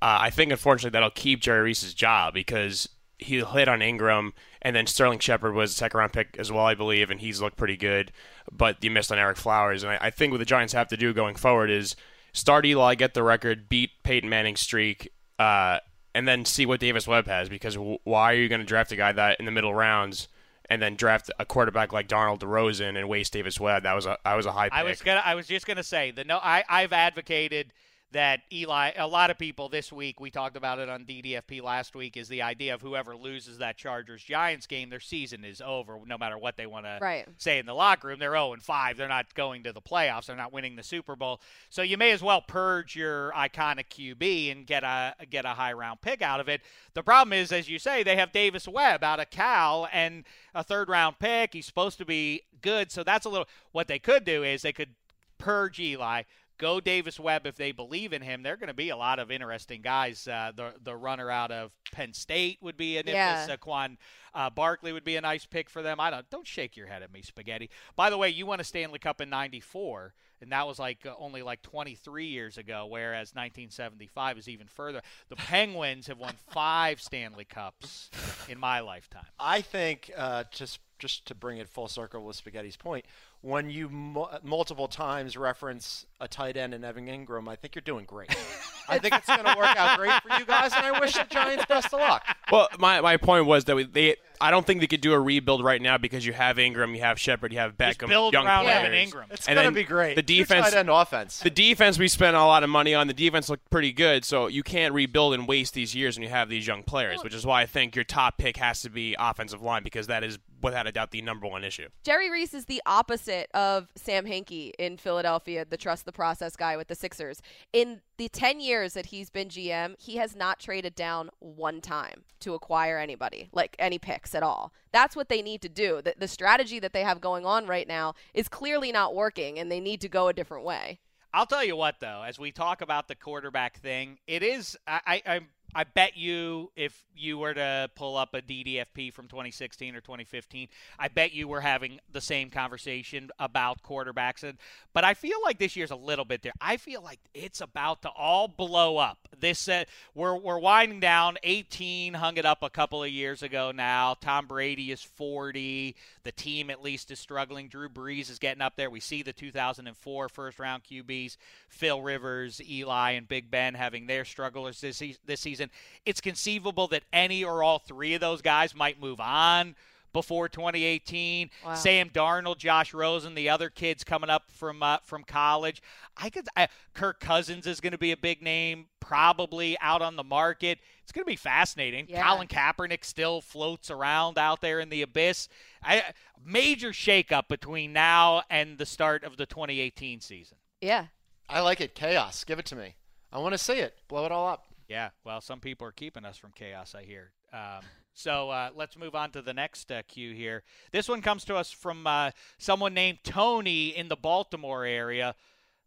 Uh, 0.00 0.18
I 0.20 0.30
think 0.30 0.52
unfortunately 0.52 0.90
that'll 0.90 1.10
keep 1.10 1.40
Jerry 1.40 1.62
Reese's 1.62 1.94
job 1.94 2.34
because 2.34 2.88
he 3.18 3.40
hit 3.40 3.68
on 3.68 3.80
Engram 3.80 4.32
and 4.62 4.74
then 4.74 4.86
Sterling 4.86 5.18
Shepard 5.18 5.54
was 5.54 5.72
a 5.72 5.74
second 5.74 5.98
round 5.98 6.12
pick 6.12 6.36
as 6.38 6.52
well, 6.52 6.66
I 6.66 6.74
believe, 6.74 7.10
and 7.10 7.20
he's 7.20 7.40
looked 7.40 7.56
pretty 7.56 7.76
good. 7.76 8.12
But 8.50 8.82
you 8.84 8.90
missed 8.90 9.10
on 9.10 9.18
Ereck 9.18 9.36
Flowers, 9.36 9.82
and 9.82 9.92
I, 9.92 9.98
I 10.00 10.10
think 10.10 10.30
what 10.30 10.38
the 10.38 10.44
Giants 10.44 10.72
have 10.74 10.88
to 10.88 10.96
do 10.96 11.12
going 11.12 11.34
forward 11.34 11.70
is 11.70 11.96
start 12.34 12.66
Eli, 12.66 12.94
get 12.96 13.14
the 13.14 13.22
record, 13.22 13.70
beat 13.70 13.90
Peyton 14.02 14.28
Manning's 14.28 14.60
streak, 14.60 15.10
uh, 15.38 15.78
and 16.14 16.28
then 16.28 16.44
see 16.44 16.66
what 16.66 16.80
Davis 16.80 17.08
Webb 17.08 17.26
has. 17.26 17.48
Because 17.48 17.76
w- 17.76 17.98
why 18.04 18.32
are 18.32 18.36
you 18.36 18.50
going 18.50 18.60
to 18.60 18.66
draft 18.66 18.92
a 18.92 18.96
guy 18.96 19.12
that 19.12 19.40
in 19.40 19.46
the 19.46 19.50
middle 19.50 19.74
rounds? 19.74 20.28
And 20.70 20.80
then 20.80 20.96
draft 20.96 21.30
a 21.38 21.44
quarterback 21.44 21.92
like 21.92 22.08
Donald 22.08 22.40
DeRozan 22.40 22.98
and 22.98 23.06
waste 23.06 23.34
Davis 23.34 23.60
Webb. 23.60 23.82
That 23.82 23.92
was 23.92 24.06
a 24.06 24.16
that 24.24 24.34
was 24.34 24.46
a 24.46 24.52
high 24.52 24.70
pick. 24.70 24.78
I 24.78 24.82
was 24.82 25.02
gonna. 25.02 25.22
I 25.22 25.34
was 25.34 25.46
just 25.46 25.66
gonna 25.66 25.82
say 25.82 26.10
the 26.10 26.24
no. 26.24 26.38
I 26.42 26.64
I've 26.68 26.92
advocated 26.94 27.72
that 28.12 28.42
Eli. 28.52 28.92
A 28.96 29.06
lot 29.06 29.30
of 29.30 29.38
people 29.38 29.68
this 29.68 29.92
week. 29.92 30.20
We 30.20 30.30
talked 30.30 30.56
about 30.56 30.78
it 30.78 30.88
on 30.88 31.04
DDFP 31.04 31.62
last 31.62 31.96
week. 31.96 32.16
Is 32.16 32.28
the 32.28 32.42
idea 32.42 32.74
of 32.74 32.80
whoever 32.80 33.16
loses 33.16 33.58
that 33.58 33.76
Chargers 33.76 34.22
Giants 34.22 34.66
game, 34.66 34.88
their 34.88 35.00
season 35.00 35.44
is 35.44 35.60
over. 35.60 35.98
No 36.06 36.16
matter 36.16 36.38
what 36.38 36.56
they 36.56 36.66
want 36.66 36.86
to 36.86 36.98
say 37.38 37.58
in 37.58 37.66
the 37.66 37.74
locker 37.74 38.08
room, 38.08 38.18
they're 38.20 38.32
0 38.32 38.52
and 38.52 38.62
5. 38.62 38.96
They're 38.96 39.08
not 39.08 39.34
going 39.34 39.64
to 39.64 39.72
the 39.72 39.82
playoffs. 39.82 40.26
They're 40.26 40.36
not 40.36 40.52
winning 40.52 40.76
the 40.76 40.82
Super 40.82 41.16
Bowl. 41.16 41.40
So 41.70 41.82
you 41.82 41.98
may 41.98 42.12
as 42.12 42.22
well 42.22 42.40
purge 42.40 42.94
your 42.94 43.32
iconic 43.32 43.88
QB 43.88 44.52
and 44.52 44.66
get 44.66 44.84
a 44.84 45.14
get 45.28 45.44
a 45.44 45.48
high 45.48 45.72
round 45.72 46.00
pick 46.00 46.22
out 46.22 46.40
of 46.40 46.48
it. 46.48 46.60
The 46.94 47.02
problem 47.02 47.32
is, 47.32 47.50
as 47.50 47.68
you 47.68 47.78
say, 47.78 48.02
they 48.02 48.16
have 48.16 48.32
Davis 48.32 48.68
Webb 48.68 49.02
out 49.02 49.20
of 49.20 49.30
Cal 49.30 49.88
and 49.92 50.24
a 50.54 50.62
third 50.62 50.88
round 50.88 51.18
pick. 51.18 51.52
He's 51.52 51.66
supposed 51.66 51.98
to 51.98 52.04
be 52.04 52.42
good. 52.62 52.92
So 52.92 53.02
that's 53.02 53.26
a 53.26 53.28
little. 53.28 53.48
What 53.72 53.88
they 53.88 53.98
could 53.98 54.24
do 54.24 54.44
is 54.44 54.62
they 54.62 54.72
could 54.72 54.90
purge 55.38 55.80
Eli. 55.80 56.22
Go 56.58 56.80
Davis 56.80 57.18
Webb 57.18 57.46
if 57.46 57.56
they 57.56 57.72
believe 57.72 58.12
in 58.12 58.22
him. 58.22 58.42
There 58.42 58.54
are 58.54 58.56
going 58.56 58.68
to 58.68 58.74
be 58.74 58.90
a 58.90 58.96
lot 58.96 59.18
of 59.18 59.30
interesting 59.30 59.82
guys. 59.82 60.28
Uh, 60.28 60.52
the 60.54 60.74
the 60.82 60.96
runner 60.96 61.30
out 61.30 61.50
of 61.50 61.72
Penn 61.92 62.12
State 62.12 62.58
would 62.60 62.76
be 62.76 62.96
an 62.98 63.04
Yeah. 63.06 63.46
yeah. 63.46 63.56
Saquon 63.56 63.96
uh, 64.34 64.50
Barkley 64.50 64.92
would 64.92 65.04
be 65.04 65.16
a 65.16 65.20
nice 65.20 65.46
pick 65.46 65.70
for 65.70 65.82
them. 65.82 66.00
I 66.00 66.10
don't 66.10 66.28
don't 66.30 66.46
shake 66.46 66.76
your 66.76 66.86
head 66.86 67.02
at 67.02 67.12
me, 67.12 67.22
Spaghetti. 67.22 67.70
By 67.96 68.10
the 68.10 68.18
way, 68.18 68.28
you 68.30 68.46
won 68.46 68.60
a 68.60 68.64
Stanley 68.64 68.98
Cup 68.98 69.20
in 69.20 69.30
'94, 69.30 70.12
and 70.40 70.50
that 70.52 70.66
was 70.66 70.78
like 70.78 71.06
uh, 71.06 71.14
only 71.18 71.42
like 71.42 71.62
23 71.62 72.26
years 72.26 72.58
ago, 72.58 72.86
whereas 72.88 73.34
1975 73.34 74.38
is 74.38 74.48
even 74.48 74.66
further. 74.66 75.02
The 75.28 75.36
Penguins 75.36 76.08
have 76.08 76.18
won 76.18 76.34
five 76.50 77.00
Stanley 77.00 77.44
Cups 77.44 78.10
in 78.48 78.58
my 78.58 78.80
lifetime. 78.80 79.26
I 79.38 79.60
think 79.60 80.10
uh, 80.16 80.44
just 80.50 80.80
just 80.98 81.26
to 81.26 81.34
bring 81.34 81.58
it 81.58 81.68
full 81.68 81.88
circle 81.88 82.24
with 82.24 82.36
Spaghetti's 82.36 82.76
point, 82.76 83.04
when 83.44 83.68
you 83.68 83.90
mu- 83.90 84.24
multiple 84.42 84.88
times 84.88 85.36
reference 85.36 86.06
a 86.18 86.26
tight 86.26 86.56
end 86.56 86.72
in 86.72 86.82
Evan 86.82 87.06
Engram, 87.06 87.46
I 87.46 87.56
think 87.56 87.74
you're 87.74 87.82
doing 87.82 88.06
great. 88.06 88.34
I 88.88 88.98
think 88.98 89.14
it's 89.14 89.26
going 89.26 89.44
to 89.44 89.54
work 89.58 89.76
out 89.76 89.98
great 89.98 90.12
for 90.22 90.38
you 90.38 90.46
guys, 90.46 90.72
and 90.74 90.84
I 90.86 90.98
wish 90.98 91.12
the 91.12 91.24
Giants 91.28 91.66
best 91.66 91.86
of 91.92 92.00
luck. 92.00 92.24
Well, 92.50 92.68
my, 92.78 93.02
my 93.02 93.18
point 93.18 93.44
was 93.44 93.64
that 93.64 93.76
we, 93.76 93.84
they 93.84 94.16
I 94.40 94.50
don't 94.50 94.66
think 94.66 94.80
they 94.80 94.86
could 94.86 95.00
do 95.00 95.12
a 95.12 95.20
rebuild 95.20 95.62
right 95.62 95.80
now 95.80 95.96
because 95.96 96.26
you 96.26 96.32
have 96.32 96.56
Engram, 96.56 96.94
you 96.94 97.00
have 97.02 97.18
Shepard, 97.20 97.52
you 97.52 97.58
have 97.58 97.76
Beckham, 97.76 98.00
Just 98.00 98.08
build 98.08 98.32
young 98.32 98.46
around 98.46 98.64
players. 98.64 98.84
Evan 98.86 98.92
Engram. 98.92 99.24
It's 99.30 99.46
And 99.46 99.56
going 99.56 99.68
to 99.68 99.72
be 99.74 99.84
great. 99.84 100.16
The 100.16 100.22
defense, 100.22 100.70
tight 100.70 100.78
end 100.78 100.90
offense. 100.90 101.40
the 101.40 101.50
defense 101.50 101.98
we 101.98 102.08
spent 102.08 102.36
a 102.36 102.44
lot 102.44 102.62
of 102.62 102.70
money 102.70 102.94
on. 102.94 103.06
The 103.06 103.14
defense 103.14 103.48
looked 103.48 103.70
pretty 103.70 103.92
good, 103.92 104.24
so 104.24 104.46
you 104.48 104.62
can't 104.62 104.92
rebuild 104.92 105.34
and 105.34 105.46
waste 105.46 105.74
these 105.74 105.94
years 105.94 106.16
when 106.16 106.22
you 106.24 106.28
have 106.30 106.48
these 106.48 106.66
young 106.66 106.82
players. 106.82 107.22
Which 107.22 107.34
is 107.34 107.46
why 107.46 107.62
I 107.62 107.66
think 107.66 107.94
your 107.94 108.04
top 108.04 108.36
pick 108.38 108.56
has 108.56 108.82
to 108.82 108.90
be 108.90 109.14
offensive 109.18 109.62
line 109.62 109.82
because 109.82 110.08
that 110.08 110.24
is 110.24 110.38
without 110.64 110.86
a 110.86 110.92
doubt 110.92 111.10
the 111.10 111.22
number 111.22 111.46
one 111.46 111.62
issue. 111.62 111.88
Jerry 112.02 112.30
Reese 112.30 112.54
is 112.54 112.64
the 112.64 112.82
opposite 112.86 113.50
of 113.54 113.88
Sam 113.94 114.24
Hinkie 114.24 114.72
in 114.78 114.96
Philadelphia, 114.96 115.64
the 115.64 115.76
trust 115.76 116.06
the 116.06 116.12
process 116.12 116.56
guy 116.56 116.76
with 116.76 116.88
the 116.88 116.94
Sixers. 116.94 117.42
In 117.72 118.00
the 118.16 118.28
10 118.28 118.60
years 118.60 118.94
that 118.94 119.06
he's 119.06 119.30
been 119.30 119.48
GM, 119.48 119.94
he 120.00 120.16
has 120.16 120.34
not 120.34 120.58
traded 120.58 120.94
down 120.94 121.30
one 121.38 121.80
time 121.80 122.24
to 122.40 122.54
acquire 122.54 122.98
anybody, 122.98 123.48
like 123.52 123.76
any 123.78 123.98
picks 123.98 124.34
at 124.34 124.42
all. 124.42 124.72
That's 124.90 125.14
what 125.14 125.28
they 125.28 125.42
need 125.42 125.60
to 125.62 125.68
do. 125.68 126.00
The, 126.02 126.14
the 126.18 126.28
strategy 126.28 126.78
that 126.80 126.92
they 126.92 127.02
have 127.02 127.20
going 127.20 127.44
on 127.44 127.66
right 127.66 127.86
now 127.86 128.14
is 128.32 128.48
clearly 128.48 128.90
not 128.90 129.14
working, 129.14 129.58
and 129.58 129.70
they 129.70 129.80
need 129.80 130.00
to 130.00 130.08
go 130.08 130.28
a 130.28 130.32
different 130.32 130.64
way. 130.64 131.00
I'll 131.34 131.46
tell 131.46 131.64
you 131.64 131.74
what, 131.74 131.98
though, 131.98 132.22
as 132.24 132.38
we 132.38 132.52
talk 132.52 132.80
about 132.80 133.08
the 133.08 133.16
quarterback 133.16 133.80
thing, 133.80 134.18
it 134.28 134.44
is. 134.44 134.78
I, 134.86 135.00
I, 135.04 135.22
I 135.26 135.40
I 135.74 135.84
bet 135.84 136.16
you 136.16 136.70
if 136.76 137.04
you 137.16 137.38
were 137.38 137.54
to 137.54 137.90
pull 137.94 138.16
up 138.16 138.34
a 138.34 138.42
DDFP 138.42 139.12
from 139.12 139.28
2016 139.28 139.94
or 139.94 140.00
2015, 140.00 140.68
I 140.98 141.08
bet 141.08 141.32
you 141.32 141.48
we're 141.48 141.60
having 141.60 142.00
the 142.12 142.20
same 142.20 142.50
conversation 142.50 143.30
about 143.38 143.82
quarterbacks. 143.82 144.42
And 144.42 144.58
but 144.92 145.04
I 145.04 145.14
feel 145.14 145.38
like 145.42 145.58
this 145.58 145.76
year's 145.76 145.90
a 145.90 145.96
little 145.96 146.24
bit 146.24 146.42
there. 146.42 146.52
I 146.60 146.76
feel 146.76 147.02
like 147.02 147.20
it's 147.34 147.60
about 147.60 148.02
to 148.02 148.10
all 148.10 148.48
blow 148.48 148.96
up. 148.96 149.18
This 149.38 149.68
uh, 149.68 149.84
we're 150.14 150.36
we're 150.36 150.58
winding 150.58 151.00
down. 151.00 151.36
18 151.42 152.14
hung 152.14 152.36
it 152.36 152.46
up 152.46 152.62
a 152.62 152.70
couple 152.70 153.02
of 153.02 153.10
years 153.10 153.42
ago. 153.42 153.72
Now 153.74 154.14
Tom 154.20 154.46
Brady 154.46 154.92
is 154.92 155.02
40. 155.02 155.96
The 156.22 156.32
team 156.32 156.70
at 156.70 156.82
least 156.82 157.10
is 157.10 157.18
struggling. 157.18 157.68
Drew 157.68 157.88
Brees 157.88 158.30
is 158.30 158.38
getting 158.38 158.62
up 158.62 158.76
there. 158.76 158.90
We 158.90 159.00
see 159.00 159.22
the 159.22 159.32
2004 159.32 160.28
first 160.28 160.58
round 160.58 160.82
QBs, 160.84 161.36
Phil 161.68 162.00
Rivers, 162.00 162.60
Eli, 162.68 163.12
and 163.12 163.28
Big 163.28 163.50
Ben 163.50 163.74
having 163.74 164.06
their 164.06 164.24
strugglers 164.24 164.80
this 164.80 165.02
this 165.26 165.40
season. 165.40 165.63
It's 166.04 166.20
conceivable 166.20 166.88
that 166.88 167.04
any 167.12 167.44
or 167.44 167.62
all 167.62 167.78
three 167.78 168.14
of 168.14 168.20
those 168.20 168.42
guys 168.42 168.74
might 168.74 169.00
move 169.00 169.20
on 169.20 169.74
before 170.14 170.48
2018. 170.48 171.50
Wow. 171.64 171.74
Sam 171.74 172.08
Darnold, 172.08 172.56
Josh 172.56 172.94
Rosen, 172.94 173.34
the 173.34 173.50
other 173.50 173.68
kids 173.68 174.02
coming 174.02 174.30
up 174.30 174.50
from 174.50 174.82
uh, 174.82 174.98
from 175.02 175.24
college. 175.24 175.82
I 176.16 176.30
could. 176.30 176.48
I, 176.56 176.68
Kirk 176.94 177.20
Cousins 177.20 177.66
is 177.66 177.80
going 177.80 177.92
to 177.92 177.98
be 177.98 178.12
a 178.12 178.16
big 178.16 178.40
name, 178.40 178.86
probably 179.00 179.76
out 179.82 180.00
on 180.00 180.16
the 180.16 180.24
market. 180.24 180.78
It's 181.02 181.12
going 181.12 181.24
to 181.24 181.30
be 181.30 181.36
fascinating. 181.36 182.06
Yeah. 182.08 182.26
Colin 182.26 182.48
Kaepernick 182.48 183.04
still 183.04 183.42
floats 183.42 183.90
around 183.90 184.38
out 184.38 184.62
there 184.62 184.80
in 184.80 184.88
the 184.88 185.02
abyss. 185.02 185.48
I, 185.82 186.02
major 186.42 186.90
shakeup 186.90 187.48
between 187.48 187.92
now 187.92 188.42
and 188.48 188.78
the 188.78 188.86
start 188.86 189.22
of 189.22 189.36
the 189.36 189.44
2018 189.44 190.20
season. 190.20 190.56
Yeah. 190.80 191.06
I 191.48 191.60
like 191.60 191.82
it. 191.82 191.94
Chaos. 191.94 192.44
Give 192.44 192.58
it 192.58 192.64
to 192.66 192.76
me. 192.76 192.94
I 193.30 193.38
want 193.38 193.52
to 193.52 193.58
see 193.58 193.74
it. 193.80 193.98
Blow 194.08 194.24
it 194.24 194.32
all 194.32 194.48
up. 194.48 194.64
Yeah, 194.88 195.10
well, 195.24 195.40
some 195.40 195.60
people 195.60 195.86
are 195.86 195.92
keeping 195.92 196.24
us 196.24 196.36
from 196.36 196.52
chaos, 196.52 196.94
I 196.94 197.04
hear. 197.04 197.30
Um, 197.52 197.82
so 198.12 198.50
uh, 198.50 198.70
let's 198.76 198.98
move 198.98 199.14
on 199.14 199.30
to 199.32 199.42
the 199.42 199.54
next 199.54 199.90
uh, 199.90 200.02
cue 200.06 200.34
here. 200.34 200.62
This 200.92 201.08
one 201.08 201.22
comes 201.22 201.44
to 201.46 201.56
us 201.56 201.70
from 201.70 202.06
uh, 202.06 202.30
someone 202.58 202.94
named 202.94 203.18
Tony 203.24 203.88
in 203.88 204.08
the 204.08 204.16
Baltimore 204.16 204.84
area. 204.84 205.34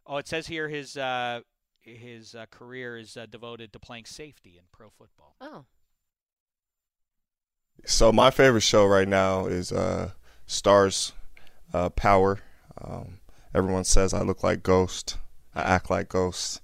Oh, 0.06 0.18
it 0.18 0.28
says 0.28 0.48
here 0.48 0.68
his 0.68 0.98
uh, 0.98 1.42
his 1.80 2.36
uh, 2.36 2.46
career 2.50 2.98
is 2.98 3.16
uh, 3.16 3.26
devoted 3.30 3.72
to 3.74 3.80
playing 3.80 4.06
safety 4.06 4.56
in 4.58 4.64
pro 4.72 4.90
football. 4.90 5.36
Oh. 5.40 5.66
So 7.86 8.12
my 8.12 8.32
favorite 8.32 8.62
show 8.62 8.86
right 8.86 9.08
now 9.08 9.46
is 9.46 9.72
uh, 9.72 10.12
Starz 10.48 11.12
uh, 11.74 11.90
Power. 11.90 12.40
Um, 12.82 13.20
everyone 13.54 13.84
says 13.84 14.14
I 14.14 14.22
look 14.22 14.44
like 14.44 14.64
Ghost. 14.64 15.18
I 15.54 15.62
act 15.62 15.90
like 15.90 16.10
Ghost. 16.10 16.62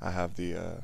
I 0.00 0.10
have 0.10 0.36
the 0.36 0.54
uh, 0.54 0.80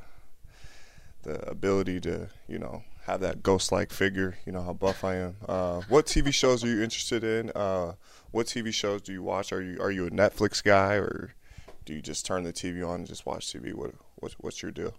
the 1.22 1.48
ability 1.48 2.00
to 2.00 2.28
you 2.48 2.58
know 2.58 2.82
have 3.04 3.20
that 3.20 3.42
ghost-like 3.42 3.92
figure. 3.92 4.38
You 4.46 4.52
know 4.52 4.62
how 4.62 4.72
buff 4.72 5.04
I 5.04 5.16
am. 5.16 5.36
Uh, 5.48 5.82
what 5.88 6.06
TV 6.06 6.32
shows 6.32 6.62
are 6.64 6.68
you 6.68 6.82
interested 6.82 7.24
in? 7.24 7.50
Uh, 7.50 7.94
what 8.30 8.46
TV 8.46 8.72
shows 8.72 9.02
do 9.02 9.12
you 9.12 9.22
watch? 9.22 9.52
Are 9.52 9.62
you 9.62 9.80
are 9.80 9.90
you 9.90 10.06
a 10.06 10.10
Netflix 10.10 10.62
guy 10.62 10.94
or 10.94 11.34
do 11.84 11.94
you 11.94 12.02
just 12.02 12.24
turn 12.24 12.44
the 12.44 12.52
TV 12.52 12.86
on 12.86 13.00
and 13.00 13.06
just 13.06 13.26
watch 13.26 13.52
TV? 13.52 13.74
What 13.74 13.94
what's, 14.16 14.34
what's 14.34 14.62
your 14.62 14.70
deal? 14.70 14.94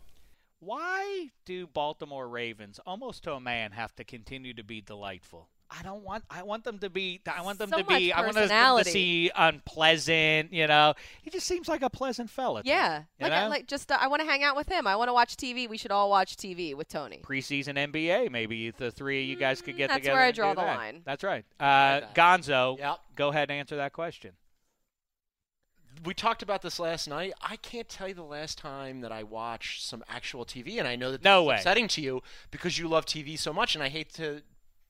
Why 0.60 1.32
do 1.44 1.68
Baltimore 1.68 2.30
Ravens, 2.30 2.80
almost 2.86 3.24
to 3.26 3.34
a 3.34 3.40
man, 3.40 3.72
have 3.72 3.94
to 3.98 4.06
continue 4.06 4.54
to 4.54 4.64
be 4.64 4.80
delightful? 4.80 5.50
I 5.76 5.82
don't 5.82 6.04
want. 6.04 6.24
I 6.30 6.44
want 6.44 6.64
them 6.64 6.78
to 6.80 6.90
be. 6.90 7.20
I 7.26 7.42
want 7.42 7.58
them 7.58 7.70
So 7.70 7.78
to 7.80 7.84
be. 7.84 8.14
I 8.14 8.22
want 8.22 8.34
them 8.36 8.44
to 8.44 8.50
personality. 8.50 8.92
see 8.92 9.32
unpleasant. 9.36 10.54
You 10.54 10.68
know, 10.68 10.94
he 11.24 11.30
just 11.32 11.48
seems 11.48 11.68
like 11.68 11.82
a 11.82 11.90
pleasant 11.90 12.30
fella. 12.30 12.62
to 12.62 12.66
me, 12.66 12.70
Yeah, 12.72 13.04
like 13.20 13.32
I, 13.32 13.48
like 13.48 13.68
just 13.68 13.92
uh, 13.92 13.98
I 14.00 14.08
want 14.08 14.22
to 14.22 14.28
hang 14.28 14.44
out 14.44 14.56
with 14.56 14.70
him. 14.70 14.86
I 14.86 14.96
want 14.96 15.10
to 15.10 15.14
watch 15.14 15.36
TV. 15.36 15.68
We 15.68 15.78
should 15.78 15.92
all 15.92 16.10
watch 16.10 16.36
TV 16.38 16.76
with 16.76 16.90
Tony. 16.90 17.22
preseason 17.24 17.76
NBA. 17.92 18.30
Maybe 18.30 18.70
the 18.72 18.92
three 18.92 19.24
of 19.24 19.30
you 19.30 19.36
guys 19.36 19.62
could 19.62 19.76
get 19.78 19.86
Mm, 19.90 19.94
that's 19.94 19.98
together. 20.02 20.18
where 20.18 20.26
I 20.28 20.32
draw 20.32 20.54
the 20.54 20.62
that. 20.62 20.78
line. 20.78 21.02
That's 21.06 21.24
right. 21.24 21.44
Uh, 21.60 22.02
Gonzo, 22.14 22.78
Yep. 22.78 23.00
go 23.16 23.30
ahead 23.30 23.50
and 23.50 23.60
answer 23.60 23.76
that 23.78 23.94
question. 23.94 24.34
we 26.06 26.14
talked 26.14 26.42
about 26.42 26.62
this 26.62 26.80
last 26.80 27.08
night. 27.08 27.34
I 27.42 27.56
can't 27.56 27.88
tell 27.88 28.08
you 28.08 28.14
the 28.14 28.24
last 28.24 28.58
time 28.58 29.02
that 29.02 29.12
I 29.12 29.24
watched 29.24 29.84
some 29.86 30.04
actual 30.10 30.44
TV, 30.44 30.78
and 30.80 30.88
I 30.88 30.96
know 30.96 31.12
that 31.12 31.24
No 31.24 31.42
that's 31.42 31.48
way. 31.48 31.56
upsetting 31.56 31.88
to 31.90 32.02
you 32.02 32.22
because 32.52 32.78
you 32.78 32.88
love 32.88 33.06
TV 33.06 33.38
so 33.38 33.54
much, 33.54 33.76
and 33.76 33.84
I 33.84 33.90
hate 33.90 34.12
to 34.16 34.42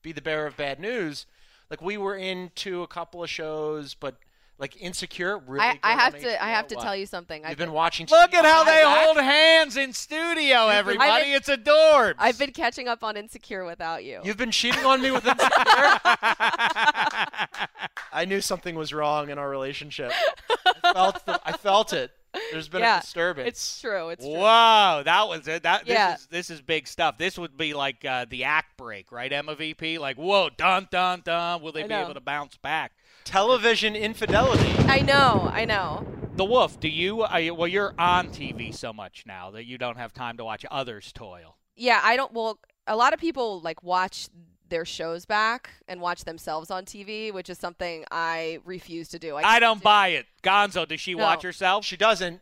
be 0.04 0.12
the 0.12 0.22
bearer 0.22 0.46
of 0.46 0.56
bad 0.56 0.78
news. 0.78 1.26
Like 1.70 1.82
we 1.82 1.96
were 1.96 2.14
into 2.14 2.82
a 2.82 2.86
couple 2.86 3.24
of 3.24 3.30
shows, 3.30 3.94
but 3.94 4.14
like 4.58 4.80
Insecure, 4.80 5.38
really. 5.38 5.64
I, 5.64 5.72
good 5.72 5.80
I 5.82 5.92
have 5.92 6.16
to 6.20 6.44
I 6.44 6.48
have 6.50 6.68
to 6.68 6.76
What? 6.76 6.84
tell 6.84 6.94
you 6.94 7.06
something. 7.06 7.42
You've 7.42 7.50
I've 7.50 7.56
been 7.58 7.72
watching. 7.72 8.06
Look 8.08 8.30
TV 8.30 8.34
at 8.38 8.44
how 8.44 8.62
they 8.62 8.82
behind 8.82 9.04
hold 9.06 9.16
hands 9.16 9.76
in 9.76 9.92
studio, 9.92 10.68
everybody. 10.68 11.24
been- 11.24 11.34
it's 11.34 11.48
adorbs. 11.48 12.14
I've 12.18 12.38
been 12.38 12.52
catching 12.52 12.86
up 12.86 13.02
on 13.02 13.16
Insecure 13.16 13.64
without 13.64 14.04
you. 14.04 14.20
You've 14.22 14.36
been 14.36 14.52
cheating 14.52 14.84
on 14.84 15.02
me 15.02 15.10
with 15.10 15.26
Insecure. 15.26 15.50
I 18.12 18.24
knew 18.28 18.40
something 18.40 18.74
was 18.76 18.92
wrong 18.92 19.30
in 19.30 19.38
our 19.38 19.48
relationship. 19.48 20.12
I 20.84 20.92
felt, 20.92 21.26
the, 21.26 21.40
I 21.44 21.52
felt 21.52 21.92
it. 21.92 22.12
There's 22.52 22.68
been 22.68 22.80
yeah, 22.80 22.98
a 22.98 23.00
disturbance. 23.00 23.48
It's 23.48 23.80
true. 23.80 24.08
It's 24.10 24.24
true. 24.24 24.34
Whoa, 24.34 25.02
that 25.04 25.28
was 25.28 25.46
it. 25.48 25.62
That 25.62 25.86
this 25.86 26.20
is 26.20 26.26
this 26.26 26.50
is 26.50 26.60
big 26.60 26.86
stuff. 26.86 27.18
This 27.18 27.38
would 27.38 27.56
be 27.56 27.74
like 27.74 28.04
uh, 28.04 28.26
the 28.28 28.44
act 28.44 28.76
break, 28.76 29.12
right? 29.12 29.32
Emma 29.32 29.54
VP, 29.54 29.98
like 29.98 30.16
whoa, 30.16 30.50
dun 30.56 30.88
dun 30.90 31.22
dun. 31.24 31.62
Will 31.62 31.72
they 31.72 31.80
I 31.80 31.84
be 31.84 31.88
know. 31.90 32.04
able 32.04 32.14
to 32.14 32.20
bounce 32.20 32.56
back? 32.56 32.92
Television 33.24 33.96
infidelity. 33.96 34.74
I 34.88 35.00
know. 35.00 35.48
I 35.52 35.64
know. 35.64 36.06
The 36.36 36.44
Wolf, 36.44 36.80
do 36.80 36.88
you? 36.88 37.22
Are 37.22 37.40
you 37.40 37.54
well, 37.54 37.68
you're 37.68 37.94
on 37.98 38.28
TV 38.28 38.74
so 38.74 38.92
much 38.92 39.24
now 39.26 39.50
that 39.52 39.66
you 39.66 39.78
don't 39.78 39.96
have 39.96 40.12
time 40.12 40.36
to 40.38 40.44
watch 40.44 40.64
others 40.70 41.12
toil. 41.12 41.56
Yeah, 41.76 42.00
I 42.02 42.16
don't. 42.16 42.32
Well, 42.32 42.58
a 42.86 42.96
lot 42.96 43.12
of 43.12 43.20
people 43.20 43.60
like 43.60 43.82
watch 43.82 44.28
their 44.68 44.84
shows 44.84 45.26
back 45.26 45.70
and 45.88 46.00
watch 46.00 46.24
themselves 46.24 46.70
on 46.70 46.84
TV, 46.84 47.32
which 47.32 47.50
is 47.50 47.58
something 47.58 48.04
I 48.10 48.58
refuse 48.64 49.08
to 49.10 49.18
do. 49.18 49.36
I 49.36 49.60
don't 49.60 49.82
buy 49.82 50.08
it. 50.08 50.26
Gonzo, 50.42 50.86
does 50.88 51.00
she 51.00 51.14
No. 51.14 51.22
watch 51.24 51.42
herself? 51.42 51.84
She 51.84 51.96
doesn't. 51.96 52.40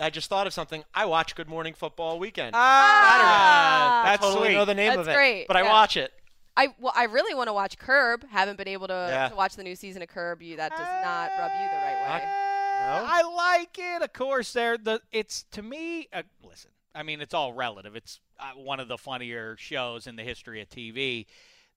I 0.00 0.10
just 0.10 0.28
thought 0.28 0.46
of 0.46 0.52
something. 0.54 0.84
I 0.94 1.06
watch 1.06 1.34
Good 1.34 1.48
Morning 1.48 1.74
Football 1.74 2.18
Weekend. 2.18 2.54
Ah, 2.54 4.02
I 4.02 4.10
that's 4.10 4.22
totally 4.22 4.48
sweet. 4.48 4.54
know 4.54 4.64
the 4.64 4.74
name 4.74 4.90
That's 4.90 5.00
of 5.00 5.08
it, 5.08 5.14
great, 5.14 5.46
but 5.48 5.56
I 5.56 5.62
yeah. 5.62 5.70
watch 5.72 5.96
it. 5.96 6.12
I 6.56 6.68
well, 6.80 6.92
I 6.96 7.04
really 7.04 7.34
want 7.34 7.48
to 7.48 7.52
watch 7.52 7.78
Curb. 7.78 8.24
Haven't 8.30 8.56
been 8.58 8.68
able 8.68 8.88
to, 8.88 9.06
Yeah. 9.10 9.28
to 9.28 9.34
watch 9.36 9.54
the 9.56 9.62
new 9.62 9.76
season 9.76 10.02
of 10.02 10.08
Curb. 10.08 10.42
You 10.42 10.56
that 10.56 10.70
does 10.70 10.80
not 10.80 11.30
rub 11.38 11.50
you 11.52 11.68
the 11.68 11.76
right 11.76 12.20
way. 12.20 12.24
No? 12.24 13.04
I 13.06 13.22
like 13.58 13.78
it. 13.78 14.02
Of 14.02 14.12
course, 14.12 14.52
there. 14.52 14.78
The 14.78 15.00
it's 15.12 15.44
to 15.52 15.62
me. 15.62 16.08
Uh, 16.12 16.22
listen, 16.42 16.70
I 16.94 17.02
mean, 17.02 17.20
it's 17.20 17.34
all 17.34 17.52
relative. 17.52 17.94
It's 17.96 18.20
uh, 18.40 18.52
one 18.56 18.80
of 18.80 18.88
the 18.88 18.98
funnier 18.98 19.56
shows 19.58 20.06
in 20.06 20.16
the 20.16 20.22
history 20.22 20.60
of 20.60 20.68
TV. 20.68 21.26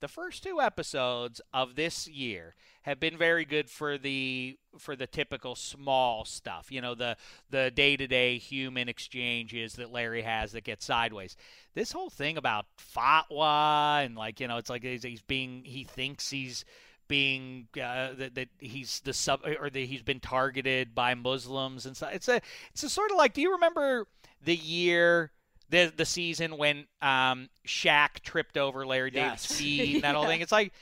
The 0.02 0.08
first 0.08 0.42
two 0.42 0.60
episodes 0.60 1.42
of 1.54 1.76
this 1.76 2.08
year 2.08 2.56
have 2.82 3.00
been 3.00 3.18
very 3.18 3.46
good 3.46 3.70
for 3.70 4.00
the 4.00 4.58
for 4.80 4.96
the 4.96 5.06
typical 5.06 5.54
small 5.54 6.26
stuff. 6.26 6.72
You 6.72 6.82
know, 6.82 6.96
the 6.96 7.18
the 7.52 7.70
day 7.70 7.96
to 7.96 8.08
day 8.08 8.40
human 8.40 8.90
exchanges 8.90 9.74
that 9.74 9.92
Larry 9.92 10.24
has 10.24 10.54
that 10.54 10.64
get 10.64 10.82
sideways. 10.82 11.38
This 11.76 11.92
whole 11.92 12.10
thing 12.10 12.38
about 12.38 12.66
fatwa 12.96 14.04
and 14.04 14.16
like 14.16 14.40
you 14.40 14.48
know, 14.48 14.58
it's 14.58 14.72
like 14.72 14.84
he's, 14.84 15.04
he's 15.04 15.22
being 15.22 15.64
he 15.66 15.84
thinks 15.84 16.32
he's 16.32 16.66
being 17.08 17.68
uh, 17.76 18.14
that, 18.14 18.34
that 18.34 18.50
he's 18.58 19.02
the 19.02 19.14
sub 19.14 19.42
or 19.60 19.70
that 19.70 19.80
he's 19.80 20.02
been 20.02 20.20
targeted 20.20 20.96
by 20.96 21.14
Muslims 21.14 21.86
and 21.86 21.96
stuff. 21.96 22.12
It's 22.14 22.28
a 22.28 22.42
it's 22.72 22.82
a 22.82 22.90
sort 22.90 23.12
of 23.12 23.18
like. 23.18 23.34
Do 23.34 23.42
you 23.42 23.52
remember 23.52 24.08
the 24.44 24.56
year? 24.56 25.32
The, 25.72 25.92
the 25.96 26.06
season 26.06 26.58
when 26.58 26.86
um, 27.02 27.50
Shaq 27.66 28.20
tripped 28.24 28.58
over 28.58 28.86
Larry 28.86 29.12
Yes. 29.14 29.48
David's 29.48 29.56
feet 29.60 29.96
and 29.96 30.04
that 30.04 30.16
whole 30.16 30.26
thing. 30.26 30.42
It's 30.42 30.52
like 30.52 30.74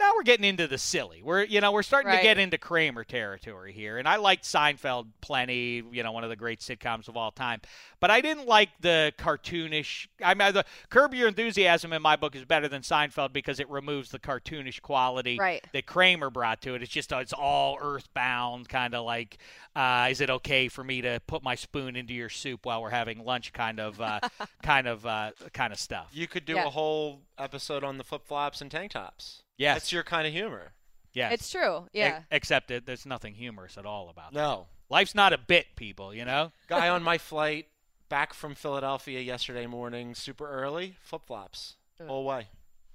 now 0.00 0.10
we're 0.16 0.22
getting 0.24 0.44
into 0.44 0.66
the 0.66 0.78
silly. 0.78 1.22
We're 1.22 1.44
you 1.44 1.60
know 1.60 1.72
we're 1.72 1.82
starting 1.82 2.12
to 2.12 2.20
get 2.22 2.38
into 2.38 2.58
Kramer 2.58 3.04
territory 3.04 3.72
here, 3.72 3.98
and 3.98 4.08
I 4.08 4.16
liked 4.16 4.44
Seinfeld 4.44 5.06
plenty. 5.20 5.82
You 5.92 6.02
know, 6.02 6.12
one 6.12 6.24
of 6.24 6.30
the 6.30 6.36
great 6.36 6.60
sitcoms 6.60 7.08
of 7.08 7.16
all 7.16 7.30
time. 7.30 7.60
But 8.00 8.10
I 8.10 8.20
didn't 8.20 8.46
like 8.46 8.68
the 8.80 9.12
cartoonish. 9.18 10.08
I 10.22 10.34
mean, 10.34 10.52
the 10.52 10.64
Curb 10.90 11.14
Your 11.14 11.28
Enthusiasm 11.28 11.92
in 11.92 12.02
my 12.02 12.16
book 12.16 12.36
is 12.36 12.44
better 12.44 12.68
than 12.68 12.82
Seinfeld 12.82 13.32
because 13.32 13.60
it 13.60 13.70
removes 13.70 14.10
the 14.10 14.18
cartoonish 14.18 14.82
quality 14.82 15.38
Right. 15.38 15.64
that 15.72 15.86
Kramer 15.86 16.28
brought 16.30 16.60
to 16.62 16.74
it. 16.74 16.82
It's 16.82 16.90
just 16.92 17.12
it's 17.12 17.32
all 17.32 17.78
earthbound, 17.80 18.68
kind 18.68 18.94
of 18.94 19.04
like, 19.06 19.38
uh, 19.74 20.08
is 20.10 20.20
it 20.20 20.28
okay 20.28 20.68
for 20.68 20.84
me 20.84 21.00
to 21.02 21.20
put 21.26 21.42
my 21.42 21.54
spoon 21.54 21.96
into 21.96 22.12
your 22.12 22.28
soup 22.28 22.66
while 22.66 22.82
we're 22.82 22.90
having 22.90 23.24
lunch? 23.24 23.52
Kind 23.52 23.80
of, 23.80 24.00
uh, 24.00 24.20
kind 24.62 24.86
of, 24.86 25.06
uh, 25.06 25.30
kind 25.52 25.72
of 25.72 25.78
stuff. 25.78 26.08
You 26.12 26.26
could 26.26 26.44
do 26.44 26.54
Yeah. 26.56 26.66
a 26.66 26.70
whole 26.70 27.22
episode 27.38 27.84
on 27.84 27.96
the 27.98 28.04
flip 28.04 28.26
flops 28.26 28.60
and 28.60 28.70
tank 28.70 28.92
tops. 28.92 29.43
Yes. 29.56 29.76
That's 29.76 29.92
your 29.92 30.02
kind 30.02 30.26
of 30.26 30.32
humor. 30.32 30.72
Yes, 31.12 31.32
It's 31.34 31.50
true. 31.50 31.86
Yeah. 31.92 32.18
E- 32.18 32.22
except 32.32 32.68
that 32.68 32.86
there's 32.86 33.06
nothing 33.06 33.34
humorous 33.34 33.78
at 33.78 33.86
all 33.86 34.08
about 34.08 34.32
it. 34.32 34.34
No. 34.34 34.66
Life's 34.90 35.14
not 35.14 35.32
a 35.32 35.38
bit, 35.38 35.66
people. 35.76 36.12
You 36.12 36.24
know. 36.24 36.50
Guy 36.68 36.88
on 36.88 37.02
my 37.02 37.18
flight 37.18 37.66
back 38.08 38.34
from 38.34 38.54
Philadelphia 38.54 39.20
yesterday 39.20 39.66
morning, 39.66 40.14
super 40.14 40.48
early, 40.50 40.96
flip 41.02 41.22
flops. 41.26 41.76
Whole 42.04 42.24
way. 42.24 42.48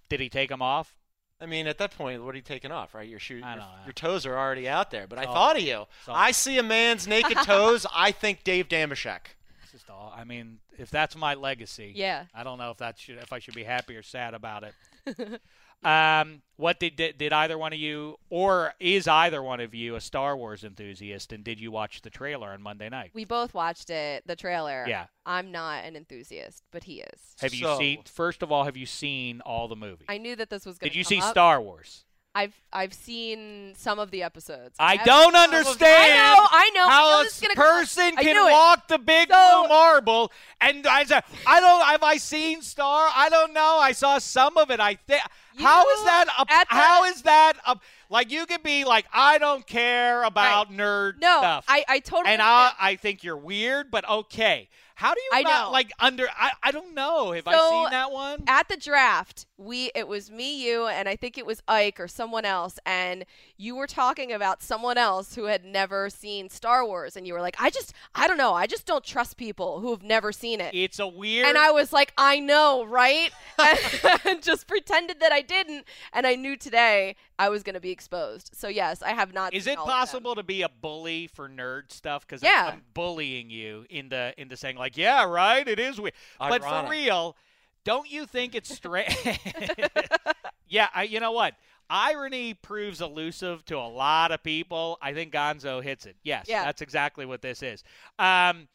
Did 0.09 0.19
he 0.19 0.27
take 0.29 0.49
them 0.49 0.61
off? 0.61 0.95
I 1.41 1.45
mean, 1.45 1.67
at 1.67 1.77
that 1.77 1.91
point, 1.97 2.21
what 2.23 2.33
are 2.35 2.37
you 2.37 2.43
taking 2.43 2.71
off, 2.71 2.93
right? 2.93 3.07
Your 3.07 3.19
shoe, 3.19 3.39
I 3.41 3.51
your, 3.53 3.59
know, 3.61 3.67
your 3.85 3.93
toes 3.93 4.25
are 4.25 4.37
already 4.37 4.67
out 4.67 4.91
there. 4.91 5.07
But 5.07 5.19
I 5.19 5.23
all- 5.23 5.33
thought 5.33 5.55
of 5.55 5.61
you. 5.63 5.85
I 6.07 6.31
see 6.31 6.57
a 6.57 6.63
man's 6.63 7.07
naked 7.07 7.37
toes. 7.45 7.85
I 7.95 8.11
think 8.11 8.43
Dave 8.43 8.67
Dameshek. 8.67 9.19
It's 9.63 9.71
just 9.71 9.89
all. 9.89 10.13
I 10.15 10.25
mean, 10.25 10.59
if 10.77 10.89
that's 10.91 11.15
my 11.15 11.35
legacy, 11.35 11.93
Yeah. 11.95 12.25
I 12.35 12.43
don't 12.43 12.57
know 12.57 12.71
if 12.71 12.77
that 12.79 12.99
should, 12.99 13.17
if 13.19 13.31
I 13.31 13.39
should 13.39 13.53
be 13.55 13.63
happy 13.63 13.95
or 13.95 14.03
sad 14.03 14.33
about 14.33 14.63
it. 14.65 15.41
um, 15.83 16.41
what 16.57 16.79
did, 16.79 16.95
did 16.97 17.17
did 17.17 17.31
either 17.31 17.57
one 17.57 17.71
of 17.71 17.79
you, 17.79 18.17
or 18.29 18.73
is 18.81 19.07
either 19.07 19.41
one 19.41 19.59
of 19.61 19.73
you 19.73 19.95
a 19.95 20.01
Star 20.01 20.35
Wars 20.35 20.63
enthusiast? 20.65 21.31
And 21.31 21.43
did 21.43 21.59
you 21.59 21.71
watch 21.71 22.01
the 22.01 22.09
trailer 22.09 22.49
on 22.49 22.61
Monday 22.61 22.89
night? 22.89 23.11
We 23.13 23.23
both 23.23 23.53
watched 23.53 23.89
it, 23.89 24.27
the 24.27 24.35
trailer. 24.35 24.85
Yeah. 24.87 25.05
I'm 25.25 25.51
not 25.51 25.85
an 25.85 25.95
enthusiast, 25.95 26.63
but 26.71 26.83
he 26.83 27.01
is. 27.01 27.35
Have 27.39 27.53
you 27.53 27.65
So- 27.65 27.77
seen? 27.77 28.03
First 28.03 28.43
of 28.43 28.51
all, 28.51 28.65
have 28.65 28.75
you 28.75 28.85
seen 28.85 29.39
all 29.41 29.67
the 29.69 29.75
movies? 29.77 30.07
I 30.09 30.17
knew 30.17 30.35
that 30.35 30.49
this 30.49 30.65
was 30.65 30.77
going 30.77 30.89
Did 30.89 30.97
you 30.97 31.03
come 31.05 31.09
see 31.09 31.21
up. 31.21 31.31
Star 31.31 31.61
Wars? 31.61 32.03
I've 32.35 32.53
I've 32.71 32.93
seen 32.93 33.73
some 33.75 33.97
of 33.97 34.11
the 34.11 34.21
episodes. 34.21 34.75
I 34.77 34.97
haven't 34.97 35.07
don't 35.07 35.33
some 35.33 35.49
of- 35.49 35.55
understand 35.55 36.13
I 36.13 36.35
know. 36.35 36.47
I 36.51 36.69
know. 36.75 36.83
I 36.85 36.89
how 36.91 37.09
know 37.09 37.21
a 37.21 37.23
this 37.23 37.35
is 37.35 37.41
gonna 37.41 37.55
come 37.55 37.63
up. 37.67 37.73
person 37.79 38.13
I 38.17 38.23
can 38.23 38.37
it. 38.47 38.51
walk 38.51 38.87
the 38.87 38.99
big 38.99 39.29
So- 39.31 39.61
blue 39.61 39.67
marble 39.69 40.31
and 40.61 40.85
I 40.85 41.05
said, 41.05 41.23
I 41.47 41.59
don't. 41.59 41.83
Have 41.85 42.03
I 42.03 42.17
seen 42.17 42.61
Star? 42.61 43.09
I 43.15 43.29
don't 43.29 43.51
know. 43.53 43.79
I 43.79 43.93
saw 43.93 44.19
some 44.19 44.57
of 44.57 44.69
it. 44.69 44.79
I 44.79 44.93
think. 44.95 45.23
How 45.59 45.89
is 45.89 46.03
that? 46.05 46.25
A, 46.39 46.65
how 46.67 47.03
is 47.05 47.21
that? 47.23 47.53
A, 47.65 47.77
like 48.09 48.31
you 48.31 48.45
could 48.45 48.63
be 48.63 48.85
like, 48.85 49.05
I 49.13 49.37
don't 49.37 49.65
care 49.67 50.23
about 50.23 50.71
nerd 50.71 51.19
No, 51.21 51.39
stuff. 51.39 51.65
I 51.67 51.83
I 51.87 51.99
totally. 51.99 52.33
and 52.33 52.41
I. 52.41 52.71
I 52.79 52.95
think 52.95 53.23
you're 53.23 53.37
weird, 53.37 53.91
but 53.91 54.07
okay. 54.09 54.69
How 54.95 55.13
do 55.13 55.21
you 55.21 55.29
I 55.33 55.43
not 55.43 55.67
know. 55.67 55.71
like 55.71 55.91
under? 55.99 56.27
I, 56.37 56.51
I 56.61 56.71
don't 56.71 56.93
know. 56.93 57.31
Have 57.31 57.47
I 57.47 57.53
So, 57.53 57.69
seen 57.69 57.91
that 57.91 58.11
one? 58.11 58.43
at 58.47 58.67
the 58.67 58.75
draft, 58.75 59.45
we 59.57 59.91
it 59.95 60.09
was 60.09 60.29
me, 60.29 60.61
you, 60.61 60.87
and 60.87 61.07
I 61.07 61.15
think 61.15 61.37
it 61.37 61.45
was 61.45 61.63
Ike 61.69 62.01
or 62.01 62.09
someone 62.09 62.43
else, 62.43 62.79
and 62.85 63.23
you 63.55 63.77
were 63.77 63.87
talking 63.87 64.33
about 64.33 64.61
someone 64.61 64.97
else 64.97 65.35
who 65.35 65.45
had 65.45 65.63
never 65.63 66.09
seen 66.09 66.49
Star 66.49 66.85
Wars, 66.85 67.15
and 67.15 67.25
you 67.25 67.33
were 67.33 67.39
like, 67.39 67.55
I 67.61 67.69
just 67.69 67.93
I 68.13 68.27
don't 68.27 68.37
know, 68.37 68.51
I 68.53 68.67
just 68.67 68.85
don't 68.85 69.03
trust 69.05 69.37
people 69.37 69.79
who 69.79 69.91
have 69.91 70.03
never 70.03 70.33
seen 70.33 70.59
it. 70.59 70.75
It's 70.75 70.99
a 70.99 71.07
weird. 71.07 71.47
And 71.47 71.57
I 71.57 71.71
was 71.71 71.93
like, 71.93 72.11
I 72.17 72.41
know, 72.41 72.83
right? 72.83 73.31
and 74.25 74.41
just 74.43 74.67
pretended 74.67 75.21
that 75.21 75.31
I 75.31 75.41
didn't, 75.49 75.85
and 76.13 76.25
I 76.25 76.35
knew 76.35 76.55
today 76.55 77.15
I 77.37 77.49
was 77.49 77.63
going 77.63 77.73
to 77.73 77.79
be 77.81 77.91
exposed. 77.91 78.51
So 78.53 78.67
yes, 78.69 79.01
I 79.01 79.09
have 79.09 79.33
not. 79.33 79.53
Is 79.53 79.65
seen 79.65 79.73
it 79.73 79.77
all 79.77 79.83
of 79.83 79.87
them. 79.89 79.97
possible 79.97 80.35
to 80.35 80.43
be 80.43 80.61
a 80.61 80.69
bully 80.69 81.27
for 81.27 81.49
nerd 81.49 81.91
stuff? 81.91 82.25
Because 82.25 82.41
Yeah. 82.41 82.69
I'm 82.73 82.83
bullying 82.93 83.49
you 83.49 83.85
into 83.89 84.33
into 84.37 84.55
saying 84.55 84.77
like, 84.77 84.95
yeah, 84.95 85.25
right, 85.25 85.67
it 85.67 85.79
is 85.79 85.99
weird. 85.99 86.13
But 86.39 86.63
for 86.63 86.87
real, 86.89 87.35
don't 87.83 88.09
you 88.09 88.25
think 88.25 88.55
it's 88.55 88.73
strange? 88.73 89.15
yeah, 90.67 90.87
I, 90.93 91.03
you 91.03 91.19
know 91.19 91.31
what? 91.31 91.55
Irony 91.89 92.53
proves 92.53 93.01
elusive 93.01 93.65
to 93.65 93.77
a 93.77 93.87
lot 93.89 94.31
of 94.31 94.43
people. 94.43 94.97
I 95.01 95.13
think 95.13 95.33
Gonzo 95.33 95.81
hits 95.81 96.05
it. 96.05 96.15
Yes, 96.23 96.45
Yeah. 96.47 96.63
that's 96.65 96.81
exactly 96.81 97.25
what 97.25 97.41
this 97.41 97.63
is. 97.63 97.83
Um, 98.19 98.67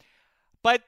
but 0.63 0.81
i- 0.81 0.83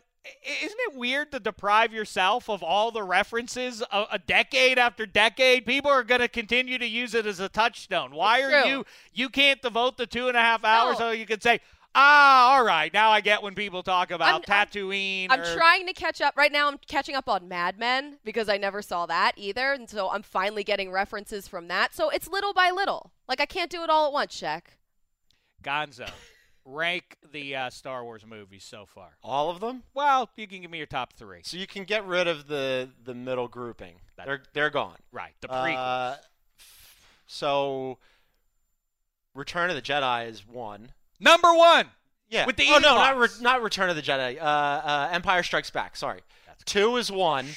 isn't 0.61 0.79
it 0.87 0.95
weird 0.95 1.31
to 1.31 1.39
deprive 1.39 1.93
yourself 1.93 2.49
of 2.49 2.63
all 2.63 2.91
the 2.91 3.03
references 3.03 3.81
a, 3.91 4.05
a 4.13 4.19
decade 4.19 4.77
after 4.79 5.05
decade? 5.05 5.65
People 5.65 5.91
are 5.91 6.03
going 6.03 6.21
to 6.21 6.27
continue 6.27 6.77
to 6.77 6.85
use 6.87 7.13
it 7.13 7.25
as 7.25 7.39
a 7.39 7.49
touchstone. 7.49 8.13
Why 8.13 8.39
It's 8.39 8.47
are 8.47 8.61
true. 8.61 8.69
you? 8.71 8.85
You 9.13 9.29
can't 9.29 9.61
devote 9.61 9.97
the 9.97 10.07
two 10.07 10.27
and 10.27 10.37
a 10.37 10.41
half 10.41 10.63
hours 10.63 10.99
No. 10.99 11.07
so 11.07 11.11
you 11.11 11.25
can 11.25 11.41
say, 11.41 11.59
ah, 11.95 12.53
all 12.55 12.63
right, 12.63 12.93
now 12.93 13.09
I 13.09 13.21
get 13.21 13.41
when 13.41 13.55
people 13.55 13.81
talk 13.81 14.11
about 14.11 14.47
I'm- 14.49 14.67
Tatooine. 14.67 15.27
I'm 15.31 15.39
or- 15.41 15.55
trying 15.55 15.87
to 15.87 15.93
catch 15.93 16.21
up 16.21 16.35
right 16.37 16.51
now. 16.51 16.67
I'm 16.67 16.77
catching 16.87 17.15
up 17.15 17.27
on 17.27 17.47
Mad 17.47 17.79
Men 17.79 18.19
because 18.23 18.49
I 18.49 18.57
never 18.57 18.81
saw 18.81 19.05
that 19.07 19.31
either, 19.35 19.73
and 19.73 19.89
so 19.89 20.09
I'm 20.11 20.21
finally 20.21 20.63
getting 20.63 20.91
references 20.91 21.47
from 21.47 21.67
that. 21.69 21.95
So 21.95 22.09
it's 22.09 22.27
little 22.27 22.53
by 22.53 22.69
little. 22.71 23.11
Like 23.27 23.41
I 23.41 23.45
can't 23.45 23.71
do 23.71 23.83
it 23.83 23.89
all 23.89 24.07
at 24.07 24.13
once, 24.13 24.39
Shaq. 24.39 24.61
Gonzo. 25.63 26.09
Rank 26.69 27.15
the 27.31 27.55
uh, 27.55 27.69
Star 27.69 28.03
Wars 28.03 28.25
movies 28.27 28.65
so 28.65 28.85
far. 28.85 29.11
All 29.23 29.49
of 29.49 29.61
them. 29.61 29.83
Well, 29.93 30.29
you 30.35 30.47
can 30.47 30.61
give 30.61 30.69
me 30.69 30.77
your 30.77 30.87
top 30.87 31.13
three. 31.13 31.39
So 31.43 31.55
you 31.55 31.65
can 31.65 31.85
get 31.85 32.05
rid 32.05 32.27
of 32.27 32.47
the 32.47 32.89
the 33.05 33.13
middle 33.13 33.47
grouping. 33.47 33.95
They're 34.17 34.43
they're 34.53 34.69
gone. 34.69 34.97
Right, 35.13 35.33
the 35.39 35.47
prequels. 35.47 35.77
Uh, 35.77 36.15
so 37.25 37.97
Return 39.33 39.69
of 39.69 39.75
the 39.77 39.81
Jedi 39.81 40.27
is 40.29 40.45
one. 40.45 40.91
Number 41.19 41.53
one. 41.53 41.87
Yeah. 42.29 42.45
With 42.45 42.57
the 42.57 42.65
oh 42.69 42.79
no, 42.79 42.95
not 42.95 43.17
re- 43.17 43.27
not 43.39 43.61
Return 43.61 43.89
of 43.89 43.95
the 43.95 44.01
Jedi. 44.01 44.37
Uh, 44.37 44.41
uh, 44.41 45.09
Empire 45.13 45.43
Strikes 45.43 45.69
Back. 45.69 45.95
Sorry. 45.95 46.19
Two 46.65 46.97
is 46.97 47.09
one. 47.09 47.47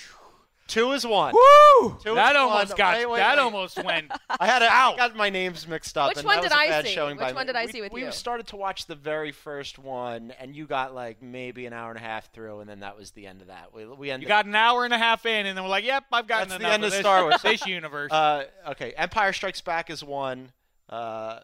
Two 0.70 0.92
is 0.92 1.06
one. 1.06 1.34
Woo! 1.34 1.98
Two 2.02 2.14
That 2.14 2.30
is 2.32 2.36
almost 2.38 2.68
one. 2.70 2.76
got. 2.78 2.96
Wait, 2.96 3.06
wait, 3.10 3.18
that 3.18 3.36
wait. 3.36 3.42
almost 3.42 3.76
went. 3.84 4.10
I 4.38 4.46
had 4.46 4.62
a, 4.62 4.72
I 4.72 4.94
got 4.96 5.16
my 5.16 5.28
names 5.30 5.66
mixed 5.66 5.98
up. 5.98 6.10
Which 6.10 6.18
and 6.18 6.26
one 6.26 6.36
that 6.36 6.42
did 6.42 6.50
was 6.50 6.52
a 6.52 6.60
I 6.60 6.68
bad 6.68 6.84
see? 6.86 7.00
Which 7.00 7.18
by 7.18 7.32
one 7.32 7.42
me. 7.42 7.52
did 7.52 7.56
I 7.56 7.64
We- 7.66 7.72
see 7.72 7.80
with 7.80 7.92
we 7.92 8.00
you? 8.00 8.06
We 8.06 8.12
started 8.12 8.46
to 8.48 8.56
watch 8.56 8.86
the 8.86 8.94
very 8.94 9.32
first 9.32 9.78
one, 9.78 10.32
and 10.38 10.54
you 10.54 10.66
got 10.66 10.94
like 10.94 11.20
maybe 11.22 11.66
an 11.66 11.72
hour 11.72 11.90
and 11.90 11.98
a 11.98 12.02
half 12.02 12.32
through, 12.32 12.60
and 12.60 12.70
then 12.70 12.80
that 12.80 12.96
was 12.96 13.10
the 13.10 13.26
end 13.26 13.40
of 13.40 13.48
that. 13.48 13.74
We, 13.74 13.84
we 13.86 14.10
ended 14.10 14.22
You 14.22 14.28
got 14.28 14.46
an 14.46 14.54
hour 14.54 14.84
and 14.84 14.94
a 14.94 14.98
half 14.98 15.26
in, 15.26 15.46
and 15.46 15.56
then 15.56 15.64
we're 15.64 15.70
like, 15.70 15.84
"Yep, 15.84 16.04
I've 16.12 16.26
gotten 16.26 16.48
That's 16.50 16.62
the 16.62 16.68
end 16.68 16.82
of 16.84 16.88
of 16.88 16.92
this, 16.92 17.00
Star 17.00 17.22
Wars. 17.24 17.36
this 17.42 17.66
universe." 17.66 18.12
Uh, 18.12 18.44
okay, 18.68 18.92
Empire 18.96 19.32
Strikes 19.32 19.60
Back 19.60 19.90
is 19.90 20.04
one. 20.04 20.52
Uh, 20.88 21.40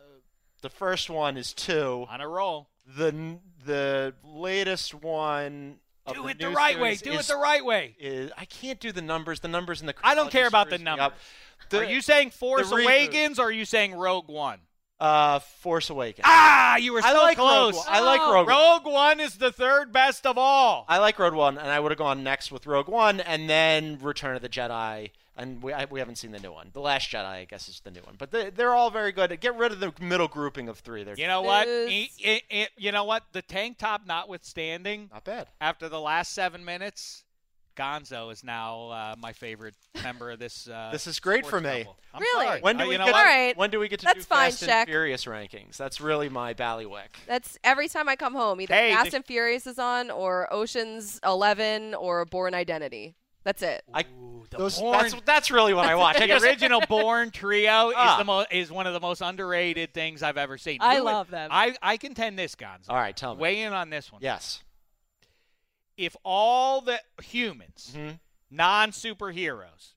the 0.62 0.70
first 0.70 1.10
one 1.10 1.36
is 1.36 1.52
two. 1.52 2.06
On 2.08 2.20
a 2.20 2.28
roll. 2.28 2.68
The 2.96 3.38
the 3.64 4.14
latest 4.24 4.94
one. 4.94 5.78
Do 6.12 6.28
it 6.28 6.38
the 6.38 6.50
right 6.50 6.78
way. 6.78 6.94
Do 6.96 7.12
it 7.12 7.26
the 7.26 7.36
right 7.36 7.64
way. 7.64 7.96
Is, 7.98 8.30
I 8.36 8.44
can't 8.44 8.80
do 8.80 8.92
the 8.92 9.02
numbers. 9.02 9.40
The 9.40 9.48
numbers 9.48 9.80
in 9.80 9.86
the. 9.86 9.94
I 10.02 10.14
don't 10.14 10.30
care 10.30 10.46
about 10.46 10.70
the 10.70 10.76
screws 10.76 10.84
me 10.84 10.90
up. 10.92 11.14
numbers. 11.70 11.88
Are 11.88 11.92
you 11.92 12.00
saying 12.00 12.30
Force. 12.30 12.70
Awakens 12.70 13.38
or 13.38 13.46
are 13.46 13.52
you 13.52 13.64
saying 13.64 13.94
Rogue 13.94 14.28
One? 14.28 14.61
Uh, 14.99 15.38
Force 15.40 15.90
Awakens. 15.90 16.24
Ah, 16.26 16.76
you 16.76 16.92
were 16.94 17.03
so 17.03 17.09
I 17.09 17.12
like 17.12 17.36
close. 17.36 17.74
Rogue 17.74 17.84
One. 17.86 17.86
I 17.88 18.01
like 18.01 18.20
Rogue 18.20 18.47
One. 18.47 18.57
Rogue 18.84 18.86
One 18.94 19.20
is 19.20 19.36
the 19.36 19.53
third 19.53 19.92
best 19.92 20.24
of 20.26 20.38
all. 20.38 20.86
I 20.88 20.99
like 20.99 21.18
Rogue 21.18 21.34
One, 21.34 21.59
and 21.59 21.68
I 21.68 21.78
would 21.80 21.92
have 21.92 21.99
gone 21.99 22.22
next 22.24 22.51
with 22.51 22.66
Rogue 22.66 22.88
One, 22.88 23.20
and 23.20 23.49
then 23.51 23.99
Return 24.01 24.36
of 24.36 24.40
the 24.42 24.49
Jedi, 24.49 25.11
and 25.36 25.62
we 25.62 25.74
I, 25.74 25.84
we 25.84 25.99
haven't 25.99 26.16
seen 26.16 26.32
the 26.32 26.38
new 26.38 26.51
one. 26.53 26.70
The 26.72 26.80
Last 26.80 27.11
Jedi, 27.11 27.26
I 27.26 27.44
guess, 27.44 27.68
is 27.68 27.80
the 27.80 27.90
new 27.90 28.01
one, 28.01 28.14
but 28.16 28.30
they, 28.30 28.49
they're 28.49 28.72
all 28.74 28.90
very 28.90 29.12
good. 29.12 29.38
Get 29.38 29.55
rid 29.57 29.70
of 29.70 29.80
the 29.80 29.92
middle 30.01 30.28
grouping 30.28 30.66
of 30.70 30.78
three. 30.78 31.05
They're 31.05 31.14
You 31.18 31.26
know 31.26 31.42
what? 31.42 31.66
Booze. 31.66 31.90
E- 31.90 32.11
e- 32.24 32.40
e- 32.51 32.66
you 32.78 32.90
know 32.90 33.05
what? 33.05 33.24
The 33.32 33.42
tank 33.42 33.76
top 33.76 34.07
notwithstanding, 34.07 35.11
not 35.12 35.24
bad. 35.24 35.49
after 35.61 35.90
the 35.90 36.01
last 36.01 36.32
seven 36.32 36.64
minutes, 36.64 37.24
Gonzo 37.76 38.32
is 38.32 38.42
now 38.42 38.88
uh, 38.88 39.14
my 39.18 39.32
favorite 39.32 39.74
member 40.02 40.30
of 40.30 40.38
this. 40.38 40.68
Uh, 40.68 40.88
This 40.92 41.06
is 41.06 41.20
great 41.20 41.46
for 41.46 41.60
me. 41.60 41.84
I'm 42.14 42.20
Really? 42.20 42.46
sorry. 42.46 42.60
When 42.62 42.76
do 42.78 42.84
Uh, 42.84 42.88
we 42.88 42.96
get? 42.96 43.04
what? 43.06 43.14
All 43.14 43.24
right. 43.24 43.56
When 43.56 43.70
do 43.70 43.78
we 43.78 43.88
get 43.88 44.00
to 44.00 44.06
That's 44.06 44.20
do 44.20 44.24
fine, 44.24 44.50
Fast 44.50 44.62
Shaq. 44.62 44.68
and 44.68 44.88
Furious 44.88 45.24
rankings? 45.26 45.76
That's 45.76 46.00
really 46.00 46.28
my 46.28 46.54
ballywick. 46.54 47.16
That's 47.26 47.58
every 47.62 47.88
time 47.88 48.08
I 48.08 48.16
come 48.16 48.34
home. 48.34 48.60
Either 48.60 48.74
Hey, 48.74 48.92
Fast 48.94 49.10
the- 49.10 49.16
and 49.18 49.24
Furious 49.26 49.66
is 49.66 49.78
on, 49.78 50.10
or 50.10 50.52
Ocean's 50.52 51.20
Eleven, 51.24 51.94
or 51.94 52.24
Bourne 52.24 52.54
Identity. 52.54 53.14
That's 53.44 53.62
it. 53.62 53.84
I, 53.94 54.02
The 54.50 54.56
those, 54.58 54.80
Bourne- 54.80 54.98
that's 54.98 55.14
that's 55.24 55.50
really 55.52 55.72
what 55.72 55.86
I 55.86 55.94
watch. 55.94 56.18
The 56.18 56.32
original 56.42 56.80
Bourne 56.88 57.30
trio 57.30 57.92
Ah. 57.94 58.14
is 58.14 58.18
the 58.18 58.24
mo- 58.24 58.46
is 58.50 58.72
one 58.72 58.86
of 58.88 58.92
the 58.92 58.98
most 59.00 59.20
underrated 59.20 59.94
things 59.94 60.22
I've 60.22 60.36
ever 60.36 60.58
seen. 60.58 60.78
I 60.80 60.96
Who 60.96 61.04
would- 61.04 61.10
love 61.12 61.30
them. 61.30 61.50
I 61.52 61.76
I 61.80 61.96
contend 61.96 62.36
this, 62.38 62.56
Gonzo. 62.56 62.88
All 62.88 62.96
right, 62.96 63.16
tell 63.16 63.34
me. 63.36 63.42
Weigh 63.42 63.60
in 63.62 63.72
on 63.72 63.88
this 63.90 64.10
one. 64.10 64.20
Yes. 64.22 64.62
If 65.97 66.16
all 66.24 66.80
the 66.80 67.01
humans, 67.22 67.92
Mhm. 67.94 68.20
non 68.51 68.90
superheroes, 68.90 69.94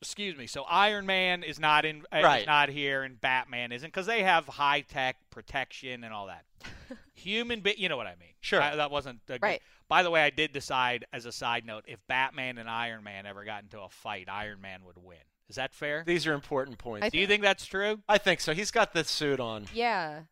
excuse 0.00 0.36
me, 0.36 0.46
so 0.46 0.64
Iron 0.64 1.06
Man 1.06 1.42
is 1.44 1.58
not 1.60 1.84
in, 1.84 2.04
uh, 2.12 2.18
is 2.18 2.24
Right. 2.24 2.46
not 2.46 2.68
here, 2.68 3.02
and 3.04 3.20
Batman 3.20 3.70
isn't 3.72 3.88
because 3.88 4.06
they 4.06 4.22
have 4.22 4.46
high 4.46 4.80
tech 4.80 5.16
protection 5.30 6.02
and 6.04 6.12
all 6.12 6.26
that. 6.26 6.44
Human, 7.14 7.60
be- 7.60 7.76
you 7.78 7.88
know 7.88 7.96
what 7.96 8.06
I 8.08 8.16
mean? 8.16 8.34
Sure. 8.40 8.60
I- 8.60 8.74
that 8.76 8.90
wasn't 8.90 9.20
a 9.28 9.32
good- 9.32 9.42
Right. 9.42 9.62
By 9.88 10.02
the 10.02 10.10
way, 10.10 10.22
I 10.24 10.30
did 10.30 10.52
decide 10.52 11.04
as 11.12 11.26
a 11.26 11.32
side 11.32 11.64
note 11.66 11.84
if 11.86 12.04
Batman 12.06 12.58
and 12.58 12.68
Iron 12.68 13.04
Man 13.04 13.26
ever 13.26 13.44
got 13.44 13.62
into 13.62 13.80
a 13.80 13.88
fight, 13.88 14.28
Iron 14.28 14.60
Man 14.60 14.84
would 14.84 14.96
win. 14.96 15.18
Is 15.48 15.56
that 15.56 15.72
fair? 15.74 16.02
These 16.04 16.26
are 16.26 16.32
important 16.32 16.78
points. 16.78 17.04
I 17.06 17.10
Do 17.10 17.18
you 17.18 17.26
think 17.26 17.42
that's 17.42 17.66
true? 17.66 18.02
I 18.08 18.16
think 18.18 18.40
so. 18.40 18.54
He's 18.54 18.70
got 18.70 18.94
the 18.94 19.04
suit 19.04 19.38
on. 19.38 19.68
Yeah. 19.72 20.22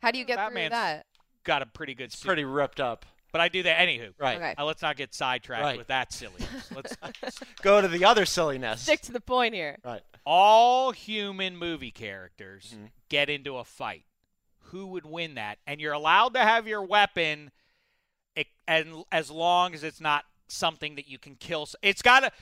How 0.00 0.12
do 0.12 0.18
you 0.20 0.24
get 0.24 0.36
Batman's 0.36 0.68
through 0.70 0.78
that? 0.78 1.06
Got 1.42 1.62
a 1.62 1.66
pretty 1.66 1.94
good 1.94 2.12
suit. 2.12 2.26
Pretty 2.28 2.44
ripped 2.44 2.78
up. 2.80 3.04
But 3.32 3.40
I 3.42 3.48
do 3.48 3.62
that 3.64 3.78
anywho. 3.78 4.12
Right. 4.18 4.36
Okay. 4.36 4.54
Uh, 4.56 4.64
let's 4.64 4.80
not 4.82 4.96
get 4.96 5.14
sidetracked 5.14 5.62
Right. 5.62 5.78
with 5.78 5.88
that 5.88 6.12
silliness. 6.12 6.70
Let's 6.74 6.96
Go 7.62 7.80
to 7.82 7.88
the 7.88 8.04
other 8.06 8.24
silliness. 8.24 8.80
Stick 8.82 9.02
to 9.02 9.12
the 9.12 9.20
point 9.20 9.54
here. 9.54 9.76
Right. 9.84 10.00
all 10.24 10.92
human 10.92 11.56
movie 11.56 11.90
characters 11.90 12.74
Mhm. 12.76 12.90
get 13.08 13.28
into 13.30 13.56
a 13.56 13.64
fight. 13.64 14.04
Who 14.70 14.86
would 14.88 15.06
win 15.06 15.34
that? 15.36 15.58
And 15.66 15.80
you're 15.80 15.92
allowed 15.94 16.34
to 16.34 16.40
have 16.40 16.66
your 16.66 16.82
weapon, 16.82 17.50
and 18.66 19.04
as 19.10 19.30
long 19.30 19.74
as 19.74 19.82
it's 19.82 20.00
not 20.00 20.24
something 20.48 20.96
that 20.96 21.08
you 21.08 21.18
can 21.18 21.34
kill. 21.36 21.66
It's 21.82 22.02
got 22.02 22.20
to. 22.20 22.32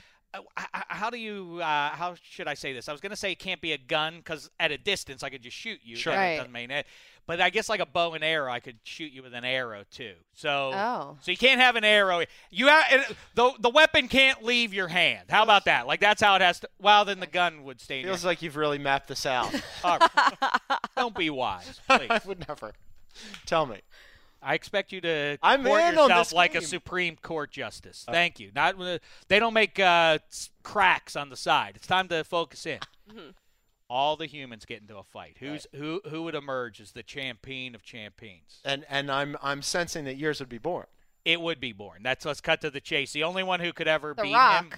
How 0.55 1.09
do 1.09 1.17
you? 1.17 1.59
Uh, 1.61 1.89
how 1.91 2.15
should 2.21 2.47
I 2.47 2.53
say 2.53 2.73
this? 2.73 2.89
I 2.89 2.91
was 2.91 2.99
going 3.01 3.11
to 3.11 3.15
say 3.15 3.31
it 3.31 3.39
can't 3.39 3.61
be 3.61 3.71
a 3.71 3.77
gun 3.77 4.17
because 4.17 4.49
at 4.59 4.71
a 4.71 4.77
distance 4.77 5.23
I 5.23 5.29
could 5.29 5.41
just 5.41 5.55
shoot 5.55 5.79
you. 5.83 5.95
Sure. 5.95 6.13
Right. 6.13 6.31
It 6.33 6.37
doesn't 6.37 6.51
mean 6.51 6.69
it. 6.69 6.85
But 7.27 7.41
I 7.41 7.49
guess 7.49 7.67
like 7.67 7.81
a 7.81 7.85
bow 7.85 8.13
and 8.13 8.23
arrow, 8.23 8.49
I 8.49 8.61
could 8.61 8.77
shoot 8.83 9.11
you 9.11 9.21
with 9.21 9.33
an 9.33 9.43
arrow 9.43 9.83
too. 9.91 10.13
So. 10.33 10.71
Oh. 10.73 11.17
So 11.21 11.29
you 11.29 11.37
can't 11.37 11.59
have 11.59 11.75
an 11.75 11.83
arrow. 11.83 12.23
You 12.49 12.67
have 12.67 13.17
the 13.35 13.51
the 13.59 13.69
weapon 13.69 14.07
can't 14.07 14.43
leave 14.43 14.73
your 14.73 14.87
hand. 14.87 15.25
How 15.29 15.43
about 15.43 15.65
that? 15.65 15.87
Like 15.87 15.99
that's 15.99 16.21
how 16.21 16.35
it 16.35 16.41
has 16.41 16.61
to. 16.61 16.69
Well, 16.79 17.03
then 17.03 17.19
the 17.19 17.27
gun 17.27 17.65
would 17.65 17.81
stay 17.81 17.99
in 17.99 18.05
your 18.05 18.13
Feels 18.13 18.23
like 18.23 18.41
you've 18.41 18.55
really 18.55 18.77
mapped 18.77 19.09
this 19.09 19.25
out. 19.25 19.53
all 19.83 19.99
right. 19.99 20.09
Don't 20.95 21.15
be 21.15 21.29
wise, 21.29 21.81
please. 21.89 22.09
I 22.09 22.21
would 22.25 22.47
never. 22.47 22.71
Tell 23.45 23.65
me. 23.65 23.81
I 24.41 24.53
expect 24.53 24.93
you 24.93 25.01
to 25.01 25.37
I'm 25.43 25.63
comport 25.63 25.81
in 25.81 25.87
on 25.97 26.09
yourself 26.09 26.27
this 26.27 26.33
like 26.33 26.55
a. 26.55 26.61
Supreme 26.61 27.17
Court 27.17 27.51
justice. 27.51 28.05
Thank 28.09 28.39
you. 28.39 28.51
Not 28.55 28.79
uh, 28.79 28.99
they 29.27 29.39
don't 29.39 29.53
make 29.53 29.77
uh, 29.79 30.19
cracks 30.63 31.17
on 31.17 31.29
the 31.29 31.35
side. 31.35 31.73
It's 31.75 31.87
time 31.87 32.07
to 32.07 32.23
focus 32.23 32.65
in. 32.65 32.79
All 33.89 34.17
the 34.17 34.25
humans 34.25 34.65
get 34.65 34.81
into 34.81 34.97
a 34.97 35.03
fight. 35.03 35.37
Who's 35.39 35.65
who? 35.73 36.01
Who 36.09 36.23
would 36.23 36.35
emerge 36.35 36.81
as 36.81 36.91
the 36.91 37.03
champion 37.03 37.73
of 37.73 37.83
champions? 37.83 38.59
And 38.65 38.85
and 38.89 39.09
I'm 39.11 39.37
I'm 39.41 39.61
sensing 39.61 40.03
that 40.05 40.17
yours 40.17 40.39
would 40.39 40.49
be 40.49 40.57
Bourne. 40.57 40.87
It 41.23 41.39
would 41.41 41.59
be 41.61 41.71
Bourne. 41.71 42.03
That's 42.03 42.25
let's 42.25 42.41
cut 42.41 42.59
to 42.61 42.69
the 42.69 42.81
chase. 42.81 43.13
The 43.13 43.23
only 43.23 43.43
one 43.43 43.59
who 43.61 43.71
could 43.73 43.87
ever 43.87 44.13
The 44.13 44.23
beat 44.23 44.33
Rock. 44.33 44.63
him. 44.63 44.71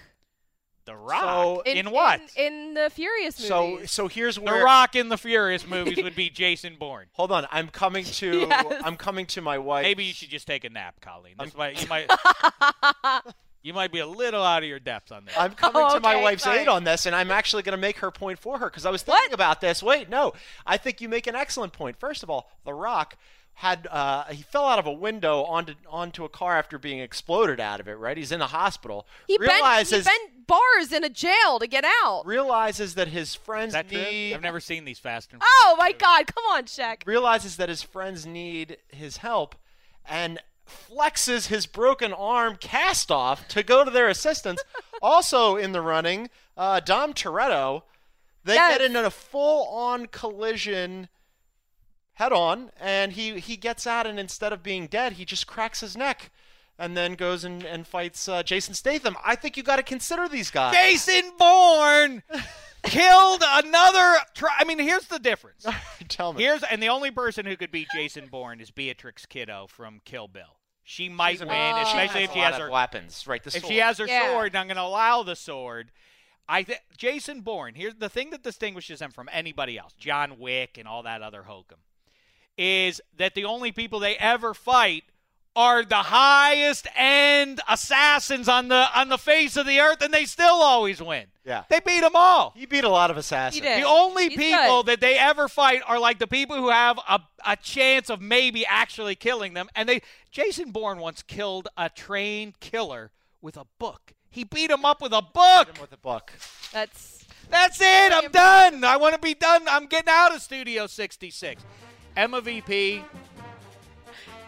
The 0.85 0.95
Rock. 0.95 1.21
So- 1.23 1.61
in, 1.71 1.91
what? 1.91 2.21
In, 2.35 2.53
in 2.53 2.73
the 2.75 2.89
Furious 2.89 3.35
So 3.35 3.67
movies. 3.71 3.91
so 3.91 4.07
here's 4.07 4.39
where 4.39 4.59
the 4.59 4.63
Rock 4.63 4.95
in 4.95 5.09
the 5.09 5.17
Furious 5.17 5.67
movies 5.67 6.01
would 6.01 6.15
be 6.15 6.29
Jason 6.33 6.75
Bourne. 6.79 7.07
Hold 7.13 7.31
on, 7.31 7.45
I'm 7.51 7.69
coming 7.69 8.05
to 8.05 8.39
Yes. 8.49 8.81
I'm 8.83 8.95
coming 8.95 9.25
to 9.27 9.41
my 9.41 9.57
wife. 9.59 9.83
Maybe 9.83 10.05
you 10.05 10.13
should 10.13 10.29
just 10.29 10.47
take 10.47 10.63
a 10.63 10.69
nap, 10.69 11.01
Colleen. 11.01 11.35
This 11.39 11.55
might, 11.55 11.79
you 11.81 11.87
might 11.87 12.09
you 13.61 13.73
might 13.73 13.91
be 13.91 13.99
a 13.99 14.07
little 14.07 14.43
out 14.43 14.63
of 14.63 14.69
your 14.69 14.79
depth 14.79 15.11
on 15.11 15.25
this. 15.25 15.33
I'm 15.37 15.53
coming 15.53 15.81
Oh, 15.85 15.93
to 15.95 15.99
my 15.99 16.15
wife's 16.21 16.43
sorry. 16.43 16.59
aid 16.59 16.67
on 16.67 16.83
this, 16.83 17.05
and 17.05 17.15
I'm 17.15 17.31
actually 17.31 17.63
going 17.63 17.75
to 17.77 17.81
make 17.81 17.97
her 17.99 18.11
point 18.11 18.39
for 18.39 18.57
her 18.59 18.67
because 18.69 18.85
I 18.85 18.89
was 18.91 19.03
thinking 19.03 19.21
What? 19.29 19.33
about 19.33 19.61
this. 19.61 19.83
Wait, 19.83 20.09
no, 20.09 20.33
I 20.65 20.77
think 20.77 21.01
you 21.01 21.09
make 21.09 21.27
an 21.27 21.35
excellent 21.35 21.73
point. 21.73 21.97
First 21.99 22.23
of 22.23 22.29
all, 22.29 22.49
The 22.65 22.73
Rock 22.73 23.17
had 23.55 23.87
uh, 23.91 24.23
he 24.25 24.41
fell 24.41 24.63
out 24.65 24.79
of 24.79 24.85
a 24.85 24.91
window 24.91 25.43
onto 25.43 25.73
onto 25.89 26.23
a 26.23 26.29
car 26.29 26.57
after 26.57 26.77
being 26.77 26.99
exploded 26.99 27.59
out 27.59 27.81
of 27.81 27.89
it. 27.89 27.95
Right, 27.95 28.15
he's 28.15 28.31
in 28.31 28.39
the 28.39 28.47
hospital. 28.47 29.05
he 29.27 29.37
bent, 29.37 29.51
he 29.51 29.55
realizes 29.57 30.05
bent 30.05 30.47
bars 30.47 30.93
in 30.93 31.03
a 31.03 31.09
jail 31.09 31.59
to 31.59 31.67
get 31.67 31.83
out. 32.03 32.25
realizes 32.25 32.95
that 32.95 33.09
his 33.09 33.35
friends 33.35 33.69
Is 33.69 33.73
that 33.73 33.89
true? 33.89 33.97
need 34.01 34.33
I've 34.33 34.41
never 34.41 34.61
seen 34.61 34.85
these 34.85 34.97
Fast 34.99 35.33
and 35.33 35.41
Oh 35.45 35.75
my 35.77 35.91
God! 35.91 36.25
Come 36.27 36.45
on, 36.45 36.63
Shaq. 36.63 37.05
realizes 37.05 37.57
that 37.57 37.67
his 37.67 37.83
friends 37.83 38.25
need 38.25 38.77
his 38.87 39.17
help 39.17 39.55
and 40.07 40.39
flexes 40.69 41.47
his 41.47 41.65
broken 41.65 42.13
arm 42.13 42.55
cast 42.59 43.11
off 43.11 43.47
to 43.49 43.63
go 43.63 43.83
to 43.83 43.91
their 43.91 44.07
assistance. 44.07 44.61
also 45.01 45.55
in 45.55 45.71
the 45.71 45.81
running, 45.81 46.29
uh, 46.57 46.79
Dom 46.79 47.13
Toretto. 47.13 47.83
They 48.43 48.53
Yes. 48.55 48.77
get 48.77 48.85
into 48.85 49.05
a 49.05 49.09
full-on 49.09 50.07
collision 50.07 51.09
head-on, 52.13 52.71
and 52.79 53.13
he 53.13 53.39
he 53.39 53.55
gets 53.57 53.85
out, 53.87 54.05
and 54.07 54.19
instead 54.19 54.53
of 54.53 54.63
being 54.63 54.87
dead, 54.87 55.13
he 55.13 55.25
just 55.25 55.47
cracks 55.47 55.81
his 55.81 55.95
neck. 55.97 56.31
And 56.81 56.95
then 56.95 57.15
goes 57.15 57.43
and, 57.43 57.65
and 57.65 57.85
fights 57.85 58.29
uh, 58.29 58.41
Jason 58.41 58.73
Statham. 58.73 59.17
I 59.21 59.35
think 59.35 59.57
you 59.57 59.63
got 59.63 59.75
to 59.75 59.83
consider 59.83 60.29
these 60.29 60.49
guys. 60.49 60.73
Jason 60.73 61.33
Bourne 61.37 62.23
killed 62.83 63.43
another. 63.45 64.15
Tri- 64.33 64.55
I 64.57 64.63
mean, 64.63 64.79
here's 64.79 65.05
the 65.07 65.19
difference. 65.19 65.65
Tell 66.07 66.31
me. 66.31 66.41
Here's 66.41 66.63
and 66.63 66.81
the 66.81 66.87
only 66.87 67.11
person 67.11 67.45
who 67.45 67.57
could 67.57 67.69
beat 67.69 67.89
Jason 67.93 68.27
Bourne 68.27 68.61
is 68.61 68.71
Beatrix 68.71 69.25
Kiddo 69.25 69.67
from 69.67 69.99
Kill 70.05 70.29
Bill. 70.29 70.55
She 70.89 71.07
might 71.07 71.39
win, 71.39 71.49
Oh. 71.51 71.81
especially 71.83 72.23
if 72.23 72.33
she 72.33 72.39
has 72.39 72.55
her 72.55 72.71
weapons, 72.71 73.27
right? 73.27 73.43
The 73.43 73.51
sword. 73.51 73.57
if 73.57 73.61
sword. 73.63 73.71
she 73.73 73.77
has 73.77 73.97
her 73.99 74.07
Yeah. 74.07 74.31
sword, 74.31 74.47
and 74.47 74.57
I'm 74.57 74.65
going 74.65 74.77
to 74.77 74.81
allow 74.81 75.21
the 75.21 75.35
sword. 75.35 75.91
I 76.47 76.63
think 76.63 76.79
Jason 76.97 77.41
Bourne. 77.41 77.75
Here's 77.75 77.93
the 77.93 78.09
thing 78.09 78.31
that 78.31 78.41
distinguishes 78.41 78.99
him 78.99 79.11
from 79.11 79.29
anybody 79.31 79.77
else, 79.77 79.93
John 79.99 80.39
Wick 80.39 80.79
and 80.79 80.87
all 80.87 81.03
that 81.03 81.21
other 81.21 81.43
hokum, 81.43 81.77
is 82.57 83.01
that 83.15 83.35
the 83.35 83.45
only 83.45 83.71
people 83.71 83.99
they 83.99 84.17
ever 84.17 84.55
fight 84.55 85.03
are 85.59 85.83
the 85.83 85.95
highest 85.95 86.87
end 86.95 87.59
assassins 87.67 88.47
on 88.47 88.69
the 88.69 88.87
on 88.95 89.09
the 89.09 89.17
face 89.17 89.57
of 89.57 89.65
the 89.65 89.81
earth, 89.81 90.01
and 90.01 90.13
they 90.13 90.23
still 90.23 90.45
always 90.47 91.01
win. 91.01 91.25
Yeah. 91.43 91.63
They 91.69 91.81
beat 91.81 91.99
them 91.99 92.13
all. 92.15 92.53
He 92.55 92.65
beat 92.65 92.85
a 92.85 92.89
lot 92.89 93.11
of 93.11 93.17
assassins. 93.17 93.61
He 93.61 93.67
did. 93.67 93.83
The 93.83 93.87
only 93.87 94.29
He's 94.29 94.37
people 94.37 94.83
good. 94.83 94.93
that 94.93 95.01
they 95.01 95.17
ever 95.17 95.49
fight 95.49 95.81
are 95.85 95.99
like 95.99 96.17
the 96.17 96.27
people 96.27 96.55
who 96.55 96.69
have 96.69 96.97
a, 97.09 97.19
a 97.45 97.57
chance 97.57 98.09
of 98.09 98.21
maybe 98.21 98.65
actually 98.65 99.15
killing 99.15 99.53
them. 99.53 99.67
And 99.75 99.89
they 99.89 100.01
Jason 100.31 100.71
Bourne 100.71 100.99
once 100.99 101.23
killed 101.23 101.67
a 101.75 101.89
trained 101.89 102.61
killer 102.61 103.11
with 103.41 103.57
a 103.57 103.65
book. 103.79 104.13
He 104.29 104.45
beat 104.45 104.71
him 104.71 104.85
up 104.85 105.01
with 105.01 105.11
a 105.11 105.21
book. 105.21 105.75
Him 105.75 105.81
with 105.81 105.91
a 105.91 105.97
book. 105.97 106.31
That's 106.71 107.25
That's 107.49 107.81
it. 107.81 108.13
I'm 108.13 108.31
done. 108.31 108.85
I 108.85 108.95
want 108.95 109.13
to 109.15 109.19
be 109.21 109.33
done. 109.33 109.63
I'm 109.67 109.87
getting 109.87 110.09
out 110.09 110.33
of 110.33 110.41
Studio 110.41 110.87
66. 110.87 111.65
MVP. 112.15 113.03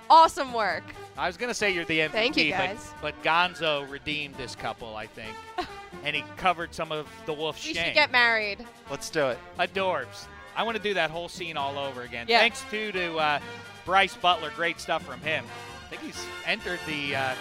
awesome 0.10 0.54
work. 0.54 0.84
I 1.18 1.28
was 1.28 1.38
gonna 1.38 1.54
say 1.54 1.72
you're 1.72 1.86
the 1.86 2.00
MVP, 2.00 2.12
Thank 2.12 2.38
you, 2.38 2.52
but- 2.52 2.58
guys. 2.58 2.94
But, 3.02 3.22
Gonzo 3.24 3.90
redeemed 3.90 4.36
this 4.36 4.56
couple, 4.56 4.96
I 4.96 5.08
think, 5.08 5.36
and 6.04 6.16
he 6.16 6.24
covered 6.38 6.74
some 6.74 6.92
of 6.92 7.08
the 7.26 7.34
wolf's 7.34 7.66
We 7.66 7.74
shame. 7.74 7.86
should 7.86 7.94
get 7.94 8.12
married. 8.12 8.66
Let's 8.90 9.10
do 9.10 9.28
it. 9.28 9.38
Adorbs. 9.60 10.26
I 10.56 10.64
want 10.64 10.76
to 10.78 10.84
do 10.84 10.94
that 10.96 11.12
whole 11.12 11.30
scene 11.30 11.58
all 11.58 11.78
over 11.78 12.02
again. 12.02 12.26
Yeah. 12.30 12.40
Thanks 12.40 12.64
too 12.72 12.92
to 12.92 13.18
uh, 13.18 13.40
Brice 13.86 14.16
Butler. 14.18 14.52
Great 14.56 14.80
stuff 14.80 15.04
from 15.06 15.22
him. 15.22 15.46
I 15.86 15.90
think 15.96 16.02
he's 16.02 16.26
entered 16.46 16.80
the 16.88 17.16
uh, 17.16 17.36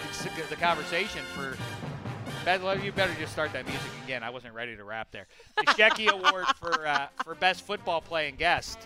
the 0.49 0.55
conversation 0.57 1.21
for. 1.33 1.57
Bet- 2.45 2.61
well, 2.63 2.77
You 2.79 2.91
better 2.91 3.13
just 3.19 3.31
start 3.33 3.53
that 3.53 3.65
music 3.67 3.91
again. 4.03 4.23
I 4.23 4.29
wasn't 4.29 4.53
ready 4.53 4.75
to 4.75 4.83
rap 4.83 5.09
there. 5.11 5.27
The 5.57 5.63
Shecky 5.73 6.07
Award 6.11 6.45
for 6.59 6.87
uh, 6.87 7.07
for 7.23 7.35
best 7.35 7.65
football 7.65 8.01
playing 8.01 8.35
guest. 8.35 8.79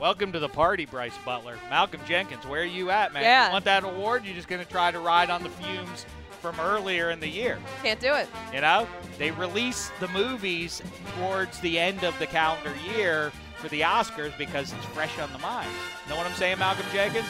Welcome 0.00 0.32
to 0.32 0.38
the 0.38 0.48
party, 0.48 0.86
Brice 0.86 1.16
Butler. 1.24 1.56
Malcolm 1.68 2.00
Jenkins, 2.06 2.46
where 2.46 2.62
are 2.62 2.64
you 2.64 2.90
at, 2.90 3.12
man? 3.12 3.22
Yeah. 3.22 3.46
You 3.46 3.52
want 3.52 3.64
that 3.66 3.84
award? 3.84 4.24
You're 4.24 4.34
just 4.34 4.48
going 4.48 4.64
to 4.64 4.70
try 4.70 4.90
to 4.90 4.98
ride 4.98 5.30
on 5.30 5.42
the 5.42 5.50
fumes 5.50 6.06
from 6.40 6.58
earlier 6.58 7.10
in 7.10 7.20
the 7.20 7.28
year. 7.28 7.58
Can't 7.82 8.00
do 8.00 8.14
it. 8.14 8.28
You 8.52 8.62
know, 8.62 8.88
they 9.18 9.30
release 9.30 9.90
the 10.00 10.08
movies 10.08 10.82
towards 11.18 11.60
the 11.60 11.78
end 11.78 12.02
of 12.02 12.18
the 12.18 12.26
calendar 12.26 12.72
year 12.96 13.30
for 13.60 13.68
the 13.68 13.82
Oscars 13.82 14.36
because 14.38 14.72
it's 14.72 14.84
fresh 14.86 15.18
on 15.18 15.30
the 15.32 15.38
mind. 15.38 15.68
Know 16.08 16.16
what 16.16 16.26
I'm 16.26 16.32
saying, 16.34 16.58
Malcolm 16.58 16.86
Jenkins? 16.92 17.28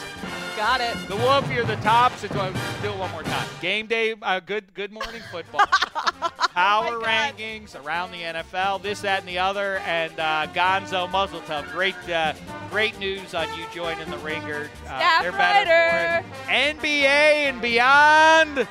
Got 0.55 0.81
it. 0.81 0.95
The 1.07 1.15
Wolf, 1.17 1.51
you're 1.51 1.65
the 1.65 1.75
tops. 1.77 2.23
It's, 2.23 2.35
uh, 2.35 2.51
do 2.81 2.89
it 2.89 2.97
one 2.97 3.11
more 3.11 3.23
time. 3.23 3.47
Game 3.61 3.87
day, 3.87 4.15
uh, 4.21 4.39
good 4.39 4.73
good 4.73 4.91
morning 4.91 5.21
football. 5.31 5.65
Power 6.53 6.99
rankings 6.99 7.81
around 7.81 8.11
the 8.11 8.21
NFL, 8.21 8.81
this, 8.81 9.01
that, 9.01 9.19
and 9.19 9.27
the 9.27 9.39
other. 9.39 9.77
And 9.79 10.17
uh, 10.19 10.47
Gonzo 10.53 11.11
mazel 11.11 11.41
tov, 11.41 11.71
great 11.71 11.95
uh, 12.09 12.33
great 12.69 12.97
news 12.99 13.33
on 13.33 13.47
you 13.57 13.65
joining 13.73 14.09
the 14.09 14.17
Ringer. 14.17 14.69
Uh, 14.85 14.97
Staff 14.97 15.21
they're 15.23 15.31
better 15.31 16.23
for 16.23 16.51
it. 16.51 16.75
NBA 16.83 17.49
and 17.49 17.61
beyond. 17.61 18.67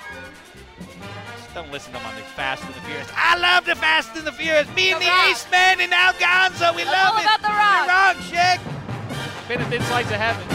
Just 1.51 1.65
don't 1.65 1.73
listen 1.73 1.93
to 1.93 1.99
them 1.99 2.07
on 2.07 2.15
the 2.15 2.21
Fast 2.23 2.63
and 2.65 2.73
the 2.73 2.81
Furious. 2.83 3.09
I 3.13 3.37
love 3.37 3.65
the 3.65 3.75
Fast 3.75 4.15
and 4.15 4.25
the 4.25 4.31
Furious. 4.31 4.73
Me 4.77 4.93
and 4.93 5.01
The 5.01 5.07
the 5.07 5.31
Ace 5.31 5.51
Man 5.51 5.81
and 5.81 5.91
now 5.91 6.13
Gonzo. 6.13 6.77
We 6.77 6.83
It's 6.83 6.91
love 6.93 7.15
all 7.15 7.19
it. 7.19 7.25
about 7.25 7.43
The 7.43 7.49
Rock. 7.49 7.87
The 7.87 8.37
Rock, 8.39 8.61
Shaq. 8.63 9.49
Been 9.49 9.61
a 9.61 9.65
thin 9.65 9.83
slice 9.83 10.07
of 10.07 10.13
heaven. 10.13 10.47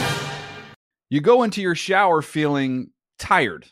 You 1.10 1.20
go 1.20 1.44
into 1.44 1.62
your 1.62 1.76
shower 1.76 2.22
feeling 2.22 2.92
tired, 3.20 3.66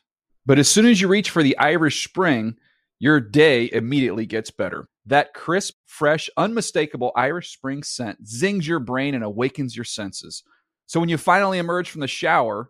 but 0.45 0.59
as 0.59 0.67
soon 0.67 0.85
as 0.85 0.99
you 0.99 1.07
reach 1.07 1.29
for 1.29 1.41
the 1.41 1.57
Irish 1.59 2.05
Spring, 2.05 2.57
your 2.99 3.21
day 3.21 3.69
immediately 3.71 4.25
gets 4.25 4.51
better. 4.51 4.89
That 5.05 5.33
crisp, 5.33 5.75
fresh, 5.85 6.29
unmistakable 6.35 7.13
Irish 7.15 7.53
Spring 7.53 7.83
scent 7.83 8.27
zings 8.27 8.67
your 8.67 8.79
brain 8.79 9.15
and 9.15 9.23
awakens 9.23 9.77
your 9.77 9.85
senses. 9.85 10.43
So 10.87 10.99
when 10.99 11.07
you 11.07 11.17
finally 11.17 11.57
emerge 11.57 11.89
from 11.89 12.01
the 12.01 12.07
shower, 12.07 12.69